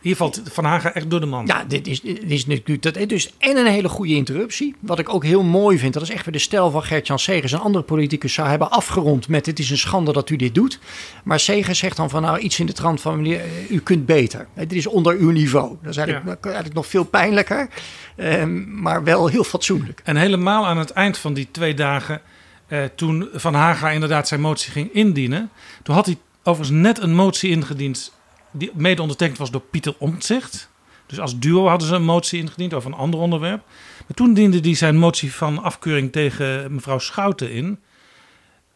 Hier 0.00 0.16
valt 0.16 0.40
Van 0.44 0.64
Haga 0.64 0.94
echt 0.94 1.10
door 1.10 1.20
de 1.20 1.26
man. 1.26 1.46
Ja, 1.46 1.64
dit 1.64 1.86
is, 1.86 2.00
dit 2.00 2.22
is 2.30 2.46
natuurlijk 2.46 2.82
dat, 2.82 3.08
dus 3.08 3.32
en 3.38 3.56
een 3.56 3.66
hele 3.66 3.88
goede 3.88 4.14
interruptie. 4.14 4.74
Wat 4.80 4.98
ik 4.98 5.14
ook 5.14 5.24
heel 5.24 5.42
mooi 5.42 5.78
vind, 5.78 5.94
dat 5.94 6.02
is 6.02 6.10
echt 6.10 6.24
weer 6.24 6.34
de 6.34 6.40
stijl 6.40 6.70
van 6.70 6.82
Gert-Jan 6.82 7.18
Segers. 7.18 7.52
Een 7.52 7.60
andere 7.60 7.84
politicus 7.84 8.34
zou 8.34 8.48
hebben 8.48 8.70
afgerond 8.70 9.28
met 9.28 9.46
het 9.46 9.58
is 9.58 9.70
een 9.70 9.78
schande 9.78 10.12
dat 10.12 10.30
u 10.30 10.36
dit 10.36 10.54
doet. 10.54 10.78
Maar 11.24 11.40
Segers 11.40 11.78
zegt 11.78 11.96
dan 11.96 12.10
van 12.10 12.22
nou 12.22 12.38
iets 12.38 12.58
in 12.60 12.66
de 12.66 12.72
trant 12.72 13.00
van 13.00 13.16
meneer, 13.16 13.40
eh, 13.40 13.70
u 13.70 13.80
kunt 13.80 14.06
beter. 14.06 14.46
Dit 14.54 14.72
is 14.72 14.86
onder 14.86 15.16
uw 15.16 15.30
niveau. 15.30 15.76
Dat 15.82 15.90
is 15.90 15.96
eigenlijk, 15.96 16.44
eigenlijk 16.44 16.74
nog 16.74 16.86
veel 16.86 17.04
pijnlijker, 17.04 17.68
ehm, 18.16 18.80
maar 18.80 19.04
wel 19.04 19.26
heel 19.26 19.44
fatsoenlijk. 19.44 20.00
En 20.04 20.16
helemaal 20.16 20.66
aan 20.66 20.78
het 20.78 20.90
eind 20.90 21.18
van 21.18 21.34
die 21.34 21.48
twee 21.50 21.74
dagen, 21.74 22.20
eh, 22.66 22.84
toen 22.94 23.28
Van 23.32 23.54
Haga 23.54 23.90
inderdaad 23.90 24.28
zijn 24.28 24.40
motie 24.40 24.72
ging 24.72 24.92
indienen, 24.92 25.50
toen 25.82 25.94
had 25.94 26.06
hij 26.06 26.18
overigens 26.42 26.78
net 26.80 27.02
een 27.02 27.14
motie 27.14 27.50
ingediend 27.50 28.12
die 28.50 28.70
mede 28.74 29.02
ondertekend 29.02 29.38
was 29.38 29.50
door 29.50 29.60
Pieter 29.60 29.94
Omtzigt. 29.98 30.70
Dus 31.06 31.20
als 31.20 31.38
duo 31.38 31.66
hadden 31.66 31.88
ze 31.88 31.94
een 31.94 32.04
motie 32.04 32.40
ingediend 32.40 32.74
over 32.74 32.92
een 32.92 32.98
ander 32.98 33.20
onderwerp. 33.20 33.62
Maar 34.06 34.16
toen 34.16 34.34
diende 34.34 34.60
hij 34.60 34.74
zijn 34.74 34.96
motie 34.96 35.34
van 35.34 35.62
afkeuring 35.62 36.12
tegen 36.12 36.74
mevrouw 36.74 36.98
Schouten 36.98 37.52
in. 37.52 37.80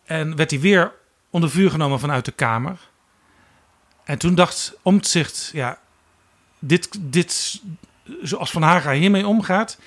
En 0.05 0.37
werd 0.37 0.51
hij 0.51 0.61
weer 0.61 0.93
onder 1.31 1.51
vuur 1.51 1.71
genomen 1.71 2.01
vanuit 2.01 2.25
de 2.25 2.33
Kamer. 2.33 2.79
En 4.05 4.19
toen 4.19 4.35
dacht 4.35 4.79
Omtzigt, 4.83 5.51
ja, 5.53 5.79
dit, 6.59 6.89
dit, 7.01 7.61
zoals 8.23 8.51
Van 8.51 8.63
Haga 8.63 8.93
hiermee 8.93 9.27
omgaat, 9.27 9.79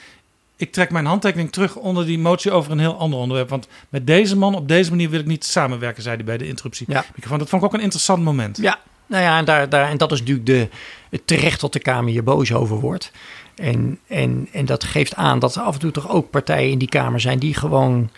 ik 0.55 0.72
trek 0.72 0.91
mijn 0.91 1.05
handtekening 1.05 1.51
terug 1.51 1.76
onder 1.76 2.05
die 2.05 2.19
motie 2.19 2.51
over 2.51 2.72
een 2.72 2.80
heel 2.80 2.97
ander 2.97 3.19
onderwerp. 3.19 3.49
Want 3.49 3.68
met 3.89 4.07
deze 4.07 4.38
man 4.38 4.55
op 4.55 4.68
deze 4.68 4.89
manier 4.89 5.09
wil 5.09 5.19
ik 5.19 5.26
niet 5.26 5.45
samenwerken, 5.45 6.03
zei 6.03 6.15
hij 6.15 6.26
bij 6.26 6.38
de 6.38 6.47
interruptie. 6.47 6.85
Ja. 6.89 7.05
Dat 7.27 7.49
vond 7.49 7.61
ik 7.61 7.64
ook 7.64 7.73
een 7.73 7.80
interessant 7.80 8.23
moment. 8.23 8.57
Ja, 8.57 8.80
nou 9.07 9.23
ja, 9.23 9.38
en, 9.38 9.45
daar, 9.45 9.89
en 9.89 9.97
dat 9.97 10.11
is 10.11 10.19
natuurlijk 10.19 10.45
de, 10.45 10.69
het 11.09 11.27
terecht 11.27 11.61
dat 11.61 11.73
de 11.73 11.79
Kamer 11.79 12.11
hier 12.11 12.23
boos 12.23 12.53
over 12.53 12.79
wordt. 12.79 13.11
En, 13.55 13.99
en, 14.07 14.47
en 14.51 14.65
dat 14.65 14.84
geeft 14.84 15.15
aan 15.15 15.39
dat 15.39 15.55
er 15.55 15.61
af 15.61 15.73
en 15.73 15.79
toe 15.79 15.91
toch 15.91 16.09
ook 16.09 16.29
partijen 16.29 16.71
in 16.71 16.77
die 16.77 16.89
Kamer 16.89 17.19
zijn 17.19 17.39
die 17.39 17.53
gewoon. 17.53 18.09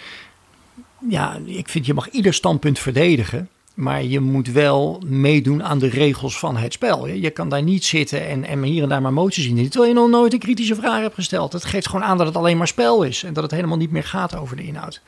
Ja, 1.10 1.38
ik 1.46 1.70
vind 1.70 1.86
je 1.86 1.94
mag 1.94 2.10
ieder 2.10 2.34
standpunt 2.34 2.80
verdedigen. 2.80 3.50
Maar 3.80 4.04
je 4.04 4.20
moet 4.20 4.52
wel 4.52 5.02
meedoen 5.06 5.64
aan 5.64 5.80
de 5.80 5.88
regels 5.88 6.40
van 6.40 6.58
het 6.58 6.74
spel. 6.74 7.08
Je 7.08 7.30
kan 7.30 7.50
daar 7.50 7.64
niet 7.64 7.86
zitten 7.86 8.28
en, 8.28 8.46
en 8.46 8.64
hier 8.64 8.84
en 8.84 8.90
daar 8.90 9.02
maar 9.02 9.14
moties 9.14 9.46
in. 9.46 9.70
Terwijl 9.70 9.94
je 9.94 10.00
nog 10.00 10.10
nooit 10.10 10.34
een 10.34 10.40
kritische 10.40 10.76
vraag 10.76 11.02
hebt 11.02 11.14
gesteld. 11.14 11.52
Dat 11.52 11.66
geeft 11.66 11.88
gewoon 11.88 12.04
aan 12.04 12.18
dat 12.18 12.28
het 12.28 12.36
alleen 12.36 12.58
maar 12.58 12.68
spel 12.68 13.04
is. 13.04 13.24
En 13.24 13.34
dat 13.34 13.44
het 13.44 13.52
helemaal 13.52 13.78
niet 13.78 13.92
meer 13.92 14.04
gaat 14.04 14.36
over 14.36 14.56
de 14.56 14.64
inhoud. 14.64 15.02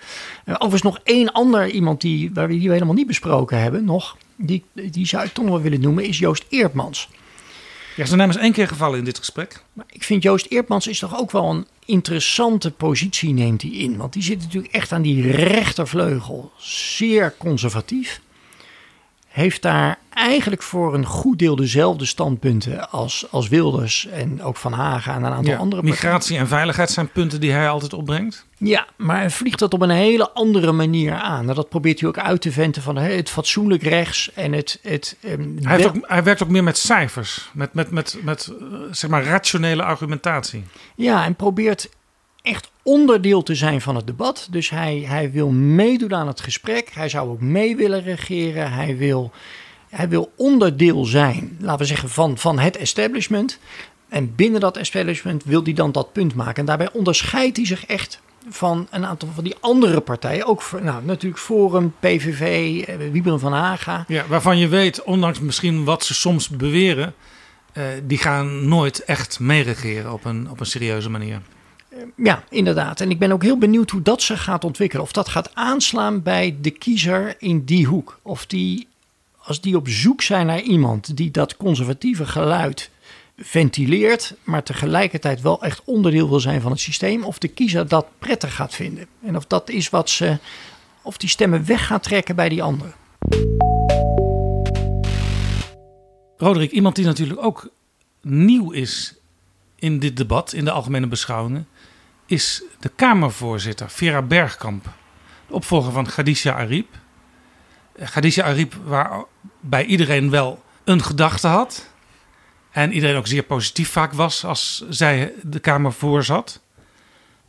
En 0.46 0.54
overigens 0.54 0.82
nog 0.82 1.00
één 1.04 1.32
ander 1.32 1.70
iemand 1.70 2.02
die, 2.02 2.32
waar 2.34 2.48
we, 2.48 2.60
die 2.60 2.72
helemaal 2.72 2.94
niet 2.94 3.08
besproken 3.08 3.62
hebben. 3.62 3.86
Nog, 3.86 4.18
die, 4.42 4.64
die 4.74 5.06
zou 5.06 5.26
ik 5.26 5.34
toch 5.34 5.46
nog 5.46 5.54
wel 5.54 5.64
willen 5.64 5.82
noemen. 5.82 6.04
Is 6.04 6.20
Joost 6.20 6.46
Eertmans. 6.50 7.10
Ja, 7.96 8.06
zijn 8.06 8.20
naam 8.20 8.30
is 8.30 8.36
één 8.36 8.52
keer 8.52 8.68
gevallen 8.68 9.00
in 9.00 9.06
dit 9.06 9.18
gesprek. 9.18 9.64
Maar 9.74 9.86
ik 9.90 10.04
vind 10.04 10.24
Joost 10.24 10.46
Eertmans 10.46 10.88
is 10.88 11.00
toch 11.00 11.20
ook 11.20 11.32
wel 11.32 11.50
een 11.50 11.68
interessante 11.86 12.72
positie 12.72 13.34
neemt 13.34 13.62
hij 13.62 13.72
in. 13.72 13.98
Want 13.98 14.14
die 14.14 14.24
zit 14.24 14.40
natuurlijk 14.40 14.74
echt 14.74 14.92
aan 14.92 15.02
die 15.02 15.32
rechtervleugel. 15.32 16.52
Zeer 16.58 17.36
conservatief. 17.38 18.22
Heeft 19.32 19.62
daar 19.62 19.98
eigenlijk 20.14 20.62
voor 20.64 20.94
een 20.94 21.06
goed 21.06 21.40
deel 21.40 21.56
dezelfde 21.56 22.06
standpunten 22.06 22.90
als, 22.90 23.26
als 23.30 23.48
Wilders 23.48 24.08
en 24.08 24.44
ook 24.44 24.58
Van 24.58 24.74
Haga 24.74 25.16
en 25.16 25.24
een 25.24 25.32
aantal 25.32 25.52
Ja, 25.54 25.58
andere 25.60 25.82
partijen. 25.82 26.04
migratie 26.06 26.38
en 26.38 26.48
veiligheid 26.48 26.90
zijn 26.90 27.12
punten 27.12 27.40
die 27.40 27.52
hij 27.52 27.70
altijd 27.70 27.94
opbrengt. 27.94 28.46
Ja, 28.58 28.86
maar 28.98 29.18
hij 29.18 29.30
vliegt 29.30 29.60
dat 29.60 29.74
op 29.74 29.82
een 29.82 29.90
hele 29.90 30.32
andere 30.32 30.72
manier 30.72 31.14
aan. 31.14 31.50
En 31.50 31.56
dat 31.56 31.70
probeert 31.70 32.00
hij 32.00 32.10
ook 32.10 32.18
uit 32.18 32.42
te 32.42 32.52
venten 32.52 32.82
van 32.82 32.96
het 32.96 33.30
fatsoenlijk 33.30 33.84
rechts 33.84 34.32
en 34.34 34.54
het... 34.54 34.80
het 34.82 35.18
ehm, 35.22 35.40
Hij, 35.62 35.72
heeft 35.76 35.84
wel- 35.84 36.02
ook, 36.02 36.10
hij 36.10 36.24
werkt 36.24 36.44
ook 36.44 36.50
meer 36.50 36.64
met 36.64 36.78
cijfers, 36.78 37.50
met, 37.54 37.74
met, 37.74 37.92
met, 37.92 38.18
met 38.24 38.54
eh, 38.60 38.66
zeg 38.92 39.10
maar 39.10 39.24
rationele 39.24 39.84
argumentatie. 39.84 40.64
Ja, 40.96 41.26
en 41.26 41.36
probeert 41.36 41.90
echt 42.42 42.72
onderdeel 42.84 43.44
te 43.44 43.56
zijn 43.56 43.82
van 43.82 43.96
het 43.96 44.08
debat. 44.08 44.48
Dus 44.52 44.70
hij, 44.70 45.04
hij 45.08 45.32
wil 45.32 45.50
meedoen 45.50 46.16
aan 46.16 46.28
het 46.28 46.42
gesprek. 46.42 46.90
Hij 46.94 47.10
zou 47.10 47.30
ook 47.30 47.42
mee 47.42 47.76
willen 47.76 48.04
regeren. 48.04 48.72
Hij 48.72 48.98
wil 48.98 49.32
Hij 49.90 50.10
wil 50.10 50.32
onderdeel 50.38 51.06
zijn, 51.06 51.58
laten 51.60 51.80
we 51.80 51.86
zeggen, 51.86 52.10
van, 52.10 52.38
van 52.38 52.60
het 52.60 52.78
establishment. 52.78 53.60
En 54.10 54.36
binnen 54.36 54.60
dat 54.60 54.78
establishment 54.78 55.44
wil 55.44 55.64
hij 55.64 55.74
dan 55.74 55.92
dat 55.92 56.14
punt 56.14 56.36
maken. 56.36 56.56
En 56.56 56.66
daarbij 56.66 56.92
onderscheidt 56.94 57.58
hij 57.58 57.66
zich 57.66 57.86
echt 57.86 58.22
van 58.50 58.88
een 58.92 59.06
aantal 59.06 59.30
van 59.34 59.44
die 59.44 59.56
andere 59.60 60.00
partijen. 60.00 60.46
Ook 60.46 60.62
voor, 60.62 60.84
nou, 60.84 61.06
natuurlijk 61.06 61.42
Forum, 61.42 61.94
PVV, 62.00 62.84
eh, 62.88 62.96
Wieberen 63.12 63.40
van 63.40 63.54
Haga. 63.54 64.06
Ja, 64.08 64.26
waarvan 64.28 64.58
je 64.58 64.68
weet, 64.68 65.04
ondanks 65.04 65.40
misschien 65.40 65.84
wat 65.84 66.04
ze 66.04 66.14
soms 66.14 66.50
beweren, 66.50 67.14
uh, 67.74 67.84
die 68.04 68.18
gaan 68.18 68.68
nooit 68.68 69.04
echt 69.04 69.40
meeregeren 69.40 70.14
op 70.14 70.26
een, 70.26 70.50
op 70.50 70.60
een 70.60 70.66
serieuze 70.66 71.10
manier. 71.10 71.42
Ja, 72.16 72.44
inderdaad. 72.50 73.02
En 73.02 73.10
ik 73.10 73.20
ben 73.20 73.32
ook 73.32 73.44
heel 73.44 73.58
benieuwd 73.58 73.90
hoe 73.90 74.02
dat 74.02 74.22
zich 74.22 74.44
gaat 74.44 74.64
ontwikkelen. 74.64 75.04
Of 75.04 75.12
dat 75.12 75.30
gaat 75.30 75.56
aanslaan 75.56 76.22
bij 76.22 76.58
de 76.62 76.72
kiezer 76.72 77.36
in 77.40 77.66
die 77.66 77.86
hoek. 77.86 78.20
Of 78.22 78.46
die, 78.46 78.88
als 79.38 79.62
die 79.62 79.76
op 79.76 79.88
zoek 79.88 80.22
zijn 80.22 80.46
naar 80.46 80.62
iemand 80.62 81.18
die 81.18 81.32
dat 81.32 81.58
conservatieve 81.58 82.26
geluid 82.26 82.90
ventileert, 83.38 84.36
maar 84.44 84.64
tegelijkertijd 84.64 85.42
wel 85.42 85.64
echt 85.64 85.82
onderdeel 85.86 86.30
wil 86.30 86.40
zijn 86.40 86.62
van 86.62 86.72
het 86.72 86.80
systeem, 86.80 87.24
of 87.24 87.38
de 87.38 87.48
kiezer 87.48 87.88
dat 87.88 88.06
prettig 88.20 88.56
gaat 88.56 88.76
vinden. 88.76 89.08
En 89.26 89.36
of 89.36 89.46
dat 89.46 89.70
is 89.70 89.90
wat 89.90 90.10
ze, 90.10 90.38
of 91.02 91.18
die 91.18 91.30
stemmen 91.30 91.66
weg 91.66 91.88
gaat 91.88 92.04
trekken 92.04 92.36
bij 92.36 92.50
die 92.50 92.64
anderen. 92.64 92.94
Roderick, 96.38 96.72
iemand 96.72 96.96
die 96.96 97.06
natuurlijk 97.06 97.44
ook 97.44 97.70
nieuw 98.22 98.72
is 98.72 99.16
in 99.76 100.00
dit 100.00 100.18
debat, 100.18 100.54
in 100.54 100.66
de 100.66 100.72
algemene 100.72 101.08
beschouwingen, 101.08 101.68
is 102.32 102.64
de 102.80 102.90
Kamervoorzitter 102.96 103.90
Vera 103.90 104.22
Bergkamp, 104.22 104.84
de 105.48 105.54
opvolger 105.54 105.92
van 105.92 106.06
Khadija 106.06 106.54
Ariep. 106.54 106.88
Khadija 107.96 108.44
Ariep, 108.44 108.74
waarbij 108.84 109.86
iedereen 109.86 110.30
wel 110.30 110.64
een 110.84 111.04
gedachte 111.04 111.48
had. 111.48 111.90
En 112.72 112.94
iedereen 112.94 113.16
ook 113.16 113.28
zeer 113.28 113.44
positief 113.44 113.90
vaak 113.90 114.14
was 114.14 114.46
als 114.46 114.86
zij 114.90 115.34
de 115.44 115.60
Kamer 115.60 115.94
voorzat. 115.94 116.62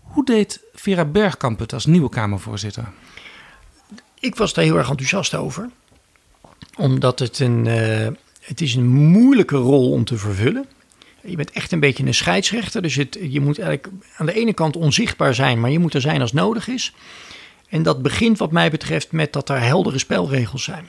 Hoe 0.01 0.25
deed 0.25 0.61
Vera 0.75 1.05
Bergkamp 1.05 1.59
het 1.59 1.73
als 1.73 1.87
nieuwe 1.87 2.09
Kamervoorzitter? 2.09 2.89
Ik 4.21 4.37
was 4.37 4.55
daar 4.55 4.65
heel 4.65 4.77
erg 4.77 4.89
enthousiast 4.89 5.35
over. 5.35 5.71
Omdat 6.77 7.19
het 7.19 7.39
een, 7.39 7.65
uh, 7.65 8.09
het 8.41 8.61
is 8.61 8.75
een 8.75 8.89
moeilijke 8.89 9.57
rol 9.57 9.93
om 9.93 10.05
te 10.05 10.17
vervullen. 10.17 10.67
Je 11.25 11.37
bent 11.37 11.51
echt 11.51 11.73
een 11.73 11.81
beetje 11.81 12.07
een 12.07 12.15
scheidsrechter. 12.15 12.83
Dus 12.83 12.95
je 13.31 13.41
moet 13.41 13.59
eigenlijk 13.59 13.89
aan 14.17 14.27
de 14.27 14.35
ene 14.35 14.53
kant 14.53 14.77
onzichtbaar 14.77 15.35
zijn, 15.35 15.61
maar 15.61 15.71
je 15.71 15.79
moet 15.79 15.95
er 15.95 16.01
zijn 16.01 16.21
als 16.21 16.33
nodig 16.33 16.69
is. 16.69 16.93
En 17.69 17.83
dat 17.83 18.03
begint 18.03 18.39
wat 18.39 18.53
mij 18.53 18.71
betreft 18.71 19.13
met 19.13 19.33
dat 19.33 19.49
er 19.49 19.61
heldere 19.61 19.99
spelregels 19.99 20.65
zijn. 20.65 20.87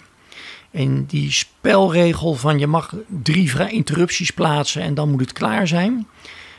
En 0.71 1.05
die 1.05 1.31
spelregel 1.31 2.33
van 2.33 2.59
je 2.59 2.67
mag 2.67 2.95
drie 3.07 3.69
interrupties 3.69 4.31
plaatsen 4.31 4.81
en 4.81 4.93
dan 4.93 5.11
moet 5.11 5.21
het 5.21 5.33
klaar 5.33 5.67
zijn. 5.67 6.07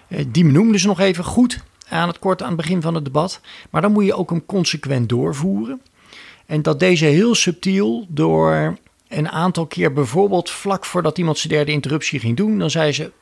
Eh, 0.08 0.24
die 0.28 0.44
noemden 0.44 0.80
ze 0.80 0.86
nog 0.86 1.00
even 1.00 1.24
goed 1.24 1.64
aan 1.88 2.08
het 2.08 2.18
kort 2.18 2.42
aan 2.42 2.48
het 2.48 2.56
begin 2.56 2.82
van 2.82 2.94
het 2.94 3.04
debat. 3.04 3.40
Maar 3.70 3.82
dan 3.82 3.92
moet 3.92 4.04
je 4.04 4.14
ook 4.14 4.30
hem 4.30 4.46
consequent 4.46 5.08
doorvoeren. 5.08 5.80
En 6.46 6.62
dat 6.62 6.80
deze 6.80 7.04
heel 7.04 7.34
subtiel 7.34 8.06
door 8.08 8.76
een 9.08 9.28
aantal 9.28 9.66
keer 9.66 9.92
bijvoorbeeld 9.92 10.50
vlak 10.50 10.84
voordat 10.84 11.18
iemand 11.18 11.38
zijn 11.38 11.52
derde 11.52 11.72
interruptie 11.72 12.20
ging 12.20 12.36
doen, 12.36 12.58
dan 12.58 12.70
zei 12.70 12.92
ze 12.92 13.12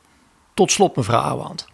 tot 0.53 0.71
slot 0.71 0.95
mevrouw 0.95 1.21
Ouwehand. 1.21 1.67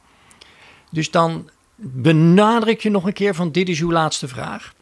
Dus 0.91 1.11
dan 1.11 1.49
benadruk 1.75 2.81
je 2.81 2.89
nog 2.89 3.05
een 3.05 3.13
keer 3.13 3.35
van 3.35 3.51
dit 3.51 3.69
is 3.69 3.79
uw 3.79 3.91
laatste 3.91 4.27
vraag. 4.27 4.73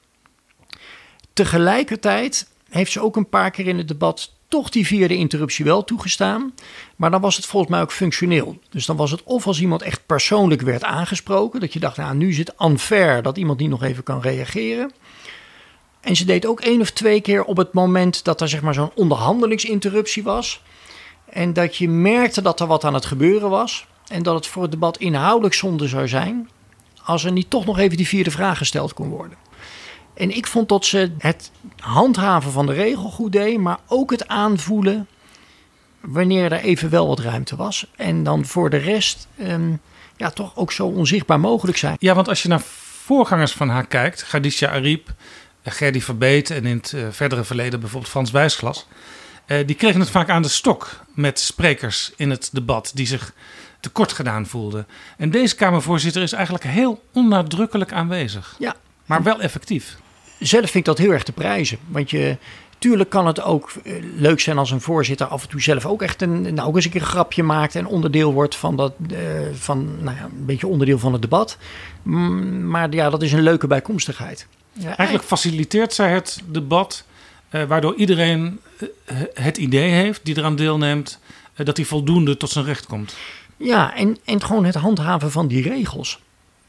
Tegelijkertijd 1.33 2.49
heeft 2.69 2.91
ze 2.91 3.01
ook 3.01 3.15
een 3.15 3.29
paar 3.29 3.51
keer 3.51 3.67
in 3.67 3.77
het 3.77 3.87
debat 3.87 4.31
toch 4.47 4.69
die 4.69 4.85
vierde 4.85 5.15
interruptie 5.15 5.65
wel 5.65 5.83
toegestaan. 5.83 6.53
Maar 6.95 7.11
dan 7.11 7.21
was 7.21 7.35
het 7.35 7.45
volgens 7.45 7.71
mij 7.71 7.81
ook 7.81 7.91
functioneel. 7.91 8.59
Dus 8.69 8.85
dan 8.85 8.95
was 8.95 9.11
het 9.11 9.23
of 9.23 9.47
als 9.47 9.61
iemand 9.61 9.81
echt 9.81 10.05
persoonlijk 10.05 10.61
werd 10.61 10.83
aangesproken, 10.83 11.59
dat 11.59 11.73
je 11.73 11.79
dacht, 11.79 11.97
nou 11.97 12.15
nu 12.15 12.29
is 12.29 12.37
het 12.37 12.53
unfair 12.59 13.21
dat 13.21 13.37
iemand 13.37 13.59
niet 13.59 13.69
nog 13.69 13.83
even 13.83 14.03
kan 14.03 14.21
reageren. 14.21 14.91
En 16.01 16.15
ze 16.15 16.25
deed 16.25 16.45
ook 16.45 16.61
één 16.61 16.81
of 16.81 16.91
twee 16.91 17.21
keer 17.21 17.43
op 17.43 17.57
het 17.57 17.73
moment 17.73 18.23
dat 18.23 18.41
er 18.41 18.49
zeg 18.49 18.61
maar 18.61 18.73
zo'n 18.73 18.91
onderhandelingsinterruptie 18.95 20.23
was. 20.23 20.61
En 21.37 21.53
dat 21.53 21.75
je 21.75 21.89
merkte 21.89 22.41
dat 22.41 22.59
er 22.59 22.67
wat 22.67 22.83
aan 22.83 22.93
het 22.93 23.05
gebeuren 23.05 23.49
was. 23.49 23.87
En 24.07 24.23
dat 24.23 24.35
het 24.35 24.47
voor 24.47 24.61
het 24.61 24.71
debat 24.71 24.97
inhoudelijk 24.97 25.53
zonde 25.53 25.87
zou 25.87 26.07
zijn. 26.07 26.49
als 27.03 27.23
er 27.23 27.31
niet 27.31 27.49
toch 27.49 27.65
nog 27.65 27.77
even 27.77 27.97
die 27.97 28.07
vierde 28.07 28.31
vraag 28.31 28.57
gesteld 28.57 28.93
kon 28.93 29.09
worden. 29.09 29.37
En 30.13 30.35
ik 30.35 30.47
vond 30.47 30.69
dat 30.69 30.85
ze 30.85 31.11
het 31.17 31.51
handhaven 31.79 32.51
van 32.51 32.65
de 32.65 32.73
regel 32.73 33.09
goed 33.09 33.31
deed, 33.31 33.57
maar 33.57 33.77
ook 33.87 34.11
het 34.11 34.27
aanvoelen 34.27 35.07
wanneer 35.99 36.51
er 36.51 36.59
even 36.59 36.89
wel 36.89 37.07
wat 37.07 37.19
ruimte 37.19 37.55
was. 37.55 37.87
En 37.95 38.23
dan 38.23 38.45
voor 38.45 38.69
de 38.69 38.77
rest 38.77 39.27
um, 39.41 39.79
ja, 40.15 40.29
toch 40.29 40.51
ook 40.55 40.71
zo 40.71 40.87
onzichtbaar 40.87 41.39
mogelijk 41.39 41.77
zijn. 41.77 41.95
Ja, 41.99 42.15
want 42.15 42.27
als 42.27 42.41
je 42.41 42.47
naar 42.47 42.61
voorgangers 43.03 43.51
van 43.51 43.69
haar 43.69 43.87
kijkt, 43.87 44.23
Gadisha 44.23 44.69
Ariep, 44.69 45.13
Gerdy 45.63 46.01
Verbeet 46.01 46.49
en 46.49 46.65
in 46.65 46.77
het 46.77 46.91
uh, 46.91 47.07
verdere 47.11 47.43
verleden 47.43 47.79
bijvoorbeeld 47.79 48.11
Frans 48.11 48.31
Wijsglas. 48.31 48.87
Uh, 49.47 49.57
die 49.65 49.75
kregen 49.75 49.99
het 49.99 50.09
vaak 50.09 50.29
aan 50.29 50.41
de 50.41 50.47
stok 50.47 50.99
met 51.13 51.39
sprekers 51.39 52.11
in 52.15 52.29
het 52.29 52.49
debat 52.53 52.91
die 52.93 53.07
zich 53.07 53.33
tekort 53.79 54.11
gedaan 54.11 54.45
voelden. 54.45 54.87
En 55.17 55.31
deze 55.31 55.55
Kamervoorzitter 55.55 56.21
is 56.21 56.31
eigenlijk 56.31 56.63
heel 56.63 57.03
onnadrukkelijk 57.13 57.91
aanwezig. 57.91 58.55
Ja. 58.59 58.75
Maar 59.05 59.23
wel 59.23 59.41
effectief 59.41 59.97
zelf 60.39 60.63
vind 60.63 60.75
ik 60.75 60.85
dat 60.85 60.97
heel 60.97 61.11
erg 61.11 61.23
te 61.23 61.31
prijzen. 61.31 61.77
Want 61.87 62.09
je, 62.09 62.37
tuurlijk 62.77 63.09
kan 63.09 63.27
het 63.27 63.41
ook 63.41 63.71
eh, 63.83 63.93
leuk 64.15 64.39
zijn 64.39 64.57
als 64.57 64.71
een 64.71 64.81
voorzitter 64.81 65.27
af 65.27 65.43
en 65.43 65.49
toe 65.49 65.61
zelf 65.61 65.85
ook 65.85 66.01
echt 66.01 66.21
een, 66.21 66.41
nou, 66.53 66.67
ook 66.67 66.75
eens 66.75 66.85
een 66.85 66.91
keer 66.91 67.01
een 67.01 67.07
grapje 67.07 67.43
maakt 67.43 67.75
en 67.75 67.85
onderdeel 67.85 68.33
wordt 68.33 68.55
van 68.55 68.75
dat, 68.75 68.93
uh, 69.11 69.17
van, 69.53 70.03
nou 70.03 70.17
ja, 70.17 70.23
een 70.23 70.45
beetje 70.45 70.67
onderdeel 70.67 70.99
van 70.99 71.13
het 71.13 71.21
debat. 71.21 71.57
Maar 72.03 72.93
ja, 72.93 73.09
dat 73.09 73.21
is 73.21 73.31
een 73.31 73.41
leuke 73.41 73.67
bijkomstigheid. 73.67 74.47
Ja, 74.73 74.97
eigenlijk 74.97 75.27
faciliteert 75.27 75.93
zij 75.93 76.11
het 76.11 76.41
debat, 76.45 77.03
uh, 77.57 77.63
waardoor 77.63 77.95
iedereen 77.95 78.59
het 79.33 79.57
idee 79.57 79.89
heeft 79.89 80.25
die 80.25 80.37
eraan 80.37 80.55
deelneemt, 80.55 81.19
dat 81.55 81.77
hij 81.77 81.85
voldoende 81.85 82.37
tot 82.37 82.49
zijn 82.49 82.65
recht 82.65 82.85
komt. 82.85 83.15
Ja, 83.57 83.95
en, 83.95 84.17
en 84.25 84.41
gewoon 84.41 84.65
het 84.65 84.75
handhaven 84.75 85.31
van 85.31 85.47
die 85.47 85.61
regels. 85.61 86.19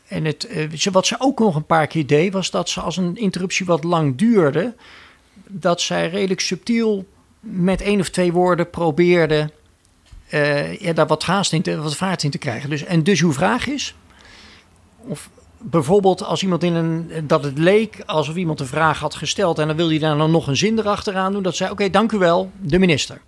En 0.09 0.25
het, 0.25 0.47
eh, 0.47 0.93
wat 0.93 1.07
ze 1.07 1.17
ook 1.19 1.39
nog 1.39 1.57
een 1.57 1.67
paar 1.67 1.87
keer 1.87 2.07
deed, 2.07 2.33
was 2.33 2.51
dat 2.51 2.69
ze 2.69 2.81
als 2.81 2.97
een 2.97 3.17
interruptie 3.17 3.67
wat 3.67 3.85
lang 3.85 4.17
duurde, 4.17 4.75
dat 5.47 5.81
zij 5.81 6.09
redelijk 6.09 6.41
subtiel 6.41 7.07
met 7.41 7.81
één 7.81 8.01
of 8.01 8.09
twee 8.09 8.33
woorden 8.33 8.71
probeerde 8.71 9.51
ja, 10.79 10.93
daar 10.93 11.07
wat 11.07 11.25
haast 11.25 11.53
in 11.53 11.63
te, 11.63 11.77
wat 11.77 11.97
vaart 11.97 12.23
in 12.23 12.31
te 12.31 12.39
krijgen. 12.39 12.71
Dus, 12.71 12.85
en 12.85 13.03
dus 13.03 13.21
uw 13.21 13.33
vraag 13.33 13.67
is, 13.67 13.95
of 14.99 15.29
bijvoorbeeld 15.61 16.25
als 16.25 16.43
iemand 16.43 16.63
in 16.63 16.75
een, 16.75 17.11
dat 17.27 17.45
het 17.45 17.59
leek 17.59 18.03
alsof 18.07 18.37
iemand 18.37 18.61
een 18.61 18.67
vraag 18.67 18.99
had 18.99 19.15
gesteld 19.15 19.59
en 19.59 19.67
dan 19.67 19.77
wilde 19.77 19.91
hij 19.91 20.01
daar 20.01 20.17
dan 20.17 20.31
nog 20.31 20.47
een 20.47 20.57
zin 20.57 20.79
erachteraan 20.79 21.33
doen, 21.33 21.43
dat 21.43 21.57
zei, 21.57 21.71
oké, 21.71 21.91
dank 21.91 22.13
u 22.13 22.19
wel, 22.19 22.51
de 22.61 22.79
minister. 22.79 23.21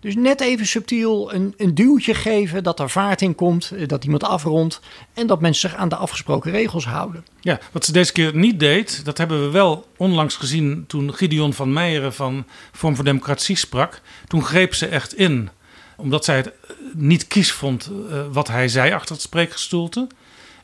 Dus 0.00 0.14
net 0.14 0.40
even 0.40 0.66
subtiel 0.66 1.34
een, 1.34 1.54
een 1.56 1.74
duwtje 1.74 2.14
geven 2.14 2.62
dat 2.62 2.80
er 2.80 2.90
vaart 2.90 3.22
in 3.22 3.34
komt, 3.34 3.70
eh, 3.70 3.88
dat 3.88 4.04
iemand 4.04 4.24
afrondt 4.24 4.80
en 5.14 5.26
dat 5.26 5.40
mensen 5.40 5.70
zich 5.70 5.78
aan 5.78 5.88
de 5.88 5.96
afgesproken 5.96 6.50
regels 6.50 6.86
houden. 6.86 7.24
Ja, 7.40 7.58
wat 7.72 7.84
ze 7.84 7.92
deze 7.92 8.12
keer 8.12 8.36
niet 8.36 8.60
deed, 8.60 9.04
dat 9.04 9.18
hebben 9.18 9.42
we 9.42 9.50
wel 9.50 9.86
onlangs 9.96 10.36
gezien 10.36 10.84
toen 10.86 11.14
Gideon 11.14 11.52
van 11.52 11.72
Meijeren 11.72 12.12
van 12.12 12.44
Vorm 12.72 12.94
voor 12.94 13.04
Democratie 13.04 13.56
sprak. 13.56 14.00
Toen 14.26 14.44
greep 14.44 14.74
ze 14.74 14.86
echt 14.86 15.14
in, 15.14 15.50
omdat 15.96 16.24
zij 16.24 16.36
het 16.36 16.46
eh, 16.46 16.52
niet 16.94 17.26
kies 17.26 17.52
vond 17.52 17.90
uh, 17.90 18.20
wat 18.32 18.48
hij 18.48 18.68
zei 18.68 18.92
achter 18.92 19.14
het 19.14 19.24
spreekgestoelte. 19.24 20.06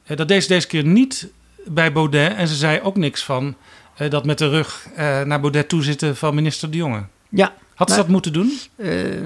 Uh, 0.06 0.16
dat 0.16 0.28
deed 0.28 0.42
ze 0.42 0.48
deze 0.48 0.66
keer 0.66 0.84
niet 0.84 1.28
bij 1.66 1.92
Baudet 1.92 2.34
en 2.34 2.48
ze 2.48 2.54
zei 2.54 2.80
ook 2.80 2.96
niks 2.96 3.24
van 3.24 3.54
uh, 4.00 4.10
dat 4.10 4.24
met 4.24 4.38
de 4.38 4.48
rug 4.48 4.88
naar 4.96 5.40
Baudet 5.40 5.68
toe 5.68 5.82
zitten 5.82 6.16
van 6.16 6.34
minister 6.34 6.70
De 6.70 6.76
Jonge. 6.76 7.04
Ja, 7.28 7.54
had 7.74 7.90
ze 7.90 7.96
dat 7.96 8.08
moeten 8.08 8.32
doen? 8.32 8.58
Uh, 8.76 9.22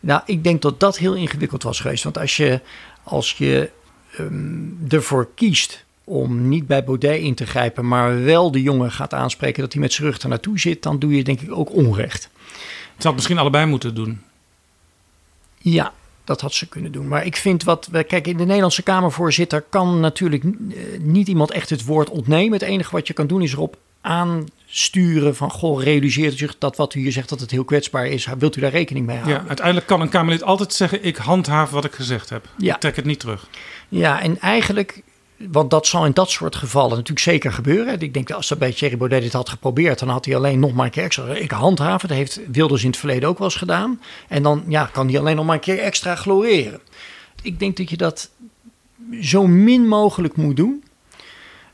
nou, 0.00 0.22
ik 0.26 0.44
denk 0.44 0.62
dat 0.62 0.80
dat 0.80 0.98
heel 0.98 1.14
ingewikkeld 1.14 1.62
was 1.62 1.80
geweest. 1.80 2.04
Want 2.04 2.18
als 2.18 2.36
je, 2.36 2.60
als 3.02 3.32
je 3.32 3.70
um, 4.18 4.78
ervoor 4.88 5.28
kiest 5.34 5.84
om 6.04 6.48
niet 6.48 6.66
bij 6.66 6.84
Baudet 6.84 7.20
in 7.20 7.34
te 7.34 7.46
grijpen, 7.46 7.88
maar 7.88 8.22
wel 8.22 8.50
de 8.50 8.62
jongen 8.62 8.92
gaat 8.92 9.14
aanspreken 9.14 9.62
dat 9.62 9.72
hij 9.72 9.82
met 9.82 9.92
zijn 9.92 10.08
rug 10.08 10.20
er 10.20 10.28
naartoe 10.28 10.58
zit, 10.58 10.82
dan 10.82 10.98
doe 10.98 11.16
je 11.16 11.24
denk 11.24 11.40
ik 11.40 11.52
ook 11.52 11.72
onrecht. 11.72 12.30
Het 12.94 13.04
had 13.04 13.14
misschien 13.14 13.38
allebei 13.38 13.66
moeten 13.66 13.94
doen. 13.94 14.20
Ja, 15.58 15.92
dat 16.26 16.40
had 16.40 16.54
ze 16.54 16.68
kunnen 16.68 16.92
doen. 16.92 17.08
Maar 17.08 17.26
ik 17.26 17.36
vind 17.36 17.64
wat. 17.64 17.88
Kijk, 18.06 18.26
in 18.26 18.36
de 18.36 18.44
Nederlandse 18.44 18.82
Kamervoorzitter 18.82 19.64
kan 19.70 20.00
natuurlijk 20.00 20.44
niet 21.00 21.28
iemand 21.28 21.50
echt 21.50 21.70
het 21.70 21.84
woord 21.84 22.10
ontnemen. 22.10 22.52
Het 22.52 22.68
enige 22.68 22.90
wat 22.90 23.06
je 23.06 23.12
kan 23.12 23.26
doen 23.26 23.42
is 23.42 23.52
erop 23.52 23.76
aansturen 24.00 25.36
van 25.36 25.50
goh, 25.50 25.82
realiseert 25.82 26.32
u 26.32 26.36
zich 26.36 26.58
dat 26.58 26.76
wat 26.76 26.94
u 26.94 27.00
hier 27.00 27.12
zegt 27.12 27.28
dat 27.28 27.40
het 27.40 27.50
heel 27.50 27.64
kwetsbaar 27.64 28.06
is. 28.06 28.28
Wilt 28.38 28.56
u 28.56 28.60
daar 28.60 28.70
rekening 28.70 29.06
mee 29.06 29.16
houden? 29.16 29.40
Ja, 29.40 29.46
uiteindelijk 29.46 29.86
kan 29.86 30.00
een 30.00 30.08
Kamerlid 30.08 30.42
altijd 30.42 30.72
zeggen 30.72 31.04
ik 31.04 31.16
handhaaf 31.16 31.70
wat 31.70 31.84
ik 31.84 31.94
gezegd 31.94 32.28
heb. 32.28 32.48
Ja. 32.58 32.74
Ik 32.74 32.80
trek 32.80 32.96
het 32.96 33.04
niet 33.04 33.20
terug. 33.20 33.46
Ja, 33.88 34.20
en 34.20 34.40
eigenlijk 34.40 35.02
want 35.38 35.70
dat 35.70 35.86
zal 35.86 36.04
in 36.04 36.12
dat 36.12 36.30
soort 36.30 36.56
gevallen 36.56 36.90
natuurlijk 36.90 37.18
zeker 37.18 37.52
gebeuren. 37.52 38.00
Ik 38.00 38.14
denk 38.14 38.28
dat 38.28 38.36
als 38.36 38.48
dat 38.48 38.58
bij 38.58 38.72
Thierry 38.72 38.96
Baudet 38.96 39.22
dit 39.22 39.32
had 39.32 39.48
geprobeerd, 39.48 39.98
dan 39.98 40.08
had 40.08 40.24
hij 40.24 40.36
alleen 40.36 40.58
nog 40.58 40.72
maar 40.72 40.84
een 40.84 40.90
keer 40.90 41.04
extra. 41.04 41.34
Ik 41.34 41.50
handhaven, 41.50 42.08
dat 42.08 42.16
heeft 42.16 42.40
Wilders 42.52 42.82
in 42.82 42.90
het 42.90 42.98
verleden 42.98 43.28
ook 43.28 43.38
wel 43.38 43.46
eens 43.46 43.56
gedaan. 43.56 44.00
En 44.28 44.42
dan 44.42 44.64
ja, 44.68 44.88
kan 44.92 45.08
hij 45.08 45.18
alleen 45.18 45.36
nog 45.36 45.44
maar 45.44 45.54
een 45.54 45.60
keer 45.60 45.78
extra 45.78 46.14
gloreren. 46.14 46.80
Ik 47.42 47.58
denk 47.58 47.76
dat 47.76 47.90
je 47.90 47.96
dat 47.96 48.30
zo 49.20 49.46
min 49.46 49.88
mogelijk 49.88 50.36
moet 50.36 50.56
doen. 50.56 50.84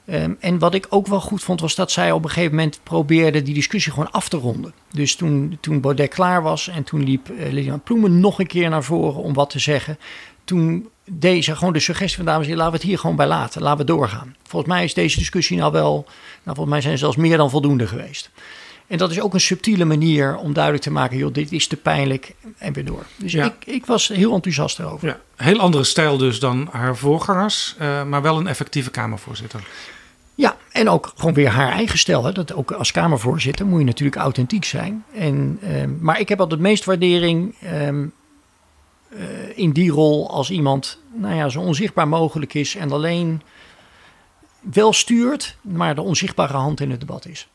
Um, 0.06 0.36
en 0.40 0.58
wat 0.58 0.74
ik 0.74 0.86
ook 0.88 1.06
wel 1.06 1.20
goed 1.20 1.42
vond, 1.42 1.60
was 1.60 1.74
dat 1.74 1.90
zij 1.90 2.12
op 2.12 2.24
een 2.24 2.30
gegeven 2.30 2.54
moment 2.54 2.80
probeerde 2.82 3.42
die 3.42 3.54
discussie 3.54 3.92
gewoon 3.92 4.10
af 4.10 4.28
te 4.28 4.36
ronden. 4.36 4.72
Dus 4.90 5.16
toen, 5.16 5.58
toen 5.60 5.80
Baudet 5.80 6.08
klaar 6.08 6.42
was 6.42 6.68
en 6.68 6.84
toen 6.84 7.04
liep 7.04 7.30
uh, 7.30 7.52
Lilian 7.52 7.82
Ploemen 7.82 8.20
nog 8.20 8.38
een 8.38 8.46
keer 8.46 8.68
naar 8.68 8.84
voren 8.84 9.22
om 9.22 9.34
wat 9.34 9.50
te 9.50 9.58
zeggen. 9.58 9.98
Toen 10.44 10.88
deze 11.04 11.56
gewoon 11.56 11.72
de 11.72 11.80
suggestie 11.80 12.16
van 12.16 12.26
dames 12.26 12.40
en 12.40 12.46
heren, 12.48 12.58
laten 12.58 12.72
we 12.72 12.80
het 12.80 12.88
hier 12.88 12.98
gewoon 12.98 13.16
bij 13.16 13.26
laten. 13.26 13.62
Laten 13.62 13.86
we 13.86 13.92
doorgaan. 13.92 14.36
Volgens 14.42 14.72
mij 14.72 14.84
is 14.84 14.94
deze 14.94 15.18
discussie 15.18 15.58
nou 15.58 15.72
wel, 15.72 15.92
nou 16.42 16.56
volgens 16.56 16.68
mij 16.68 16.80
zijn 16.80 16.92
ze 16.92 16.98
zelfs 16.98 17.16
meer 17.16 17.36
dan 17.36 17.50
voldoende 17.50 17.86
geweest. 17.86 18.30
En 18.86 18.98
dat 18.98 19.10
is 19.10 19.20
ook 19.20 19.34
een 19.34 19.40
subtiele 19.40 19.84
manier 19.84 20.36
om 20.36 20.52
duidelijk 20.52 20.84
te 20.84 20.90
maken, 20.90 21.16
joh, 21.16 21.32
dit 21.32 21.52
is 21.52 21.66
te 21.66 21.76
pijnlijk 21.76 22.34
en 22.58 22.72
weer 22.72 22.84
door. 22.84 23.06
Dus 23.16 23.34
ik, 23.34 23.52
ik 23.64 23.86
was 23.86 24.08
heel 24.08 24.34
enthousiast 24.34 24.78
erover. 24.78 25.08
Ja, 25.08 25.20
heel 25.36 25.58
andere 25.58 25.84
stijl 25.84 26.16
dus 26.16 26.40
dan 26.40 26.68
haar 26.70 26.96
voorgangers, 26.96 27.76
uh, 27.80 28.04
maar 28.04 28.22
wel 28.22 28.36
een 28.36 28.46
effectieve 28.46 28.90
Kamervoorzitter. 28.90 29.66
Ja, 30.34 30.56
en 30.72 30.88
ook 30.88 31.12
gewoon 31.16 31.34
weer 31.34 31.48
haar 31.48 31.72
eigen 31.72 31.98
stijl. 31.98 32.24
Hè. 32.24 32.32
Dat 32.32 32.54
ook 32.54 32.72
als 32.72 32.90
Kamervoorzitter 32.90 33.66
moet 33.66 33.78
je 33.78 33.84
natuurlijk 33.84 34.16
authentiek 34.16 34.64
zijn. 34.64 35.04
En, 35.14 35.58
uh, 35.62 35.70
maar 36.00 36.20
ik 36.20 36.28
heb 36.28 36.40
altijd 36.40 36.60
meest 36.60 36.84
waardering 36.84 37.54
um, 37.82 38.00
uh, 38.04 38.10
in 39.54 39.72
die 39.72 39.90
rol 39.90 40.30
als 40.30 40.50
iemand 40.50 40.98
nou 41.12 41.34
ja, 41.34 41.48
zo 41.48 41.60
onzichtbaar 41.60 42.08
mogelijk 42.08 42.54
is 42.54 42.74
en 42.76 42.92
alleen 42.92 43.42
wel 44.60 44.92
stuurt, 44.92 45.56
maar 45.60 45.94
de 45.94 46.02
onzichtbare 46.02 46.56
hand 46.56 46.80
in 46.80 46.90
het 46.90 47.00
debat 47.00 47.26
is. 47.26 47.48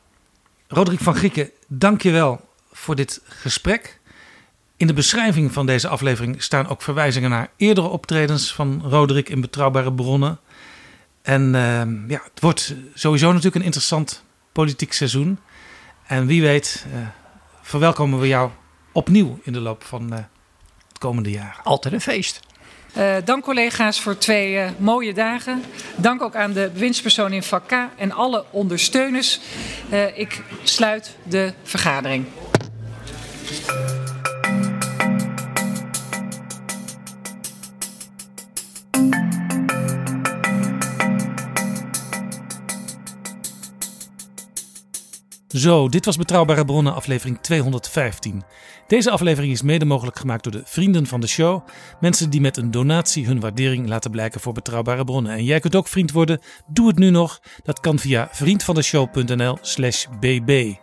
Roderick 0.68 1.00
van 1.00 1.16
Grieken, 1.16 1.52
dank 1.68 2.02
je 2.02 2.12
wel 2.12 2.42
voor 2.72 2.96
dit 2.96 3.22
gesprek. 3.24 4.00
In 4.78 4.88
de 4.88 4.94
beschrijving 4.94 5.52
van 5.52 5.66
deze 5.66 5.88
aflevering 5.88 6.44
staan 6.44 6.68
ook 6.68 6.82
verwijzingen 6.82 7.30
naar 7.30 7.52
eerdere 7.58 7.88
optredens 7.88 8.54
van 8.54 8.82
Roderick 8.84 9.30
in 9.30 9.42
betrouwbare 9.42 9.94
bronnen. 9.94 10.40
En 11.22 11.42
uh, 11.42 12.10
ja, 12.10 12.22
het 12.34 12.40
wordt 12.40 12.76
sowieso 12.94 13.28
natuurlijk 13.28 13.56
een 13.56 13.62
interessant 13.62 14.24
politiek 14.52 14.94
seizoen. 14.94 15.40
En 16.08 16.26
wie 16.26 16.42
weet, 16.42 16.86
uh, 16.94 17.08
verwelkomen 17.62 18.20
we 18.20 18.28
jou 18.28 18.50
opnieuw 18.92 19.40
in 19.44 19.54
de 19.54 19.60
loop 19.60 19.84
van 19.84 20.14
uh, 20.14 20.20
het 20.98 21.06
komende 21.06 21.32
jaar. 21.32 21.60
Altijd 21.64 21.94
een 21.94 22.02
feest. 22.02 22.40
Uh, 22.98 23.16
dank 23.26 23.44
collega's 23.44 24.02
voor 24.02 24.18
twee 24.18 24.54
uh, 24.54 24.70
mooie 24.78 25.14
dagen. 25.14 25.64
Dank 25.96 26.22
ook 26.22 26.36
aan 26.36 26.54
de 26.54 26.70
bewindspersoon 26.74 27.34
in 27.34 27.44
vak 27.44 27.68
K 27.68 27.74
en 27.98 28.12
alle 28.12 28.46
ondersteuners. 28.52 29.40
Uh, 29.92 30.18
ik 30.18 30.42
sluit 30.64 31.16
de 31.24 31.54
vergadering. 31.64 32.26
Zo, 45.48 45.90
dit 45.90 46.06
was 46.06 46.18
Betrouwbare 46.18 46.66
Bronnen, 46.66 46.94
aflevering 46.94 47.38
215. 47.42 48.44
Deze 48.88 49.12
aflevering 49.12 49.54
is 49.54 49.62
mede 49.62 49.86
mogelijk 49.86 50.20
gemaakt 50.20 50.44
door 50.44 50.52
de 50.52 50.62
vrienden 50.66 51.06
van 51.06 51.22
de 51.22 51.28
show. 51.28 51.68
Mensen 52.00 52.30
die 52.30 52.42
met 52.42 52.58
een 52.58 52.72
donatie 52.72 53.26
hun 53.26 53.40
waardering 53.40 53.88
laten 53.88 54.12
blijken 54.12 54.42
voor 54.42 54.54
Betrouwbare 54.54 55.04
Bronnen. 55.04 55.32
En 55.32 55.44
jij 55.44 55.60
kunt 55.60 55.76
ook 55.76 55.88
vriend 55.88 56.12
worden. 56.12 56.40
Doe 56.68 56.88
het 56.88 56.98
nu 56.98 57.10
nog. 57.10 57.40
Dat 57.64 57.80
kan 57.80 58.00
via 58.00 58.30
vriendvandeshow.nl/slash 58.32 60.06
bb. 60.20 60.76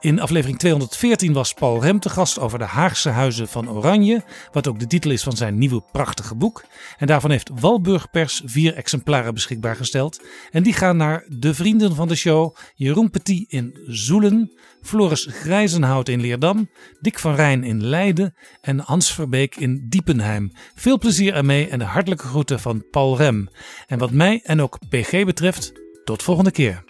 In 0.00 0.20
aflevering 0.20 0.58
214 0.58 1.32
was 1.32 1.54
Paul 1.54 1.82
Rem 1.82 2.00
te 2.00 2.08
gast 2.08 2.38
over 2.38 2.58
de 2.58 2.64
Haagse 2.64 3.08
Huizen 3.08 3.48
van 3.48 3.70
Oranje, 3.70 4.22
wat 4.52 4.68
ook 4.68 4.78
de 4.78 4.86
titel 4.86 5.10
is 5.10 5.22
van 5.22 5.36
zijn 5.36 5.58
nieuwe 5.58 5.82
prachtige 5.92 6.34
boek. 6.34 6.64
En 6.98 7.06
daarvan 7.06 7.30
heeft 7.30 7.50
Walburg 7.60 8.10
Pers 8.10 8.42
vier 8.44 8.74
exemplaren 8.74 9.34
beschikbaar 9.34 9.76
gesteld. 9.76 10.20
En 10.50 10.62
die 10.62 10.72
gaan 10.72 10.96
naar 10.96 11.24
de 11.28 11.54
vrienden 11.54 11.94
van 11.94 12.08
de 12.08 12.14
show: 12.14 12.56
Jeroen 12.74 13.10
Petit 13.10 13.52
in 13.52 13.78
Zoelen, 13.86 14.52
Floris 14.82 15.26
Grijzenhout 15.30 16.08
in 16.08 16.20
Leerdam, 16.20 16.70
Dick 17.00 17.18
van 17.18 17.34
Rijn 17.34 17.64
in 17.64 17.84
Leiden 17.84 18.34
en 18.60 18.78
Hans 18.78 19.14
Verbeek 19.14 19.56
in 19.56 19.86
Diepenheim. 19.88 20.52
Veel 20.74 20.98
plezier 20.98 21.34
ermee 21.34 21.68
en 21.68 21.78
de 21.78 21.84
hartelijke 21.84 22.26
groeten 22.26 22.60
van 22.60 22.84
Paul 22.90 23.16
Rem. 23.16 23.48
En 23.86 23.98
wat 23.98 24.10
mij 24.10 24.40
en 24.44 24.62
ook 24.62 24.78
PG 24.88 25.24
betreft, 25.24 25.72
tot 26.04 26.22
volgende 26.22 26.50
keer. 26.50 26.89